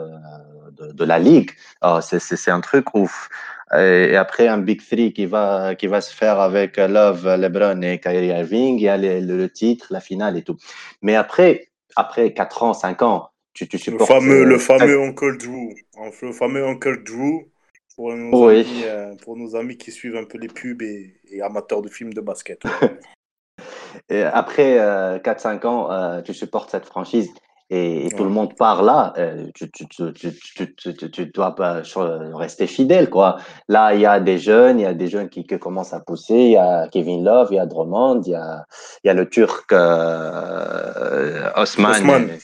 de, 0.71 0.91
de 0.91 1.03
la 1.05 1.19
ligue. 1.19 1.51
Ah, 1.81 2.01
c'est- 2.01 2.19
c'est 2.19 2.35
c'est 2.37 2.51
un 2.51 2.61
truc 2.61 2.93
ouf. 2.95 3.29
Et, 3.77 4.09
et 4.11 4.15
après, 4.17 4.47
un 4.47 4.57
Big 4.57 4.81
Three 4.81 5.13
qui 5.13 5.25
va, 5.25 5.75
qui 5.75 5.87
va 5.87 6.01
se 6.01 6.13
faire 6.13 6.39
avec 6.39 6.77
euh, 6.77 6.87
Love, 6.87 7.27
LeBron 7.35 7.81
et 7.83 7.99
Kyrie 7.99 8.27
Irving, 8.27 8.77
il 8.77 8.83
y 8.83 8.89
a 8.89 8.97
les- 8.97 9.21
le, 9.21 9.37
le 9.37 9.49
titre, 9.49 9.87
la 9.91 9.99
finale 10.01 10.37
et 10.37 10.41
tout. 10.43 10.57
Mais 11.01 11.15
après, 11.15 11.69
après 11.95 12.33
4 12.33 12.63
ans, 12.63 12.73
5 12.73 13.01
ans, 13.01 13.29
tu, 13.53 13.67
tu 13.67 13.77
Le 13.77 13.83
supportes. 13.83 14.09
fameux, 14.09 14.41
euh, 14.41 14.45
le 14.45 14.57
fameux 14.57 15.01
Uncle 15.01 15.37
Drew. 15.37 15.75
Le 16.21 16.31
fameux 16.33 16.65
Uncle 16.65 17.03
Drew 17.03 17.45
pour 17.95 18.13
nos, 18.15 18.47
Oui. 18.47 18.61
amis, 18.61 18.83
euh, 18.85 19.15
pour 19.23 19.37
nos 19.37 19.55
amis 19.55 19.77
qui 19.77 19.91
suivent 19.91 20.15
un 20.15 20.23
peu 20.25 20.37
les 20.37 20.47
pubs 20.47 20.81
et, 20.81 21.13
et 21.29 21.41
amateurs 21.41 21.81
de 21.81 21.89
films 21.89 22.13
de 22.13 22.21
basket. 22.21 22.61
Et 24.09 24.23
après 24.23 24.77
4-5 25.23 25.65
ans, 25.65 25.91
euh, 25.91 26.21
tu 26.21 26.33
supportes 26.33 26.69
cette 26.71 26.85
franchise 26.85 27.29
et, 27.73 28.07
et 28.07 28.09
tout 28.09 28.23
le 28.25 28.29
monde 28.29 28.53
part 28.57 28.83
là. 28.83 29.13
euh, 29.17 29.45
tu, 29.55 29.69
dois 31.33 31.55
rester 32.33 32.67
fidèle, 32.67 33.09
quoi. 33.09 33.37
Là, 33.69 33.93
il 33.93 34.01
y 34.01 34.05
a 34.05 34.19
des 34.19 34.37
jeunes, 34.37 34.79
il 34.79 34.83
y 34.83 34.85
a 34.85 34.93
des 34.93 35.07
jeunes 35.07 35.29
qui, 35.29 35.45
qui 35.45 35.57
commencent 35.57 35.93
à 35.93 36.01
pousser. 36.01 36.35
Il 36.35 36.51
y 36.51 36.57
a 36.57 36.87
Kevin 36.89 37.23
Love, 37.23 37.47
il 37.51 37.55
y 37.55 37.59
a 37.59 37.65
Drummond, 37.65 38.21
il 38.25 38.31
y 38.31 38.35
a, 38.35 38.65
il 39.03 39.07
y 39.07 39.09
a 39.09 39.13
le 39.13 39.29
Turc 39.29 39.71
euh, 39.71 41.49
Osman, 41.55 41.93
euh, 42.29 42.37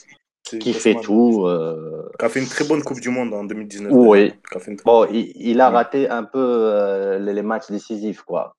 qui 0.60 0.72
fait 0.72 0.90
Osman, 0.96 1.02
tout. 1.02 1.46
euh, 1.46 2.08
Qui 2.18 2.24
a 2.24 2.28
fait 2.28 2.40
une 2.40 2.46
très 2.48 2.64
bonne 2.64 2.82
Coupe 2.82 3.00
du 3.00 3.10
Monde 3.10 3.34
en 3.34 3.44
2019. 3.44 3.92
Oui. 3.94 4.32
très- 4.50 4.76
Bon, 4.84 5.06
il, 5.10 5.32
il 5.36 5.60
a 5.60 5.68
raté 5.70 6.08
un 6.08 6.24
peu 6.24 6.38
euh, 6.42 7.18
les, 7.18 7.34
les 7.34 7.42
matchs 7.42 7.70
décisifs, 7.70 8.22
quoi. 8.22 8.54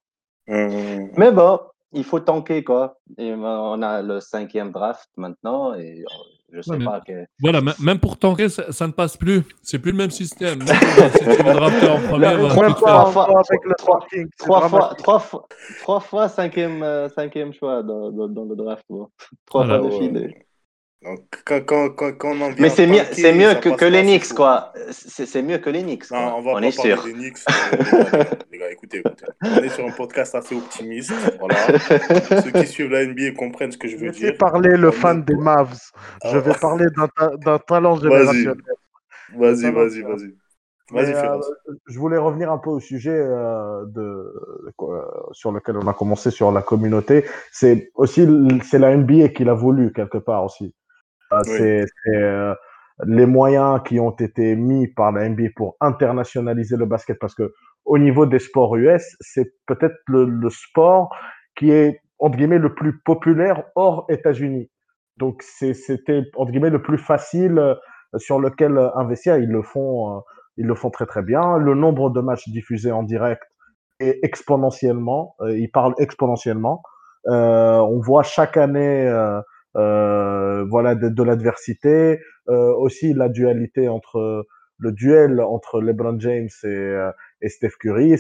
Hum, 0.48 1.10
Mais 1.18 1.32
bon, 1.32 1.60
il 1.94 2.04
faut 2.04 2.20
tanker, 2.20 2.64
quoi. 2.64 2.98
Et 3.18 3.32
ben, 3.32 3.38
on 3.44 3.82
a 3.82 4.02
le 4.02 4.20
cinquième 4.20 4.72
draft 4.72 5.10
maintenant 5.18 5.74
et 5.74 6.02
euh, 6.02 6.06
je 6.52 6.62
sais 6.62 6.72
Ouais, 6.78 6.84
pas. 6.86 7.02
Que... 7.02 7.26
Voilà, 7.40 7.62
même 7.80 8.00
pour 8.00 8.18
tanker, 8.18 8.50
ça, 8.50 8.72
ça 8.72 8.88
ne 8.88 8.92
passe 8.92 9.18
plus. 9.18 9.44
C'est 9.62 9.80
plus 9.80 9.92
le 9.92 9.98
même 9.98 10.12
système. 10.12 10.60
Trois 14.98 16.00
fois- 16.00 16.30
cinquième, 16.30 16.84
euh, 16.84 17.10
cinquième 17.10 17.54
choix 17.54 17.84
dans, 17.84 18.12
dans, 18.12 18.28
dans 18.28 18.46
le 18.46 18.56
draft. 18.56 18.84
bon. 18.90 19.08
Trois 19.46 19.66
Voilà. 19.66 19.80
fois 19.82 19.98
ouais. 20.00 20.46
Donc, 21.02 21.22
quand, 21.46 21.62
quand, 21.66 21.90
quand, 21.92 22.12
quand 22.18 22.30
on 22.32 22.42
en 22.42 22.50
vient 22.50 22.56
Mais 22.60 22.70
c'est 22.70 22.86
mieux, 22.86 23.04
c'est 23.14 23.34
mieux 23.34 23.54
que, 23.62 23.70
que 23.70 23.86
les 23.86 24.02
Knicks, 24.02 24.34
quoi. 24.34 24.74
C'est 24.92 25.26
c'est 25.26 25.42
mieux 25.42 25.58
que 25.60 25.70
les 25.70 25.82
Knicks, 25.82 26.12
Non, 26.12 26.36
on 26.38 26.42
va 26.42 26.54
pas 26.60 26.62
est 26.68 26.76
parler 26.76 26.92
sûr. 26.96 27.04
des 27.06 27.14
Knicks. 27.14 27.38
euh, 27.48 28.24
les, 28.52 28.58
gars, 28.58 28.70
écoutez, 28.72 28.98
écoutez. 28.98 29.26
On 29.44 29.64
est 29.64 29.70
sur 29.70 29.86
un 29.86 29.92
podcast 29.92 30.36
assez 30.36 30.56
optimiste. 30.56 31.14
Voilà. 31.40 31.56
Ceux 32.44 32.52
qui 32.52 32.68
suivent 32.68 32.92
la 32.92 33.06
NBA 33.06 33.32
comprennent 33.38 33.72
ce 33.72 33.78
que 33.78 33.88
je 33.88 33.96
veux 33.96 34.08
Laissez 34.08 34.32
dire. 34.32 34.38
parler 34.38 34.76
le 34.76 34.92
fan 34.92 35.24
des 35.24 35.36
Mavs. 35.36 35.80
Je 36.26 36.38
Ah, 36.38 36.40
vais 36.40 36.54
parler 36.60 36.86
d'un 36.96 37.08
ta- 37.08 37.38
d'un 37.38 37.60
talent 37.60 37.96
générationnel. 37.96 38.58
Vas-y, 39.38 39.72
vas-y, 39.72 40.02
vas-y. 40.02 40.34
Mais, 40.92 41.04
Vas-y, 41.04 41.14
euh, 41.14 41.38
je 41.88 42.00
voulais 42.00 42.18
revenir 42.18 42.52
un 42.52 42.58
peu 42.58 42.72
au 42.72 42.80
sujet 42.80 43.12
euh, 43.16 43.86
de, 43.86 44.34
quoi, 44.76 45.30
sur 45.34 45.52
lequel 45.52 45.78
on 45.78 45.88
a 45.88 45.94
commencé 45.94 46.32
sur 46.32 46.52
la 46.52 46.64
communauté. 46.64 47.26
C'est 47.52 47.92
aussi 47.94 48.28
c'est 48.64 48.80
la 48.80 48.98
NBA 48.98 49.30
qui 49.30 49.44
l'a 49.44 49.54
voulu 49.54 49.94
quelque 49.94 50.18
part 50.18 50.44
aussi. 50.46 50.74
Euh, 51.34 51.42
Oui. 51.46 51.86
C'est 52.06 52.16
euh, 52.16 52.54
les 53.06 53.26
moyens 53.26 53.82
qui 53.86 54.00
ont 54.00 54.12
été 54.12 54.56
mis 54.56 54.88
par 54.88 55.12
la 55.12 55.28
NBA 55.30 55.50
pour 55.56 55.78
internationaliser 55.82 56.76
le 56.78 56.86
basket 56.86 57.18
parce 57.20 57.36
que 57.36 57.54
au 57.86 57.98
niveau 57.98 58.26
des 58.26 58.40
sports 58.40 58.76
US, 58.76 59.16
c'est 59.22 59.54
peut-être 59.66 59.96
le, 60.08 60.26
le 60.26 60.50
sport 60.50 61.16
qui 61.56 61.72
est 61.72 62.02
entre 62.20 62.38
guillemets 62.38 62.60
le 62.60 62.74
plus 62.76 63.00
populaire 63.00 63.64
hors 63.76 64.06
États-Unis. 64.10 64.70
Donc 65.18 65.42
c'était 65.44 66.24
entre 66.36 66.52
guillemets 66.52 66.70
le 66.70 66.82
plus 66.82 66.98
facile 66.98 67.58
euh, 67.60 67.76
sur 68.18 68.40
lequel 68.40 68.78
investir. 68.96 69.38
Ils 69.38 69.50
le 69.50 69.62
font, 69.62 70.22
ils 70.58 70.66
le 70.66 70.76
font 70.76 70.90
très 70.90 71.06
très 71.06 71.22
bien. 71.22 71.58
Le 71.58 71.76
nombre 71.76 72.10
de 72.10 72.22
matchs 72.22 72.50
diffusés 72.50 72.92
en 72.92 73.04
direct 73.04 73.44
est 74.00 74.20
exponentiellement. 74.24 75.36
ils 75.48 75.70
parlent 75.72 75.96
exponentiellement. 76.00 76.82
Euh, 77.28 77.78
on 77.80 78.00
voit 78.00 78.24
chaque 78.24 78.58
année, 78.58 79.08
euh, 79.08 79.42
voilà, 79.76 80.96
de, 80.96 81.10
de 81.10 81.24
l'adversité. 81.24 82.20
Euh, 82.50 82.74
aussi 82.74 83.14
la 83.14 83.30
dualité 83.30 83.88
entre 83.90 84.48
le 84.80 84.92
duel 84.92 85.40
entre 85.42 85.82
LeBron 85.82 86.20
James 86.20 86.50
et, 86.64 86.68
euh, 86.68 87.12
et 87.42 87.50
Steph 87.50 87.74
Curry. 87.80 88.16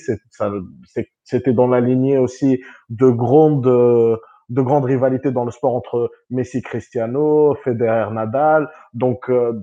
C'était 1.24 1.54
dans 1.54 1.68
la 1.68 1.80
lignée 1.80 2.18
aussi 2.18 2.62
de 2.90 3.10
grandes 3.10 3.66
euh, 3.66 4.18
de 4.50 4.62
grandes 4.62 4.86
rivalités 4.86 5.32
dans 5.32 5.46
le 5.46 5.52
sport 5.52 5.76
entre 5.76 6.12
Messi, 6.30 6.62
Cristiano, 6.62 7.56
Federer, 7.64 8.12
Nadal. 8.12 8.70
Donc 8.94 9.30
euh, 9.30 9.54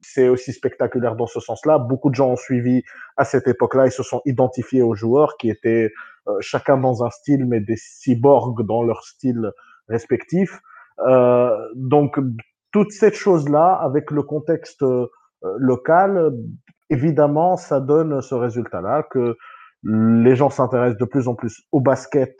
c'est 0.00 0.28
aussi 0.28 0.52
spectaculaire 0.52 1.16
dans 1.16 1.26
ce 1.26 1.40
sens-là. 1.40 1.78
Beaucoup 1.78 2.10
de 2.10 2.14
gens 2.14 2.30
ont 2.30 2.36
suivi 2.36 2.82
à 3.16 3.24
cette 3.24 3.48
époque-là. 3.48 3.86
Ils 3.86 3.92
se 3.92 4.02
sont 4.02 4.22
identifiés 4.26 4.82
aux 4.82 4.94
joueurs 4.94 5.36
qui 5.38 5.50
étaient 5.50 5.90
euh, 6.28 6.36
chacun 6.40 6.76
dans 6.78 7.04
un 7.04 7.10
style, 7.10 7.46
mais 7.46 7.60
des 7.60 7.76
cyborgs 7.76 8.64
dans 8.66 8.82
leur 8.82 9.04
style 9.04 9.50
respectif. 9.88 10.60
Euh, 11.00 11.56
donc 11.74 12.18
toute 12.74 12.90
cette 12.90 13.14
chose-là, 13.14 13.72
avec 13.72 14.10
le 14.10 14.22
contexte 14.22 14.82
euh, 14.82 15.06
local, 15.58 16.32
évidemment, 16.90 17.56
ça 17.56 17.80
donne 17.80 18.20
ce 18.20 18.34
résultat-là 18.34 19.04
que 19.04 19.36
les 19.84 20.34
gens 20.34 20.50
s'intéressent 20.50 20.98
de 20.98 21.04
plus 21.04 21.28
en 21.28 21.34
plus 21.34 21.62
au 21.70 21.80
basket 21.80 22.36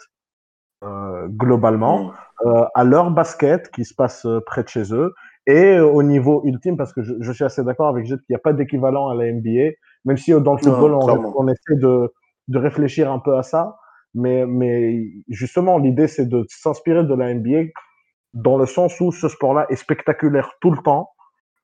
euh, 0.83 1.29
globalement, 1.29 2.13
euh, 2.45 2.65
à 2.75 2.85
leur 2.85 3.11
basket 3.11 3.71
qui 3.71 3.85
se 3.85 3.95
passe 3.95 4.27
près 4.45 4.65
de 4.65 4.69
chez 4.69 4.93
eux 4.93 5.15
et 5.47 5.79
au 5.79 6.03
niveau 6.03 6.43
ultime, 6.45 6.77
parce 6.77 6.93
que 6.93 7.03
je, 7.03 7.15
je 7.21 7.33
suis 7.33 7.45
assez 7.45 7.63
d'accord 7.63 7.89
avec 7.89 8.07
Jette 8.07 8.21
qu'il 8.23 8.33
n'y 8.33 8.37
a 8.37 8.41
pas 8.41 8.53
d'équivalent 8.53 9.11
à 9.11 9.15
la 9.15 9.31
NBA, 9.31 9.75
même 10.05 10.17
si 10.17 10.33
dans 10.33 10.55
le 10.55 10.59
football, 10.59 10.95
on, 10.95 11.49
essaie 11.49 11.77
de, 11.77 12.13
de 12.49 12.59
réfléchir 12.59 13.13
un 13.13 13.21
peu 13.21 13.37
à 13.37 13.43
ça. 13.43 13.77
Mais, 14.15 14.47
mais 14.47 15.05
justement, 15.29 15.79
l'idée, 15.79 16.09
c'est 16.09 16.27
de 16.27 16.45
s'inspirer 16.49 17.05
de 17.05 17.15
la 17.15 17.35
NBA 17.35 17.71
dans 18.35 18.59
le 18.59 18.67
sens 18.67 19.01
où 19.01 19.13
ce 19.13 19.29
sport-là 19.29 19.67
est 19.71 19.77
spectaculaire 19.77 20.51
tout 20.61 20.71
le 20.71 20.79
temps, 20.79 21.11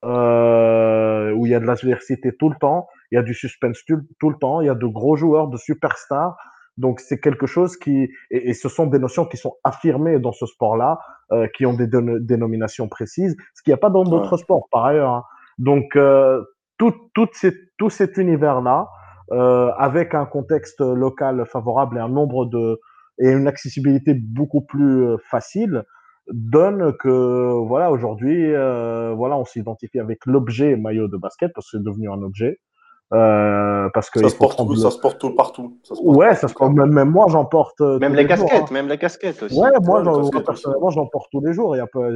euh, 0.03 1.31
où 1.33 1.45
il 1.45 1.51
y 1.51 1.55
a 1.55 1.59
de 1.59 1.65
l'adversité 1.65 2.35
tout 2.35 2.49
le 2.49 2.55
temps, 2.55 2.87
il 3.11 3.15
y 3.15 3.17
a 3.17 3.21
du 3.21 3.33
suspense 3.33 3.83
tout, 3.85 4.29
le 4.29 4.37
temps, 4.37 4.61
il 4.61 4.67
y 4.67 4.69
a 4.69 4.75
de 4.75 4.87
gros 4.87 5.15
joueurs, 5.15 5.47
de 5.47 5.57
superstars. 5.57 6.35
Donc 6.77 6.99
c'est 7.01 7.19
quelque 7.19 7.45
chose 7.45 7.77
qui 7.77 8.09
et, 8.31 8.53
ce 8.53 8.69
sont 8.69 8.87
des 8.87 8.97
notions 8.97 9.25
qui 9.25 9.37
sont 9.37 9.55
affirmées 9.63 10.19
dans 10.19 10.31
ce 10.31 10.45
sport-là, 10.45 10.99
euh, 11.31 11.47
qui 11.55 11.65
ont 11.65 11.73
des 11.73 11.87
dénominations 11.87 12.87
précises, 12.87 13.35
ce 13.53 13.61
qu'il 13.61 13.71
n'y 13.71 13.75
a 13.75 13.77
pas 13.77 13.89
dans 13.89 14.03
d'autres 14.03 14.37
sports 14.37 14.67
par 14.71 14.85
ailleurs. 14.85 15.11
Hein. 15.11 15.23
Donc 15.57 15.95
euh, 15.95 16.41
tout, 16.77 16.93
tout, 17.13 17.27
tout 17.77 17.89
cet 17.89 18.17
univers-là, 18.17 18.87
euh, 19.31 19.71
avec 19.77 20.13
un 20.13 20.25
contexte 20.25 20.81
local 20.81 21.45
favorable 21.45 21.97
et 21.97 22.01
un 22.01 22.09
nombre 22.09 22.45
de 22.45 22.79
et 23.19 23.29
une 23.29 23.47
accessibilité 23.47 24.13
beaucoup 24.13 24.61
plus 24.61 25.05
euh, 25.05 25.17
facile, 25.17 25.83
donne 26.27 26.93
que 26.97 27.51
voilà 27.65 27.91
aujourd'hui 27.91 28.53
euh, 28.53 29.13
voilà 29.15 29.37
on 29.37 29.45
s'identifie 29.45 29.99
avec 29.99 30.25
l'objet 30.25 30.75
maillot 30.75 31.07
de 31.07 31.17
basket 31.17 31.51
parce 31.53 31.69
que 31.69 31.77
c'est 31.77 31.83
devenu 31.83 32.09
un 32.09 32.21
objet 32.21 32.59
euh, 33.13 33.89
parce 33.93 34.09
que 34.09 34.21
ça, 34.21 34.29
se 34.29 34.35
porte, 34.37 34.57
tout, 34.57 34.75
ça 34.77 34.89
se 34.89 34.97
porte 34.97 35.19
tout 35.19 35.35
partout. 35.35 35.77
Ça 35.83 35.95
se 35.95 36.01
porte 36.01 36.15
ouais, 36.15 36.33
ça 36.33 36.47
se 36.47 36.53
porte, 36.53 36.71
même, 36.71 36.93
même, 36.93 37.09
moi 37.09 37.25
j'en 37.27 37.43
porte. 37.43 37.81
Euh, 37.81 37.99
même 37.99 38.15
les, 38.15 38.25
casquettes, 38.25 38.63
hein. 38.69 38.73
même 38.73 38.87
les 38.87 38.97
casquettes 38.97 39.43
aussi. 39.43 39.59
Ouais, 39.59 39.69
moi, 39.81 40.01
moi 40.01 40.29
personnellement 40.45 40.89
j'en 40.91 41.07
porte 41.07 41.29
tous 41.29 41.41
les 41.45 41.51
jours. 41.51 41.75
Il 41.75 41.79
y 41.79 41.81
a 41.81 41.87
pas, 41.87 42.07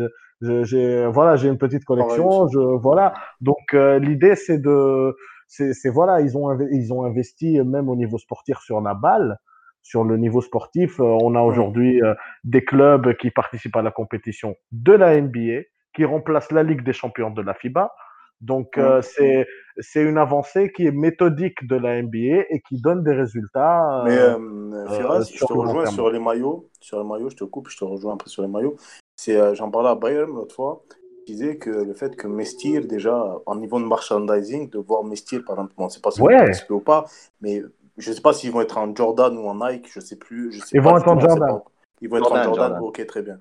j'ai 0.64 1.06
voilà, 1.08 1.36
j'ai 1.36 1.50
une 1.50 1.58
petite 1.58 1.84
collection. 1.84 2.48
je 2.48 2.60
voilà. 2.60 3.14
Donc 3.42 3.74
euh, 3.74 4.00
l'idée 4.00 4.36
c'est 4.36 4.58
de, 4.58 5.14
c'est 5.50 5.90
voilà, 5.90 6.22
ils 6.22 6.38
ont 6.38 6.58
ils 6.72 6.94
ont 6.94 7.04
investi 7.04 7.60
même 7.62 7.90
au 7.90 7.98
niveau 7.98 8.18
sportif 8.18 8.58
sur 8.60 8.80
la 8.80 8.94
balle 8.94 9.38
sur 9.86 10.04
le 10.04 10.18
niveau 10.18 10.42
sportif. 10.42 11.00
Euh, 11.00 11.04
on 11.04 11.36
a 11.36 11.42
aujourd'hui 11.42 12.02
euh, 12.02 12.16
des 12.44 12.66
clubs 12.66 13.16
qui 13.18 13.30
participent 13.30 13.76
à 13.76 13.84
la 13.84 13.92
compétition 13.92 14.56
de 14.72 14.94
la 14.94 15.22
NBA, 15.22 15.62
qui 15.96 16.06
remplacent 16.06 16.52
la 16.52 16.64
Ligue 16.64 16.84
des 16.84 16.92
champions 16.92 17.30
de 17.30 17.44
la 17.44 17.54
FIBA. 17.54 17.94
Donc 18.42 18.78
euh, 18.78 19.02
c'est 19.02 19.48
c'est 19.78 20.02
une 20.02 20.18
avancée 20.18 20.72
qui 20.76 20.88
est 20.88 20.92
méthodique 20.92 21.68
de 21.68 21.76
la 21.76 22.02
NBA 22.02 22.46
et 22.50 22.62
qui 22.68 22.82
donne 22.82 23.04
des 23.04 23.14
résultats. 23.14 24.02
Mais 24.06 24.18
euh, 24.18 24.88
Firas, 24.90 25.30
je 25.32 25.46
te 25.46 25.54
rejoins 25.54 25.86
sur 25.86 26.10
les 26.10 26.20
maillots. 26.20 26.68
Sur 26.82 27.02
les 27.02 27.08
maillots, 27.08 27.30
je 27.30 27.36
te 27.36 27.44
coupe, 27.44 27.70
je 27.70 27.78
te 27.78 27.86
rejoins 27.86 28.16
après 28.16 28.30
sur 28.30 28.42
les 28.42 28.50
maillots. 28.50 28.76
C'est 29.16 29.56
j'en 29.56 29.70
parlais 29.70 29.90
à 29.90 29.96
Bayern 29.96 30.32
l'autre 30.34 30.56
fois. 30.56 30.84
Je 31.20 31.34
disais 31.34 31.58
que 31.58 31.70
le 31.70 31.94
fait 31.94 32.16
que 32.16 32.28
Mestir 32.28 32.88
déjà 32.88 33.16
en 33.46 33.56
niveau 33.56 33.80
de 33.80 33.86
merchandising, 33.86 34.70
de 34.72 34.80
voir 34.80 35.04
Mestir 35.04 35.44
par 35.46 35.56
exemple, 35.56 35.74
bon, 35.78 35.90
c'est 35.90 36.02
pas 36.02 36.12
si 36.12 36.22
ouais. 36.22 36.52
ou 36.70 36.80
pas, 36.80 37.06
mais 37.42 37.62
je 37.98 38.10
ne 38.10 38.16
sais 38.16 38.22
pas 38.22 38.34
s'ils 38.34 38.52
vont 38.52 38.62
être 38.62 38.78
en 38.78 38.94
Jordan 38.94 39.38
ou 39.38 39.48
en 39.48 39.56
Nike, 39.56 39.90
je 39.92 40.00
ne 40.00 40.06
sais 40.06 40.18
plus. 40.18 40.52
Je 40.52 40.60
sais 40.60 40.76
Ils 40.78 40.82
vont 40.82 40.98
être 40.98 41.08
en 41.08 41.20
Jordan. 41.20 41.62
Ils 42.02 42.10
vont 42.10 42.18
être 42.18 42.32
en 42.32 42.44
Jordan. 42.44 42.80
Ok, 42.82 43.06
très 43.06 43.22
bien. 43.22 43.38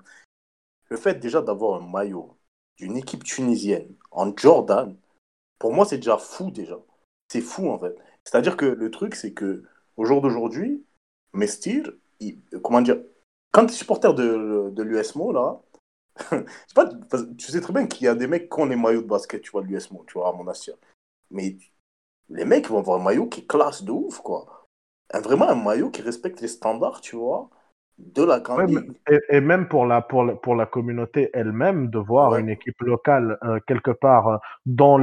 Le 0.89 0.97
fait 0.97 1.15
déjà 1.15 1.41
d'avoir 1.41 1.81
un 1.81 1.87
maillot 1.87 2.37
d'une 2.77 2.97
équipe 2.97 3.23
tunisienne 3.23 3.93
en 4.11 4.35
Jordan, 4.35 4.95
pour 5.59 5.73
moi, 5.73 5.85
c'est 5.85 5.97
déjà 5.97 6.17
fou 6.17 6.51
déjà. 6.51 6.79
C'est 7.27 7.41
fou 7.41 7.69
en 7.69 7.79
fait. 7.79 7.95
C'est-à-dire 8.23 8.57
que 8.57 8.65
le 8.65 8.91
truc, 8.91 9.15
c'est 9.15 9.33
que 9.33 9.63
au 9.97 10.05
jour 10.05 10.21
d'aujourd'hui, 10.21 10.83
Mestir, 11.33 11.91
comment 12.63 12.81
dire, 12.81 13.01
quand 13.51 13.65
tu 13.65 13.73
es 13.73 13.75
supporter 13.75 14.13
de, 14.13 14.69
de 14.71 14.83
l'USMO, 14.83 15.31
là, 15.31 15.61
pas, 16.75 16.89
tu 17.37 17.51
sais 17.51 17.61
très 17.61 17.73
bien 17.73 17.87
qu'il 17.87 18.05
y 18.05 18.07
a 18.07 18.15
des 18.15 18.27
mecs 18.27 18.49
qui 18.49 18.59
ont 18.59 18.65
les 18.65 18.75
maillots 18.75 19.01
de 19.01 19.07
basket, 19.07 19.41
tu 19.41 19.51
vois, 19.51 19.61
de 19.61 19.67
l'USMO, 19.67 20.05
tu 20.07 20.13
vois, 20.13 20.29
à 20.29 20.31
Monastir. 20.31 20.75
Mais 21.31 21.57
les 22.29 22.45
mecs 22.45 22.67
vont 22.67 22.79
avoir 22.79 22.99
un 22.99 23.03
maillot 23.03 23.27
qui 23.27 23.45
classe 23.45 23.83
de 23.83 23.91
ouf, 23.91 24.19
quoi. 24.19 24.67
vraiment 25.13 25.49
un 25.49 25.55
maillot 25.55 25.89
qui 25.89 26.01
respecte 26.01 26.41
les 26.41 26.47
standards, 26.47 27.01
tu 27.01 27.15
vois, 27.15 27.49
de 27.97 28.23
la 28.23 28.39
grande 28.39 28.83
Et, 29.29 29.39
même 29.39 29.67
pour 29.67 29.85
la, 29.85 30.01
pour 30.01 30.23
la, 30.23 30.35
pour 30.35 30.55
la 30.55 30.65
communauté 30.65 31.29
elle-même, 31.33 31.89
de 31.89 31.97
voir 31.97 32.35
une 32.35 32.49
équipe 32.49 32.81
locale 32.81 33.37
euh, 33.43 33.59
quelque 33.67 33.91
part 33.91 34.27
euh, 34.27 34.37
dans 34.65 34.97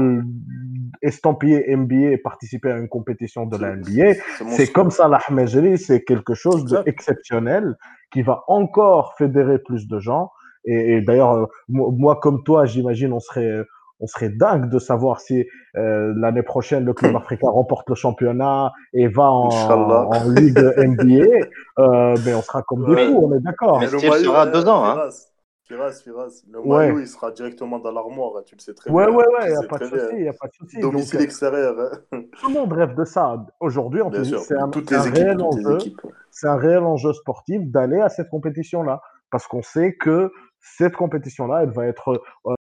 l'estampillé 1.02 1.74
NBA 1.74 2.12
et 2.12 2.18
participer 2.18 2.70
à 2.70 2.76
une 2.76 2.88
compétition 2.88 3.46
de 3.46 3.56
la 3.56 3.76
NBA, 3.76 4.20
c'est 4.50 4.70
comme 4.70 4.90
ça 4.90 5.08
l'Ahmejri, 5.08 5.78
c'est 5.78 6.02
quelque 6.02 6.34
chose 6.34 6.64
d'exceptionnel 6.64 7.76
qui 8.12 8.22
va 8.22 8.44
encore 8.46 9.14
fédérer 9.16 9.58
plus 9.58 9.88
de 9.88 9.98
gens. 9.98 10.30
Et, 10.64 11.00
d'ailleurs, 11.00 11.32
euh, 11.32 11.46
moi, 11.68 12.16
comme 12.20 12.44
toi, 12.44 12.66
j'imagine, 12.66 13.12
on 13.12 13.20
serait 13.20 13.64
on 14.02 14.06
serait 14.06 14.28
dingue 14.28 14.68
de 14.68 14.78
savoir 14.78 15.20
si 15.20 15.46
euh, 15.76 16.12
l'année 16.16 16.42
prochaine 16.42 16.84
le 16.84 16.92
club 16.92 17.16
africain 17.16 17.48
remporte 17.48 17.88
le 17.88 17.94
championnat 17.94 18.72
et 18.92 19.08
va 19.08 19.30
en, 19.30 19.48
en 19.48 20.28
Ligue 20.28 20.58
NBA. 20.76 21.46
Euh, 21.78 22.16
mais 22.26 22.34
on 22.34 22.42
sera 22.42 22.62
comme 22.62 22.84
des 22.84 23.06
fous, 23.06 23.20
on 23.22 23.34
est 23.34 23.40
d'accord. 23.40 23.80
Mais 23.80 23.86
le 23.86 23.96
maillot 23.98 24.24
sera 24.24 24.46
deux 24.46 24.68
ans. 24.68 24.84
Hein. 24.84 25.08
Firas, 25.64 25.92
Firas, 26.02 26.42
le 26.50 26.60
maillot 26.60 26.98
il 26.98 27.06
sera 27.06 27.30
directement 27.30 27.78
dans 27.78 27.92
l'armoire, 27.92 28.32
hein, 28.36 28.42
tu 28.44 28.56
le 28.56 28.60
sais 28.60 28.74
très 28.74 28.90
ouais, 28.90 29.06
bien. 29.06 29.14
Ouais, 29.14 29.24
ouais, 29.24 29.46
il 29.46 29.50
n'y 29.50 29.64
a, 29.64 29.68
pas 29.68 29.78
de 29.78 29.84
souci, 29.84 30.22
y 30.22 30.28
a 30.28 30.32
pas 30.32 30.48
de 30.48 30.52
souci. 30.52 30.80
Domicile 30.80 31.18
Donc, 31.18 31.22
extérieur. 31.22 31.76
Hein. 31.78 32.22
Tout 32.40 32.48
le 32.48 32.54
monde 32.54 32.72
rêve 32.72 32.94
de 32.96 33.04
ça. 33.04 33.46
Aujourd'hui, 33.60 34.02
c'est 34.44 34.58
un, 34.58 34.68
un, 34.68 35.10
réel 35.12 35.40
enjeu. 35.40 35.78
C'est 36.30 36.48
un 36.48 36.56
réel 36.56 36.82
enjeu 36.82 37.12
sportif 37.12 37.62
d'aller 37.70 38.00
à 38.00 38.08
cette 38.08 38.28
compétition-là. 38.28 39.00
Parce 39.30 39.46
qu'on 39.46 39.62
sait 39.62 39.94
que 39.94 40.30
cette 40.60 40.94
compétition-là, 40.94 41.62
elle 41.62 41.70
va 41.70 41.86
être 41.86 42.22
euh, 42.46 42.54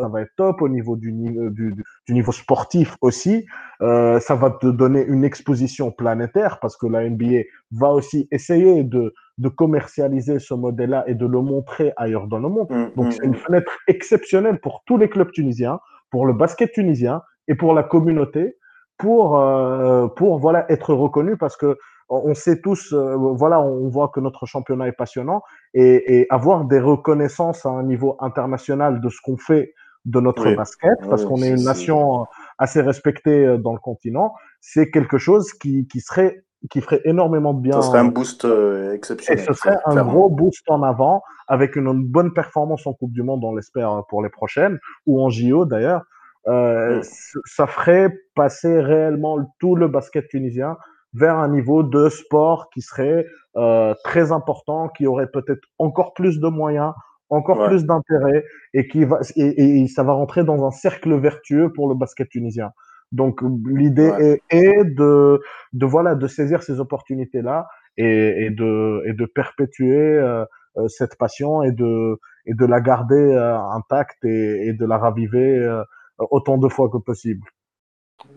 ça 0.00 0.08
va 0.08 0.22
être 0.22 0.32
top 0.36 0.62
au 0.62 0.68
niveau 0.68 0.96
du, 0.96 1.10
euh, 1.10 1.50
du, 1.50 1.74
du 2.06 2.14
niveau 2.14 2.32
sportif 2.32 2.96
aussi. 3.00 3.44
Euh, 3.82 4.20
ça 4.20 4.34
va 4.34 4.50
te 4.50 4.66
donner 4.66 5.04
une 5.04 5.24
exposition 5.24 5.90
planétaire 5.90 6.58
parce 6.60 6.76
que 6.76 6.86
la 6.86 7.08
NBA 7.08 7.42
va 7.72 7.90
aussi 7.90 8.28
essayer 8.30 8.84
de, 8.84 9.12
de 9.38 9.48
commercialiser 9.48 10.38
ce 10.38 10.54
modèle-là 10.54 11.04
et 11.06 11.14
de 11.14 11.26
le 11.26 11.40
montrer 11.40 11.92
ailleurs 11.96 12.26
dans 12.26 12.38
le 12.38 12.48
monde. 12.48 12.70
Mmh, 12.70 12.86
Donc, 12.96 13.06
mmh, 13.06 13.10
c'est 13.12 13.24
une 13.24 13.32
mmh. 13.32 13.34
fenêtre 13.34 13.72
exceptionnelle 13.86 14.60
pour 14.60 14.82
tous 14.86 14.96
les 14.96 15.08
clubs 15.08 15.30
tunisiens, 15.30 15.78
pour 16.10 16.26
le 16.26 16.32
basket 16.32 16.72
tunisien 16.72 17.22
et 17.48 17.54
pour 17.54 17.74
la 17.74 17.82
communauté 17.82 18.56
pour, 18.98 19.40
euh, 19.40 20.06
pour 20.08 20.38
voilà, 20.38 20.64
être 20.70 20.94
reconnu 20.94 21.36
parce 21.36 21.56
que 21.56 21.76
on 22.08 22.34
sait 22.34 22.60
tous, 22.60 22.92
euh, 22.92 23.16
voilà, 23.16 23.60
on 23.62 23.88
voit 23.88 24.08
que 24.08 24.20
notre 24.20 24.44
championnat 24.44 24.86
est 24.86 24.92
passionnant 24.92 25.42
et, 25.72 26.20
et, 26.20 26.26
avoir 26.28 26.66
des 26.66 26.78
reconnaissances 26.78 27.64
à 27.64 27.70
un 27.70 27.84
niveau 27.84 28.16
international 28.20 29.00
de 29.00 29.08
ce 29.08 29.16
qu'on 29.22 29.38
fait 29.38 29.72
de 30.04 30.20
notre 30.20 30.50
basket, 30.54 30.98
parce 31.08 31.24
qu'on 31.24 31.42
est 31.42 31.50
une 31.50 31.64
nation 31.64 32.26
assez 32.58 32.80
respectée 32.80 33.46
euh, 33.46 33.58
dans 33.58 33.72
le 33.72 33.78
continent, 33.78 34.34
c'est 34.60 34.90
quelque 34.90 35.18
chose 35.18 35.52
qui, 35.52 35.86
qui, 35.86 36.00
serait 36.00 36.44
qui 36.70 36.80
ferait 36.80 37.00
énormément 37.04 37.54
de 37.54 37.60
bien. 37.60 37.80
Ce 37.80 37.88
serait 37.88 38.00
un 38.00 38.06
boost 38.06 38.44
euh, 38.44 38.94
exceptionnel. 38.94 39.42
Et 39.42 39.46
ce 39.46 39.52
serait 39.52 39.76
un 39.84 40.02
gros 40.04 40.30
boost 40.30 40.68
en 40.68 40.82
avant, 40.82 41.22
avec 41.48 41.76
une, 41.76 42.04
bonne 42.04 42.32
performance 42.32 42.86
en 42.86 42.92
Coupe 42.92 43.12
du 43.12 43.22
Monde, 43.22 43.44
on 43.44 43.54
l'espère, 43.54 44.02
pour 44.08 44.22
les 44.22 44.30
prochaines, 44.30 44.78
ou 45.06 45.22
en 45.22 45.30
JO 45.30 45.64
d'ailleurs. 45.64 46.02
Euh, 46.48 47.00
Ça 47.44 47.66
ferait 47.66 48.12
passer 48.34 48.80
réellement 48.80 49.38
tout 49.60 49.76
le 49.76 49.88
basket 49.88 50.28
tunisien 50.28 50.76
vers 51.14 51.38
un 51.38 51.48
niveau 51.48 51.82
de 51.82 52.08
sport 52.08 52.70
qui 52.70 52.80
serait 52.80 53.26
euh, 53.56 53.94
très 54.02 54.32
important, 54.32 54.88
qui 54.88 55.06
aurait 55.06 55.28
peut-être 55.28 55.62
encore 55.78 56.14
plus 56.14 56.40
de 56.40 56.48
moyens, 56.48 56.94
encore 57.32 57.66
plus 57.66 57.84
d'intérêt 57.84 58.44
et 58.74 58.86
qui 58.88 59.04
va 59.04 59.20
et, 59.36 59.86
ça 59.88 60.02
va 60.02 60.12
rentrer 60.12 60.44
dans 60.44 60.66
un 60.66 60.70
cercle 60.70 61.14
vertueux 61.18 61.72
pour 61.72 61.88
le 61.88 61.94
basket 61.94 62.28
tunisien. 62.28 62.70
Donc 63.10 63.40
l'idée 63.66 64.38
est, 64.50 64.84
de, 64.84 65.40
de 65.72 65.86
voilà 65.86 66.14
de 66.14 66.26
saisir 66.26 66.62
ces 66.62 66.80
opportunités 66.80 67.42
là 67.42 67.66
et, 67.96 68.46
et 68.46 68.50
de 68.50 69.02
et 69.06 69.12
de 69.12 69.26
perpétuer 69.26 69.96
euh, 69.96 70.44
euh, 70.78 70.88
cette 70.88 71.16
passion 71.16 71.62
et 71.62 71.72
de 71.72 72.18
et 72.46 72.54
de 72.54 72.66
la 72.66 72.80
garder 72.80 73.14
euh, 73.14 73.58
intacte 73.58 74.24
et, 74.24 74.68
et, 74.68 74.72
de 74.72 74.86
la 74.86 74.98
raviver 74.98 75.82
autant 76.18 76.58
de 76.58 76.68
fois 76.68 76.88
que 76.88 76.98
possible. 76.98 77.46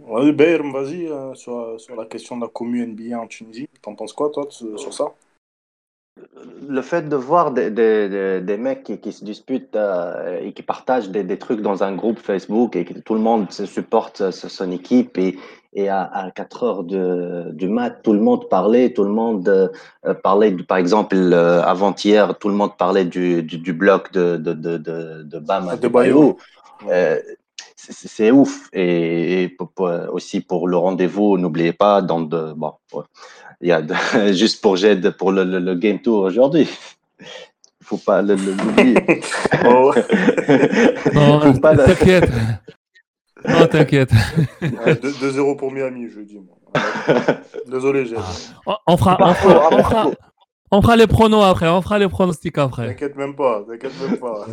Ouais, 0.08 0.32
vas-y 0.32 1.10
sur, 1.34 1.80
sur 1.80 1.96
la 1.96 2.06
question 2.06 2.38
de 2.38 2.42
la 2.42 2.48
commune 2.48 2.94
NBA 2.94 3.18
en 3.18 3.28
Tunisie. 3.28 3.70
T'en 3.82 3.96
penses 3.96 4.14
quoi 4.14 4.30
toi 4.32 4.46
sur 4.50 4.94
ça? 4.94 5.06
Le 6.68 6.82
fait 6.82 7.10
de 7.10 7.16
voir 7.16 7.52
des, 7.52 7.70
des, 7.70 8.42
des 8.42 8.58
mecs 8.58 8.84
qui, 8.84 9.00
qui, 9.00 9.12
se 9.12 9.26
disputent 9.26 9.76
euh, 9.76 10.40
et 10.42 10.54
qui 10.54 10.64
partagent 10.64 11.10
des, 11.10 11.24
des, 11.24 11.38
trucs 11.38 11.62
dans 11.62 11.84
un 11.84 11.94
groupe 11.94 12.20
Facebook 12.20 12.76
et 12.76 12.86
que 12.86 12.94
tout 13.00 13.14
le 13.14 13.20
monde 13.20 13.52
se 13.52 13.66
supporte 13.66 14.32
son 14.32 14.72
équipe 14.72 15.18
et, 15.18 15.38
et 15.74 15.90
à, 15.90 16.04
à 16.04 16.32
4 16.32 16.64
heures 16.64 16.84
de, 16.84 17.52
du 17.52 17.68
mat, 17.68 18.02
tout 18.02 18.14
le 18.14 18.20
monde 18.20 18.48
parlait, 18.50 18.94
tout 18.94 19.04
le 19.04 19.12
monde 19.12 19.48
euh, 19.50 20.14
parlait, 20.24 20.52
par 20.52 20.78
exemple, 20.78 21.16
euh, 21.16 21.62
avant-hier, 21.64 22.38
tout 22.38 22.50
le 22.50 22.56
monde 22.56 22.78
parlait 22.78 23.06
du, 23.06 23.44
du, 23.44 23.58
du 23.58 23.74
bloc 23.74 24.12
de, 24.14 24.38
de, 24.38 24.54
de, 24.54 24.78
de, 24.78 25.24
de 25.24 25.40
Bam 25.40 25.78
de 25.78 25.88
Bayou. 25.88 26.38
C'est 27.76 28.32
ouf. 28.32 28.70
Et, 28.74 29.44
et 29.44 29.50
pour, 29.50 29.72
aussi 30.12 30.42
pour 30.42 30.68
le 30.68 30.78
rendez-vous, 30.78 31.38
n'oubliez 31.38 31.74
pas, 31.74 32.02
dans 32.02 32.22
de, 32.22 32.54
bon, 32.54 32.74
il 33.62 33.70
y 33.70 33.72
a 33.72 33.82
juste 34.34 34.62
pour 34.62 34.76
j'aide 34.76 35.12
pour 35.12 35.32
le, 35.32 35.44
le, 35.44 35.60
le, 35.60 35.76
game 35.76 36.00
tour 36.00 36.24
aujourd'hui. 36.24 36.68
Il 37.20 37.86
faut 37.86 37.98
pas 37.98 38.22
l'oublier. 38.22 38.96
oh. 39.66 39.94
non, 41.14 41.54
t'inquiète. 41.54 42.32
Non, 43.48 43.68
t'inquiète. 43.68 44.12
2-0 44.62 45.56
pour 45.58 45.72
Miami, 45.72 46.10
je 46.10 46.22
dis. 46.22 46.40
Désolé. 47.68 48.12
On, 48.66 48.76
on 48.88 48.98
fera, 48.98 49.18
on, 49.20 49.34
fera, 49.34 49.70
on, 49.72 49.84
fera, 49.84 50.12
on 50.72 50.82
fera 50.82 50.96
les 50.96 51.08
pronos 51.08 51.44
après, 51.44 51.70
on 51.70 51.82
fera 51.82 52.00
les 52.00 52.10
pronostics 52.10 52.58
après. 52.58 52.88
T'inquiète 52.88 53.16
même 53.16 53.36
pas, 53.36 53.64
t'inquiète 53.68 53.94
même 54.02 54.18
pas. 54.18 54.48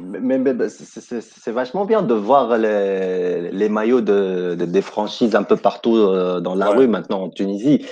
Mais, 0.00 0.38
c'est- 0.68 1.50
vachement 1.52 1.84
bien 1.84 2.02
de 2.02 2.14
voir 2.14 2.56
les, 2.58 3.50
les 3.50 3.68
maillots 3.68 4.00
de, 4.00 4.54
de- 4.58 4.64
des 4.64 4.82
franchises 4.82 5.34
un 5.34 5.42
peu 5.42 5.56
partout 5.56 5.96
euh, 5.96 6.40
dans 6.40 6.54
la 6.54 6.70
Ouais. 6.70 6.76
rue 6.78 6.88
maintenant 6.88 7.22
en 7.22 7.30
Tunisie. 7.30 7.84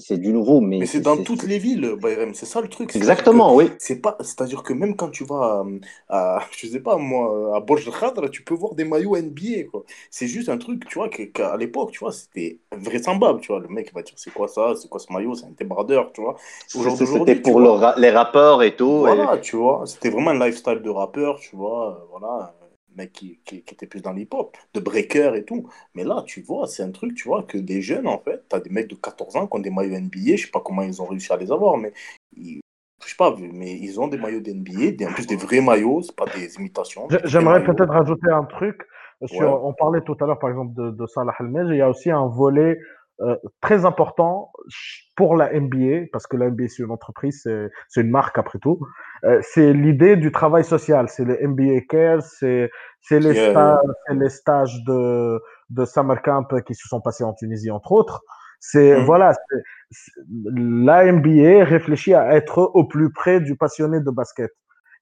C'est 0.00 0.18
du 0.18 0.32
nouveau, 0.32 0.60
mais, 0.60 0.78
Mais 0.78 0.86
c'est 0.86 1.00
dans 1.00 1.16
toutes 1.16 1.42
les 1.42 1.58
villes, 1.58 1.94
Bayrem, 2.00 2.32
c'est 2.32 2.46
ça 2.46 2.60
le 2.60 2.68
truc. 2.68 2.94
Exactement, 2.94 3.54
oui. 3.56 3.70
C'est 3.78 4.00
pas, 4.00 4.16
c'est-à-dire 4.20 4.62
que 4.62 4.72
même 4.72 4.94
quand 4.94 5.08
tu 5.08 5.24
vas 5.24 5.64
à, 6.08 6.36
à- 6.38 6.40
je 6.56 6.66
sais 6.68 6.80
pas 6.80 6.96
moi, 6.96 7.56
à 7.56 7.60
Borj 7.60 7.90
Khadra, 7.90 8.28
tu 8.28 8.42
peux 8.44 8.54
voir 8.54 8.74
des 8.74 8.84
maillots 8.84 9.16
NBA. 9.16 9.78
C'est 10.10 10.28
juste 10.28 10.48
un 10.50 10.58
truc, 10.58 10.86
tu 10.86 10.98
vois, 10.98 11.08
qu'à 11.08 11.56
l'époque, 11.56 11.90
tu 11.92 12.00
vois, 12.00 12.12
c'était 12.12 12.60
vraisemblable, 12.76 13.40
tu 13.40 13.48
vois. 13.52 13.60
Le 13.60 13.68
mec 13.68 13.92
va 13.92 14.02
dire, 14.02 14.14
c'est 14.16 14.32
quoi 14.32 14.46
ça, 14.46 14.74
c'est 14.76 14.88
quoi 14.88 15.00
ce 15.00 15.12
maillot, 15.12 15.34
c'est 15.34 15.46
un 15.46 15.54
débardeur, 15.58 16.12
tu 16.12 16.20
vois. 16.20 16.36
C'était 16.68 17.34
pour 17.36 17.54
vois. 17.54 17.62
le 17.62 17.70
ra- 17.70 17.94
les 17.98 18.10
rappeurs 18.10 18.62
et 18.62 18.76
tout. 18.76 19.06
et- 19.08 19.14
Voilà, 19.14 19.38
tu 19.38 19.56
vois, 19.56 19.82
c'était 19.86 20.10
vraiment 20.10 20.30
un 20.30 20.38
lifestyle 20.46 20.80
de 20.80 20.90
rappeur, 20.90 21.38
tu 21.40 21.47
vois, 21.56 21.96
euh, 21.96 22.04
voilà, 22.10 22.54
un 22.62 22.96
mec 22.96 23.12
qui, 23.12 23.40
qui, 23.44 23.62
qui 23.62 23.74
était 23.74 23.86
plus 23.86 24.02
dans 24.02 24.12
l'hip-hop, 24.12 24.56
de 24.74 24.80
breaker 24.80 25.34
et 25.36 25.44
tout. 25.44 25.68
Mais 25.94 26.04
là, 26.04 26.22
tu 26.26 26.42
vois, 26.42 26.66
c'est 26.66 26.82
un 26.82 26.90
truc, 26.90 27.14
tu 27.14 27.28
vois, 27.28 27.42
que 27.42 27.58
des 27.58 27.82
jeunes, 27.82 28.06
en 28.06 28.18
fait, 28.18 28.44
t'as 28.48 28.60
des 28.60 28.70
mecs 28.70 28.88
de 28.88 28.94
14 28.94 29.36
ans 29.36 29.46
qui 29.46 29.56
ont 29.56 29.60
des 29.60 29.70
maillots 29.70 29.98
NBA, 29.98 30.36
je 30.36 30.44
sais 30.46 30.50
pas 30.50 30.60
comment 30.60 30.82
ils 30.82 31.00
ont 31.02 31.06
réussi 31.06 31.32
à 31.32 31.36
les 31.36 31.52
avoir, 31.52 31.76
mais 31.76 31.92
ils, 32.36 32.60
je 33.04 33.08
sais 33.08 33.16
pas, 33.16 33.34
mais 33.38 33.72
ils 33.78 34.00
ont 34.00 34.08
des 34.08 34.18
maillots 34.18 34.40
d'NBA, 34.40 35.04
en 35.08 35.12
plus 35.12 35.26
des 35.26 35.36
vrais 35.36 35.60
maillots, 35.60 36.02
c'est 36.02 36.16
pas 36.16 36.26
des 36.26 36.56
imitations. 36.56 37.08
J'aimerais 37.24 37.64
peut-être 37.64 37.92
rajouter 37.92 38.30
un 38.30 38.44
truc. 38.44 38.82
Sur, 39.26 39.40
Ouais. 39.40 39.46
On 39.46 39.72
parlait 39.72 40.00
tout 40.02 40.16
à 40.20 40.26
l'heure, 40.26 40.38
par 40.38 40.50
exemple, 40.50 40.74
de, 40.74 40.90
de 40.90 41.06
Salah 41.06 41.34
Al-Mej. 41.38 41.68
Il 41.70 41.76
y 41.76 41.80
a 41.80 41.88
aussi 41.88 42.08
un 42.10 42.28
volet 42.28 42.78
euh, 43.20 43.36
très 43.60 43.84
important 43.84 44.52
pour 45.16 45.34
la 45.34 45.52
NBA, 45.52 46.06
parce 46.12 46.28
que 46.28 46.36
la 46.36 46.50
NBA, 46.50 46.68
c'est 46.68 46.84
une 46.84 46.92
entreprise, 46.92 47.48
c'est 47.88 48.00
une 48.00 48.10
marque 48.10 48.38
après 48.38 48.60
tout. 48.60 48.78
Euh, 49.24 49.40
c'est 49.42 49.72
l'idée 49.72 50.16
du 50.16 50.30
travail 50.32 50.64
social. 50.64 51.08
C'est 51.08 51.24
les 51.24 51.46
NBA 51.46 51.80
Cares, 51.88 52.22
c'est 52.22 52.70
c'est 53.00 53.20
les, 53.20 53.34
Yeah, 53.34 53.50
stages, 53.50 54.16
les 54.16 54.28
stages 54.28 54.84
de, 54.84 55.40
de 55.70 55.84
Summer 55.84 56.20
Camp 56.22 56.46
qui 56.66 56.74
se 56.74 56.88
sont 56.88 57.00
passés 57.00 57.24
en 57.24 57.32
Tunisie, 57.34 57.70
entre 57.70 57.92
autres. 57.92 58.22
C'est 58.60 58.96
Mhm. 58.96 59.04
voilà, 59.04 59.34
la 60.54 61.04
NBA 61.12 61.64
réfléchit 61.64 62.14
à 62.14 62.34
être 62.34 62.58
au 62.58 62.84
plus 62.84 63.12
près 63.12 63.40
du 63.40 63.56
passionné 63.56 64.00
de 64.00 64.10
basket. 64.10 64.50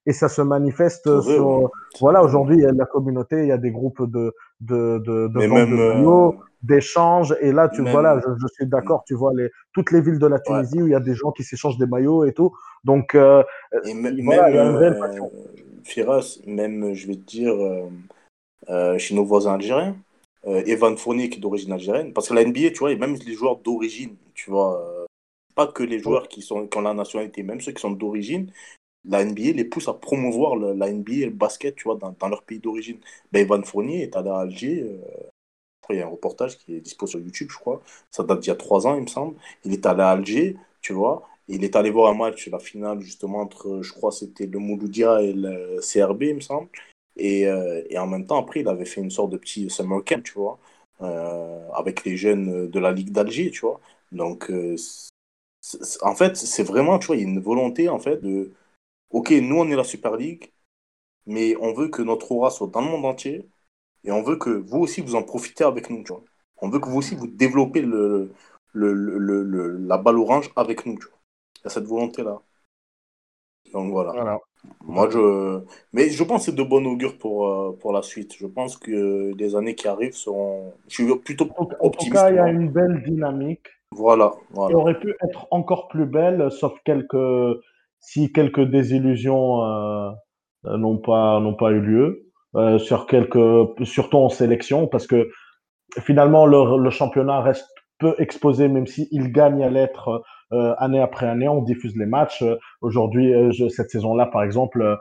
Et 0.07 0.13
ça 0.13 0.29
se 0.29 0.41
manifeste 0.41 1.09
vrai, 1.09 1.35
sur, 1.35 1.47
ouais. 1.47 1.67
voilà, 1.99 2.23
aujourd'hui, 2.23 2.55
il 2.55 2.61
y 2.61 2.65
a 2.65 2.71
de 2.71 2.77
la 2.77 2.85
communauté, 2.85 3.41
il 3.41 3.47
y 3.49 3.51
a 3.51 3.57
des 3.57 3.71
groupes 3.71 4.09
de, 4.09 4.33
de, 4.61 4.99
de, 4.99 5.27
de 5.27 5.39
même, 5.47 5.69
de 5.69 5.75
euh, 5.75 5.95
maillots, 5.95 6.35
d'échanges. 6.63 7.35
Et 7.41 7.51
là, 7.51 7.67
tu 7.67 7.81
même- 7.81 7.91
voilà, 7.91 8.17
je, 8.21 8.29
je 8.41 8.47
suis 8.53 8.65
d'accord, 8.65 9.03
tu 9.05 9.15
vois 9.15 9.33
les, 9.35 9.49
toutes 9.73 9.91
les 9.91 9.99
villes 9.99 10.17
de 10.17 10.27
la 10.27 10.39
Tunisie 10.39 10.81
où 10.81 10.87
il 10.87 10.91
y 10.91 10.95
a 10.95 11.01
des 11.01 11.13
gens 11.13 11.33
qui 11.33 11.43
s'échangent 11.43 11.77
des 11.77 11.85
maillots 11.87 12.23
et 12.23 12.31
tout. 12.31 12.55
Donc, 12.85 13.15
euh, 13.15 13.43
Et 13.83 13.93
voilà, 14.23 14.71
même, 14.79 15.03
euh. 15.03 15.19
Firas, 15.83 16.39
même, 16.47 16.93
je 16.93 17.07
vais 17.07 17.15
te 17.15 17.25
dire, 17.25 17.53
euh, 17.53 17.89
euh, 18.69 18.97
chez 18.97 19.13
nos 19.13 19.25
voisins 19.25 19.55
algériens, 19.55 19.97
Evan 20.45 20.95
Fournier 20.95 21.29
qui 21.29 21.39
est 21.39 21.41
d'origine 21.41 21.73
algérienne, 21.73 22.13
parce 22.13 22.29
que 22.29 22.33
la 22.33 22.45
NBA, 22.45 22.69
tu 22.69 22.79
vois, 22.79 22.93
et 22.93 22.95
même 22.95 23.15
les 23.15 23.33
joueurs 23.33 23.57
d'origine, 23.57 24.15
tu 24.33 24.49
vois, 24.51 25.05
pas 25.53 25.67
que 25.67 25.83
les 25.83 25.99
joueurs 25.99 26.29
qui, 26.29 26.41
sont, 26.41 26.65
qui 26.65 26.77
ont 26.77 26.81
la 26.81 26.93
nationalité, 26.93 27.43
même 27.43 27.59
ceux 27.59 27.73
qui 27.73 27.81
sont 27.81 27.91
d'origine, 27.91 28.49
la 29.07 29.23
NBA 29.23 29.53
les 29.53 29.65
pousse 29.65 29.87
à 29.87 29.93
promouvoir 29.93 30.55
la 30.55 30.91
NBA 30.91 31.13
et 31.13 31.25
le 31.25 31.31
basket, 31.31 31.75
tu 31.75 31.85
vois, 31.85 31.95
dans, 31.95 32.13
dans 32.19 32.29
leur 32.29 32.43
pays 32.43 32.59
d'origine. 32.59 32.99
Ben, 33.31 33.41
Evan 33.41 33.63
Fournier 33.63 34.03
est 34.03 34.15
allé 34.15 34.29
à 34.29 34.39
Alger, 34.39 34.83
euh, 34.83 34.97
crois, 35.81 35.95
il 35.95 35.99
y 35.99 36.01
a 36.01 36.05
un 36.05 36.09
reportage 36.09 36.57
qui 36.57 36.75
est 36.75 36.81
dispo 36.81 37.07
sur 37.07 37.19
YouTube, 37.19 37.49
je 37.51 37.57
crois, 37.57 37.81
ça 38.11 38.23
date 38.23 38.41
d'il 38.41 38.49
y 38.49 38.51
a 38.51 38.55
trois 38.55 38.87
ans, 38.87 38.95
il 38.95 39.03
me 39.03 39.07
semble. 39.07 39.35
Il 39.65 39.73
est 39.73 39.85
allé 39.85 40.01
à 40.01 40.09
Alger, 40.09 40.57
tu 40.81 40.93
vois, 40.93 41.27
il 41.47 41.63
est 41.63 41.75
allé 41.75 41.89
voir 41.91 42.11
un 42.11 42.15
match, 42.17 42.47
la 42.49 42.59
finale 42.59 42.99
justement 43.01 43.39
entre, 43.41 43.81
je 43.81 43.93
crois, 43.93 44.11
c'était 44.11 44.47
le 44.47 44.59
Mouloudia 44.59 45.21
et 45.21 45.33
le 45.33 45.79
CRB, 45.81 46.23
il 46.23 46.35
me 46.35 46.41
semble. 46.41 46.69
Et, 47.17 47.47
euh, 47.47 47.83
et 47.89 47.97
en 47.97 48.07
même 48.07 48.25
temps, 48.27 48.39
après, 48.39 48.59
il 48.61 48.67
avait 48.67 48.85
fait 48.85 49.01
une 49.01 49.11
sorte 49.11 49.31
de 49.31 49.37
petit 49.37 49.69
summer 49.69 50.03
camp, 50.03 50.21
tu 50.23 50.33
vois, 50.33 50.59
euh, 51.01 51.69
avec 51.73 52.05
les 52.05 52.17
jeunes 52.17 52.67
de 52.69 52.79
la 52.79 52.91
Ligue 52.91 53.11
d'Alger, 53.11 53.51
tu 53.51 53.61
vois. 53.61 53.79
Donc, 54.11 54.51
en 56.01 56.15
fait, 56.15 56.35
c'est 56.37 56.63
vraiment, 56.63 56.99
tu 56.99 57.07
vois, 57.07 57.15
il 57.15 57.21
y 57.21 57.25
a 57.25 57.27
une 57.27 57.39
volonté, 57.39 57.89
en 57.89 57.99
fait, 57.99 58.21
de, 58.21 58.51
ok, 59.11 59.31
nous, 59.31 59.57
on 59.57 59.69
est 59.69 59.75
la 59.75 59.83
Super 59.83 60.15
League, 60.17 60.51
mais 61.27 61.55
on 61.57 61.73
veut 61.73 61.89
que 61.89 62.01
notre 62.01 62.31
aura 62.31 62.51
soit 62.51 62.67
dans 62.67 62.81
le 62.81 62.87
monde 62.89 63.05
entier, 63.05 63.49
et 64.05 64.11
on 64.11 64.23
veut 64.23 64.37
que 64.37 64.49
vous 64.51 64.79
aussi, 64.79 65.01
vous 65.01 65.15
en 65.15 65.23
profitez 65.23 65.63
avec 65.65 65.89
nous, 65.89 66.03
tu 66.03 66.13
vois. 66.13 66.23
On 66.61 66.69
veut 66.69 66.79
que 66.79 66.89
vous 66.89 66.97
aussi, 66.99 67.15
vous 67.15 67.27
développez 67.27 67.81
le, 67.81 68.33
le, 68.73 68.93
le, 68.93 69.17
le- 69.19 69.43
le- 69.43 69.77
la 69.87 69.97
balle 69.97 70.19
orange 70.19 70.51
avec 70.55 70.85
nous, 70.85 70.97
tu 70.99 71.07
vois. 71.07 71.19
Il 71.57 71.65
y 71.65 71.67
a 71.67 71.71
cette 71.71 71.85
volonté-là. 71.85 72.41
Donc 73.73 73.91
voilà. 73.91 74.13
voilà. 74.13 74.39
Moi, 74.83 75.09
je... 75.09 75.61
Mais 75.93 76.09
je 76.09 76.23
pense 76.23 76.41
que 76.45 76.51
c'est 76.51 76.57
de 76.57 76.63
bon 76.63 76.85
augure 76.85 77.17
pour, 77.17 77.47
euh, 77.47 77.77
pour 77.79 77.93
la 77.93 78.01
suite. 78.01 78.35
Je 78.37 78.47
pense 78.47 78.77
que 78.77 79.33
les 79.37 79.55
années 79.55 79.75
qui 79.75 79.87
arrivent 79.87 80.15
seront... 80.15 80.73
Je 80.87 80.95
suis 81.03 81.15
plutôt 81.19 81.49
En, 81.57 81.63
en 81.63 81.65
tout 81.65 81.85
optimiste. 81.87 82.13
cas, 82.13 82.29
il 82.29 82.35
y 82.35 82.39
a 82.39 82.47
une 82.49 82.69
belle 82.69 83.03
dynamique. 83.03 83.67
Voilà, 83.91 84.33
voilà. 84.51 84.77
aurait 84.77 84.99
pu 84.99 85.15
être 85.23 85.47
encore 85.51 85.87
plus 85.87 86.05
belle, 86.05 86.51
sauf 86.51 86.73
quelques, 86.85 87.15
si 88.07 88.31
quelques 88.31 88.61
désillusions 88.61 89.63
euh, 89.63 90.09
euh, 90.65 90.77
n'ont 90.77 90.97
pas, 90.97 91.41
n'ont 91.41 91.55
pas 91.55 91.71
eu 91.71 91.81
lieu, 91.81 92.31
euh, 92.55 92.77
sur 92.79 93.05
quelques, 93.05 93.37
surtout 93.83 94.17
en 94.17 94.29
sélection, 94.29 94.87
parce 94.87 95.07
que 95.07 95.29
finalement, 95.99 96.45
le, 96.45 96.81
le 96.81 96.89
championnat 96.89 97.41
reste 97.41 97.67
peu 97.99 98.15
exposé, 98.17 98.69
même 98.69 98.87
s'il 98.87 99.33
gagne 99.33 99.61
à 99.61 99.69
l'être 99.69 100.23
euh, 100.53 100.73
année 100.77 101.01
après 101.01 101.27
année. 101.27 101.49
On 101.49 101.61
diffuse 101.61 101.97
les 101.97 102.05
matchs. 102.05 102.45
Aujourd'hui, 102.79 103.33
euh, 103.33 103.51
cette 103.67 103.89
saison-là, 103.89 104.27
par 104.27 104.41
exemple, 104.43 104.81
euh, 104.81 104.95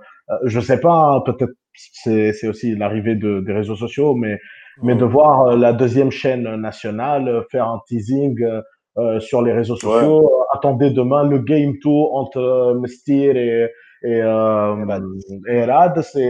je 0.45 0.59
sais 0.59 0.81
pas, 0.81 1.12
hein, 1.12 1.20
peut-être 1.20 1.53
c'est 1.74 2.33
c'est 2.33 2.49
aussi 2.49 2.74
l'arrivée 2.74 3.15
de, 3.15 3.39
des 3.41 3.53
réseaux 3.53 3.77
sociaux, 3.77 4.16
mais 4.16 4.41
mais 4.83 4.97
de 4.97 5.05
voir 5.05 5.57
la 5.57 5.73
deuxième 5.73 6.11
chaîne 6.11 6.57
nationale 6.57 7.45
faire 7.53 7.69
un 7.69 7.81
teasing 7.87 8.37
euh, 8.98 9.20
sur 9.20 9.43
les 9.43 9.52
réseaux 9.52 9.77
sociaux. 9.77 10.24
Euh, 10.24 10.43
Attendez 10.52 10.90
demain 10.90 11.23
le 11.24 11.39
game 11.39 11.78
tour 11.81 12.14
entre 12.16 12.39
euh, 12.39 12.74
Mestir 12.78 13.36
et 13.36 13.68
et, 14.02 14.20
euh, 14.23 14.77
et 15.48 15.64
Rad. 15.64 16.01
C'est 16.02 16.20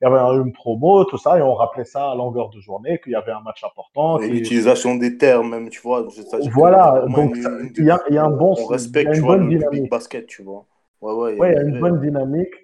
il 0.00 0.04
y 0.04 0.06
avait 0.06 0.18
une 0.36 0.52
promo, 0.52 1.04
tout 1.04 1.16
ça, 1.18 1.38
et 1.38 1.42
on 1.42 1.54
rappelait 1.54 1.84
ça 1.84 2.10
à 2.10 2.14
longueur 2.14 2.50
de 2.50 2.60
journée 2.60 3.00
qu'il 3.02 3.12
y 3.12 3.14
avait 3.14 3.32
un 3.32 3.40
match 3.40 3.64
important. 3.64 4.20
Et 4.20 4.26
qui- 4.26 4.32
l'utilisation 4.34 4.96
des 4.96 5.16
termes, 5.16 5.50
même, 5.50 5.68
tu 5.70 5.80
vois. 5.80 6.06
Voilà, 6.52 7.04
donc 7.16 7.36
il 7.78 7.84
y 7.86 7.90
a, 7.90 7.98
y 8.10 8.18
a 8.18 8.24
un 8.24 8.30
bon, 8.30 8.54
on 8.58 8.66
respecte, 8.66 9.08
une 9.08 9.14
tu 9.14 9.20
vois, 9.20 9.36
bonne 9.38 9.48
le 9.48 9.56
dynamique. 9.58 9.90
basket, 9.90 10.26
tu 10.26 10.42
vois. 10.42 10.66
Ouais, 11.00 11.12
ouais, 11.14 11.38
Ouais, 11.38 11.52
il 11.52 11.54
y 11.54 11.58
a 11.58 11.62
une 11.62 11.80
bonne 11.80 12.00
dynamique. 12.00 12.54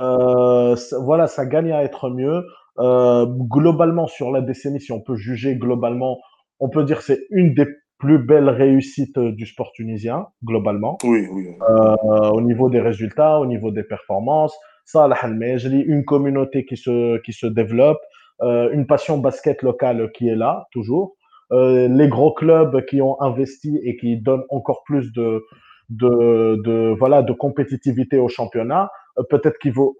Euh, 0.00 0.76
ça- 0.76 0.98
voilà, 1.00 1.26
ça 1.26 1.44
gagne 1.46 1.72
à 1.72 1.82
être 1.82 2.08
mieux. 2.10 2.44
Euh, 2.78 3.26
globalement, 3.26 4.06
sur 4.06 4.30
la 4.30 4.40
décennie, 4.40 4.80
si 4.80 4.92
on 4.92 5.00
peut 5.00 5.16
juger 5.16 5.56
globalement, 5.56 6.18
on 6.60 6.68
peut 6.68 6.84
dire 6.84 6.98
que 6.98 7.04
c'est 7.04 7.20
une 7.30 7.54
des 7.54 7.66
plus 8.02 8.18
belles 8.18 8.48
réussites 8.48 9.16
euh, 9.16 9.30
du 9.30 9.46
sport 9.46 9.70
tunisien, 9.72 10.26
globalement. 10.44 10.98
Oui, 11.04 11.28
oui. 11.32 11.46
Euh, 11.70 12.30
au 12.30 12.40
niveau 12.40 12.68
des 12.68 12.80
résultats, 12.80 13.38
au 13.38 13.46
niveau 13.46 13.70
des 13.70 13.84
performances. 13.84 14.58
Al-Mejri, 14.94 15.80
une 15.82 16.04
communauté 16.04 16.64
qui 16.64 16.76
se, 16.76 17.18
qui 17.22 17.32
se 17.32 17.46
développe, 17.46 18.00
euh, 18.42 18.70
une 18.72 18.86
passion 18.88 19.18
basket 19.18 19.62
locale 19.62 20.10
qui 20.12 20.28
est 20.28 20.34
là, 20.34 20.66
toujours. 20.72 21.14
Euh, 21.52 21.86
les 21.86 22.08
gros 22.08 22.32
clubs 22.34 22.84
qui 22.86 23.00
ont 23.00 23.20
investi 23.22 23.78
et 23.84 23.96
qui 23.96 24.16
donnent 24.16 24.44
encore 24.50 24.82
plus 24.84 25.12
de, 25.12 25.44
de, 25.88 26.60
de, 26.64 26.96
voilà, 26.98 27.22
de 27.22 27.32
compétitivité 27.32 28.18
au 28.18 28.28
championnat. 28.28 28.90
Peut-être 29.30 29.58
qu'il 29.60 29.72
vaut, 29.72 29.96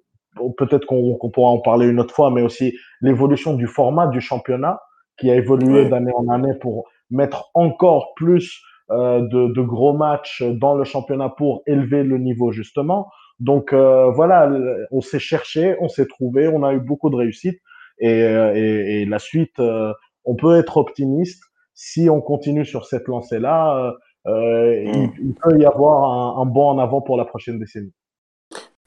peut-être 0.58 0.86
qu'on 0.86 1.30
pourra 1.32 1.50
en 1.50 1.60
parler 1.60 1.86
une 1.86 2.00
autre 2.00 2.14
fois, 2.14 2.32
mais 2.32 2.42
aussi 2.42 2.74
l'évolution 3.00 3.54
du 3.54 3.68
format 3.68 4.08
du 4.08 4.20
championnat 4.20 4.80
qui 5.18 5.30
a 5.30 5.36
évolué 5.36 5.88
d'année 5.88 6.12
en 6.16 6.28
année 6.28 6.54
pour 6.60 6.88
mettre 7.12 7.50
encore 7.54 8.14
plus 8.16 8.60
euh, 8.90 9.20
de, 9.20 9.52
de 9.52 9.62
gros 9.62 9.92
matchs 9.96 10.42
dans 10.42 10.74
le 10.74 10.84
championnat 10.84 11.28
pour 11.28 11.62
élever 11.66 12.02
le 12.02 12.18
niveau 12.18 12.50
justement. 12.52 13.08
Donc 13.40 13.72
euh, 13.72 14.10
voilà, 14.10 14.50
on 14.90 15.00
s'est 15.00 15.18
cherché, 15.20 15.76
on 15.80 15.88
s'est 15.88 16.06
trouvé, 16.06 16.48
on 16.48 16.62
a 16.64 16.72
eu 16.74 16.80
beaucoup 16.80 17.10
de 17.10 17.16
réussite 17.16 17.58
et, 17.98 18.22
euh, 18.24 18.52
et, 18.54 19.02
et 19.02 19.06
la 19.06 19.18
suite, 19.18 19.58
euh, 19.60 19.92
on 20.24 20.34
peut 20.36 20.56
être 20.58 20.76
optimiste 20.78 21.42
si 21.74 22.08
on 22.10 22.20
continue 22.20 22.64
sur 22.66 22.86
cette 22.86 23.08
lancée-là. 23.08 23.76
euh, 23.78 23.92
euh, 24.28 24.82
il, 24.84 25.08
Mm. 25.08 25.12
il 25.20 25.34
peut 25.34 25.58
y 25.58 25.64
avoir 25.66 26.04
un, 26.38 26.42
un 26.42 26.46
bond 26.46 26.68
en 26.68 26.78
avant 26.78 27.00
pour 27.02 27.16
la 27.16 27.24
prochaine 27.24 27.58
décennie. 27.58 27.92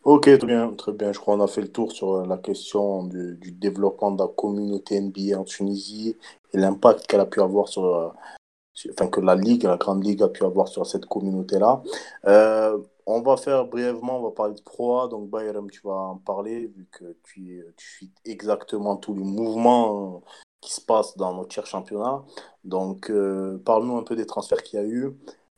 Ok, 0.05 0.25
très 0.25 0.37
bien, 0.45 0.71
très 0.75 0.91
bien. 0.93 1.11
Je 1.13 1.19
crois 1.19 1.35
qu'on 1.35 1.43
a 1.43 1.47
fait 1.47 1.61
le 1.61 1.71
tour 1.71 1.91
sur 1.91 2.13
euh, 2.17 2.27
la 2.27 2.37
question 2.37 3.05
du, 3.05 3.37
développement 3.53 4.11
de 4.11 4.21
la 4.21 4.27
communauté 4.27 4.97
NBA 4.97 5.35
en 5.39 5.43
Tunisie 5.45 6.15
et 6.53 6.57
l'impact 6.57 7.07
qu'elle 7.07 7.21
a 7.21 7.25
pu 7.25 7.41
avoir 7.41 7.65
euh, 7.79 8.09
sur- 8.73 8.91
enfin 8.93 9.07
que 9.07 9.19
la 9.21 9.35
ligue, 9.35 9.63
la 9.63 9.77
grande 9.77 10.05
ligue 10.05 10.21
a 10.23 10.27
pu 10.29 10.43
avoir 10.45 10.67
sur 10.67 10.85
cette 10.85 11.07
communauté-là. 11.07 11.81
Euh, 12.27 12.77
on 13.07 13.21
va 13.21 13.35
faire 13.37 13.65
brièvement, 13.65 14.19
on 14.19 14.23
va 14.23 14.31
parler 14.31 14.53
de 14.55 14.61
Pro 14.61 15.07
Donc, 15.07 15.29
Bayram, 15.29 15.71
tu 15.71 15.81
vas 15.83 15.93
en 15.93 16.17
parler, 16.17 16.67
vu 16.67 16.87
que 16.91 17.17
tu, 17.23 17.65
tu 17.77 17.87
suis 17.87 18.11
exactement 18.25 18.97
tous 18.97 19.15
les 19.15 19.23
mouvements 19.23 20.21
qui 20.61 20.73
se 20.73 20.81
passent 20.81 21.17
dans 21.17 21.33
notre 21.33 21.53
cher 21.53 21.65
championnat. 21.65 22.23
Donc, 22.63 23.11
parle-nous 23.65 23.97
un 23.97 24.03
peu 24.03 24.15
des 24.15 24.25
transferts 24.27 24.63
qu'il 24.63 24.79
y 24.79 24.83
a 24.83 24.85
eu. 24.85 25.15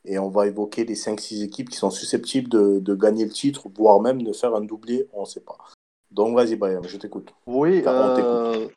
Et 0.08 0.18
on 0.18 0.30
va 0.30 0.46
évoquer 0.46 0.84
les 0.84 0.94
5-6 0.94 1.44
équipes 1.44 1.68
qui 1.68 1.76
sont 1.76 1.90
susceptibles 1.90 2.48
de, 2.48 2.78
de, 2.80 2.94
gagner 2.94 3.24
le 3.24 3.30
titre, 3.30 3.68
voire 3.76 4.00
même 4.00 4.22
de 4.22 4.32
faire 4.32 4.54
un 4.54 4.62
doublé, 4.62 5.06
on 5.12 5.20
ne 5.20 5.26
sait 5.26 5.42
pas. 5.42 5.56
Donc, 6.10 6.34
vas-y, 6.34 6.56
Bayram, 6.56 6.84
je 6.84 6.96
t'écoute. 6.96 7.34
Oui, 7.46 7.82
euh, 7.86 8.68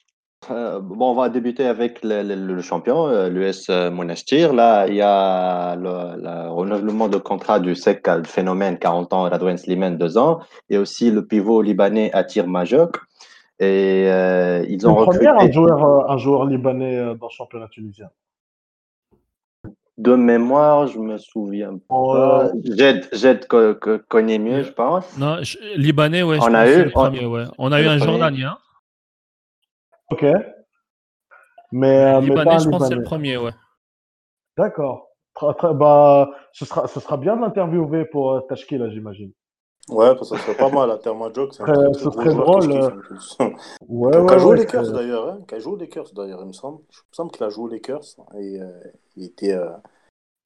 euh, 0.50 0.80
bon, 0.82 1.12
on 1.12 1.14
va 1.14 1.30
débuter 1.30 1.66
avec 1.66 2.04
le, 2.04 2.22
le, 2.24 2.62
champion, 2.62 3.08
euh, 3.08 3.30
l'US 3.30 3.70
Monastir. 3.70 4.52
Là, 4.52 4.88
il 4.88 4.96
y 4.96 5.02
a 5.02 5.78
le, 5.78 6.50
renouvellement 6.50 7.08
de 7.08 7.18
contrat 7.18 7.62
du 7.62 7.76
SEC 7.76 8.06
le 8.08 8.26
phénomène 8.26 8.78
40 8.78 9.14
ans, 9.14 9.22
Radwen 9.24 9.58
Slimane 9.58 9.98
2 9.98 10.18
ans, 10.18 10.40
et 10.70 10.78
aussi 10.78 11.12
le 11.12 11.26
pivot 11.26 11.62
libanais 11.62 12.12
Atir 12.12 12.46
Majok. 12.46 12.98
Et 13.60 14.10
euh, 14.10 14.66
ils 14.68 14.86
ont 14.86 14.96
recruté... 14.96 15.28
un 15.28 15.50
joueur, 15.50 16.10
un 16.12 16.18
joueur 16.18 16.46
libanais 16.46 17.16
dans 17.16 17.28
le 17.28 17.32
championnat 17.32 17.70
tunisien. 17.70 18.10
De 20.02 20.16
mémoire, 20.16 20.88
je 20.88 20.98
me 20.98 21.20
souviens 21.20 21.78
pas. 21.88 22.50
Jed, 22.64 23.08
Jed 23.12 23.46
connaît 23.46 24.40
mieux, 24.40 24.64
je 24.64 24.72
pense. 24.72 25.16
Non, 25.16 25.38
Libanais, 25.76 26.24
ouais. 26.24 26.40
On, 26.42 26.54
a 26.56 26.68
eu, 26.68 26.88
on, 26.88 26.90
premier, 26.90 27.26
ouais. 27.28 27.44
on 27.60 27.72
a 27.72 27.80
eu 27.80 27.86
un 27.86 28.00
Jordanien. 28.00 28.58
Ok. 30.10 30.26
Mais, 31.72 32.16
euh, 32.16 32.22
Libanais, 32.22 32.58
je 32.60 32.70
pense 32.70 32.82
que 32.82 32.88
c'est 32.88 32.96
le 32.96 33.04
premier, 33.04 33.38
ouais. 33.38 33.52
D'accord. 34.58 35.10
Bah, 35.40 36.32
ce, 36.52 36.66
sera, 36.66 36.88
ce 36.88 37.00
sera 37.00 37.18
bien 37.18 37.36
de 37.36 37.42
l'interviewer 37.42 38.06
pour 38.06 38.32
euh, 38.32 38.42
là, 38.50 38.90
j'imagine. 38.90 39.32
Ouais, 39.90 40.16
ça 40.24 40.38
serait 40.38 40.56
pas 40.56 40.70
mal, 40.70 40.90
à 40.90 40.98
Thermajoke. 40.98 41.54
C'est 41.54 41.64
un 41.64 41.94
ce 41.94 42.10
serait 42.12 42.34
drôle. 42.34 42.72
Euh. 42.72 43.50
ouais, 43.88 44.26
qui 44.28 44.34
a 44.34 44.38
joué 44.38 44.56
les 44.56 44.64
Lakers 44.64 44.92
d'ailleurs. 44.92 45.30
Hein, 45.30 45.40
a 45.52 45.60
joué 45.60 45.74
les 45.80 45.86
Lakers 45.86 46.12
d'ailleurs, 46.14 46.40
il 46.42 46.48
me 46.48 46.54
semble. 46.54 46.80
Il 46.90 47.10
me 47.12 47.16
semble 47.16 47.32
qu'il 47.32 47.44
a 47.44 47.50
joué 47.50 47.70
les 47.70 47.76
Lakers. 47.78 48.16
Et 48.38 48.62
euh, 48.62 48.70
il 49.16 49.26
était. 49.26 49.58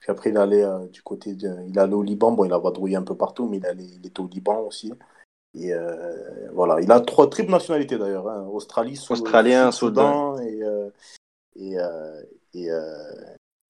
Puis 0.06 0.12
après, 0.12 0.30
il 0.30 0.36
allait 0.36 0.64
du 0.92 1.02
côté 1.02 1.34
de. 1.34 1.50
Il 1.66 1.76
allait 1.80 1.94
au 1.94 2.02
Liban. 2.02 2.30
Bon, 2.30 2.44
il 2.44 2.52
a 2.52 2.58
vadrouillé 2.58 2.94
un 2.94 3.02
peu 3.02 3.16
partout, 3.16 3.48
mais 3.48 3.56
il, 3.56 3.66
allait... 3.66 3.82
il 3.82 4.06
était 4.06 4.20
au 4.20 4.28
Liban 4.28 4.60
aussi. 4.60 4.92
Et 5.56 5.72
euh, 5.72 6.50
voilà, 6.52 6.80
il 6.82 6.92
a 6.92 7.00
trois 7.00 7.30
triples 7.30 7.50
nationalités 7.50 7.96
d'ailleurs 7.96 8.28
hein. 8.28 8.46
Australie, 8.52 9.00
Australien, 9.08 9.72
Soudan, 9.72 10.38
et, 10.38 10.62
euh, 10.62 10.90
et, 11.56 11.80
euh, 11.80 12.22
et, 12.52 12.68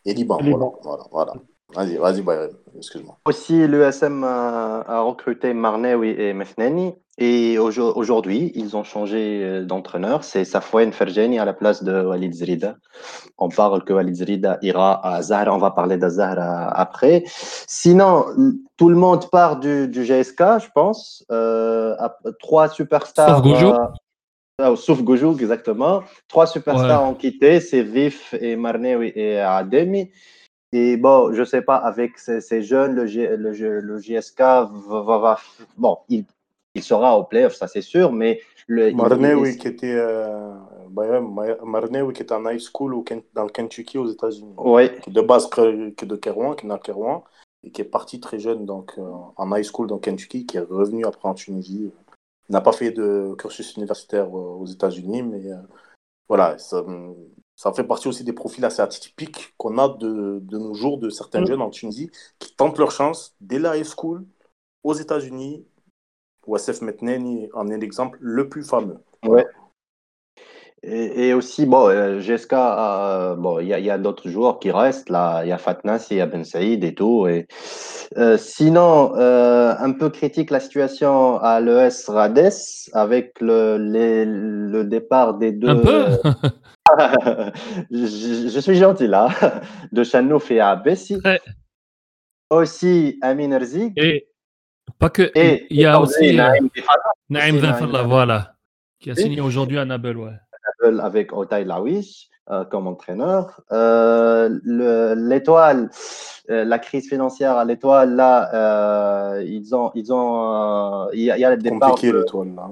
et, 0.05 0.15
Liban. 0.15 0.39
Liban. 0.39 0.79
Voilà, 0.83 1.05
voilà, 1.13 1.35
Vas-y, 1.75 1.97
vas-y, 1.97 2.23
excuse-moi. 2.77 3.19
Aussi, 3.25 3.67
l'ESM 3.67 4.23
a, 4.25 4.85
a, 4.87 5.01
recruté 5.01 5.53
Marnewi 5.53 6.11
et 6.11 6.33
Mefneni. 6.33 6.95
Et 7.19 7.59
aujourd'hui, 7.59 8.53
ils 8.55 8.77
ont 8.77 8.85
changé 8.85 9.41
euh, 9.43 9.65
d'entraîneur. 9.65 10.23
C'est 10.23 10.45
Safouane 10.45 10.93
Ferjeni 10.93 11.39
à 11.39 11.47
la 11.47 11.55
place 11.55 11.83
de 11.83 12.05
Walid 12.05 12.35
Zrida. 12.35 12.77
On 13.39 13.49
parle 13.49 13.85
que 13.85 13.95
Walid 13.95 14.15
Zrida 14.15 14.59
ira 14.61 15.01
à 15.07 15.23
Zahra. 15.23 15.55
On 15.55 15.59
va 15.59 15.71
parler 15.71 15.97
de 15.97 16.09
Zahra 16.09 16.69
après. 16.69 17.25
Sinon, 17.27 18.27
tout 18.77 18.91
le 18.91 18.97
monde 18.97 19.31
part 19.31 19.59
du, 19.59 19.89
du 19.89 20.05
GSK, 20.05 20.43
je 20.61 20.69
pense. 20.75 21.25
Euh, 21.33 21.97
trois 22.39 22.69
superstars. 22.69 23.37
Sauf 23.37 23.43
Goujou. 23.43 23.73
Euh, 24.61 24.77
sauf 24.77 25.03
Goujou, 25.03 25.33
exactement. 25.41 26.03
Trois 26.29 26.47
superstars 26.47 27.03
ont 27.03 27.15
quitté. 27.15 27.61
C'est 27.61 27.83
Vif 27.83 28.35
et 28.39 28.57
Marnewi 28.57 29.11
et 29.15 29.39
Ademi. 29.41 30.11
Et 30.73 30.97
bon, 30.97 31.33
je 31.33 31.45
sais 31.45 31.63
pas, 31.63 31.77
avec 31.77 32.19
ces, 32.19 32.63
jeunes, 32.63 32.95
le, 32.95 33.05
le, 33.37 33.81
le 33.81 33.99
GSK 33.99 34.41
va, 34.41 35.19
va, 35.19 35.39
bon, 35.77 35.99
il 36.09 36.25
il 36.77 36.83
sera 36.83 37.19
au 37.19 37.25
playoff, 37.25 37.55
ça 37.55 37.67
c'est 37.67 37.81
sûr, 37.81 38.13
mais 38.13 38.41
le. 38.67 38.93
Marnewi 38.93 39.57
qui 39.57 39.67
était. 39.67 39.95
Euh, 39.95 40.55
Marnewi 40.93 42.13
qui 42.13 42.23
est 42.23 42.33
en 42.33 42.47
high 42.49 42.61
school 42.61 43.03
dans 43.35 43.45
le 43.45 43.51
Kentucky 43.51 43.97
aux 43.97 44.09
États-Unis. 44.09 44.55
Oui. 44.59 44.91
Qui 45.01 45.11
de 45.11 45.23
base 45.23 45.49
que 45.49 46.05
de 46.05 46.17
Kerouan, 46.17 46.55
qui 46.55 46.67
est 46.67 46.69
dans 46.69 46.79
Kerouan, 46.79 47.25
et 47.65 47.71
qui 47.71 47.81
est 47.81 47.87
parti 47.87 48.21
très 48.21 48.39
jeune 48.39 48.67
donc, 48.67 48.93
euh, 48.99 49.11
en 49.37 49.57
high 49.57 49.65
school 49.65 49.87
dans 49.87 49.99
Kentucky, 49.99 50.45
qui 50.45 50.59
est 50.59 50.61
revenu 50.61 51.07
après 51.07 51.29
en 51.29 51.35
Tunisie. 51.35 51.91
Il 52.49 52.53
n'a 52.53 52.61
pas 52.61 52.73
fait 52.73 52.91
de 52.91 53.35
cursus 53.39 53.75
universitaire 53.77 54.27
euh, 54.27 54.61
aux 54.61 54.67
États-Unis, 54.67 55.23
mais 55.23 55.51
euh, 55.51 55.57
voilà, 56.29 56.59
ça, 56.59 56.85
ça, 57.57 57.73
fait 57.73 57.85
partie 57.85 58.09
aussi 58.09 58.23
des 58.23 58.33
profils 58.33 58.65
assez 58.65 58.83
atypiques 58.83 59.55
qu'on 59.57 59.79
a 59.79 59.89
de, 59.89 60.39
de, 60.43 60.59
nos 60.59 60.75
jours 60.75 60.99
de 60.99 61.11
certains 61.11 61.41
mm. 61.41 61.47
jeunes 61.47 61.63
en 61.63 61.71
Tunisie 61.71 62.11
qui 62.39 62.55
tentent 62.55 62.79
leur 62.79 62.91
chance 62.91 63.35
dès 63.41 63.59
la 63.59 63.77
high 63.77 63.85
school 63.87 64.25
aux 64.85 64.95
États-Unis 64.95 65.67
Wassef 66.47 66.81
Metneni 66.83 67.49
en 67.55 67.69
est 67.69 67.79
l'exemple 67.79 68.19
le 68.21 68.49
plus 68.49 68.63
fameux. 68.63 68.99
Ouais. 69.25 69.47
Et, 70.89 71.33
aussi, 71.33 71.67
bon, 71.67 71.89
euh, 71.89 73.35
bon, 73.35 73.59
il 73.59 73.67
y 73.67 73.91
a, 73.91 73.99
d'autres 73.99 74.29
joueurs 74.29 74.61
qui 74.61 74.71
restent 74.71 75.09
là. 75.09 75.43
Il 75.43 75.49
y 75.49 75.53
a 75.53 75.59
Fatnas, 75.59 76.07
il 76.13 76.19
y 76.19 76.21
a 76.21 76.27
Ben 76.27 76.45
Saïd 76.45 76.85
et 76.85 76.95
tout. 76.95 77.27
Et, 77.27 77.49
euh, 78.17 78.37
sinon, 78.37 79.17
euh, 79.17 79.75
un 79.77 79.91
peu 79.93 80.11
critique 80.11 80.51
la 80.51 80.61
situation 80.61 81.39
à 81.39 81.61
l'ES 81.61 82.07
Rades 82.07 82.53
avec 82.93 83.33
le, 83.41 83.79
le 83.79 84.85
départ 84.85 85.35
des 85.39 85.51
deux. 85.51 85.71
Un 85.71 85.79
peu 85.79 86.07
je, 87.91 88.61
suis 88.61 88.77
gentil 88.77 89.07
là, 89.07 89.29
de 89.93 90.05
Chanouf 90.05 90.51
et 90.51 90.61
Abessi. 90.61 91.19
Aussi 92.51 93.19
Amin 93.23 93.51
Erzig. 93.51 93.93
Et 93.97 94.29
pas 94.99 95.11
que. 95.11 95.31
Et 95.35 95.67
il 95.71 95.81
y 95.81 95.85
a 95.85 96.01
aussi 96.01 96.37
Naïm 97.29 97.61
Zenfallah, 97.61 98.03
voilà, 98.05 98.55
qui 99.01 99.11
a 99.11 99.15
signé 99.15 99.41
aujourd'hui 99.41 99.79
à 99.79 99.85
Nabel. 99.85 100.17
Ouais. 100.17 100.33
Nabel 100.81 101.01
avec 101.01 101.33
Otay 101.33 101.65
Lawish 101.65 102.29
euh, 102.51 102.65
comme 102.65 102.87
entraîneur. 102.87 103.61
Euh, 103.73 104.61
l'étoile, 104.65 105.91
euh, 106.51 106.65
la 106.65 106.79
crise 106.79 107.09
financière 107.09 107.57
à 107.57 107.65
l'étoile, 107.65 108.15
là, 108.15 109.41
ils 109.43 109.75
ont. 109.75 109.91
Ils 109.95 110.13
ont 110.13 111.11
il 111.13 111.23
y, 111.23 111.31
a 111.31 111.51
le 111.51 111.57
départ. 111.57 111.91
Compliqué 111.91 112.13
l'étoile, 112.13 112.55
là. 112.55 112.71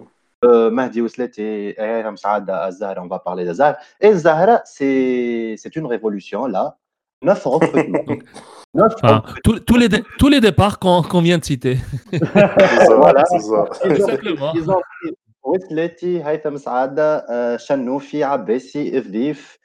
Mahdi 0.71 1.01
Ouslet 1.01 1.31
et 1.39 1.75
Ayram 1.79 2.17
Saad 2.17 2.49
Azhar, 2.51 2.97
on 2.99 3.07
va 3.07 3.19
parler 3.19 3.45
d'Azhar. 3.45 3.77
Et 4.01 4.13
Zahra, 4.15 4.63
c'est 4.65 5.77
une 5.77 5.87
révolution, 5.87 6.47
là. 6.47 6.77
Neuf 7.23 7.45
recrutements. 7.45 8.05
Enfin, 8.77 9.23
tous, 9.45 9.77
les 9.77 9.89
tous 10.19 10.29
les 10.29 10.41
départs 10.41 10.81
qu'on 10.81 11.21
vient 11.21 11.39
de 11.39 11.45
citer. 11.45 11.79
voilà, 12.11 13.25
c'est 13.27 13.39
ça. 13.39 13.67
Ils 13.85 14.69
ont 14.69 14.81
pris 14.81 15.15
Wesleti, 15.45 16.21
Haitham 16.27 16.59
Saada, 16.59 17.57
Chanoufi, 17.59 18.25
Abessi, 18.25 18.91
Evdif, 18.93 19.61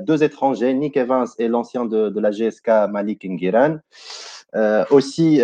deux 0.00 0.22
étrangers, 0.22 0.74
Nick 0.74 0.98
Evans 0.98 1.26
et 1.38 1.48
l'ancien 1.48 1.86
de, 1.86 2.10
de, 2.10 2.20
la 2.20 2.30
GSK 2.30 2.90
Malik 2.90 3.24
Ngiran. 3.24 3.78
Euh, 4.54 4.84
aussi, 4.90 5.34
il 5.36 5.38
y, 5.38 5.40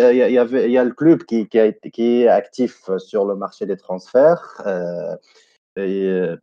a 0.77 0.83
le 0.83 0.93
club 0.93 1.23
qui, 1.23 1.47
qui, 1.47 1.59
a, 1.59 1.71
qui, 1.71 2.21
est 2.21 2.27
actif 2.27 2.89
sur 2.97 3.25
le 3.25 3.35
marché 3.35 3.65
des 3.65 3.77
transferts. 3.77 4.61
Euh, 4.65 5.15
et, 5.77 6.35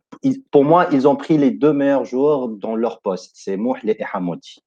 pour 0.51 0.65
moi, 0.65 0.87
ils 0.91 1.07
ont 1.07 1.15
pris 1.15 1.37
les 1.37 1.51
deux 1.51 1.73
meilleurs 1.73 2.05
joueurs 2.05 2.49
dans 2.49 2.75
leur 2.75 3.01
poste, 3.01 3.31
c'est 3.35 3.57
Mouhle 3.57 3.79
et 3.85 3.97
Hamoudi. 4.11 4.63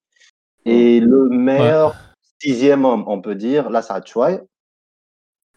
Et 0.65 1.01
le 1.01 1.29
meilleur 1.29 1.95
sixième 2.39 2.85
homme, 2.85 3.05
on 3.07 3.21
peut 3.21 3.35
dire, 3.35 3.71
là, 3.71 3.83
c'est 3.83 4.07
Chouai. 4.07 4.41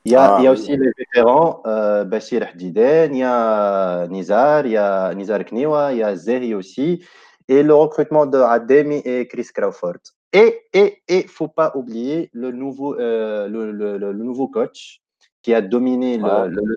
Il 0.05 0.11
y 0.11 0.15
a, 0.15 0.37
il 0.39 0.43
y 0.43 0.47
a 0.47 0.49
ah, 0.49 0.53
aussi 0.53 0.75
les 0.75 0.91
vétérans, 0.97 1.61
euh, 1.65 2.03
Bachir 2.03 2.45
Hdiden, 2.53 3.15
il 3.15 3.19
y 3.19 3.23
a 3.23 4.05
Nizar, 4.07 4.65
il 4.65 4.73
y 4.73 4.77
a 4.77 5.13
Nizar 5.13 5.45
Kniwa, 5.45 5.93
il 5.93 5.99
y 5.99 6.03
a 6.03 6.13
Zeri 6.13 6.53
aussi, 6.53 7.05
et 7.47 7.63
le 7.63 7.73
recrutement 7.73 8.25
de 8.25 8.37
Ademi 8.37 9.01
et 9.05 9.27
Chris 9.29 9.47
Crawford. 9.53 9.99
Et 10.33 10.61
et 10.73 11.01
et 11.07 11.27
faut 11.27 11.47
pas 11.47 11.71
oublier 11.75 12.29
le 12.33 12.51
nouveau 12.51 12.99
euh, 12.99 13.47
le, 13.47 13.71
le, 13.71 13.97
le, 13.97 14.13
nouveau 14.13 14.47
coach 14.47 15.01
qui 15.43 15.53
a 15.53 15.61
dominé 15.61 16.17
le, 16.17 16.25
ah. 16.25 16.47
le, 16.47 16.75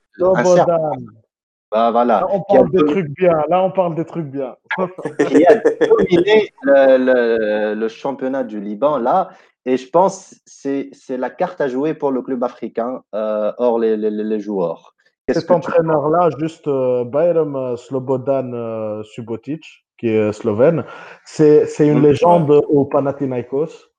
bah, 1.72 1.90
voilà. 1.90 2.20
Là, 2.20 2.26
on 2.30 2.42
parle 2.42 2.70
des 2.70 2.84
trucs 2.84 3.08
bien. 3.16 3.42
Là, 3.48 3.62
on 3.62 3.70
parle 3.70 3.94
des 3.96 4.04
trucs 4.04 4.26
bien. 4.26 4.56
qui 5.28 5.44
a 5.46 5.56
dominé 5.56 6.52
le, 6.62 7.74
le, 7.74 7.88
championnat 7.88 8.44
du 8.44 8.60
Liban, 8.60 8.98
là. 8.98 9.30
Et 9.64 9.76
je 9.76 9.88
pense 9.90 10.36
que 10.62 10.88
c'est 10.92 11.16
la 11.16 11.28
carte 11.28 11.60
à 11.60 11.66
jouer 11.66 11.92
pour 11.92 12.12
le 12.12 12.22
club 12.22 12.44
africain, 12.44 13.02
euh, 13.14 13.52
hors 13.58 13.80
les, 13.80 13.96
les, 13.96 14.10
les 14.10 14.40
joueurs. 14.40 14.94
Cet 15.28 15.50
entraîneur-là, 15.50 16.30
juste 16.38 16.68
euh, 16.68 17.04
Bayram 17.04 17.56
euh, 17.56 17.76
Slobodan 17.76 18.52
euh, 18.52 19.02
Subotic, 19.02 19.85
qui 19.98 20.08
est 20.08 20.32
slovène, 20.32 20.84
c'est 21.24 21.66
une 21.80 22.02
légende 22.02 22.50
au 22.68 22.84
Panathinaikos. 22.84 23.90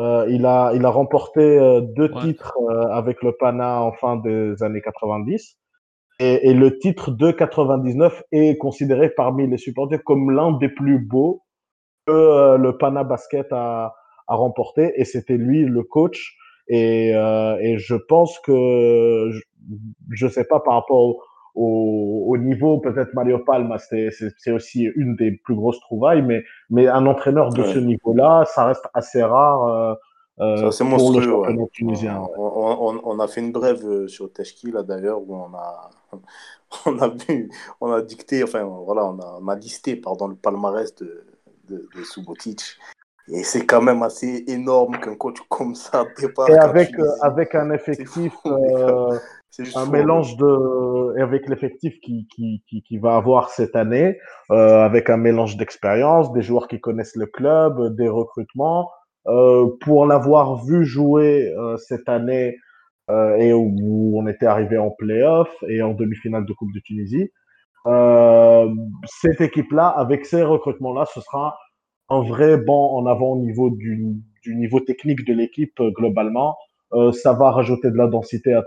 Euh, 0.00 0.26
il, 0.30 0.46
a, 0.46 0.72
il 0.74 0.84
a 0.84 0.90
remporté 0.90 1.58
deux 1.96 2.10
titres 2.20 2.56
avec 2.90 3.22
le 3.22 3.32
Pana 3.32 3.82
en 3.82 3.92
fin 3.92 4.16
des 4.16 4.62
années 4.62 4.80
90. 4.80 5.58
Et, 6.20 6.50
et, 6.50 6.54
le 6.54 6.78
titre 6.78 7.10
de 7.10 7.30
99 7.30 8.22
est 8.32 8.56
considéré 8.58 9.10
parmi 9.10 9.48
les 9.48 9.56
supporters 9.56 10.04
comme 10.04 10.30
l'un 10.30 10.52
des 10.52 10.68
plus 10.68 10.98
beaux 10.98 11.42
que 12.06 12.12
euh, 12.12 12.56
le 12.58 12.76
Pana 12.76 13.02
Basket 13.02 13.46
a, 13.50 13.94
a 14.28 14.34
remporté. 14.34 14.92
Et 14.96 15.04
c'était 15.04 15.36
lui 15.36 15.64
le 15.64 15.82
coach 15.82 16.36
Et, 16.68 17.08
et 17.10 17.78
je 17.78 17.94
pense 17.94 18.38
que, 18.40 19.30
je 20.10 20.26
ne 20.26 20.30
sais 20.30 20.44
pas 20.44 20.60
par 20.60 20.74
rapport 20.74 21.16
au, 21.54 22.24
au, 22.28 22.36
niveau, 22.38 22.78
peut-être 22.78 23.12
Mario 23.14 23.38
Palma, 23.38 23.78
c'est 23.78 24.52
aussi 24.52 24.84
une 24.96 25.16
des 25.16 25.32
plus 25.32 25.54
grosses 25.54 25.80
trouvailles, 25.80 26.22
mais, 26.22 26.44
mais 26.70 26.88
un 26.88 27.06
entraîneur 27.06 27.50
de 27.52 27.62
ce 27.64 27.78
niveau-là, 27.78 28.44
ça 28.46 28.66
reste 28.66 28.86
assez 28.94 29.22
rare 29.22 29.66
euh, 29.68 29.94
euh 30.40 30.70
pour 30.70 31.12
le 31.12 31.20
championnat 31.20 31.66
tunisien. 31.72 32.22
On, 32.38 33.00
on, 33.04 33.20
a 33.20 33.28
fait 33.28 33.40
une 33.40 33.52
brève 33.52 33.84
euh, 33.84 34.08
sur 34.08 34.32
Teshki, 34.32 34.70
là 34.70 34.82
d'ailleurs, 34.82 35.20
où 35.20 35.34
on 35.34 35.54
a, 35.54 35.90
on, 36.86 36.98
a 36.98 37.08
vu, 37.08 37.50
on 37.80 37.92
a 37.92 38.00
dicté, 38.00 38.42
enfin 38.42 38.64
voilà, 38.64 39.04
on 39.04 39.18
a, 39.18 39.38
on 39.42 39.48
a 39.48 39.54
listé 39.54 39.96
pardon, 39.96 40.28
le 40.28 40.36
palmarès 40.36 40.94
de, 40.94 41.26
de, 41.68 41.88
de 41.94 42.02
Subotic. 42.02 42.78
Et 43.28 43.44
c'est 43.44 43.64
quand 43.64 43.82
même 43.82 44.02
assez 44.02 44.44
énorme 44.48 44.98
qu'un 44.98 45.14
coach 45.14 45.38
comme 45.48 45.74
ça 45.74 46.04
dépasse. 46.18 46.48
Et 46.48 46.58
avec, 46.58 46.98
euh, 46.98 47.08
avec 47.22 47.54
un 47.54 47.70
effectif, 47.70 48.32
un 48.44 49.86
mélange 49.90 50.36
de 50.36 51.20
avec 51.20 51.48
l'effectif 51.48 51.94
qui, 52.00 52.26
qui, 52.34 52.62
qui, 52.68 52.82
qui, 52.82 52.98
va 52.98 53.16
avoir 53.16 53.50
cette 53.50 53.76
année, 53.76 54.18
euh, 54.50 54.84
avec 54.84 55.10
un 55.10 55.18
mélange 55.18 55.56
d'expérience, 55.56 56.32
des 56.32 56.42
joueurs 56.42 56.68
qui 56.68 56.80
connaissent 56.80 57.16
le 57.16 57.26
club, 57.26 57.94
des 57.96 58.08
recrutements. 58.08 58.90
Euh, 59.28 59.68
pour 59.80 60.06
l'avoir 60.06 60.64
vu 60.64 60.84
jouer 60.84 61.54
euh, 61.56 61.76
cette 61.76 62.08
année 62.08 62.56
euh, 63.10 63.36
et 63.36 63.52
où, 63.52 64.18
on 64.18 64.26
était 64.26 64.46
arrivé 64.46 64.78
en 64.78 64.90
playoff 64.90 65.48
et 65.68 65.80
en 65.82 65.92
demi-finale 65.94 66.44
de 66.44 66.52
Coupe 66.52 66.72
de 66.72 66.80
Tunisie, 66.80 67.30
euh, 67.86 68.68
cette 69.04 69.40
équipe-là, 69.40 69.88
avec 69.88 70.26
ces 70.26 70.42
recrutements-là, 70.42 71.04
ce 71.12 71.20
sera 71.20 71.56
un 72.12 72.22
vrai 72.22 72.56
banc 72.56 72.94
en 72.94 73.06
avant 73.06 73.32
au 73.32 73.38
niveau 73.38 73.70
du, 73.70 74.16
niveau 74.46 74.80
technique 74.80 75.24
de 75.26 75.32
l'équipe 75.32 75.80
globalement. 75.80 76.56
Euh, 76.92 77.10
ça 77.12 77.32
va 77.32 77.50
rajouter 77.50 77.90
de 77.90 77.96
la 77.96 78.06
densité 78.06 78.58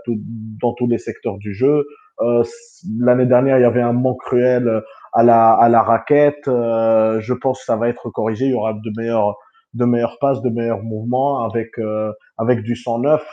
dans 0.60 0.72
tous 0.74 0.88
les 0.88 0.98
secteurs 0.98 1.38
du 1.38 1.54
jeu. 1.54 1.86
Euh, 2.20 2.42
L'année 2.98 3.26
dernière, 3.26 3.58
il 3.58 3.62
y 3.62 3.64
avait 3.64 3.82
un 3.82 3.92
manque 3.92 4.20
cruel 4.20 4.82
à 5.16 5.22
la, 5.22 5.52
à 5.52 5.68
la 5.68 5.82
raquette. 5.82 6.46
Euh, 6.46 7.20
je 7.20 7.32
pense 7.32 7.60
que 7.60 7.64
ça 7.64 7.76
va 7.76 7.88
être 7.88 8.10
corrigé. 8.10 8.46
Il 8.46 8.50
y 8.50 8.54
aura 8.54 8.74
de 8.74 8.92
meilleurs, 8.96 9.36
de 9.74 9.84
meilleures 9.86 10.18
passes, 10.20 10.42
de 10.42 10.50
meilleurs 10.50 10.82
mouvements 10.82 11.42
avec, 11.44 11.78
euh, 11.78 12.12
avec 12.36 12.62
du 12.62 12.76
109. 12.76 13.26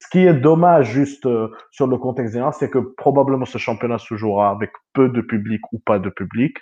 Ce 0.00 0.08
qui 0.08 0.26
est 0.26 0.34
dommage 0.34 0.90
juste 0.90 1.26
euh, 1.26 1.48
sur 1.70 1.86
le 1.86 1.96
contexte 1.96 2.32
général, 2.32 2.52
c'est 2.58 2.68
que 2.68 2.78
probablement 2.78 3.44
ce 3.44 3.58
championnat 3.58 3.98
se 3.98 4.16
jouera 4.16 4.50
avec 4.50 4.72
peu 4.94 5.08
de 5.08 5.20
public 5.20 5.60
ou 5.72 5.78
pas 5.78 6.00
de 6.00 6.10
public. 6.10 6.56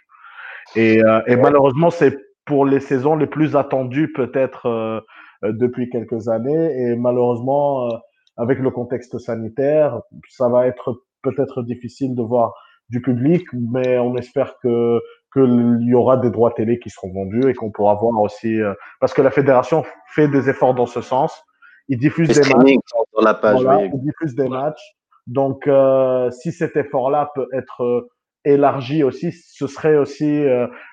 Et 0.77 1.03
malheureusement, 1.37 1.91
c'est 1.91 2.17
pour 2.51 2.67
les 2.67 2.81
saisons 2.81 3.15
les 3.15 3.29
plus 3.29 3.55
attendues 3.55 4.13
peut-être 4.13 4.67
euh, 4.67 5.01
depuis 5.45 5.89
quelques 5.89 6.29
années. 6.29 6.83
Et 6.83 6.97
malheureusement, 6.97 7.87
euh, 7.87 7.91
avec 8.37 8.59
le 8.59 8.73
contexte 8.73 9.19
sanitaire, 9.19 10.01
ça 10.29 10.49
va 10.49 10.67
être 10.67 11.01
peut-être 11.23 11.63
difficile 11.63 12.17
de 12.17 12.23
voir 12.23 12.53
du 12.89 13.01
public, 13.01 13.45
mais 13.53 14.01
on 14.01 14.17
espère 14.17 14.57
que 14.65 14.99
qu'il 15.33 15.79
y 15.83 15.95
aura 15.95 16.17
des 16.17 16.31
droits 16.31 16.51
télé 16.51 16.81
qui 16.81 16.91
seront 16.91 17.13
vendus 17.13 17.49
et 17.49 17.55
qu'on 17.55 17.71
pourra 17.71 17.95
voir 17.95 18.21
aussi 18.21 18.61
euh, 18.61 18.75
parce 18.99 19.15
que 19.15 19.23
la 19.23 19.31
fédération 19.31 19.85
fait 20.09 20.27
des 20.27 20.51
efforts 20.51 20.75
dans 20.75 20.87
ce 20.87 21.03
sens. 21.03 21.41
Ils 21.87 21.99
diffusent 21.99 22.31
des 22.31 22.53
matchs. 22.53 22.75
Dans 23.15 23.23
la 23.23 23.35
page, 23.35 23.61
Ils 23.61 24.01
diffusent 24.01 24.35
des 24.35 24.49
matchs. 24.49 24.83
Donc, 25.29 25.69
euh, 25.69 26.33
si 26.33 26.51
cet 26.51 26.77
effort-là 26.77 27.31
peut 27.37 27.47
être 27.53 28.09
élargi 28.45 29.03
aussi, 29.03 29.33
ce 29.33 29.67
serait 29.67 29.97
aussi 29.97 30.45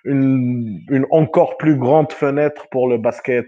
une, 0.03 0.79
une 0.89 1.05
encore 1.11 1.57
plus 1.57 1.77
grande 1.77 2.11
fenêtre 2.11 2.67
pour 2.71 2.87
le 2.87 2.97
basket 2.97 3.47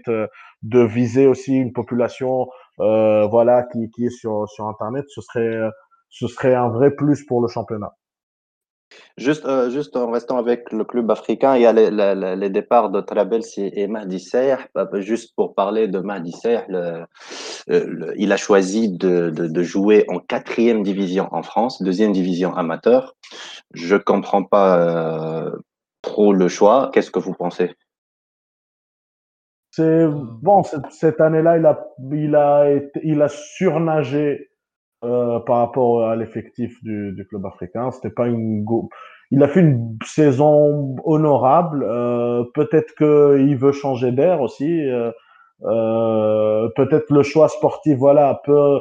de 0.62 0.80
viser 0.80 1.26
aussi 1.26 1.54
une 1.54 1.72
population 1.72 2.48
euh, 2.80 3.26
voilà 3.26 3.64
qui, 3.64 3.90
qui 3.90 4.06
est 4.06 4.10
sur, 4.10 4.48
sur 4.48 4.66
internet. 4.66 5.04
Ce 5.08 5.20
serait 5.20 5.70
ce 6.08 6.26
serait 6.26 6.54
un 6.54 6.68
vrai 6.68 6.90
plus 6.90 7.24
pour 7.24 7.40
le 7.40 7.48
championnat 7.48 7.92
Juste, 9.16 9.44
euh, 9.44 9.70
juste 9.70 9.96
en 9.96 10.10
restant 10.10 10.38
avec 10.38 10.72
le 10.72 10.84
club 10.84 11.10
africain, 11.10 11.56
il 11.56 11.62
y 11.62 11.66
a 11.66 11.72
les, 11.72 11.90
les, 11.90 12.36
les 12.36 12.50
départs 12.50 12.90
de 12.90 13.00
Trabelsi 13.00 13.70
et 13.74 13.88
Serh. 14.18 14.68
Bah, 14.74 14.86
bah, 14.86 15.00
juste 15.00 15.34
pour 15.36 15.54
parler 15.54 15.88
de 15.88 16.00
Mahdi 16.00 16.34
le, 16.68 17.04
il 18.16 18.32
a 18.32 18.36
choisi 18.36 18.90
de, 18.90 19.30
de, 19.30 19.62
jouer 19.62 20.04
en 20.08 20.18
quatrième 20.18 20.82
division 20.82 21.28
en 21.32 21.42
France, 21.42 21.82
deuxième 21.82 22.12
division 22.12 22.54
amateur. 22.56 23.14
Je 23.72 23.96
comprends 23.96 24.42
pas 24.42 24.78
euh, 24.78 25.50
trop 26.02 26.32
le 26.32 26.48
choix. 26.48 26.90
Qu'est-ce 26.92 27.10
que 27.10 27.18
vous 27.18 27.34
pensez? 27.34 27.74
C'est 29.72 30.06
bon, 30.08 30.62
cette, 30.64 30.90
cette 30.90 31.20
année-là, 31.20 31.58
il 31.58 31.66
a, 31.66 31.86
il 32.10 32.34
a 32.34 32.80
il 33.04 33.22
a 33.22 33.28
surnagé 33.28 34.49
euh, 35.02 35.40
par 35.40 35.58
rapport 35.58 36.04
à 36.04 36.14
l'effectif 36.14 36.82
du, 36.82 37.12
du, 37.12 37.26
club 37.26 37.46
africain. 37.46 37.90
C'était 37.90 38.10
pas 38.10 38.26
une 38.26 38.64
go... 38.64 38.90
Il 39.30 39.42
a 39.42 39.48
fait 39.48 39.60
une 39.60 39.96
saison 40.04 40.96
honorable. 41.04 41.86
Euh, 41.88 42.44
peut-être 42.54 42.94
qu'il 42.96 43.56
veut 43.56 43.72
changer 43.72 44.12
d'air 44.12 44.42
aussi. 44.42 44.86
Euh, 45.62 46.68
peut-être 46.76 47.10
le 47.10 47.22
choix 47.22 47.48
sportif, 47.48 47.96
voilà, 47.96 48.42
peu. 48.44 48.80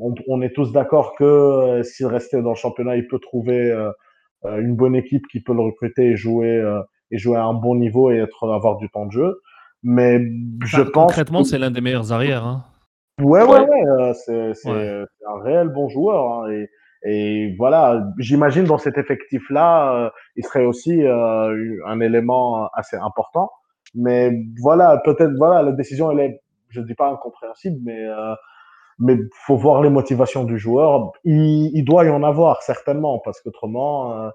On, 0.00 0.14
on 0.26 0.42
est 0.42 0.54
tous 0.54 0.72
d'accord 0.72 1.14
que 1.16 1.82
s'il 1.84 2.06
restait 2.06 2.42
dans 2.42 2.50
le 2.50 2.56
championnat, 2.56 2.96
il 2.96 3.06
peut 3.06 3.18
trouver 3.18 3.72
une 4.44 4.74
bonne 4.74 4.96
équipe 4.96 5.26
qui 5.28 5.40
peut 5.40 5.54
le 5.54 5.62
recruter 5.62 6.06
et 6.06 6.16
jouer 6.16 6.64
et 7.10 7.18
jouer 7.18 7.36
à 7.36 7.44
un 7.44 7.54
bon 7.54 7.74
niveau 7.74 8.10
et 8.10 8.16
être 8.16 8.48
avoir 8.50 8.76
du 8.76 8.88
temps 8.88 9.06
de 9.06 9.12
jeu. 9.12 9.40
Mais 9.82 10.20
je 10.64 10.82
pense. 10.82 11.06
Concrètement, 11.06 11.44
c'est 11.44 11.58
l'un 11.58 11.70
des 11.70 11.80
meilleurs 11.80 12.12
arrières. 12.12 12.44
Hein. 12.44 12.64
Ouais, 13.20 13.42
ouais, 13.42 13.60
ouais. 13.60 13.84
Euh, 13.86 14.54
c'est 14.54 14.72
un 15.26 15.42
réel 15.42 15.68
bon 15.68 15.88
joueur. 15.88 16.44
Hein, 16.44 16.50
et, 16.50 16.68
et, 17.02 17.54
voilà, 17.56 18.06
j'imagine 18.18 18.64
dans 18.64 18.78
cet 18.78 18.98
effectif-là, 18.98 19.94
euh, 19.94 20.10
il 20.36 20.44
serait 20.44 20.64
aussi 20.64 21.02
euh, 21.02 21.76
un 21.86 22.00
élément 22.00 22.68
assez 22.74 22.96
important. 22.96 23.50
Mais 23.94 24.32
voilà, 24.60 25.00
peut-être, 25.04 25.32
voilà, 25.36 25.62
la 25.62 25.72
décision, 25.72 26.10
elle 26.10 26.20
est, 26.20 26.40
je 26.68 26.80
ne 26.80 26.86
dis 26.86 26.94
pas 26.94 27.10
incompréhensible, 27.10 27.78
mais 27.84 28.06
euh, 28.06 28.34
mais 28.98 29.16
faut 29.46 29.56
voir 29.56 29.82
les 29.82 29.88
motivations 29.88 30.44
du 30.44 30.58
joueur. 30.58 31.12
Il, 31.24 31.70
il 31.74 31.84
doit 31.84 32.04
y 32.04 32.10
en 32.10 32.22
avoir 32.22 32.62
certainement, 32.62 33.18
parce 33.24 33.40
qu'autrement, 33.40 34.30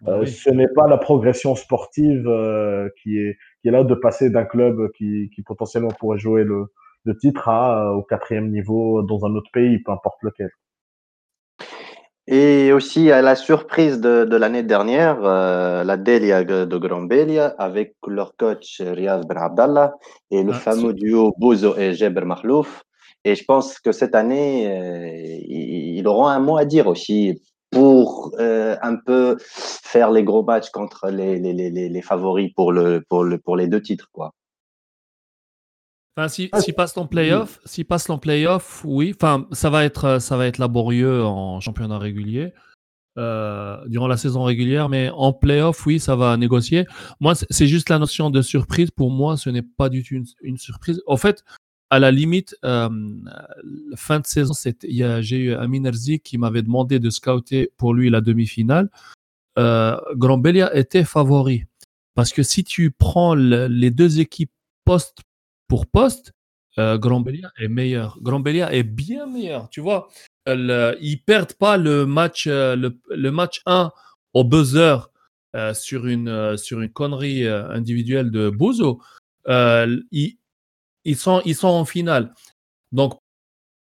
bah 0.00 0.26
ce 0.26 0.50
n'est 0.50 0.68
pas 0.68 0.88
la 0.88 0.98
progression 0.98 1.54
sportive 1.54 2.24
qui 3.00 3.16
est 3.18 3.36
qui 3.62 3.68
est 3.68 3.70
là 3.70 3.84
de 3.84 3.94
passer 3.94 4.28
d'un 4.28 4.44
club 4.44 4.90
qui, 4.96 5.30
qui 5.34 5.42
potentiellement 5.42 5.90
pourrait 6.00 6.18
jouer 6.18 6.42
le, 6.42 6.66
le 7.04 7.16
titre 7.16 7.48
à, 7.48 7.92
au 7.94 8.02
quatrième 8.02 8.50
niveau 8.50 9.02
dans 9.02 9.24
un 9.24 9.34
autre 9.34 9.50
pays, 9.52 9.78
peu 9.78 9.92
importe 9.92 10.18
lequel. 10.22 10.50
Et 12.30 12.72
aussi 12.74 13.10
à 13.10 13.22
la 13.22 13.34
surprise 13.36 14.02
de, 14.02 14.26
de 14.26 14.36
l'année 14.36 14.62
dernière, 14.62 15.18
euh, 15.24 15.82
la 15.82 15.96
Delia 15.96 16.44
de 16.44 16.76
Grombelia 16.76 17.54
avec 17.58 17.94
leur 18.06 18.36
coach 18.36 18.82
Riaz 18.82 19.22
Ben 19.26 19.38
Abdallah 19.38 19.94
et 20.30 20.42
le 20.42 20.52
ah, 20.52 20.58
fameux 20.58 20.92
duo 20.92 21.34
Bozo 21.38 21.74
et 21.78 21.94
Jeber 21.94 22.26
Mahlouf. 22.26 22.82
Et 23.24 23.34
je 23.34 23.44
pense 23.44 23.80
que 23.80 23.92
cette 23.92 24.14
année, 24.14 24.70
euh, 24.70 25.38
ils 25.48 26.06
auront 26.06 26.26
un 26.26 26.38
mot 26.38 26.58
à 26.58 26.66
dire 26.66 26.86
aussi 26.86 27.40
pour 27.70 28.32
euh, 28.38 28.76
un 28.82 28.96
peu 28.96 29.36
faire 29.40 30.10
les 30.10 30.22
gros 30.22 30.42
matchs 30.42 30.70
contre 30.70 31.08
les, 31.08 31.38
les, 31.38 31.52
les, 31.52 31.70
les, 31.88 32.02
favoris 32.02 32.52
pour, 32.54 32.72
le, 32.72 33.02
pour, 33.08 33.24
le, 33.24 33.38
pour 33.38 33.56
les 33.56 33.68
deux 33.68 33.80
titres. 33.82 34.08
Quoi. 34.12 34.32
Enfin, 36.18 36.26
si, 36.26 36.50
si 36.58 36.72
passe 36.72 36.96
en 36.96 37.06
playoff, 37.06 37.60
si 37.64 37.84
passe 37.84 38.10
en 38.10 38.18
playoff, 38.18 38.82
oui. 38.84 39.14
Enfin, 39.14 39.46
ça 39.52 39.70
va 39.70 39.84
être, 39.84 40.20
ça 40.20 40.36
va 40.36 40.48
être 40.48 40.58
laborieux 40.58 41.22
en 41.22 41.60
championnat 41.60 41.96
régulier 41.96 42.52
euh, 43.16 43.76
durant 43.86 44.08
la 44.08 44.16
saison 44.16 44.42
régulière, 44.42 44.88
mais 44.88 45.10
en 45.10 45.32
playoff, 45.32 45.86
oui, 45.86 46.00
ça 46.00 46.16
va 46.16 46.36
négocier. 46.36 46.86
Moi, 47.20 47.34
c'est 47.36 47.68
juste 47.68 47.88
la 47.88 48.00
notion 48.00 48.30
de 48.30 48.42
surprise. 48.42 48.90
Pour 48.90 49.12
moi, 49.12 49.36
ce 49.36 49.48
n'est 49.48 49.62
pas 49.62 49.88
du 49.88 50.02
tout 50.02 50.14
une, 50.14 50.26
une 50.42 50.58
surprise. 50.58 51.00
En 51.06 51.16
fait, 51.16 51.44
à 51.88 52.00
la 52.00 52.10
limite, 52.10 52.56
euh, 52.64 52.88
fin 53.94 54.18
de 54.18 54.26
saison, 54.26 54.54
j'ai 54.82 55.36
eu 55.36 55.52
Amin 55.54 55.84
Erzi 55.84 56.18
qui 56.18 56.36
m'avait 56.36 56.62
demandé 56.62 56.98
de 56.98 57.10
scouter 57.10 57.70
pour 57.76 57.94
lui 57.94 58.10
la 58.10 58.20
demi-finale. 58.20 58.90
Euh, 59.56 59.96
Grand 60.16 60.38
Belia 60.38 60.74
était 60.76 61.04
favori. 61.04 61.66
Parce 62.16 62.32
que 62.32 62.42
si 62.42 62.64
tu 62.64 62.90
prends 62.90 63.36
les 63.36 63.92
deux 63.92 64.18
équipes 64.18 64.50
poste 64.84 65.20
pour 65.68 65.86
poste, 65.86 66.32
euh, 66.78 66.98
Grand 66.98 67.20
Belia 67.20 67.52
est 67.58 67.68
meilleur. 67.68 68.18
Grand 68.22 68.40
Belia 68.40 68.72
est 68.72 68.82
bien 68.82 69.26
meilleur. 69.26 69.68
Tu 69.70 69.80
vois, 69.80 70.08
le, 70.46 70.96
ils 71.00 71.22
perdent 71.22 71.52
pas 71.52 71.76
le 71.76 72.06
match, 72.06 72.46
euh, 72.46 72.74
le, 72.74 72.98
le 73.10 73.30
match 73.30 73.62
1 73.66 73.92
au 74.34 74.44
buzzer 74.44 75.10
euh, 75.54 75.74
sur, 75.74 76.06
une, 76.06 76.56
sur 76.56 76.80
une 76.80 76.90
connerie 76.90 77.46
individuelle 77.46 78.30
de 78.30 78.50
Bozo. 78.50 79.00
ils, 79.46 80.38
ils 81.04 81.16
sont, 81.16 81.42
ils 81.44 81.54
sont 81.54 81.68
en 81.68 81.84
finale. 81.84 82.34
Donc, 82.92 83.18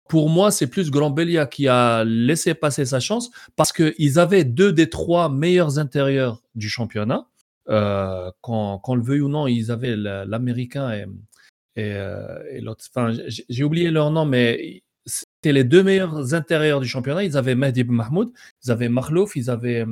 pour 0.08 0.30
moi, 0.30 0.52
c'est 0.52 0.68
plus 0.68 0.92
Grand 0.92 1.10
Belia 1.10 1.48
qui 1.48 1.68
a 1.68 2.04
laissé 2.04 2.54
passer 2.54 2.86
sa 2.86 3.00
chance 3.00 3.32
parce 3.56 3.74
qu'ils 3.74 4.20
avaient 4.20 4.44
deux 4.44 4.72
des 4.72 4.90
trois 4.90 5.30
meilleurs 5.30 5.80
intérieurs 5.80 6.42
du 6.54 6.70
championnat. 6.70 7.28
Euh, 7.68 8.30
qu'on 8.42 8.96
le 8.96 9.02
veuille 9.02 9.22
ou 9.22 9.28
non, 9.28 9.48
ils 9.48 9.72
avaient 9.72 9.96
l'américain 9.96 10.92
et, 10.92 11.06
et, 11.76 11.94
euh, 11.94 12.44
et 12.52 12.62
l'autre. 12.62 12.86
Enfin, 12.94 13.14
j'ai 13.28 13.64
oublié 13.64 13.92
leur 13.92 14.12
nom, 14.12 14.26
mais 14.26 14.84
c'était 15.06 15.54
les 15.54 15.64
deux 15.64 15.84
meilleurs 15.84 16.34
intérieurs 16.34 16.80
du 16.82 16.88
championnat. 16.88 17.24
Ils 17.24 17.38
avaient 17.38 17.56
Mehdi 17.56 17.84
Mahmoud, 17.84 18.32
ils 18.64 18.72
avaient 18.72 18.90
Mahlouf, 18.90 19.36
ils 19.36 19.50
avaient, 19.50 19.86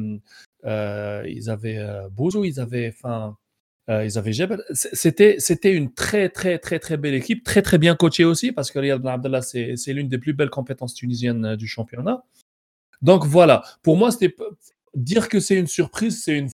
euh, 0.65 1.23
ils 1.27 1.49
avaient 1.49 1.77
euh, 1.77 2.10
Bouzou, 2.10 2.45
ils 2.45 2.60
avaient, 2.60 2.93
enfin, 2.95 3.38
euh, 3.89 4.05
ils 4.05 4.18
avaient 4.18 4.34
Jebel. 4.34 4.64
C'était, 4.72 5.35
c'était 5.39 5.73
une 5.73 5.93
très, 5.93 6.30
très, 6.30 6.57
très, 6.57 6.80
très 6.80 6.97
belle 6.97 7.14
équipe, 7.14 7.43
très, 7.43 7.61
très 7.61 7.77
bien 7.77 7.95
coachée 7.95 8.26
aussi, 8.26 8.51
parce 8.51 8.72
que 8.72 8.80
Riyad 8.80 9.05
Abdallah, 9.05 9.41
c'est, 9.41 9.76
c'est 9.77 9.93
l'une 9.93 10.10
des 10.10 10.18
plus 10.18 10.34
belles 10.34 10.49
compétences 10.49 10.95
tunisiennes 10.95 11.45
euh, 11.45 11.55
du 11.55 11.68
championnat. 11.68 12.23
Donc 13.01 13.26
voilà, 13.26 13.64
pour 13.84 13.97
moi, 13.97 14.11
c'était 14.11 14.34
dire 14.95 15.27
que 15.27 15.39
c'est 15.39 15.60
une 15.60 15.68
surprise, 15.68 16.23
c'est 16.23 16.38
une 16.38 16.49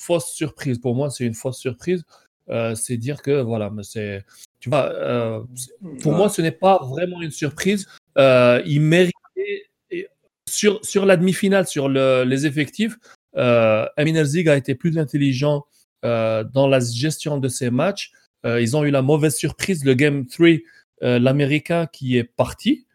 fausse 0.00 0.32
surprise. 0.32 0.78
Pour 0.78 0.94
moi, 0.94 1.10
c'est 1.10 1.24
une 1.24 1.34
fausse 1.34 1.58
surprise. 1.58 2.04
Euh, 2.48 2.74
c'est 2.74 2.96
dire 2.96 3.22
que 3.22 3.40
voilà, 3.40 3.70
mais 3.70 3.82
c'est, 3.84 4.24
tu 4.60 4.68
vois, 4.68 4.90
euh, 4.92 5.40
pour 6.02 6.12
Ouais. 6.12 6.18
moi, 6.18 6.28
ce 6.28 6.42
n'est 6.42 6.50
pas 6.52 6.78
vraiment 6.84 7.22
une 7.22 7.30
surprise. 7.30 7.86
Euh, 8.18 8.60
il 8.66 8.80
méritait 8.80 9.12
et 9.90 10.08
sur 10.48 10.84
sur 10.84 11.06
la 11.06 11.16
demi-finale, 11.16 11.66
sur 11.66 11.88
le- 11.88 12.24
les 12.24 12.46
effectifs. 12.46 12.96
Amin 13.34 14.14
Erzig 14.14 14.48
a 14.48 14.56
été 14.56 14.74
plus 14.74 14.98
intelligent 14.98 15.64
dans 16.02 16.66
la 16.68 16.80
gestion 16.80 17.38
de 17.38 17.48
ces 17.48 17.70
matchs. 17.70 18.10
Ils 18.44 18.76
ont 18.76 18.84
eu 18.84 18.90
la 18.90 19.02
mauvaise 19.02 19.36
surprise, 19.36 19.84
le 19.84 19.94
Game 19.94 20.26
3, 20.26 20.58
euh, 21.04 21.18
l'Américain 21.18 21.86
qui 21.86 22.16
est 22.18 22.24
parti. 22.24 22.86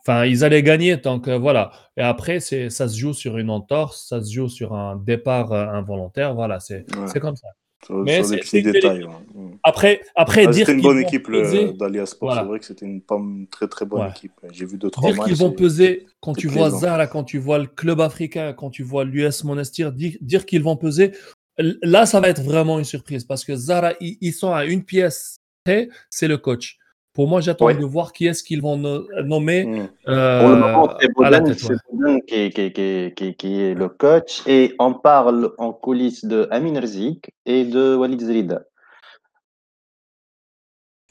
Enfin, 0.00 0.24
ils 0.24 0.44
allaient 0.44 0.62
gagner, 0.62 0.96
donc 0.96 1.28
euh, 1.28 1.36
voilà. 1.38 1.72
Et 1.98 2.02
après, 2.02 2.40
c'est, 2.40 2.70
ça 2.70 2.88
se 2.88 2.96
joue 2.98 3.12
sur 3.12 3.36
une 3.36 3.50
entorse, 3.50 4.06
ça 4.08 4.22
se 4.22 4.32
joue 4.32 4.48
sur 4.48 4.72
un 4.74 4.96
départ 4.96 5.52
euh, 5.52 5.66
involontaire. 5.66 6.34
Voilà, 6.34 6.58
c'est, 6.60 6.86
Ouais. 6.96 7.06
c'est 7.06 7.20
comme 7.20 7.36
ça. 7.36 7.48
Sur, 7.86 7.96
Mais 8.04 8.20
petits 8.22 8.62
détails. 8.62 8.98
les- 8.98 9.04
ouais. 9.06 9.50
Après, 9.62 10.02
après 10.14 10.44
Ah, 10.46 10.50
dire 10.50 10.66
c'était 10.66 10.72
une 10.72 10.78
qu'ils 10.80 10.86
bonne 10.88 11.00
vont 11.00 11.06
équipe, 11.08 11.28
le- 11.28 11.42
peser- 11.42 11.72
d'Alia 11.72 12.06
Sport. 12.06 12.28
Voilà. 12.28 12.42
C'est 12.42 12.48
vrai 12.48 12.58
que 12.58 12.64
c'était 12.66 12.86
une, 12.86 13.00
pas 13.00 13.16
une 13.16 13.46
très 13.46 13.68
très 13.68 13.86
bonne 13.86 14.02
Ouais. 14.02 14.10
équipe. 14.10 14.32
J'ai 14.52 14.66
vu 14.66 14.76
deux, 14.76 14.90
trois 14.90 15.10
Dire 15.12 15.24
qu'ils 15.24 15.36
vont 15.36 15.52
peser 15.52 16.06
quand 16.20 16.34
tu 16.34 16.48
vois. 16.48 16.70
Zara, 16.70 17.06
quand 17.06 17.24
tu 17.24 17.38
vois 17.38 17.58
le 17.58 17.66
club 17.66 18.00
africain, 18.00 18.52
quand 18.52 18.70
tu 18.70 18.82
vois 18.82 19.04
l'US 19.04 19.44
Monastir, 19.44 19.92
dire, 19.92 20.16
dire 20.20 20.44
qu'ils 20.46 20.62
vont 20.62 20.76
peser, 20.76 21.12
là, 21.58 22.06
ça 22.06 22.20
va 22.20 22.28
être 22.28 22.42
vraiment 22.42 22.78
une 22.78 22.84
surprise 22.84 23.24
parce 23.24 23.44
que 23.44 23.56
Zara, 23.56 23.92
ils, 24.00 24.18
ils 24.20 24.32
sont 24.32 24.52
à 24.52 24.64
une 24.66 24.84
pièce 24.84 25.36
près, 25.64 25.88
c'est 26.10 26.28
le 26.28 26.36
coach. 26.38 26.76
Pour 27.20 27.28
moi, 27.28 27.42
j'attends 27.42 27.66
Ouais. 27.66 27.74
de 27.76 27.84
voir 27.84 28.14
qui 28.14 28.26
est-ce 28.28 28.42
qu'ils 28.42 28.62
vont 28.62 28.78
no- 28.78 29.06
nommer 29.24 29.66
Mm. 29.66 29.88
euh, 30.08 30.40
Pour 30.40 30.48
le 30.48 30.56
moment, 30.56 30.88
c'est 30.98 31.06
tête. 31.08 31.58
c'est 31.58 31.72
ouais. 31.92 32.22
Qui, 32.26 32.50
qui, 32.50 32.72
qui, 32.72 33.12
qui, 33.14 33.34
qui 33.34 33.60
est 33.60 33.74
le 33.74 33.90
coach 33.90 34.40
et 34.46 34.74
on 34.78 34.94
parle 34.94 35.52
en 35.58 35.70
coulisses 35.74 36.24
de 36.24 36.48
Amin 36.50 36.74
Erzik 36.76 37.30
et 37.44 37.66
de 37.66 37.94
Walid 37.94 38.22
Zrida. 38.22 38.62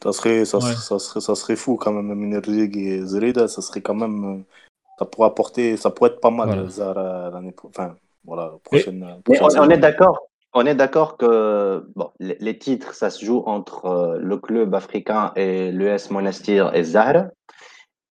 Ça 0.02 0.12
serait, 0.14 0.46
ça, 0.46 0.58
Ouais. 0.58 0.64
serait, 0.64 0.76
ça, 0.78 0.98
serait, 0.98 1.22
ça 1.22 1.36
serait 1.36 1.56
fou 1.56 1.76
quand 1.76 1.92
même, 1.92 2.12
Minerjig 2.16 2.76
et 2.76 3.06
Zreda, 3.06 3.48
ça 3.48 3.62
serait 3.62 3.82
quand 3.82 3.94
même. 3.94 4.46
Ça 4.98 5.06
pourrait 5.06 5.28
apporter, 5.28 5.78
ça 5.78 5.92
pourrait 5.92 6.10
être 6.10 6.22
pas 6.22 6.32
mal, 6.32 6.48
Voilà. 6.50 6.70
Zara, 6.70 7.30
l'année 7.32 7.52
pro- 7.52 7.68
Enfin, 7.68 7.96
voilà, 8.26 8.54
prochaine. 8.64 9.06
Mais 9.28 9.38
prochaine 9.38 9.60
on, 9.60 9.66
on 9.68 9.70
est 9.70 9.78
d'accord. 9.78 10.29
On 10.54 10.66
est 10.66 10.76
d'accord 10.76 11.18
que 11.18 11.86
bon, 11.96 12.12
les, 12.20 12.38
les 12.40 12.58
titres, 12.58 12.94
ça 12.96 13.10
se 13.10 13.24
joue 13.24 13.44
entre 13.46 13.86
euh, 13.86 14.18
le 14.20 14.38
club 14.38 14.74
africain 14.74 15.32
et 15.36 15.72
l'US 15.72 16.10
Monastir 16.10 16.74
et 16.74 16.84
Zahra. 16.84 17.26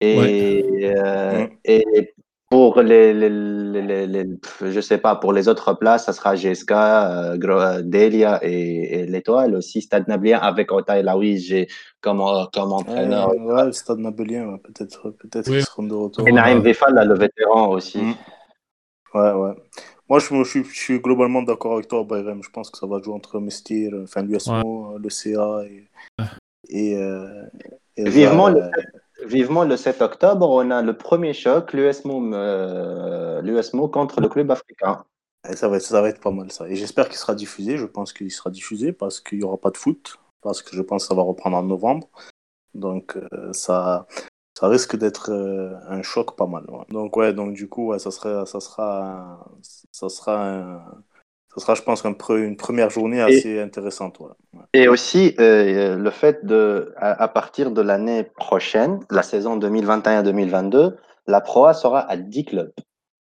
Et, 0.02 0.92
euh, 0.98 1.46
Mm. 1.46 1.50
et 1.66 2.14
pour 2.50 2.82
les, 2.82 3.14
les, 3.14 3.30
les, 3.30 3.82
les- 3.82 4.08
les- 4.08 4.26
pff, 4.26 4.64
je 4.70 4.80
sais 4.82 4.98
pas, 4.98 5.16
pour 5.16 5.32
les 5.34 5.48
autres 5.48 5.74
places, 5.74 6.06
ça 6.06 6.14
sera 6.14 6.36
GSK, 6.36 6.72
euh, 6.72 7.38
Gro- 7.38 7.82
Delia 7.84 8.40
et, 8.44 9.00
et 9.00 9.06
l'Étoile 9.06 9.56
aussi, 9.56 9.82
Stade 9.82 10.08
Nablien 10.08 10.40
avec 10.40 10.72
Otay 10.72 11.02
Laouij 11.04 11.68
comme, 12.02 12.22
euh, 12.22 12.46
comme 12.54 12.74
entraîneur. 12.74 13.30
Ouais, 13.30 13.40
ouais, 13.40 13.66
le 13.66 13.72
stade 13.72 14.00
Nabélien, 14.00 14.48
ouais, 14.50 14.58
peut-être 14.60 15.12
peut-être 15.12 15.48
Oui. 15.50 15.58
qu'ils 15.58 15.66
seront 15.66 15.84
de 15.84 15.94
retour. 15.96 16.28
Et 16.28 16.32
Naïm. 16.32 16.60
Vefal, 16.62 16.94
le 17.08 17.16
vétéran 17.16 17.70
aussi. 17.70 18.02
Mm. 18.02 18.14
Ouais, 19.16 19.32
ouais. 19.32 19.54
Moi, 20.10 20.20
je, 20.20 20.44
suis, 20.44 20.64
je 20.64 20.80
suis 20.80 21.00
globalement 21.00 21.42
d'accord 21.42 21.74
avec 21.74 21.88
toi, 21.88 22.04
Bayrem. 22.04 22.44
Je 22.44 22.50
pense 22.50 22.70
que 22.70 22.78
ça 22.78 22.86
va 22.86 23.02
jouer 23.02 23.14
entre 23.14 23.40
Mestir, 23.40 23.94
enfin 24.04 24.22
l'USMO, 24.22 24.98
le 24.98 25.10
CA 25.10 25.64
et. 25.66 25.88
et, 26.70 26.98
euh, 26.98 27.46
et 27.96 28.10
Vivement 28.10 28.50
le, 28.50 28.70
vivement 29.26 29.64
le 29.64 29.78
7 29.78 30.02
octobre, 30.02 30.50
on 30.50 30.72
a 30.72 30.82
le 30.82 30.98
premier 30.98 31.34
choc, 31.34 31.74
l'USMO 31.74 32.34
euh, 32.34 33.42
l'USMO 33.42 33.88
contre 33.88 34.22
le 34.22 34.30
club 34.30 34.52
africain. 34.52 35.04
Et 35.50 35.56
ça 35.56 35.68
va, 35.68 35.78
être, 35.78 35.84
ça 35.84 36.02
va 36.02 36.10
être 36.10 36.22
pas 36.22 36.32
mal 36.32 36.52
ça. 36.52 36.68
Et 36.70 36.76
j'espère 36.76 37.10
qu'il 37.10 37.18
sera 37.18 37.36
diffusé. 37.36 37.78
Je 37.78 37.86
pense 37.86 38.14
qu'il 38.14 38.32
sera 38.32 38.50
diffusé 38.50 38.94
parce 38.94 39.20
qu'il 39.20 39.40
n'y 39.40 39.44
aura 39.44 39.58
pas 39.58 39.72
de 39.72 39.78
foot. 39.78 40.18
Parce 40.42 40.62
que 40.62 40.76
je 40.76 40.82
pense 40.82 41.04
que 41.04 41.10
ça 41.10 41.16
va 41.16 41.22
reprendre 41.22 41.58
en 41.58 41.64
novembre. 41.64 42.08
Donc 42.74 43.18
euh, 43.18 43.52
ça, 43.54 44.08
ça 44.54 44.68
risque 44.68 44.96
d'être 44.96 45.32
euh, 45.32 45.74
un 45.88 46.02
choc 46.02 46.36
pas 46.36 46.46
mal. 46.48 46.64
ouais. 46.70 46.86
Donc 46.90 47.18
ouais, 47.18 47.34
donc 47.34 47.54
du 47.54 47.68
coup, 47.68 47.88
ouais, 47.88 48.00
ça 48.00 48.12
sera, 48.12 48.46
ça 48.46 48.60
sera, 48.60 49.46
ça 49.92 50.10
sera, 50.10 50.48
un- 50.48 51.04
ça 51.56 51.62
sera, 51.62 51.76
je 51.76 51.82
pense, 51.82 52.06
un 52.06 52.12
pre- 52.12 52.38
une 52.38 52.58
première 52.58 52.90
journée 52.90 53.22
assez 53.22 53.60
intéressante. 53.60 54.20
ouais. 54.20 54.30
Et 54.74 54.88
aussi 54.88 55.36
euh, 55.40 55.96
le 55.98 56.10
fait 56.10 56.46
de, 56.46 56.94
à, 56.98 57.22
à 57.24 57.28
partir 57.28 57.72
de 57.72 57.82
l'année 57.82 58.24
prochaine, 58.24 59.00
la 59.12 59.24
saison 59.24 59.58
2021-2022, 59.58 60.98
la 61.28 61.42
Proa 61.42 61.74
sera 61.74 62.00
à 62.00 62.18
10 62.18 62.46
clubs. 62.46 62.72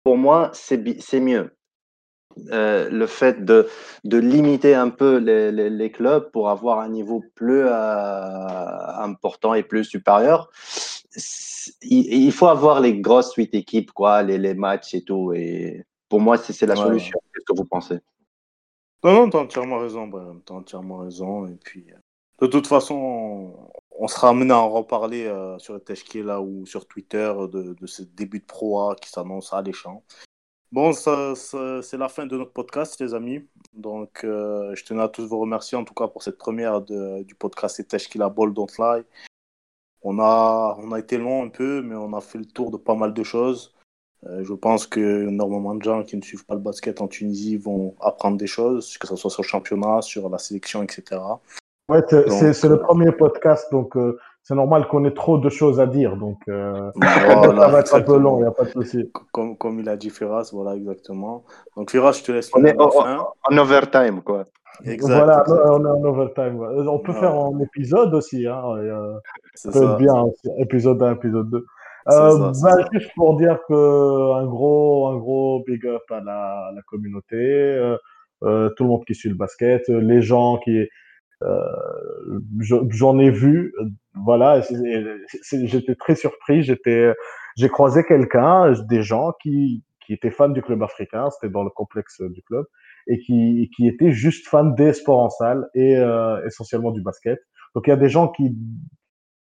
Pour 0.04 0.16
moi, 0.16 0.50
c'est 0.54 1.20
mieux. 1.20 1.50
Euh, 2.52 2.88
le 2.90 3.06
fait 3.08 3.44
de, 3.44 3.68
de 4.04 4.16
limiter 4.16 4.74
un 4.74 4.88
peu 4.88 5.16
les, 5.16 5.50
les, 5.50 5.68
les 5.68 5.90
clubs 5.90 6.30
pour 6.30 6.48
avoir 6.48 6.78
un 6.78 6.88
niveau 6.88 7.24
plus 7.34 7.64
euh, 7.66 7.72
important 8.98 9.52
et 9.52 9.64
plus 9.64 9.84
supérieur, 9.84 10.48
il, 11.82 12.24
il 12.24 12.32
faut 12.32 12.46
avoir 12.48 12.80
les 12.80 13.00
grosses 13.00 13.34
huit 13.34 13.54
équipes, 13.54 13.92
quoi, 13.92 14.22
les, 14.22 14.38
les 14.38 14.54
matchs 14.54 14.94
et 14.94 15.02
tout. 15.02 15.32
Et 15.32 15.84
pour 16.08 16.20
moi, 16.20 16.36
c'est 16.38 16.52
c'est 16.52 16.66
la 16.66 16.74
Ouais, 16.74 16.82
solution. 16.82 17.18
Qu'est-ce 17.32 17.44
que 17.44 17.56
vous 17.56 17.64
pensez? 17.64 17.98
Non, 19.02 19.14
non, 19.14 19.30
t'as 19.30 19.38
entièrement 19.38 19.78
raison, 19.78 20.06
Brahim, 20.06 20.42
t'as 20.44 20.54
entièrement 20.54 20.98
raison. 20.98 21.46
Et 21.46 21.56
puis, 21.56 21.86
euh, 21.90 21.96
de 22.42 22.46
toute 22.46 22.66
façon, 22.66 22.94
on, 22.94 23.70
on 24.04 24.08
sera 24.08 24.28
amené 24.28 24.52
à 24.52 24.58
en 24.58 24.68
reparler 24.70 25.24
euh, 25.26 25.58
sur 25.58 25.82
Teshkila 25.82 26.40
ou 26.40 26.66
sur 26.66 26.86
Twitter 26.86 27.32
de, 27.50 27.74
de 27.74 27.86
ce 27.86 28.02
début 28.02 28.40
de 28.40 28.44
Pro 28.44 28.90
A 28.90 28.96
qui 28.96 29.08
s'annonce 29.08 29.52
alléchant. 29.52 30.02
Bon, 30.72 30.92
ça, 30.92 31.34
ça- 31.34 31.82
c'est 31.82 31.96
la 31.96 32.08
fin 32.08 32.26
de 32.26 32.36
notre 32.36 32.52
podcast, 32.52 33.00
les 33.00 33.12
amis. 33.14 33.44
Donc, 33.72 34.22
euh, 34.22 34.72
je 34.74 34.84
tenais 34.84 35.02
à 35.02 35.08
tous 35.08 35.26
vous 35.26 35.38
remercier, 35.40 35.76
en 35.76 35.84
tout 35.84 35.94
cas, 35.94 36.06
pour 36.06 36.22
cette 36.22 36.38
première 36.38 36.80
de- 36.80 37.22
du 37.24 37.34
podcast 37.34 37.86
Teshkila 37.88 38.28
Ball 38.28 38.52
Don't 38.52 38.68
Lie. 38.78 39.04
On 40.02 40.18
a, 40.18 40.76
on 40.82 40.92
a 40.92 40.98
été 40.98 41.18
long 41.18 41.44
un 41.44 41.48
peu, 41.48 41.82
mais 41.82 41.94
on 41.94 42.12
a 42.14 42.20
fait 42.20 42.38
le 42.38 42.46
tour 42.46 42.70
de 42.70 42.76
pas 42.76 42.94
mal 42.94 43.12
de 43.12 43.22
choses. 43.22 43.74
Euh, 44.26 44.42
je 44.44 44.52
pense 44.52 44.86
que 44.86 45.28
énormément 45.28 45.74
de 45.74 45.82
gens 45.82 46.02
qui 46.02 46.16
ne 46.16 46.22
suivent 46.22 46.44
pas 46.44 46.54
le 46.54 46.60
basket 46.60 47.00
en 47.00 47.08
Tunisie 47.08 47.56
vont 47.56 47.94
apprendre 48.00 48.36
des 48.36 48.46
choses, 48.46 48.96
que 48.98 49.06
ce 49.06 49.16
soit 49.16 49.30
sur 49.30 49.42
le 49.42 49.46
championnat, 49.48 50.02
sur 50.02 50.28
la 50.28 50.38
sélection, 50.38 50.82
etc. 50.82 51.20
Ouais, 51.88 52.02
c'est- 52.08 52.24
Donc, 52.28 52.38
c'est 52.38 52.52
c'est 52.52 52.68
le 52.68 52.74
euh, 52.74 52.82
premier 52.82 53.12
podcast, 53.12 53.66
donc 53.72 53.96
euh, 53.96 54.18
c'est 54.42 54.54
normal 54.54 54.86
qu'on 54.88 55.04
ait 55.04 55.12
trop 55.14 55.38
de 55.38 55.48
choses 55.48 55.80
à 55.80 55.86
dire. 55.86 56.16
Donc, 56.16 56.38
euh, 56.48 56.90
Voilà, 56.96 57.02
ça 57.66 57.68
va 57.68 57.80
être 57.80 57.94
un 57.94 58.00
peu 58.02 58.18
long, 58.18 58.38
il 58.38 58.42
n'y 58.42 58.46
a 58.48 58.50
pas 58.52 58.64
de 58.64 58.70
souci. 58.70 59.10
Comme, 59.32 59.56
comme 59.56 59.80
il 59.80 59.88
a 59.88 59.96
dit 59.96 60.10
Firas, 60.10 60.50
voilà, 60.52 60.76
exactement. 60.76 61.44
Donc, 61.76 61.90
Firas, 61.90 62.12
je 62.12 62.22
te 62.24 62.32
laisse 62.32 62.50
On 62.54 62.60
le 62.60 62.68
est 62.68 62.76
en, 62.80 63.58
overtime, 63.58 64.22
quoi. 64.22 64.44
Exact, 64.84 65.14
voilà, 65.14 65.40
exact. 65.42 65.60
on 65.68 65.84
est 65.84 65.88
en 65.88 66.04
overtime. 66.04 66.56
ouais. 66.58 66.66
Euh, 66.68 66.86
On 66.86 66.98
peut 67.00 67.12
Ouais. 67.12 67.20
faire 67.20 67.34
en 67.34 67.58
épisode 67.60 68.14
aussi. 68.14 68.46
Hein, 68.46 68.62
et, 68.78 68.88
euh, 68.90 69.12
C'est 69.54 69.70
ça 69.72 69.78
peut 69.78 69.84
être 69.86 69.96
bien, 69.98 70.14
aussi, 70.22 70.48
épisode 70.58 71.02
1, 71.02 71.12
épisode 71.12 71.50
2. 71.50 71.66
C'est 72.08 72.16
Euh, 72.16 72.30
ça, 72.30 72.54
c'est 72.54 72.62
bah, 72.82 72.88
juste 72.94 73.10
pour 73.14 73.36
dire 73.36 73.58
que 73.68 73.74
un 74.40 74.46
gros, 74.46 75.08
un 75.08 75.16
gros 75.18 75.62
big 75.66 75.86
up 75.86 76.02
à 76.10 76.20
la, 76.20 76.68
à 76.68 76.72
la 76.74 76.80
communauté, 76.82 77.36
euh, 77.36 77.96
euh, 78.42 78.70
tout 78.70 78.84
le 78.84 78.88
monde 78.90 79.04
qui 79.04 79.14
suit 79.14 79.28
le 79.28 79.34
basket, 79.34 79.82
euh, 79.90 80.00
les 80.00 80.22
gens 80.22 80.56
qui, 80.64 80.78
euh, 80.78 80.86
j'en 82.90 83.18
ai 83.18 83.30
vu, 83.30 83.74
euh, 83.80 83.84
voilà, 84.14 84.60
j'étais 85.52 85.94
très 85.94 86.14
surpris. 86.14 86.62
J'étais, 86.62 87.14
j'ai 87.56 87.68
croisé 87.68 88.04
quelqu'un, 88.04 88.72
des 88.88 89.02
gens 89.02 89.32
qui, 89.42 89.82
qui 90.04 90.12
étaient 90.12 90.30
fans 90.30 90.48
du 90.48 90.62
club 90.62 90.82
africain, 90.82 91.30
c'était 91.30 91.52
dans 91.52 91.62
le 91.62 91.70
complexe 91.70 92.20
du 92.20 92.42
club, 92.42 92.66
et 93.06 93.18
qui, 93.20 93.70
qui 93.76 93.88
étaient 93.88 94.12
juste 94.12 94.48
fans 94.48 94.64
des 94.64 94.92
sports 94.92 95.20
en 95.20 95.30
salle 95.30 95.68
et 95.74 95.96
euh, 95.96 96.44
essentiellement 96.46 96.90
du 96.90 97.02
basket. 97.02 97.40
Donc 97.74 97.86
il 97.86 97.90
y 97.90 97.92
a 97.92 97.96
des 97.96 98.08
gens 98.08 98.28
qui 98.28 98.56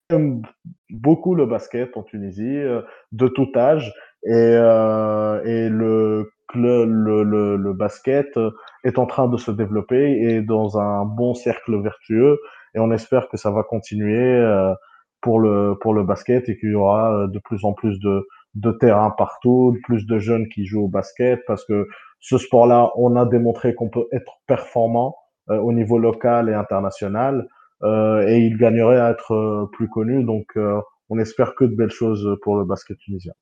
aiment 0.10 0.44
beaucoup 0.90 1.36
le 1.36 1.46
basket 1.46 1.98
en 1.98 2.04
Tunisie, 2.04 2.44
euh, 2.44 2.82
de 3.12 3.28
tout 3.28 3.52
âge, 3.56 3.94
et, 4.26 4.32
euh, 4.34 5.44
et 5.44 5.70
le, 5.70 6.32
le, 6.56 6.86
le, 6.86 7.56
le, 7.58 7.74
basket 7.74 8.40
est 8.84 9.00
en 9.00 9.06
train 9.06 9.28
de 9.28 9.38
se 9.38 9.52
développer 9.52 10.12
et 10.22 10.42
dans 10.42 10.78
un 10.80 11.06
bon 11.06 11.34
cercle 11.34 11.82
vertueux, 11.82 12.40
et 12.76 12.80
on 12.80 12.92
espère 12.92 13.28
que 13.30 13.38
ça 13.38 13.52
va 13.52 13.64
continuer 13.64 14.38
euh, 14.38 14.74
pour 15.22 15.40
le 15.40 15.76
pour 15.82 15.94
le 15.94 16.04
basket 16.04 16.50
et 16.50 16.58
qu'il 16.58 16.72
y 16.72 16.76
aura 16.76 17.14
euh, 17.24 17.28
de 17.28 17.40
plus 17.40 17.66
en 17.66 17.74
plus 17.74 18.00
de 18.00 18.28
de 18.56 18.72
terrains 18.72 19.10
partout, 19.12 19.78
plus 19.84 20.06
de 20.06 20.20
jeunes 20.20 20.48
qui 20.50 20.66
jouent 20.66 20.86
au 20.86 20.88
basket, 20.88 21.42
parce 21.48 21.66
que 21.66 21.88
ce 22.20 22.38
sport-là, 22.38 22.92
on 22.96 23.16
a 23.18 23.26
démontré 23.26 23.76
qu'on 23.76 23.90
peut 23.90 24.08
être 24.14 24.34
performant 24.48 25.16
euh, 25.50 25.58
au 25.58 25.74
niveau 25.74 25.98
local 25.98 26.50
et 26.50 26.54
international 26.54 27.48
euh, 27.84 28.26
et 28.28 28.40
il 28.40 28.58
gagnerait 28.58 29.00
à 29.00 29.12
être 29.12 29.70
plus 29.74 29.90
connu. 29.90 30.24
Donc, 30.24 30.46
euh, 30.56 30.80
on 31.10 31.20
espère 31.20 31.54
que 31.56 31.66
de 31.66 31.76
belles 31.76 31.92
choses 31.92 32.38
pour 32.42 32.56
le 32.56 32.64
basket 32.64 32.98
tunisien. 32.98 33.34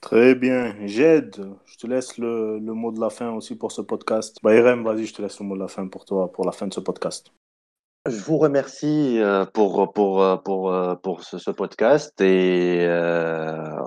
Très 0.00 0.34
bien. 0.34 0.86
Jed, 0.86 1.34
je 1.66 1.76
te 1.76 1.86
laisse 1.86 2.18
le, 2.18 2.58
le, 2.58 2.72
mot 2.72 2.92
de 2.92 3.00
la 3.00 3.10
fin 3.10 3.32
aussi 3.32 3.56
pour 3.56 3.72
ce 3.72 3.82
podcast. 3.82 4.36
Bah, 4.42 4.54
Irem, 4.54 4.84
vas-y, 4.84 5.06
je 5.06 5.14
te 5.14 5.22
laisse 5.22 5.40
le 5.40 5.46
mot 5.46 5.56
de 5.56 5.60
la 5.60 5.68
fin 5.68 5.86
pour 5.88 6.04
toi, 6.04 6.30
pour 6.30 6.44
la 6.44 6.52
fin 6.52 6.66
de 6.68 6.74
ce 6.74 6.80
podcast. 6.80 7.32
Je 8.06 8.16
vous 8.22 8.38
remercie 8.38 9.18
euh, 9.18 9.44
pour, 9.44 9.92
pour, 9.92 10.22
euh, 10.22 10.36
pour, 10.36 10.72
euh, 10.72 10.94
pour 10.94 11.24
ce, 11.24 11.50
podcast 11.50 12.18
et 12.20 12.86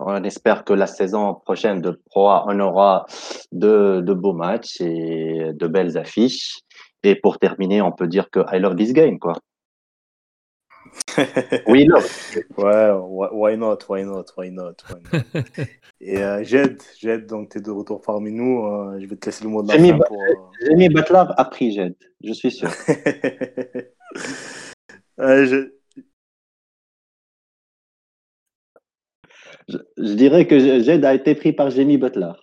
on 0.05 0.23
espère 0.23 0.63
que 0.63 0.73
la 0.73 0.85
saison 0.85 1.33
prochaine 1.33 1.81
de 1.81 1.99
Pro 2.09 2.29
on 2.29 2.59
aura 2.59 3.05
de, 3.51 4.01
de 4.01 4.13
beaux 4.13 4.33
matchs 4.33 4.79
et 4.81 5.51
de 5.53 5.67
belles 5.67 5.97
affiches. 5.97 6.59
Et 7.03 7.15
pour 7.15 7.39
terminer, 7.39 7.81
on 7.81 7.91
peut 7.91 8.07
dire 8.07 8.29
que 8.29 8.41
I 8.53 8.59
love 8.59 8.75
this 8.75 8.93
game, 8.93 9.17
quoi. 9.17 9.33
Oui, 11.68 11.85
non. 11.88 11.99
Ouais, 12.57 12.91
why 13.31 13.55
not, 13.57 13.77
why 13.88 14.03
not, 14.03 14.26
why 14.38 14.49
not. 14.49 14.76
Why 14.89 14.99
not. 15.11 15.34
Et 16.01 16.18
euh, 16.18 16.43
Jed, 16.43 16.81
Jed, 16.99 17.27
donc 17.27 17.49
tu 17.49 17.59
es 17.59 17.61
de 17.61 17.72
retour 17.72 18.01
parmi 18.01 18.31
nous. 18.31 18.65
Euh, 18.65 18.99
je 18.99 19.05
vais 19.05 19.15
te 19.15 19.27
laisser 19.27 19.43
le 19.43 19.49
mot 19.49 19.61
de 19.61 19.68
la 19.68 19.77
fin. 19.77 19.97
Pour, 19.99 20.22
euh... 20.22 20.34
J'ai 20.65 20.76
mis 20.76 20.89
Butler 20.89 21.23
après 21.38 21.72
Jed, 21.72 21.95
je 22.23 22.34
suis 22.34 22.51
sûr. 22.51 22.69
euh, 25.19 25.45
je... 25.45 25.72
Je, 29.68 29.77
je... 29.97 30.13
dirais 30.13 30.47
que 30.47 30.57
Jed 30.59 31.05
a 31.05 31.13
été 31.13 31.35
pris 31.35 31.53
par 31.53 31.69
Jamie 31.69 31.97
Butler. 31.97 32.34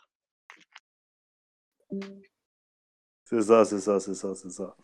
C'est 3.24 3.42
ça, 3.42 3.64
c'est 3.64 3.80
ça, 3.80 3.98
c'est 4.00 4.14
ça, 4.14 4.34
c'est 4.34 4.50
ça. 4.50 4.76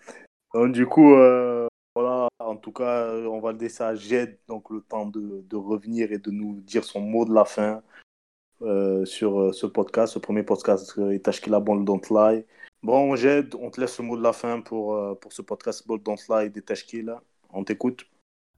Donc, 0.53 0.73
du 0.73 0.87
coup, 0.87 1.15
euh, 1.15 1.54
voilà, 1.95 2.29
en 2.39 2.57
tout 2.57 2.73
cas, 2.73 3.13
on 3.13 3.41
va 3.41 3.53
laisser 3.53 3.83
à 3.83 3.95
Jed 3.95 4.39
donc, 4.49 4.71
le 4.71 4.81
temps 4.81 5.07
de, 5.07 5.57
revenir 5.57 6.13
et 6.13 6.19
de 6.19 6.31
nous 6.31 6.61
dire 6.61 6.85
son 6.85 7.01
mot 7.01 7.25
de 7.25 7.33
la 7.33 7.45
fin 7.45 7.83
euh, 8.63 9.05
sur 9.05 9.55
ce 9.55 9.67
podcast, 9.67 10.15
ce 10.15 10.19
premier 10.19 10.43
podcast 10.43 10.95
euh, 10.99 11.19
Tashkila 11.19 11.61
Ball 11.61 11.85
Don't 11.85 12.01
Lie. 12.11 12.45
Bon, 12.85 13.17
Jed, 13.17 13.55
on 13.59 13.71
te 13.71 13.81
laisse 13.81 13.99
le 13.99 14.05
mot 14.05 14.15
de 14.15 14.23
la 14.23 14.35
fin 14.35 14.61
pour, 14.61 14.95
euh, 14.95 15.15
pour 15.15 15.33
ce 15.33 15.41
podcast 15.41 15.89
Ball 15.89 16.01
Don't 16.03 16.19
Lie 16.29 16.51
des 16.51 16.61
Tashkila. 16.61 17.23
On 17.51 17.65
t'écoute. 17.65 18.05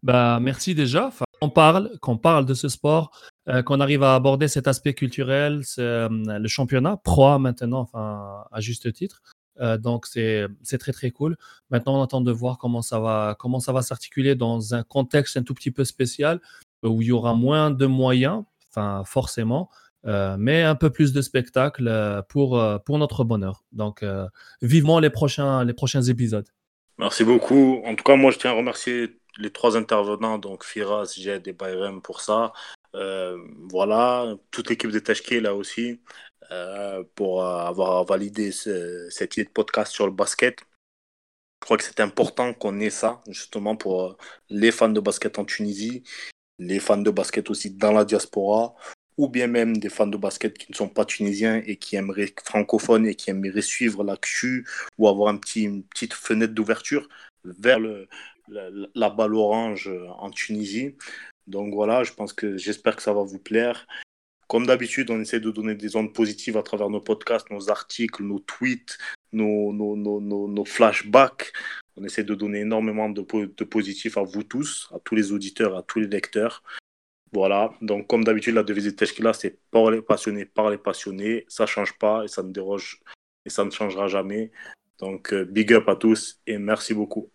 Bah, 0.02 0.40
merci 0.40 0.74
déjà. 0.74 1.06
Enfin, 1.06 1.26
on 1.40 1.48
parle, 1.48 1.96
qu'on 2.00 2.18
parle 2.18 2.44
de 2.44 2.52
ce 2.52 2.68
sport, 2.68 3.12
euh, 3.48 3.62
qu'on 3.62 3.78
arrive 3.78 4.02
à 4.02 4.16
aborder 4.16 4.48
cet 4.48 4.66
aspect 4.66 4.94
culturel, 4.94 5.62
euh, 5.78 6.08
le 6.10 6.48
championnat, 6.48 6.96
pro 6.96 7.38
maintenant, 7.38 7.82
enfin, 7.82 8.44
à 8.50 8.60
juste 8.60 8.92
titre. 8.92 9.22
Euh, 9.60 9.78
donc 9.78 10.06
c'est 10.06 10.48
très 10.78 10.92
très 10.92 11.10
cool. 11.10 11.36
Maintenant, 11.70 12.00
on 12.00 12.02
attend 12.02 12.20
de 12.20 12.32
voir 12.32 12.58
comment 12.58 12.82
ça 12.82 13.00
va 13.00 13.36
comment 13.38 13.60
ça 13.60 13.72
va 13.72 13.82
s'articuler 13.82 14.34
dans 14.34 14.74
un 14.74 14.82
contexte 14.82 15.36
un 15.36 15.42
tout 15.42 15.54
petit 15.54 15.70
peu 15.70 15.84
spécial 15.84 16.40
où 16.82 17.02
il 17.02 17.08
y 17.08 17.12
aura 17.12 17.34
moins 17.34 17.70
de 17.70 17.86
moyens, 17.86 18.44
enfin 18.70 19.02
forcément, 19.04 19.70
euh, 20.06 20.36
mais 20.38 20.62
un 20.62 20.74
peu 20.74 20.90
plus 20.90 21.12
de 21.12 21.22
spectacle 21.22 22.22
pour 22.28 22.62
pour 22.84 22.98
notre 22.98 23.24
bonheur. 23.24 23.64
Donc 23.72 24.04
vivement 24.62 25.00
les 25.00 25.10
prochains 25.10 25.64
les 25.64 25.74
prochains 25.74 26.02
épisodes. 26.02 26.46
Merci 26.98 27.24
beaucoup. 27.24 27.82
En 27.84 27.94
tout 27.94 28.04
cas, 28.04 28.16
moi 28.16 28.30
je 28.30 28.38
tiens 28.38 28.50
à 28.50 28.54
remercier 28.54 29.18
les 29.38 29.50
trois 29.50 29.76
intervenants, 29.76 30.38
donc 30.38 30.64
Firas, 30.64 31.14
Jed 31.16 31.46
et 31.46 31.52
Bayrem 31.52 32.00
pour 32.00 32.20
ça. 32.20 32.52
Euh, 32.94 33.36
voilà, 33.70 34.34
toute 34.50 34.70
l'équipe 34.70 34.90
de 34.90 34.98
Tashké 34.98 35.40
là 35.40 35.54
aussi. 35.54 36.00
Euh, 36.52 37.02
pour 37.16 37.44
avoir 37.44 38.04
validé 38.04 38.52
ce, 38.52 39.08
cette 39.10 39.36
idée 39.36 39.44
de 39.44 39.50
podcast 39.50 39.92
sur 39.92 40.06
le 40.06 40.12
basket. 40.12 40.60
Je 40.60 41.66
crois 41.66 41.76
que 41.76 41.82
c'est 41.82 42.00
important 42.00 42.54
qu'on 42.54 42.78
ait 42.78 42.90
ça, 42.90 43.22
justement, 43.28 43.76
pour 43.76 44.16
les 44.48 44.70
fans 44.70 44.88
de 44.88 45.00
basket 45.00 45.38
en 45.38 45.44
Tunisie, 45.44 46.04
les 46.58 46.78
fans 46.78 46.98
de 46.98 47.10
basket 47.10 47.50
aussi 47.50 47.70
dans 47.72 47.92
la 47.92 48.04
diaspora, 48.04 48.76
ou 49.16 49.28
bien 49.28 49.48
même 49.48 49.78
des 49.78 49.88
fans 49.88 50.06
de 50.06 50.16
basket 50.16 50.56
qui 50.56 50.70
ne 50.70 50.76
sont 50.76 50.88
pas 50.88 51.04
tunisiens 51.04 51.62
et 51.66 51.76
qui 51.78 51.96
aimeraient 51.96 52.32
francophones 52.44 53.06
et 53.06 53.16
qui 53.16 53.30
aimeraient 53.30 53.62
suivre 53.62 54.04
l'actu 54.04 54.68
ou 54.98 55.08
avoir 55.08 55.32
un 55.32 55.38
petit, 55.38 55.64
une 55.64 55.82
petite 55.82 56.14
fenêtre 56.14 56.54
d'ouverture 56.54 57.08
vers 57.44 57.80
la, 57.80 58.70
la, 58.94 59.10
balle 59.10 59.34
orange 59.34 59.90
en 60.18 60.30
Tunisie. 60.30 60.94
Donc 61.48 61.74
voilà, 61.74 62.04
je 62.04 62.12
pense 62.12 62.32
que 62.32 62.56
j'espère 62.56 62.94
que 62.96 63.02
ça 63.02 63.12
va 63.12 63.22
vous 63.22 63.38
plaire. 63.38 63.86
Comme 64.48 64.66
d'habitude, 64.66 65.10
on 65.10 65.20
essaie 65.20 65.40
de 65.40 65.50
donner 65.50 65.74
des 65.74 65.96
ondes 65.96 66.12
positives 66.12 66.56
à 66.56 66.62
travers 66.62 66.88
nos 66.88 67.00
podcasts, 67.00 67.50
nos 67.50 67.68
articles, 67.70 68.22
nos 68.22 68.38
tweets, 68.38 68.96
nos, 69.32 70.64
flashbacks. 70.64 71.52
On 71.96 72.04
essaie 72.04 72.24
de 72.24 72.34
donner 72.34 72.60
énormément 72.60 73.08
de, 73.08 73.22
de 73.22 73.64
positifs 73.64 74.16
à 74.16 74.22
vous 74.22 74.44
tous, 74.44 74.88
à 74.94 74.98
tous 75.00 75.14
les 75.16 75.32
auditeurs, 75.32 75.76
à 75.76 75.82
tous 75.82 76.00
les 76.00 76.06
lecteurs. 76.06 76.62
Voilà, 77.32 77.72
donc 77.82 78.06
comme 78.06 78.22
d'habitude, 78.22 78.54
la 78.54 78.62
devise 78.62 78.84
de 78.84 78.90
Teshkila, 78.90 79.32
c'est 79.32 79.58
par 79.70 79.90
les 79.90 80.00
passionnés, 80.00 80.44
par 80.44 80.70
les 80.70 80.78
passionnés. 80.78 81.44
Ça 81.48 81.64
ne 81.64 81.68
change 81.68 81.98
pas 81.98 82.24
et 82.24 82.28
ça 82.28 82.42
ne 82.42 82.52
déroge 82.52 83.00
et 83.44 83.50
ça 83.50 83.64
ne 83.64 83.70
changera 83.70 84.06
jamais. 84.06 84.52
Donc, 84.98 85.34
big 85.34 85.72
up 85.72 85.88
à 85.88 85.96
tous 85.96 86.40
et 86.46 86.58
merci 86.58 86.94
beaucoup. 86.94 87.30